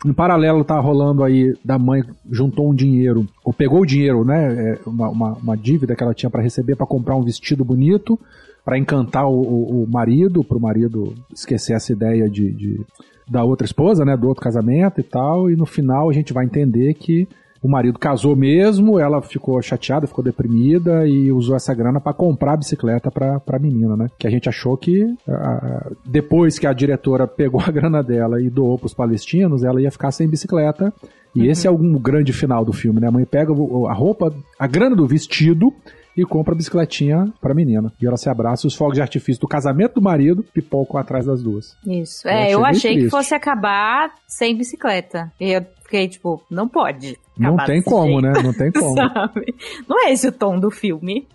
Em 0.05 0.12
paralelo 0.12 0.62
tá 0.64 0.78
rolando 0.78 1.24
aí 1.24 1.55
da 1.64 1.78
mãe 1.78 2.03
juntou 2.30 2.70
um 2.70 2.74
dinheiro, 2.74 3.26
ou 3.43 3.55
pegou 3.55 3.80
o 3.80 3.87
dinheiro, 3.87 4.22
né, 4.22 4.53
é, 4.74 4.80
uma, 4.87 5.09
uma, 5.09 5.32
uma 5.32 5.57
dívida 5.57 5.97
que 5.97 6.03
ela 6.05 6.12
tinha 6.12 6.28
para 6.28 6.43
receber 6.43 6.76
para 6.76 6.87
comprar 6.87 7.16
um 7.16 7.22
vestido 7.22 7.64
bonito, 7.64 8.20
para 8.62 8.78
encantar 8.78 9.26
o, 9.26 9.32
o, 9.41 9.85
o 9.85 9.91
marido, 9.91 10.45
pro 10.45 10.61
marido 10.61 11.14
esquecer 11.32 11.72
essa 11.72 11.91
ideia 11.91 12.28
de, 12.28 12.53
de- 12.53 12.85
da 13.26 13.45
outra 13.45 13.64
esposa, 13.64 14.05
né, 14.05 14.14
do 14.14 14.28
outro 14.28 14.43
casamento 14.45 15.01
e 15.01 15.03
tal, 15.05 15.51
e 15.51 15.57
no 15.57 15.64
final 15.64 16.11
a 16.11 16.12
gente 16.12 16.35
vai 16.35 16.45
entender 16.45 16.93
que 16.93 17.26
o 17.65 17.69
marido 17.71 17.99
casou 17.99 18.37
mesmo, 18.37 18.99
ela 18.99 19.23
ficou 19.23 19.61
chateada, 19.62 20.07
ficou 20.07 20.23
deprimida 20.23 21.09
e 21.09 21.33
usou 21.33 21.57
essa 21.57 21.73
grana 21.75 21.99
para 21.99 22.12
comprar 22.12 22.53
a 22.53 22.57
bicicleta 22.59 23.11
pra, 23.11 23.41
pra 23.41 23.59
menina, 23.59 23.97
né? 23.97 24.07
Que 24.19 24.27
a 24.27 24.31
gente 24.31 24.51
achou 24.51 24.77
que 24.77 25.03
ah, 25.27 25.91
depois 26.05 26.59
que 26.59 26.67
a 26.67 26.75
diretora 26.75 27.27
pegou 27.27 27.62
a 27.62 27.71
grana 27.73 28.03
dela 28.03 28.39
e 28.39 28.51
doou 28.51 28.79
pros 28.79 28.93
palestinos, 28.93 29.65
ela 29.65 29.81
ia 29.81 29.91
ficar 29.91 30.11
sem 30.11 30.29
bicicleta. 30.29 30.93
E 31.35 31.49
esse 31.49 31.67
é 31.67 31.71
algum 31.71 31.99
grande 31.99 32.35
final 32.35 32.67
do 32.67 32.73
filme, 32.73 33.01
né? 33.01 33.09
A 33.09 33.11
mãe 33.11 33.25
pega 33.25 33.51
a 33.51 33.93
roupa, 33.95 34.31
a 34.59 34.67
grana 34.67 34.95
do 34.95 35.07
vestido 35.07 35.73
e 36.15 36.23
compra 36.25 36.53
a 36.53 36.57
bicicletinha 36.57 37.33
pra 37.41 37.55
menina. 37.55 37.91
E 38.01 38.07
ela 38.07 38.19
se 38.19 38.29
abraça 38.29 38.67
os 38.67 38.75
fogos 38.75 38.95
de 38.95 39.01
artifício 39.01 39.41
do 39.41 39.49
casamento 39.49 39.95
do 39.95 40.03
marido 40.03 40.45
pipocam 40.53 41.01
atrás 41.01 41.25
das 41.25 41.43
duas. 41.43 41.75
Isso. 41.87 42.29
Eu 42.29 42.31
É, 42.31 42.43
achei 42.43 42.55
eu 42.55 42.65
achei 42.65 42.97
que 42.99 43.11
fosse 43.11 43.35
acabar 43.35 44.12
sem 44.29 44.55
bicicleta. 44.55 45.33
E 45.41 45.51
eu 45.51 45.65
fiquei 45.83 46.07
tipo, 46.07 46.43
não 46.51 46.69
pode. 46.69 47.17
Não 47.39 47.57
tem 47.57 47.82
como, 47.82 48.20
jeito, 48.20 48.22
né? 48.22 48.43
Não 48.43 48.53
tem 48.53 48.70
como. 48.72 48.95
Sabe? 48.97 49.55
Não 49.89 50.07
é 50.07 50.12
esse 50.12 50.28
o 50.28 50.32
tom 50.32 50.59
do 50.59 50.70
filme. 50.70 51.26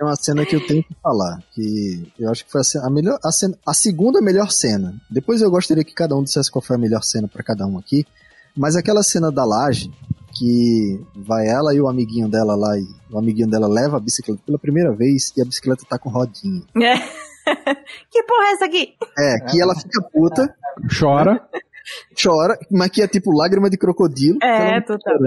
É 0.00 0.02
uma 0.04 0.16
cena 0.16 0.44
que 0.44 0.56
eu 0.56 0.66
tenho 0.66 0.82
que 0.82 0.94
falar, 1.00 1.40
que 1.54 2.10
eu 2.18 2.28
acho 2.30 2.44
que 2.44 2.50
foi 2.50 2.60
a, 2.60 2.64
cena- 2.64 2.86
a 2.86 2.90
melhor, 2.90 3.18
a, 3.24 3.30
cena- 3.30 3.56
a 3.64 3.72
segunda 3.72 4.20
melhor 4.20 4.50
cena. 4.50 4.94
Depois 5.08 5.40
eu 5.40 5.50
gostaria 5.50 5.84
que 5.84 5.94
cada 5.94 6.16
um 6.16 6.22
dissesse 6.24 6.50
qual 6.50 6.60
foi 6.62 6.74
a 6.74 6.78
melhor 6.78 7.02
cena 7.04 7.28
pra 7.28 7.42
cada 7.44 7.64
um 7.66 7.78
aqui, 7.78 8.04
mas 8.56 8.74
aquela 8.74 9.02
cena 9.04 9.30
da 9.30 9.44
laje, 9.44 9.92
que 10.36 11.00
vai 11.14 11.46
ela 11.46 11.72
e 11.72 11.80
o 11.80 11.88
amiguinho 11.88 12.28
dela 12.28 12.56
lá, 12.56 12.76
e 12.78 12.86
o 13.12 13.18
amiguinho 13.18 13.48
dela 13.48 13.68
leva 13.68 13.96
a 13.96 14.00
bicicleta 14.00 14.42
pela 14.44 14.58
primeira 14.58 14.92
vez 14.92 15.32
e 15.36 15.40
a 15.40 15.44
bicicleta 15.44 15.84
tá 15.88 15.96
com 15.98 16.08
rodinha. 16.10 16.62
É. 16.76 16.96
que 18.10 18.22
porra 18.24 18.44
é 18.48 18.52
essa 18.54 18.64
aqui? 18.64 18.94
É, 19.16 19.38
que 19.50 19.60
ela 19.62 19.74
fica 19.76 20.02
puta, 20.12 20.52
Chora. 20.98 21.48
Chora, 22.20 22.58
mas 22.70 22.90
que 22.90 23.02
é 23.02 23.08
tipo 23.08 23.30
lágrima 23.32 23.68
de 23.70 23.76
crocodilo. 23.76 24.38
É, 24.42 24.74
não 24.74 24.82
tá 24.82 24.98
total. 24.98 25.18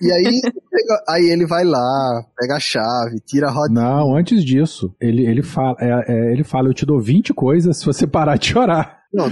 E 0.00 0.12
aí, 0.12 0.40
pega- 0.42 1.04
aí 1.08 1.24
ele 1.30 1.46
vai 1.46 1.64
lá, 1.64 2.24
pega 2.38 2.56
a 2.56 2.60
chave, 2.60 3.20
tira 3.24 3.48
a 3.48 3.50
rodinha. 3.50 3.80
Não, 3.80 4.16
antes 4.16 4.44
disso, 4.44 4.94
ele, 5.00 5.26
ele, 5.26 5.42
fala, 5.42 5.76
é, 5.80 6.12
é, 6.12 6.32
ele 6.32 6.44
fala: 6.44 6.68
Eu 6.68 6.74
te 6.74 6.84
dou 6.86 7.00
20 7.00 7.32
coisas 7.34 7.76
se 7.78 7.86
você 7.86 8.06
parar 8.06 8.36
de 8.36 8.46
chorar. 8.48 9.00
Não, 9.12 9.26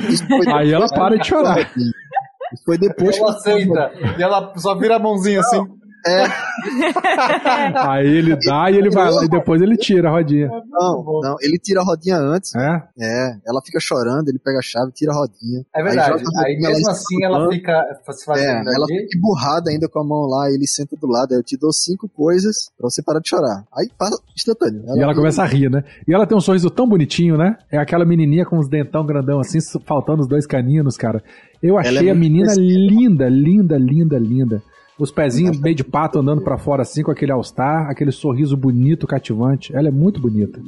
Aí 0.56 0.72
ela 0.72 0.86
para 0.88 1.16
de 1.18 1.26
chorar. 1.26 1.58
Isso 1.60 2.64
foi 2.64 2.78
depois 2.78 3.16
ela 3.18 3.30
aceita. 3.30 3.92
E 4.18 4.22
ela 4.22 4.52
só 4.56 4.74
vira 4.76 4.96
a 4.96 4.98
mãozinha 4.98 5.40
assim. 5.40 5.62
É, 6.06 6.24
Aí 7.88 8.06
ele 8.06 8.36
dá 8.36 8.70
e 8.70 8.76
ele 8.76 8.90
vai 8.90 9.10
lá 9.10 9.24
e 9.24 9.28
depois 9.28 9.60
ele 9.62 9.76
tira 9.76 10.08
a 10.08 10.12
rodinha. 10.12 10.48
não, 10.70 11.20
não, 11.22 11.36
ele 11.40 11.58
tira 11.58 11.80
a 11.80 11.84
rodinha 11.84 12.16
antes. 12.18 12.54
É? 12.54 12.82
É, 13.00 13.36
ela 13.46 13.60
fica 13.64 13.78
chorando, 13.80 14.28
ele 14.28 14.38
pega 14.38 14.58
a 14.58 14.62
chave, 14.62 14.92
tira 14.92 15.12
a 15.12 15.16
rodinha. 15.16 15.64
É 15.74 15.82
verdade. 15.82 16.10
a 16.10 16.14
Aí, 16.14 16.22
rodinha 16.54 16.68
lá 16.68 16.74
mesmo 16.74 16.90
assim 16.90 17.24
ela 17.24 17.50
fica 17.50 18.00
se 18.12 18.24
fazendo 18.24 18.68
É, 18.68 18.74
ela 18.74 18.84
ali. 18.86 18.98
fica 19.02 19.16
emburrada 19.18 19.70
ainda 19.70 19.88
com 19.88 19.98
a 20.00 20.04
mão 20.04 20.26
lá, 20.26 20.50
ele 20.50 20.66
senta 20.66 20.96
do 20.96 21.06
lado, 21.06 21.32
aí 21.32 21.38
eu 21.38 21.42
te 21.42 21.56
dou 21.56 21.72
cinco 21.72 22.08
coisas 22.08 22.70
pra 22.78 22.88
você 22.88 23.02
parar 23.02 23.20
de 23.20 23.28
chorar. 23.28 23.64
Aí 23.76 23.88
passa 23.98 24.18
instantâneo. 24.36 24.82
E 24.94 25.00
ela 25.00 25.14
começa 25.14 25.42
a 25.42 25.46
rir, 25.46 25.70
né? 25.70 25.84
E 26.06 26.12
ela 26.14 26.26
tem 26.26 26.36
um 26.36 26.40
sorriso 26.40 26.70
tão 26.70 26.88
bonitinho, 26.88 27.36
né? 27.36 27.56
É 27.70 27.78
aquela 27.78 28.04
menininha 28.04 28.44
com 28.44 28.58
os 28.58 28.68
dentão 28.68 29.04
grandão 29.06 29.40
assim, 29.40 29.58
faltando 29.86 30.22
os 30.22 30.28
dois 30.28 30.46
caninos, 30.46 30.96
cara. 30.96 31.22
Eu 31.62 31.78
Ela 31.78 31.86
é 31.86 31.88
achei 31.88 32.10
a 32.10 32.14
muito 32.14 32.20
menina 32.32 32.52
linda, 32.56 33.28
linda, 33.28 33.78
linda, 33.78 34.18
linda. 34.18 34.62
Os 34.98 35.10
pezinhos 35.10 35.58
meio 35.58 35.74
de 35.74 35.82
pato 35.82 36.20
andando 36.20 36.40
pra 36.40 36.56
fora 36.56 36.82
assim, 36.82 37.02
com 37.02 37.10
aquele 37.10 37.32
all-star, 37.32 37.90
aquele 37.90 38.12
sorriso 38.12 38.56
bonito, 38.56 39.06
cativante. 39.06 39.74
Ela 39.74 39.88
é 39.88 39.90
muito 39.90 40.20
bonita. 40.20 40.60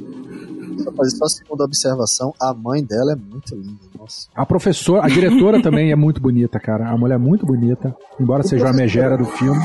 Só 0.83 0.91
fazer 0.91 1.15
só 1.15 1.25
a 1.25 1.29
segunda 1.29 1.63
observação, 1.63 2.33
a 2.39 2.53
mãe 2.53 2.83
dela 2.83 3.13
é 3.13 3.15
muito 3.15 3.55
linda. 3.55 3.79
Nossa. 3.97 4.27
A 4.35 4.45
professora, 4.45 5.05
a 5.05 5.09
diretora 5.09 5.61
também 5.61 5.91
é 5.91 5.95
muito 5.95 6.21
bonita, 6.21 6.59
cara. 6.59 6.89
A 6.89 6.97
mulher 6.97 7.15
é 7.15 7.17
muito 7.17 7.45
bonita, 7.45 7.95
embora 8.19 8.43
seja 8.43 8.65
uma 8.65 8.73
megera 8.73 9.17
do 9.17 9.25
filme, 9.25 9.59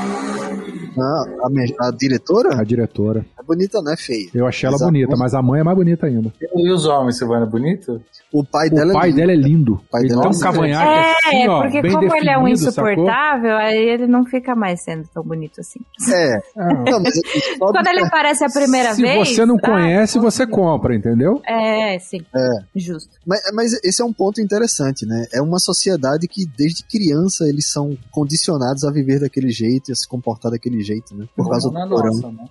Não, 0.96 1.44
a, 1.46 1.50
me- 1.50 1.74
a 1.80 1.90
diretora 1.90 2.60
a 2.60 2.64
diretora. 2.64 3.24
é 3.38 3.42
bonita, 3.42 3.80
não 3.82 3.92
é 3.92 3.96
feia. 3.96 4.28
Eu 4.34 4.46
achei 4.46 4.68
ela 4.68 4.78
bonita, 4.78 5.16
mas 5.16 5.34
a 5.34 5.42
mãe 5.42 5.60
é 5.60 5.64
mais 5.64 5.76
bonita 5.76 6.06
ainda. 6.06 6.32
E 6.40 6.70
os 6.70 6.84
homens, 6.86 7.18
Silvana, 7.18 7.46
é 7.46 7.48
bonito? 7.48 8.00
O 8.32 8.44
pai 8.44 8.68
O 8.68 8.74
dela 8.74 8.92
pai 8.92 9.08
é 9.08 9.10
lindo. 9.10 9.16
dela 9.20 9.32
é 9.32 9.36
lindo. 9.36 9.80
pai 9.90 10.00
ele 10.02 10.08
dela 10.10 10.22
tem 10.22 10.30
é 10.30 10.34
um 10.34 10.38
cavanhaque 10.40 10.88
É, 10.88 11.28
assim, 11.28 11.48
ó, 11.48 11.62
porque 11.62 11.82
bem 11.82 11.92
como 11.92 12.16
ele 12.16 12.30
é 12.30 12.38
um 12.38 12.44
definido, 12.44 12.72
sacou? 12.72 12.90
insuportável, 12.92 13.56
aí 13.56 13.78
ele 13.88 14.06
não 14.06 14.24
fica 14.24 14.54
mais 14.54 14.82
sendo 14.82 15.06
tão 15.12 15.22
bonito 15.22 15.60
assim. 15.60 15.80
É. 16.12 16.38
Ah, 16.56 16.72
Não, 16.92 17.00
mas 17.02 17.14
Quando 17.58 17.86
ele 17.86 18.00
aparece 18.00 18.44
a 18.44 18.48
primeira 18.48 18.94
Se 18.94 19.02
vez. 19.02 19.28
você 19.28 19.44
não 19.46 19.56
ah, 19.56 19.60
conhece, 19.60 20.18
você 20.18 20.46
compra, 20.46 20.94
entendeu? 20.94 21.40
É, 21.46 21.98
sim. 21.98 22.20
É. 22.34 22.48
Justo. 22.76 23.10
Mas, 23.26 23.40
mas 23.54 23.72
esse 23.84 24.00
é 24.02 24.04
um 24.04 24.12
ponto 24.12 24.40
interessante, 24.40 25.06
né? 25.06 25.26
É 25.32 25.40
uma 25.42 25.58
sociedade 25.58 26.26
que 26.28 26.44
desde 26.56 26.84
criança 26.84 27.48
eles 27.48 27.66
são 27.70 27.96
condicionados 28.10 28.84
a 28.84 28.90
viver 28.90 29.20
daquele 29.20 29.50
jeito 29.50 29.90
e 29.90 29.92
a 29.92 29.94
se 29.94 30.08
comportar 30.08 30.52
daquele 30.52 30.81
jeito, 30.82 31.14
né? 31.14 31.26
Por 31.36 31.48
causa 31.48 31.68
é 31.68 31.72
do 31.72 31.88
porão. 31.88 32.06
nossa, 32.06 32.30
né? 32.30 32.44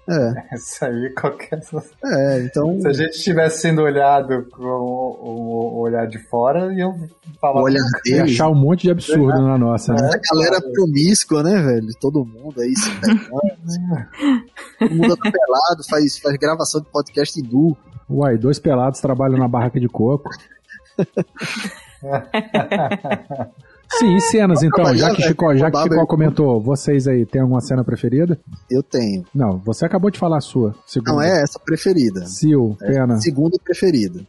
É, 0.49 0.56
Isso 0.56 0.86
aí, 0.86 1.10
qualquer. 1.14 1.60
é, 2.06 2.44
então 2.44 2.80
Se 2.82 2.88
a 2.88 2.94
gente 2.94 3.16
estivesse 3.16 3.62
sendo 3.62 3.82
olhado 3.82 4.48
com 4.52 4.64
o, 4.64 5.76
o 5.76 5.80
olhar 5.82 6.08
de 6.08 6.20
fora, 6.20 6.74
eu 6.74 6.94
falar. 7.40 7.62
o 7.62 7.64
olhar 7.64 7.82
E 8.06 8.12
deles, 8.12 8.34
achar 8.34 8.49
um 8.49 8.56
monte 8.56 8.84
de 8.84 8.91
absurdo 8.91 9.41
na 9.41 9.58
nossa, 9.58 9.94
né? 9.94 10.10
a 10.14 10.34
galera 10.34 10.62
promíscua, 10.74 11.44
né, 11.44 11.62
velho? 11.62 11.88
Todo 11.99 12.26
mundo 12.26 12.62
aí 12.62 12.76
se 12.76 12.90
pegando. 12.99 13.22
Todo 14.80 14.95
mundo 14.95 15.14
anda 15.14 15.32
pelado, 15.32 15.84
faz, 15.90 16.18
faz 16.18 16.36
gravação 16.38 16.82
de 16.82 16.88
podcast 16.88 17.41
nu. 17.41 17.76
Uai, 18.10 18.38
dois 18.38 18.60
pelados 18.60 18.99
trabalham 18.99 19.38
na 19.38 19.48
barraca 19.48 19.80
de 19.80 19.88
coco. 19.88 20.30
Sim, 24.00 24.16
e 24.16 24.22
cenas 24.22 24.64
então, 24.64 24.86
já 24.86 25.10
que 25.10 25.16
trabalhar, 25.18 25.28
Chico, 25.28 25.56
já 25.56 25.72
que 25.72 25.78
Chico 25.78 26.08
comentou, 26.08 26.62
vocês 26.62 27.08
aí 27.08 27.26
tem 27.26 27.42
alguma 27.42 27.62
cena 27.62 27.84
preferida? 27.84 28.40
Eu 28.70 28.82
tenho. 28.82 29.26
Não, 29.34 29.58
você 29.60 29.86
acabou 29.86 30.10
de 30.10 30.18
falar 30.18 30.38
a 30.38 30.42
sua. 30.42 30.76
Segunda. 30.86 31.12
Não 31.12 31.22
é 31.22 31.42
essa 31.42 31.60
preferida. 31.60 32.26
Sil, 32.26 32.78
pena. 32.80 33.20
Segunda 33.20 33.58
preferida. 33.64 34.26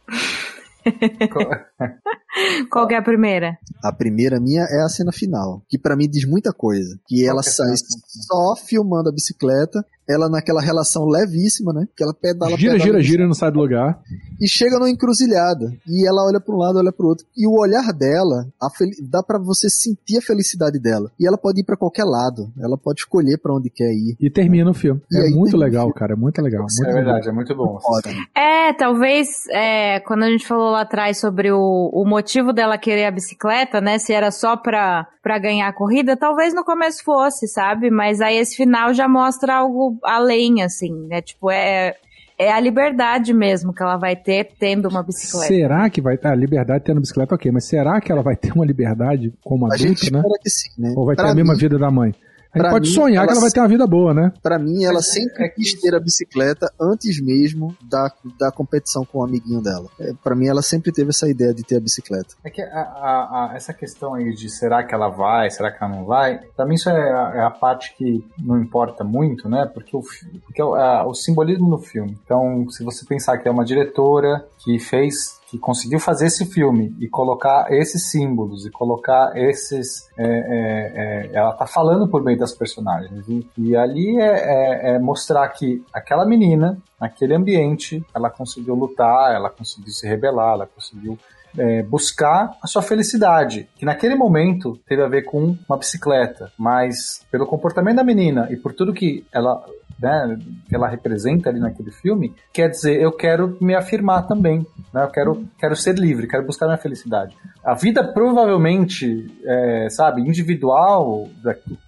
Qual 2.69 2.87
que 2.87 2.93
é 2.93 2.97
a 2.97 3.01
primeira? 3.01 3.57
A 3.81 3.91
primeira 3.93 4.39
minha 4.39 4.63
é 4.63 4.81
a 4.83 4.89
cena 4.89 5.11
final, 5.11 5.61
que 5.69 5.77
pra 5.77 5.95
mim 5.95 6.09
diz 6.09 6.25
muita 6.25 6.51
coisa. 6.51 6.99
Que 7.07 7.25
ela 7.25 7.41
que 7.41 7.49
é 7.49 7.51
sai 7.51 7.73
só 8.07 8.55
filmando 8.55 9.09
a 9.09 9.13
bicicleta, 9.13 9.85
ela 10.09 10.27
naquela 10.29 10.61
relação 10.61 11.05
levíssima, 11.05 11.71
né? 11.73 11.87
Que 11.95 12.03
ela 12.03 12.13
pedala, 12.13 12.57
Gira, 12.57 12.73
pedala, 12.73 12.79
gira, 12.91 13.01
gira 13.03 13.23
e 13.23 13.27
não 13.27 13.33
sai 13.33 13.51
do 13.51 13.59
lugar. 13.59 13.99
e 14.41 14.47
chega 14.47 14.77
numa 14.77 14.89
encruzilhada. 14.89 15.71
E 15.87 16.07
ela 16.07 16.25
olha 16.25 16.39
para 16.39 16.53
um 16.53 16.57
lado, 16.57 16.77
olha 16.79 16.91
para 16.91 17.05
o 17.05 17.09
outro. 17.09 17.25
E 17.37 17.47
o 17.47 17.57
olhar 17.59 17.93
dela, 17.93 18.47
a 18.61 18.69
fel- 18.69 18.89
dá 19.09 19.21
pra 19.23 19.37
você 19.39 19.69
sentir 19.69 20.17
a 20.17 20.21
felicidade 20.21 20.79
dela. 20.79 21.09
E 21.19 21.27
ela 21.27 21.37
pode 21.37 21.61
ir 21.61 21.63
pra 21.63 21.77
qualquer 21.77 22.03
lado. 22.03 22.51
Ela 22.59 22.77
pode 22.77 22.99
escolher 23.01 23.37
pra 23.37 23.53
onde 23.55 23.69
quer 23.69 23.91
ir. 23.93 24.15
E 24.19 24.29
termina 24.29 24.69
o 24.69 24.73
filme. 24.73 25.01
E 25.11 25.17
é 25.17 25.29
muito 25.29 25.55
legal, 25.55 25.83
filme. 25.85 25.93
cara. 25.95 26.13
É 26.13 26.15
muito 26.15 26.41
legal. 26.41 26.61
Muito 26.61 26.83
É 26.83 26.87
legal. 26.87 27.03
verdade, 27.03 27.29
é 27.29 27.31
muito 27.31 27.55
bom. 27.55 27.79
Ótimo. 27.83 28.21
É, 28.35 28.73
talvez 28.73 29.47
é, 29.51 29.99
quando 30.01 30.23
a 30.23 30.29
gente 30.29 30.45
falou 30.47 30.71
lá 30.71 30.81
atrás 30.81 31.17
sobre 31.19 31.51
o, 31.51 31.89
o 31.93 32.05
motivo 32.07 32.51
dela 32.51 32.77
querer 32.77 33.05
a 33.05 33.11
bicicleta, 33.11 33.79
né? 33.79 33.97
Se 33.99 34.11
era 34.13 34.31
só 34.31 34.57
pra, 34.57 35.07
pra 35.21 35.39
ganhar 35.39 35.67
a 35.67 35.73
corrida, 35.73 36.17
talvez 36.17 36.53
no 36.53 36.63
começo 36.63 37.03
fosse, 37.03 37.47
sabe? 37.47 37.89
Mas 37.89 38.19
aí 38.21 38.37
esse 38.37 38.55
final 38.55 38.93
já 38.93 39.07
mostra 39.07 39.55
algo 39.55 39.92
além, 40.03 40.61
assim, 40.61 40.91
né? 41.07 41.21
Tipo, 41.21 41.49
é, 41.51 41.95
é 42.37 42.51
a 42.51 42.59
liberdade 42.59 43.33
mesmo 43.33 43.73
que 43.73 43.81
ela 43.83 43.97
vai 43.97 44.15
ter 44.15 44.51
tendo 44.59 44.87
uma 44.89 45.03
bicicleta. 45.03 45.47
Será 45.47 45.89
que 45.89 46.01
vai 46.01 46.17
ter 46.17 46.27
a 46.29 46.35
liberdade 46.35 46.83
tendo 46.83 46.99
bicicleta? 47.01 47.35
Ok, 47.35 47.51
mas 47.51 47.65
será 47.65 47.99
que 48.01 48.11
ela 48.11 48.21
vai 48.21 48.35
ter 48.35 48.51
uma 48.53 48.65
liberdade 48.65 49.33
como 49.43 49.71
A 49.71 49.77
gente 49.77 50.11
né? 50.11 50.21
que 50.41 50.49
sim, 50.49 50.69
né? 50.77 50.93
Ou 50.95 51.05
vai 51.05 51.15
ter 51.15 51.21
Pra 51.23 51.31
a 51.31 51.35
mesma 51.35 51.53
mim- 51.53 51.59
vida 51.59 51.77
da 51.77 51.91
mãe? 51.91 52.13
A 52.53 52.57
gente 52.57 52.61
pra 52.63 52.69
pode 52.71 52.87
mim, 52.89 52.95
sonhar 52.95 53.25
que 53.25 53.31
ela 53.31 53.39
ela 53.39 53.41
vai 53.41 53.51
ter 53.51 53.59
uma 53.59 53.67
vida 53.67 53.87
boa, 53.87 54.13
né? 54.13 54.31
Pra 54.41 54.59
mim, 54.59 54.83
ela 54.83 54.95
Mas 54.95 55.07
sempre 55.11 55.45
é 55.45 55.49
quis 55.49 55.73
ter 55.79 55.95
a 55.95 55.99
bicicleta 55.99 56.71
antes 56.79 57.19
mesmo 57.19 57.75
da, 57.81 58.11
da 58.39 58.51
competição 58.51 59.03
com 59.03 59.19
o 59.19 59.23
amiguinho 59.23 59.59
dela. 59.61 59.87
É, 59.99 60.13
pra 60.23 60.35
mim, 60.35 60.47
ela 60.47 60.61
sempre 60.61 60.91
teve 60.91 61.09
essa 61.09 61.27
ideia 61.27 61.53
de 61.53 61.63
ter 61.63 61.77
a 61.77 61.79
bicicleta. 61.79 62.35
É 62.43 62.49
que 62.49 62.61
a- 62.61 62.65
a- 62.67 63.51
a- 63.51 63.55
essa 63.55 63.73
questão 63.73 64.13
aí 64.13 64.33
de 64.35 64.49
será 64.49 64.83
que 64.83 64.93
ela 64.93 65.09
vai, 65.09 65.49
será 65.49 65.71
que 65.71 65.83
ela 65.83 65.95
não 65.95 66.05
vai, 66.05 66.39
pra 66.55 66.65
mim 66.65 66.75
isso 66.75 66.89
é 66.89 66.93
a, 67.11 67.31
é 67.35 67.41
a 67.43 67.49
parte 67.49 67.95
que 67.97 68.23
não 68.39 68.59
importa 68.61 69.03
muito, 69.03 69.49
né? 69.49 69.65
Porque 69.73 69.95
o, 69.97 70.01
porque 70.45 70.61
é 70.61 70.65
o, 70.65 70.75
a- 70.75 71.07
o 71.07 71.13
simbolismo 71.15 71.67
no 71.67 71.79
filme. 71.79 72.17
Então, 72.23 72.69
se 72.69 72.83
você 72.83 73.03
pensar 73.05 73.37
que 73.39 73.47
é 73.47 73.51
uma 73.51 73.65
diretora 73.65 74.45
que 74.63 74.77
fez, 74.79 75.39
que 75.53 75.59
conseguiu 75.59 75.99
fazer 75.99 76.25
esse 76.25 76.47
filme 76.47 76.95
e 76.99 77.07
colocar 77.07 77.71
esses 77.71 78.09
símbolos 78.09 78.65
e 78.65 78.71
colocar 78.71 79.37
esses. 79.37 80.09
é, 80.17 80.25
é, 80.25 80.91
é, 80.95 81.29
ela 81.31 81.53
tá 81.53 81.67
falando 81.67 82.07
por 82.07 82.23
meio 82.23 82.39
das 82.39 82.53
personagens. 82.53 83.23
E, 83.29 83.47
e 83.55 83.75
ali 83.75 84.19
é, 84.19 84.23
é- 84.23 84.95
é 84.95 84.99
mostrar 84.99 85.47
que 85.49 85.85
aquela 85.93 86.25
menina, 86.25 86.75
naquele 86.99 87.35
ambiente, 87.35 88.03
ela 88.15 88.31
conseguiu 88.31 88.73
lutar, 88.73 89.35
ela 89.35 89.47
conseguiu 89.47 89.91
se 89.93 90.07
rebelar, 90.07 90.53
ela 90.55 90.65
conseguiu 90.65 91.19
é, 91.55 91.83
buscar 91.83 92.57
a 92.59 92.65
sua 92.65 92.81
felicidade, 92.81 93.69
que 93.75 93.85
naquele 93.85 94.15
momento 94.15 94.79
teve 94.87 95.03
a 95.03 95.07
ver 95.07 95.21
com 95.21 95.55
uma 95.69 95.77
bicicleta, 95.77 96.51
mas 96.57 97.23
pelo 97.31 97.45
comportamento 97.45 97.97
da 97.97 98.03
menina 98.03 98.47
e 98.49 98.57
por 98.57 98.73
tudo 98.73 98.91
que 98.91 99.23
ela, 99.31 99.63
né, 99.99 100.37
que 100.67 100.75
ela 100.75 100.87
representa 100.87 101.49
ali 101.49 101.59
naquele 101.59 101.91
filme, 101.91 102.33
quer 102.51 102.69
dizer, 102.69 102.99
eu 103.01 103.11
quero 103.11 103.57
me 103.61 103.75
afirmar 103.75 104.27
também, 104.27 104.65
né, 104.93 105.03
eu 105.03 105.09
quero, 105.09 105.47
quero 105.57 105.75
ser 105.75 105.97
livre, 105.97 106.27
quero 106.27 106.45
buscar 106.45 106.65
minha 106.65 106.77
felicidade. 106.77 107.35
A 107.63 107.73
vida 107.73 108.03
provavelmente, 108.13 109.27
é, 109.45 109.87
sabe, 109.89 110.21
individual, 110.21 111.27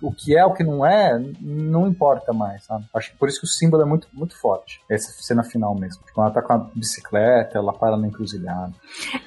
o 0.01 0.11
que 0.13 0.37
é, 0.37 0.45
o 0.45 0.53
que 0.53 0.63
não 0.63 0.85
é, 0.85 1.21
não 1.41 1.87
importa 1.87 2.31
mais, 2.31 2.63
sabe? 2.63 2.85
Acho 2.93 3.11
que 3.11 3.17
por 3.17 3.27
isso 3.27 3.39
que 3.39 3.45
o 3.45 3.49
símbolo 3.49 3.83
é 3.83 3.85
muito, 3.85 4.07
muito 4.13 4.39
forte, 4.39 4.81
essa 4.89 5.11
cena 5.21 5.43
final 5.43 5.75
mesmo. 5.75 6.01
Quando 6.13 6.27
ela 6.27 6.35
tá 6.35 6.41
com 6.41 6.53
a 6.53 6.69
bicicleta, 6.73 7.57
ela 7.57 7.73
para 7.73 7.97
na 7.97 8.07
encruzilhada. 8.07 8.73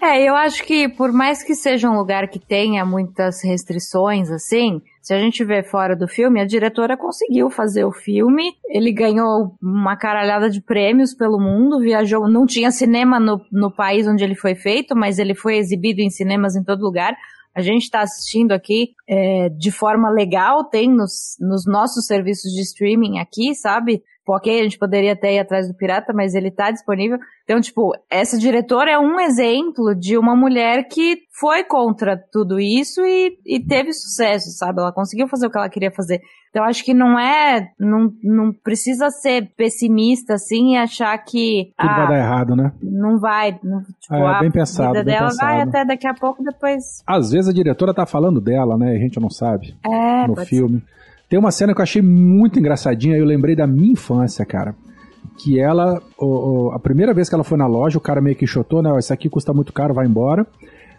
É, 0.03 0.23
eu 0.23 0.35
acho 0.35 0.65
que 0.65 0.89
por 0.89 1.13
mais 1.13 1.43
que 1.43 1.55
seja 1.55 1.89
um 1.89 1.97
lugar 1.97 2.29
que 2.29 2.39
tenha 2.39 2.85
muitas 2.85 3.43
restrições, 3.45 4.31
assim, 4.31 4.81
se 5.09 5.15
a 5.15 5.19
gente 5.19 5.43
vê 5.43 5.63
fora 5.63 5.97
do 5.97 6.07
filme, 6.07 6.39
a 6.39 6.45
diretora 6.45 6.95
conseguiu 6.95 7.49
fazer 7.49 7.83
o 7.83 7.91
filme, 7.91 8.53
ele 8.69 8.93
ganhou 8.93 9.57
uma 9.59 9.97
caralhada 9.97 10.51
de 10.51 10.61
prêmios 10.61 11.15
pelo 11.15 11.41
mundo, 11.41 11.81
viajou, 11.81 12.29
não 12.29 12.45
tinha 12.45 12.71
cinema 12.71 13.19
no, 13.19 13.41
no 13.51 13.75
país 13.75 14.07
onde 14.07 14.23
ele 14.23 14.35
foi 14.35 14.55
feito, 14.55 14.95
mas 14.95 15.19
ele 15.19 15.35
foi 15.35 15.57
exibido 15.57 16.03
em 16.03 16.11
cinemas 16.11 16.55
em 16.57 16.63
todo 16.63 16.85
lugar. 16.85 17.17
A 17.57 17.63
gente 17.63 17.85
está 17.85 18.03
assistindo 18.03 18.53
aqui 18.53 18.91
é, 19.09 19.49
de 19.49 19.71
forma 19.71 20.11
legal, 20.11 20.65
tem 20.65 20.95
nos, 20.95 21.39
nos 21.41 21.65
nossos 21.65 22.05
serviços 22.05 22.53
de 22.53 22.61
streaming 22.61 23.19
aqui, 23.19 23.55
sabe? 23.55 24.03
Ok, 24.33 24.61
a 24.61 24.63
gente 24.63 24.79
poderia 24.79 25.13
até 25.13 25.35
ir 25.35 25.39
atrás 25.39 25.69
do 25.69 25.75
pirata, 25.75 26.13
mas 26.15 26.35
ele 26.35 26.51
tá 26.51 26.71
disponível. 26.71 27.19
Então, 27.45 27.61
tipo, 27.61 27.93
essa 28.11 28.39
diretora 28.39 28.91
é 28.91 28.99
um 28.99 29.19
exemplo 29.21 29.95
de 29.95 30.19
uma 30.19 30.37
mulher 30.37 30.87
que 30.89 31.19
foi 31.39 31.65
contra 31.65 32.17
tudo 32.31 32.61
isso 32.61 33.01
e, 33.03 33.39
e 33.47 33.61
teve 33.61 33.93
sucesso, 33.93 34.51
sabe? 34.51 34.81
Ela 34.81 34.93
conseguiu 34.93 35.29
fazer 35.29 35.47
o 35.47 35.51
que 35.51 35.59
ela 35.59 35.69
queria 35.69 35.91
fazer. 35.91 36.21
Então, 36.51 36.65
acho 36.65 36.85
que 36.85 36.95
não 36.95 37.19
é. 37.19 37.71
Não, 37.79 38.11
não 38.23 38.53
precisa 38.53 39.11
ser 39.11 39.51
pessimista, 39.57 40.35
assim, 40.35 40.75
e 40.75 40.77
achar 40.77 41.17
que. 41.19 41.73
Tudo 41.79 41.91
ah, 41.91 41.97
vai 41.97 42.09
dar 42.09 42.19
errado, 42.19 42.57
né? 42.57 42.73
Não 42.83 43.19
vai. 43.19 43.59
Não, 43.63 43.83
tipo, 43.83 44.15
É, 44.15 44.27
a 44.27 44.41
bem 44.41 44.51
pensado, 44.51 44.93
vida 44.93 45.05
bem 45.05 45.15
dela 45.15 45.31
vai 45.39 45.59
pensado. 45.59 45.69
até 45.69 45.85
daqui 45.85 46.07
a 46.07 46.15
pouco, 46.15 46.43
depois. 46.43 47.03
Às 47.07 47.31
vezes 47.31 47.49
a 47.49 47.53
diretora 47.53 47.95
tá 47.95 48.07
falando 48.07 48.41
dela, 48.41 48.77
né? 48.77 48.95
E 48.95 48.97
a 48.97 49.01
gente 49.01 49.21
não 49.21 49.31
sabe. 49.31 49.77
É, 49.85 50.27
no 50.27 50.37
filme. 50.37 50.83
Tem 51.29 51.39
uma 51.39 51.51
cena 51.51 51.75
que 51.75 51.81
eu 51.81 51.83
achei 51.83 52.01
muito 52.03 52.59
engraçadinha, 52.59 53.17
eu 53.17 53.25
lembrei 53.25 53.55
da 53.55 53.67
minha 53.67 53.93
infância, 53.93 54.45
cara. 54.47 54.75
Que 55.39 55.61
ela, 55.61 56.01
o- 56.19 56.69
o- 56.69 56.73
a 56.73 56.79
primeira 56.79 57.13
vez 57.13 57.29
que 57.29 57.35
ela 57.35 57.45
foi 57.45 57.59
na 57.59 57.67
loja, 57.67 57.99
o 57.99 58.01
cara 58.01 58.21
meio 58.21 58.35
que 58.37 58.47
chotou, 58.47 58.83
né? 58.83 58.91
Isso 58.99 59.13
aqui 59.13 59.29
custa 59.29 59.53
muito 59.53 59.73
caro, 59.73 59.95
vai 59.95 60.07
embora. 60.07 60.47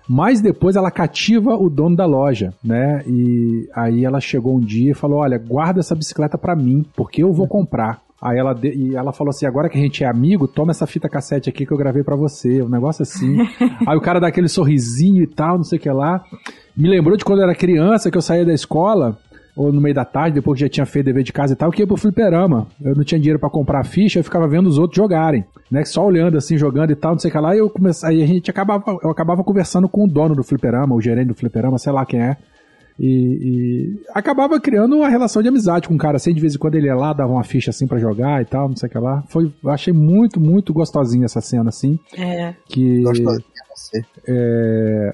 Mas 0.07 0.41
depois 0.41 0.75
ela 0.75 0.89
cativa 0.89 1.55
o 1.55 1.69
dono 1.69 1.95
da 1.95 2.05
loja, 2.05 2.53
né? 2.63 3.03
E 3.05 3.67
aí 3.75 4.03
ela 4.05 4.19
chegou 4.19 4.55
um 4.55 4.59
dia 4.59 4.91
e 4.91 4.95
falou: 4.95 5.19
Olha, 5.19 5.37
guarda 5.37 5.79
essa 5.81 5.93
bicicleta 5.95 6.37
pra 6.37 6.55
mim, 6.55 6.83
porque 6.95 7.21
eu 7.21 7.31
vou 7.33 7.47
comprar. 7.47 8.01
Aí 8.21 8.37
ela, 8.37 8.53
de- 8.53 8.73
e 8.73 8.95
ela 8.95 9.11
falou 9.13 9.29
assim: 9.29 9.45
agora 9.45 9.69
que 9.69 9.77
a 9.77 9.81
gente 9.81 10.03
é 10.03 10.07
amigo, 10.07 10.47
toma 10.47 10.71
essa 10.71 10.87
fita 10.87 11.07
cassete 11.07 11.49
aqui 11.49 11.65
que 11.65 11.71
eu 11.71 11.77
gravei 11.77 12.03
pra 12.03 12.15
você. 12.15 12.61
Um 12.61 12.69
negócio 12.69 13.03
assim. 13.03 13.37
Aí 13.87 13.95
o 13.97 14.01
cara 14.01 14.19
dá 14.19 14.27
aquele 14.27 14.47
sorrisinho 14.49 15.21
e 15.23 15.27
tal, 15.27 15.57
não 15.57 15.63
sei 15.63 15.77
o 15.77 15.81
que 15.81 15.89
lá. 15.91 16.23
Me 16.75 16.89
lembrou 16.89 17.15
de 17.15 17.23
quando 17.23 17.39
eu 17.39 17.43
era 17.45 17.53
criança, 17.55 18.09
que 18.09 18.17
eu 18.17 18.21
saía 18.21 18.45
da 18.45 18.53
escola, 18.53 19.15
ou 19.55 19.71
no 19.71 19.81
meio 19.81 19.95
da 19.95 20.05
tarde, 20.05 20.35
depois 20.35 20.57
que 20.57 20.65
já 20.65 20.69
tinha 20.69 20.85
feito 20.85 21.05
dever 21.05 21.23
de 21.23 21.33
casa 21.33 21.53
e 21.53 21.55
tal, 21.55 21.71
que 21.71 21.81
ia 21.81 21.87
pro 21.87 21.97
fliperama. 21.97 22.67
Eu 22.81 22.95
não 22.95 23.03
tinha 23.03 23.19
dinheiro 23.19 23.39
pra 23.39 23.49
comprar 23.49 23.83
ficha, 23.83 24.19
eu 24.19 24.23
ficava 24.23 24.47
vendo 24.47 24.67
os 24.67 24.77
outros 24.77 24.97
jogarem, 24.97 25.45
né? 25.69 25.83
Só 25.85 26.05
olhando 26.05 26.37
assim, 26.37 26.57
jogando 26.57 26.91
e 26.91 26.95
tal, 26.95 27.11
não 27.11 27.19
sei 27.19 27.29
o 27.29 27.31
que 27.31 27.39
lá. 27.39 27.55
E 27.55 27.59
eu 27.59 27.69
comecei, 27.69 28.09
aí 28.09 28.23
a 28.23 28.27
gente 28.27 28.49
acabava, 28.49 28.97
eu 29.03 29.09
acabava 29.09 29.43
conversando 29.43 29.89
com 29.89 30.05
o 30.05 30.07
dono 30.07 30.35
do 30.35 30.43
fliperama, 30.43 30.95
o 30.95 31.01
gerente 31.01 31.27
do 31.27 31.35
fliperama, 31.35 31.77
sei 31.77 31.91
lá 31.91 32.05
quem 32.05 32.21
é. 32.21 32.37
E, 32.99 33.07
e 33.07 34.01
acabava 34.13 34.59
criando 34.59 34.97
uma 34.97 35.07
relação 35.07 35.41
de 35.41 35.47
amizade 35.47 35.87
com 35.87 35.95
o 35.95 35.97
cara, 35.97 36.17
assim, 36.17 36.33
de 36.33 36.41
vez 36.41 36.55
em 36.55 36.57
quando 36.57 36.75
ele 36.75 36.87
ia 36.87 36.95
lá, 36.95 37.13
dava 37.13 37.31
uma 37.31 37.43
ficha 37.45 37.69
assim 37.69 37.87
pra 37.87 37.97
jogar 37.97 38.41
e 38.41 38.45
tal, 38.45 38.67
não 38.67 38.75
sei 38.75 38.87
o 38.87 38.91
que 38.91 38.97
lá. 38.97 39.23
Foi, 39.29 39.51
achei 39.67 39.93
muito, 39.93 40.39
muito 40.39 40.73
gostosinha 40.73 41.25
essa 41.25 41.39
cena, 41.39 41.69
assim. 41.69 41.97
É. 42.17 42.53
Que 42.67 43.01
Gostosinha 43.01 43.45
você. 43.73 44.03
é, 44.27 45.11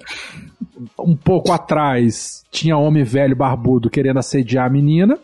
um 0.99 1.16
pouco 1.16 1.52
atrás 1.52 2.44
tinha 2.49 2.76
homem 2.76 3.03
velho 3.03 3.36
barbudo 3.36 3.90
querendo 3.90 4.18
assediar 4.18 4.66
a 4.66 4.70
menina. 4.70 5.20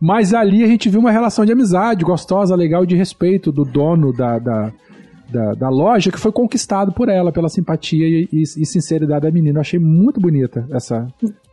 Mas 0.00 0.34
ali 0.34 0.62
a 0.62 0.66
gente 0.66 0.88
viu 0.88 1.00
uma 1.00 1.10
relação 1.10 1.44
de 1.44 1.52
amizade 1.52 2.04
gostosa, 2.04 2.54
legal 2.54 2.84
e 2.84 2.86
de 2.86 2.94
respeito 2.94 3.50
do 3.50 3.64
dono 3.64 4.12
da, 4.12 4.38
da, 4.38 4.72
da, 5.28 5.52
da 5.54 5.68
loja 5.68 6.10
que 6.12 6.18
foi 6.18 6.30
conquistado 6.32 6.92
por 6.92 7.08
ela, 7.08 7.32
pela 7.32 7.48
simpatia 7.48 8.06
e, 8.06 8.28
e- 8.32 8.42
e 8.42 8.66
sinceridade 8.66 9.22
da 9.22 9.30
menina. 9.30 9.58
Eu 9.58 9.60
achei 9.62 9.78
muito 9.78 10.20
bonita 10.20 10.66
essa. 10.72 11.06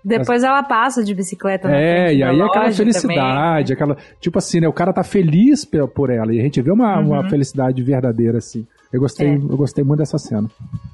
Depois 0.04 0.44
ela 0.44 0.62
passa 0.64 1.04
de 1.04 1.14
bicicleta 1.16 1.68
na 1.70 1.76
É, 1.78 2.14
e 2.14 2.20
da 2.20 2.30
aí 2.30 2.42
aquela 2.42 2.66
loja 2.66 2.78
felicidade, 2.78 3.74
aquela. 3.74 3.98
Tipo 4.20 4.38
assim, 4.38 4.60
né? 4.60 4.68
O 4.68 4.74
cara 4.74 4.92
tá 4.92 5.04
feliz 5.04 5.66
por 5.66 6.10
ela. 6.10 6.34
E 6.34 6.40
a 6.40 6.44
gente 6.44 6.62
vê 6.62 6.72
uma, 6.72 7.00
Uhum. 7.00 7.08
uma 7.08 7.30
felicidade 7.30 7.82
verdadeira, 7.82 8.38
assim. 8.38 8.66
Eu 8.92 9.00
gostei, 9.00 9.28
É. 9.30 9.36
eu 9.36 9.58
gostei 9.58 9.84
muito 9.84 10.00
dessa 10.00 10.18
cena. 10.20 10.48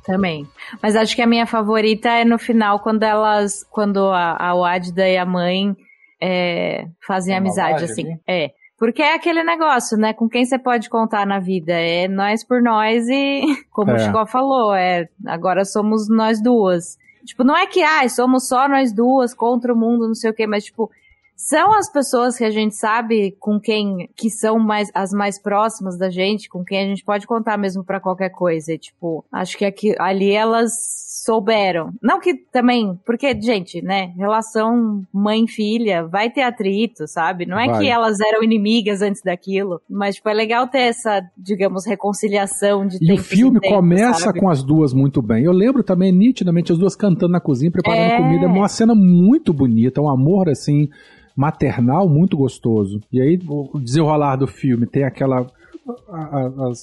Também. 0.05 0.47
Mas 0.81 0.95
acho 0.95 1.15
que 1.15 1.21
a 1.21 1.27
minha 1.27 1.45
favorita 1.45 2.07
é 2.09 2.23
no 2.23 2.37
final, 2.39 2.79
quando 2.79 3.03
elas. 3.03 3.63
Quando 3.69 3.99
a, 4.09 4.37
a 4.39 4.53
Wadda 4.53 5.07
e 5.09 5.17
a 5.17 5.25
mãe 5.25 5.75
é, 6.21 6.85
fazem 7.05 7.33
Uma 7.33 7.39
amizade, 7.39 7.73
laje 7.81 7.85
assim. 7.85 8.17
É. 8.27 8.51
Porque 8.79 9.01
é 9.01 9.13
aquele 9.13 9.43
negócio, 9.43 9.97
né? 9.97 10.13
Com 10.13 10.29
quem 10.29 10.45
você 10.45 10.57
pode 10.57 10.89
contar 10.89 11.25
na 11.25 11.37
vida? 11.37 11.73
É 11.73 12.07
nós 12.07 12.43
por 12.43 12.61
nós 12.61 13.07
e, 13.09 13.41
como 13.71 13.91
É. 13.91 13.95
o 13.95 13.99
Chico 13.99 14.25
falou, 14.25 14.73
é 14.73 15.09
agora 15.27 15.65
somos 15.65 16.07
nós 16.07 16.41
duas. 16.41 16.97
Tipo, 17.25 17.43
não 17.43 17.55
é 17.55 17.67
que, 17.67 17.83
ai, 17.83 18.07
somos 18.07 18.47
só 18.47 18.67
nós 18.69 18.93
duas 18.93 19.33
contra 19.33 19.73
o 19.73 19.77
mundo, 19.77 20.07
não 20.07 20.15
sei 20.15 20.31
o 20.31 20.33
quê, 20.33 20.47
mas, 20.47 20.63
tipo, 20.63 20.89
são 21.35 21.73
as 21.73 21.89
pessoas 21.89 22.37
que 22.37 22.43
a 22.43 22.49
gente 22.49 22.73
sabe 22.75 23.31
com 23.39 23.59
quem, 23.59 24.09
que 24.15 24.29
são 24.29 24.57
mais, 24.57 24.89
as 24.93 25.11
mais 25.13 25.37
próximas 25.37 25.97
da 25.97 26.09
gente, 26.09 26.49
com 26.49 26.63
quem 26.63 26.79
a 26.79 26.85
gente 26.87 27.03
pode 27.03 27.27
contar 27.27 27.57
mesmo 27.57 27.83
pra 27.83 27.99
qualquer 27.99 28.29
coisa. 28.29 28.73
E, 28.73 28.77
tipo, 28.77 29.23
acho 29.31 29.57
que 29.57 29.65
aqui, 29.65 29.95
ali 29.99 30.31
elas 30.31 30.71
souberam. 31.29 31.91
Não 32.01 32.19
que 32.19 32.33
também, 32.51 32.99
porque, 33.05 33.39
gente, 33.39 33.83
né, 33.83 34.11
relação 34.17 35.03
mãe-filha 35.13 36.03
vai 36.07 36.27
ter 36.31 36.41
atrito, 36.41 37.07
sabe? 37.07 37.45
Não 37.45 37.59
é 37.59 37.67
Vai. 37.67 37.79
que 37.81 37.87
elas 37.87 38.19
eram 38.19 38.41
inimigas 38.43 39.03
antes 39.03 39.21
daquilo, 39.21 39.79
mas, 39.87 40.15
tipo, 40.15 40.27
é 40.27 40.33
legal 40.33 40.67
ter 40.67 40.79
essa, 40.79 41.21
digamos, 41.37 41.85
reconciliação 41.85 42.87
de 42.87 42.97
E 42.99 43.13
o 43.13 43.17
filme 43.17 43.59
tempos, 43.59 43.77
começa 43.77 44.25
sabe? 44.25 44.39
com 44.39 44.49
as 44.49 44.63
duas 44.63 44.91
muito 44.91 45.21
bem. 45.21 45.43
Eu 45.43 45.51
lembro 45.51 45.83
também 45.83 46.11
nitidamente 46.11 46.71
as 46.71 46.79
duas 46.79 46.95
cantando 46.95 47.31
na 47.33 47.39
cozinha, 47.39 47.69
preparando 47.71 48.11
É. 48.13 48.17
comida. 48.17 48.45
É 48.45 48.47
uma 48.47 48.67
cena 48.67 48.95
muito 48.95 49.53
bonita, 49.53 50.01
um 50.01 50.09
amor 50.09 50.49
assim 50.49 50.89
maternal 51.35 52.09
muito 52.09 52.35
gostoso. 52.35 52.99
E 53.13 53.21
aí 53.21 53.39
o 53.47 53.79
desenrolar 53.79 54.35
do 54.35 54.47
filme 54.47 54.87
tem 54.87 55.03
aquela 55.03 55.45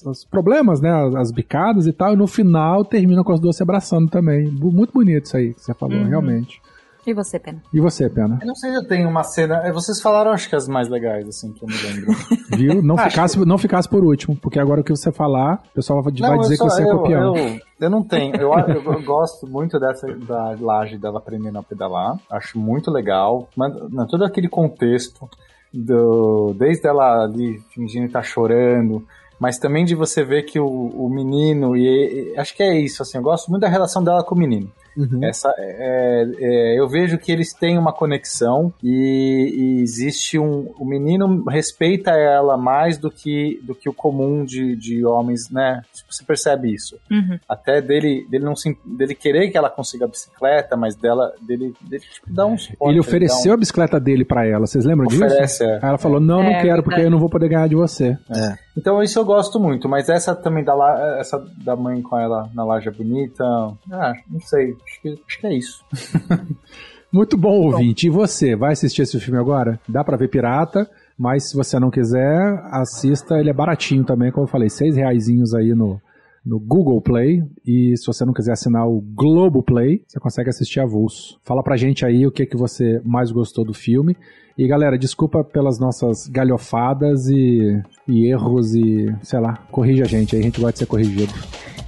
os 0.07 0.25
problemas, 0.25 0.81
né, 0.81 0.91
as, 0.91 1.15
as 1.15 1.33
bicadas 1.33 1.87
e 1.87 1.93
tal, 1.93 2.13
e 2.13 2.17
no 2.17 2.27
final 2.27 2.85
termina 2.85 3.23
com 3.25 3.33
as 3.33 3.41
duas 3.41 3.57
se 3.57 3.63
abraçando 3.63 4.09
também. 4.11 4.49
Muito 4.51 4.93
bonito 4.93 5.25
isso 5.27 5.37
aí 5.37 5.55
que 5.55 5.61
você 5.63 5.75
falou, 5.75 5.97
Uhum. 5.99 6.09
realmente. 6.09 6.61
E 7.07 7.15
você, 7.15 7.39
Pena? 7.39 7.63
E 7.73 7.81
você, 7.81 8.11
Pena? 8.11 8.37
Eu 8.43 8.49
não 8.49 8.55
sei 8.57 8.71
se 8.73 8.77
eu 8.79 8.85
tenho 8.89 9.09
uma 9.09 9.23
cena. 9.23 9.59
é, 9.65 9.71
Vocês 9.71 10.01
falaram, 10.03 10.33
acho 10.33 10.49
que 10.49 10.57
as 10.57 10.67
mais 10.67 10.89
legais, 10.89 11.29
assim, 11.29 11.53
que 11.53 11.63
eu 11.63 11.69
me 11.69 11.75
lembro. 11.77 12.13
Viu? 12.59 12.83
Não 12.83 12.97
Acho 12.99 13.11
ficasse, 13.11 13.39
não 13.47 13.57
ficasse 13.59 13.89
por 13.89 14.03
último, 14.03 14.35
porque 14.37 14.59
agora 14.59 14.81
o 14.81 14.85
que 14.85 14.91
você 14.91 15.13
falar, 15.13 15.63
o 15.71 15.75
pessoal 15.75 16.03
vai 16.03 16.13
Não, 16.19 16.39
dizer 16.39 16.57
só- 16.57 16.65
que 16.65 16.71
você 16.73 16.83
é 16.83 16.91
eu- 16.91 16.99
copião. 16.99 17.37
Eu, 17.37 17.61
eu 17.83 17.91
não 17.91 18.03
tenho. 18.03 18.35
Eu, 18.35 18.51
eu, 18.53 18.83
eu 18.93 19.03
gosto 19.05 19.47
muito 19.47 19.79
dessa 19.79 20.09
da 20.17 20.57
laje 20.61 20.99
dela 20.99 21.19
aprendendo 21.19 21.57
a 21.61 21.63
pedalar. 21.63 22.19
Acho 22.29 22.59
muito 22.59 22.91
legal. 22.91 23.49
Mas 23.57 23.73
não, 23.89 24.05
todo 24.09 24.25
aquele 24.25 24.49
contexto 24.49 25.29
do 25.77 26.55
desde 26.55 26.87
ela 26.89 27.25
ali 27.25 27.63
fingindo 27.75 28.07
estar 28.07 28.23
chorando, 28.23 29.07
mas 29.39 29.59
também 29.59 29.85
de 29.85 29.95
você 29.95 30.25
ver 30.25 30.45
que 30.45 30.59
o, 30.59 30.67
o 30.67 31.11
menino 31.11 31.77
e, 31.77 32.33
e- 32.33 32.39
acho 32.39 32.55
que 32.57 32.63
é 32.63 32.79
isso. 32.79 33.03
Assim, 33.03 33.19
eu 33.19 33.23
gosto 33.23 33.51
muito 33.51 33.63
da 33.63 33.69
relação 33.69 34.03
dela 34.03 34.25
com 34.25 34.35
o 34.35 34.39
menino. 34.39 34.71
Uhum. 34.97 35.23
Essa, 35.23 35.53
é, 35.59 36.27
é, 36.39 36.81
eu 36.81 36.89
vejo 36.89 37.19
que 37.19 37.31
eles 37.31 37.53
têm 37.53 37.79
uma 37.79 37.93
conexão 37.93 38.73
e, 38.83 39.53
e 39.55 39.83
existe 39.83 40.39
um. 40.39 40.73
O 40.79 40.85
menino 40.85 41.45
respeita 41.45 42.13
ela 42.13 42.57
mais 42.57 42.99
do 42.99 43.11
que, 43.11 43.61
do 43.63 43.75
que 43.75 43.89
o 43.89 43.93
comum 43.93 44.45
de, 44.45 44.75
de 44.77 45.05
homens, 45.05 45.51
né? 45.51 45.83
Você 46.09 46.25
percebe 46.25 46.73
isso. 46.73 46.97
Uhum. 47.11 47.39
Até 47.49 47.81
dele, 47.81 48.27
dele, 48.31 48.45
não 48.45 48.57
se, 48.57 48.77
dele 48.85 49.15
querer 49.15 49.51
que 49.51 49.59
ela 49.59 49.69
consiga 49.69 50.07
a 50.07 50.09
bicicleta, 50.09 50.77
mas 50.77 50.97
dela, 50.97 51.33
dele, 51.41 51.75
dele 51.83 52.03
tipo, 52.13 52.33
dar 52.33 52.47
uns 52.47 52.69
Ele 52.69 52.77
potes, 52.77 52.99
ofereceu 53.01 53.53
a 53.53 53.57
bicicleta 53.57 54.01
dele 54.01 54.25
pra 54.25 54.47
ela, 54.47 54.67
vocês 54.67 54.85
lembram 54.85 55.07
disso? 55.07 55.25
Oferece, 55.25 55.65
é. 55.65 55.75
Aí 55.75 55.89
ela 55.89 55.99
falou: 55.99 56.21
Não, 56.21 56.43
não 56.43 56.51
É, 56.51 56.63
quero, 56.63 56.83
porque 56.83 57.01
eu 57.01 57.11
não 57.11 57.19
vou 57.19 57.29
poder 57.29 57.49
ganhar 57.49 57.69
de 57.69 57.75
você. 57.75 58.17
É. 58.31 58.66
Então 58.77 59.03
isso 59.03 59.19
eu 59.19 59.25
gosto 59.25 59.59
muito, 59.59 59.89
mas 59.89 60.09
essa 60.09 60.35
também 60.35 60.63
da, 60.63 60.75
la- 60.75 61.19
essa 61.19 61.43
da 61.65 61.75
mãe 61.75 62.03
com 62.03 62.19
ela 62.19 62.51
na 62.55 62.63
laje 62.65 62.89
é 62.89 62.93
bonita. 62.93 63.43
Ah, 63.91 64.13
não 64.31 64.41
sei, 64.41 64.77
acho 64.85 65.01
que, 65.01 65.09
acho 65.27 65.41
que 65.41 65.47
é 65.47 65.55
isso. 65.57 65.85
Muito 67.11 67.37
bom, 67.39 67.73
ouvinte. 67.73 68.07
E 68.07 68.11
você, 68.11 68.55
vai 68.57 68.73
assistir 68.73 69.03
esse 69.03 69.19
filme 69.21 69.39
agora? 69.39 69.81
Dá 69.89 70.05
pra 70.05 70.17
ver 70.17 70.29
pirata, 70.29 70.89
mas 71.19 71.49
se 71.49 71.57
você 71.57 71.79
não 71.79 71.91
quiser, 71.91 72.61
assista. 72.71 73.39
Ele 73.39 73.49
é 73.49 73.53
baratinho 73.55 74.05
também, 74.05 74.31
como 74.31 74.45
eu 74.45 74.51
falei, 74.51 74.69
seis 74.69 74.97
reaisinhos 74.97 75.55
aí 75.55 75.73
no, 75.75 75.99
no 76.47 76.61
Google 76.61 77.01
Play. 77.03 77.43
E 77.67 77.97
se 77.97 78.07
você 78.07 78.25
não 78.25 78.33
quiser 78.33 78.53
assinar 78.53 78.89
o 78.89 79.01
Globo 79.01 79.63
Play, 79.63 80.03
você 80.07 80.21
consegue 80.21 80.49
assistir 80.49 80.79
avulso. 80.79 81.41
Fala 81.43 81.63
pra 81.63 81.77
gente 81.77 82.07
aí 82.07 82.25
o 82.25 82.31
que, 82.31 82.47
que 82.47 82.57
você 82.57 83.03
mais 83.05 83.33
gostou 83.33 83.65
do 83.65 83.75
filme. 83.75 84.17
E 84.57 84.67
galera, 84.67 84.97
desculpa 84.97 85.45
pelas 85.45 85.79
nossas 85.79 86.29
galhofadas 86.29 87.27
e, 87.29 87.79
e 88.09 88.27
erros 88.31 88.75
e, 88.75 89.15
sei 89.23 89.39
lá, 89.39 89.59
corrija 89.71 90.05
a 90.05 90.09
gente 90.09 90.35
aí, 90.35 90.41
a 90.41 90.45
gente 90.45 90.61
gosta 90.61 90.73
de 90.73 90.79
ser 90.79 90.87
corrigido. 90.87 91.35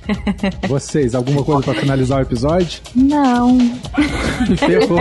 Vocês, 0.69 1.15
alguma 1.15 1.43
coisa 1.45 1.63
pra 1.63 1.75
finalizar 1.75 2.19
o 2.19 2.23
episódio? 2.23 2.81
Não. 2.95 3.59
Ferrou. 4.59 5.01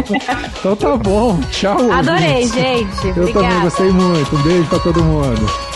Então 0.59 0.75
tá 0.75 0.97
bom. 0.97 1.39
Tchau. 1.51 1.91
Adorei, 1.91 2.43
ouvintes. 2.43 2.51
gente. 2.53 3.07
Eu 3.07 3.13
também 3.13 3.29
Obrigada. 3.31 3.59
gostei 3.61 3.91
muito. 3.91 4.35
Um 4.35 4.43
beijo 4.43 4.69
pra 4.69 4.79
todo 4.79 5.03
mundo. 5.03 5.66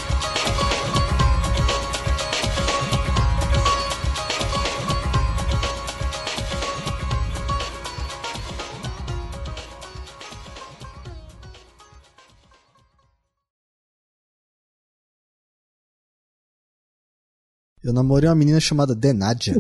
Eu 17.84 17.94
namorei 17.94 18.30
uma 18.30 18.36
menina 18.36 18.60
chamada 18.60 18.94
Denadia. 18.96 19.56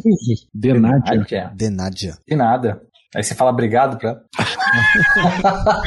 Denádia. 0.54 1.26
Ah, 1.46 1.52
Denadia. 1.56 2.18
De 2.28 2.36
nada. 2.36 2.82
Aí 3.16 3.24
você 3.24 3.36
fala 3.36 3.52
obrigado 3.52 3.98
pra 3.98 4.10
ela. 4.10 4.22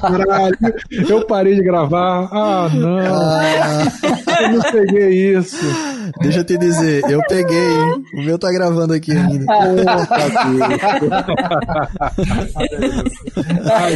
Caralho, 0.01 0.57
eu 1.09 1.27
parei 1.27 1.55
de 1.55 1.63
gravar. 1.63 2.29
Ah, 2.31 2.69
não. 2.75 2.99
Ah, 2.99 4.43
Eu 4.43 4.53
não 4.53 4.61
peguei 4.71 5.35
isso. 5.39 5.65
Deixa 6.21 6.41
eu 6.41 6.45
te 6.45 6.57
dizer, 6.59 7.03
eu 7.09 7.21
peguei, 7.29 7.57
hein? 7.57 8.05
O 8.15 8.23
meu 8.23 8.39
tá 8.39 8.51
gravando 8.53 8.93
aqui 8.93 9.13
ainda. 9.13 9.45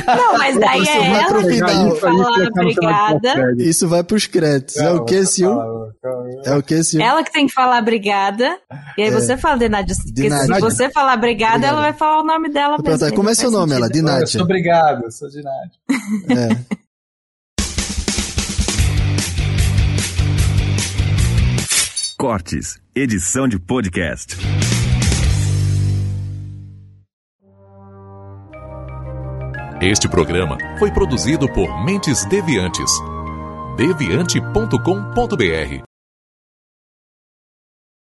Não, 0.07 0.39
mas 0.39 0.59
daí 0.59 0.83
é 0.87 1.11
vai 1.11 1.23
ela 1.23 1.43
que 1.43 1.65
tem 1.65 1.91
que 1.91 2.01
falar 2.01 2.49
obrigada. 2.49 3.55
Isso 3.59 3.89
vai 3.89 4.03
pros 4.03 4.27
créditos. 4.27 4.77
É 4.77 4.91
o 4.91 5.05
que, 5.05 5.25
Sil? 5.27 5.53
É 6.45 6.55
o 6.57 6.63
que, 6.63 6.83
Sil? 6.85 7.01
Ela 7.01 7.23
que 7.23 7.33
tem 7.33 7.47
que 7.47 7.53
falar 7.53 7.81
obrigada. 7.81 8.59
E 8.97 9.03
aí 9.03 9.11
você 9.11 9.37
fala 9.37 9.59
de 9.59 9.69
Nádia. 9.69 9.95
Porque 10.05 10.29
Nádia. 10.29 10.55
se 10.55 10.61
você 10.61 10.91
falar 10.91 11.17
obrigada, 11.17 11.57
Obrigado. 11.57 11.73
ela 11.73 11.81
vai 11.81 11.93
falar 11.93 12.21
o 12.21 12.25
nome 12.25 12.49
dela 12.51 12.79
mesmo. 12.83 13.15
como 13.15 13.31
é 13.31 13.35
seu 13.35 13.51
nome, 13.51 13.75
ela? 13.75 13.87
sentido. 13.87 13.99
Eu 13.99 14.13
Dinátia. 14.13 14.27
sou 14.27 14.43
obrigado, 14.43 15.05
eu 15.05 15.11
sou 15.11 15.29
de 15.29 15.43
Nádia. 15.43 15.73
É. 16.31 16.79
Cortes, 22.21 22.81
edição 22.97 23.47
de 23.47 23.61
podcast. 23.61 24.37
Este 29.81 30.09
programa 30.09 30.59
foi 30.81 30.91
produzido 30.91 31.49
por 31.53 31.85
Mentes 31.85 32.25
Deviantes. 32.25 32.91
deviante.com.br 33.77 35.88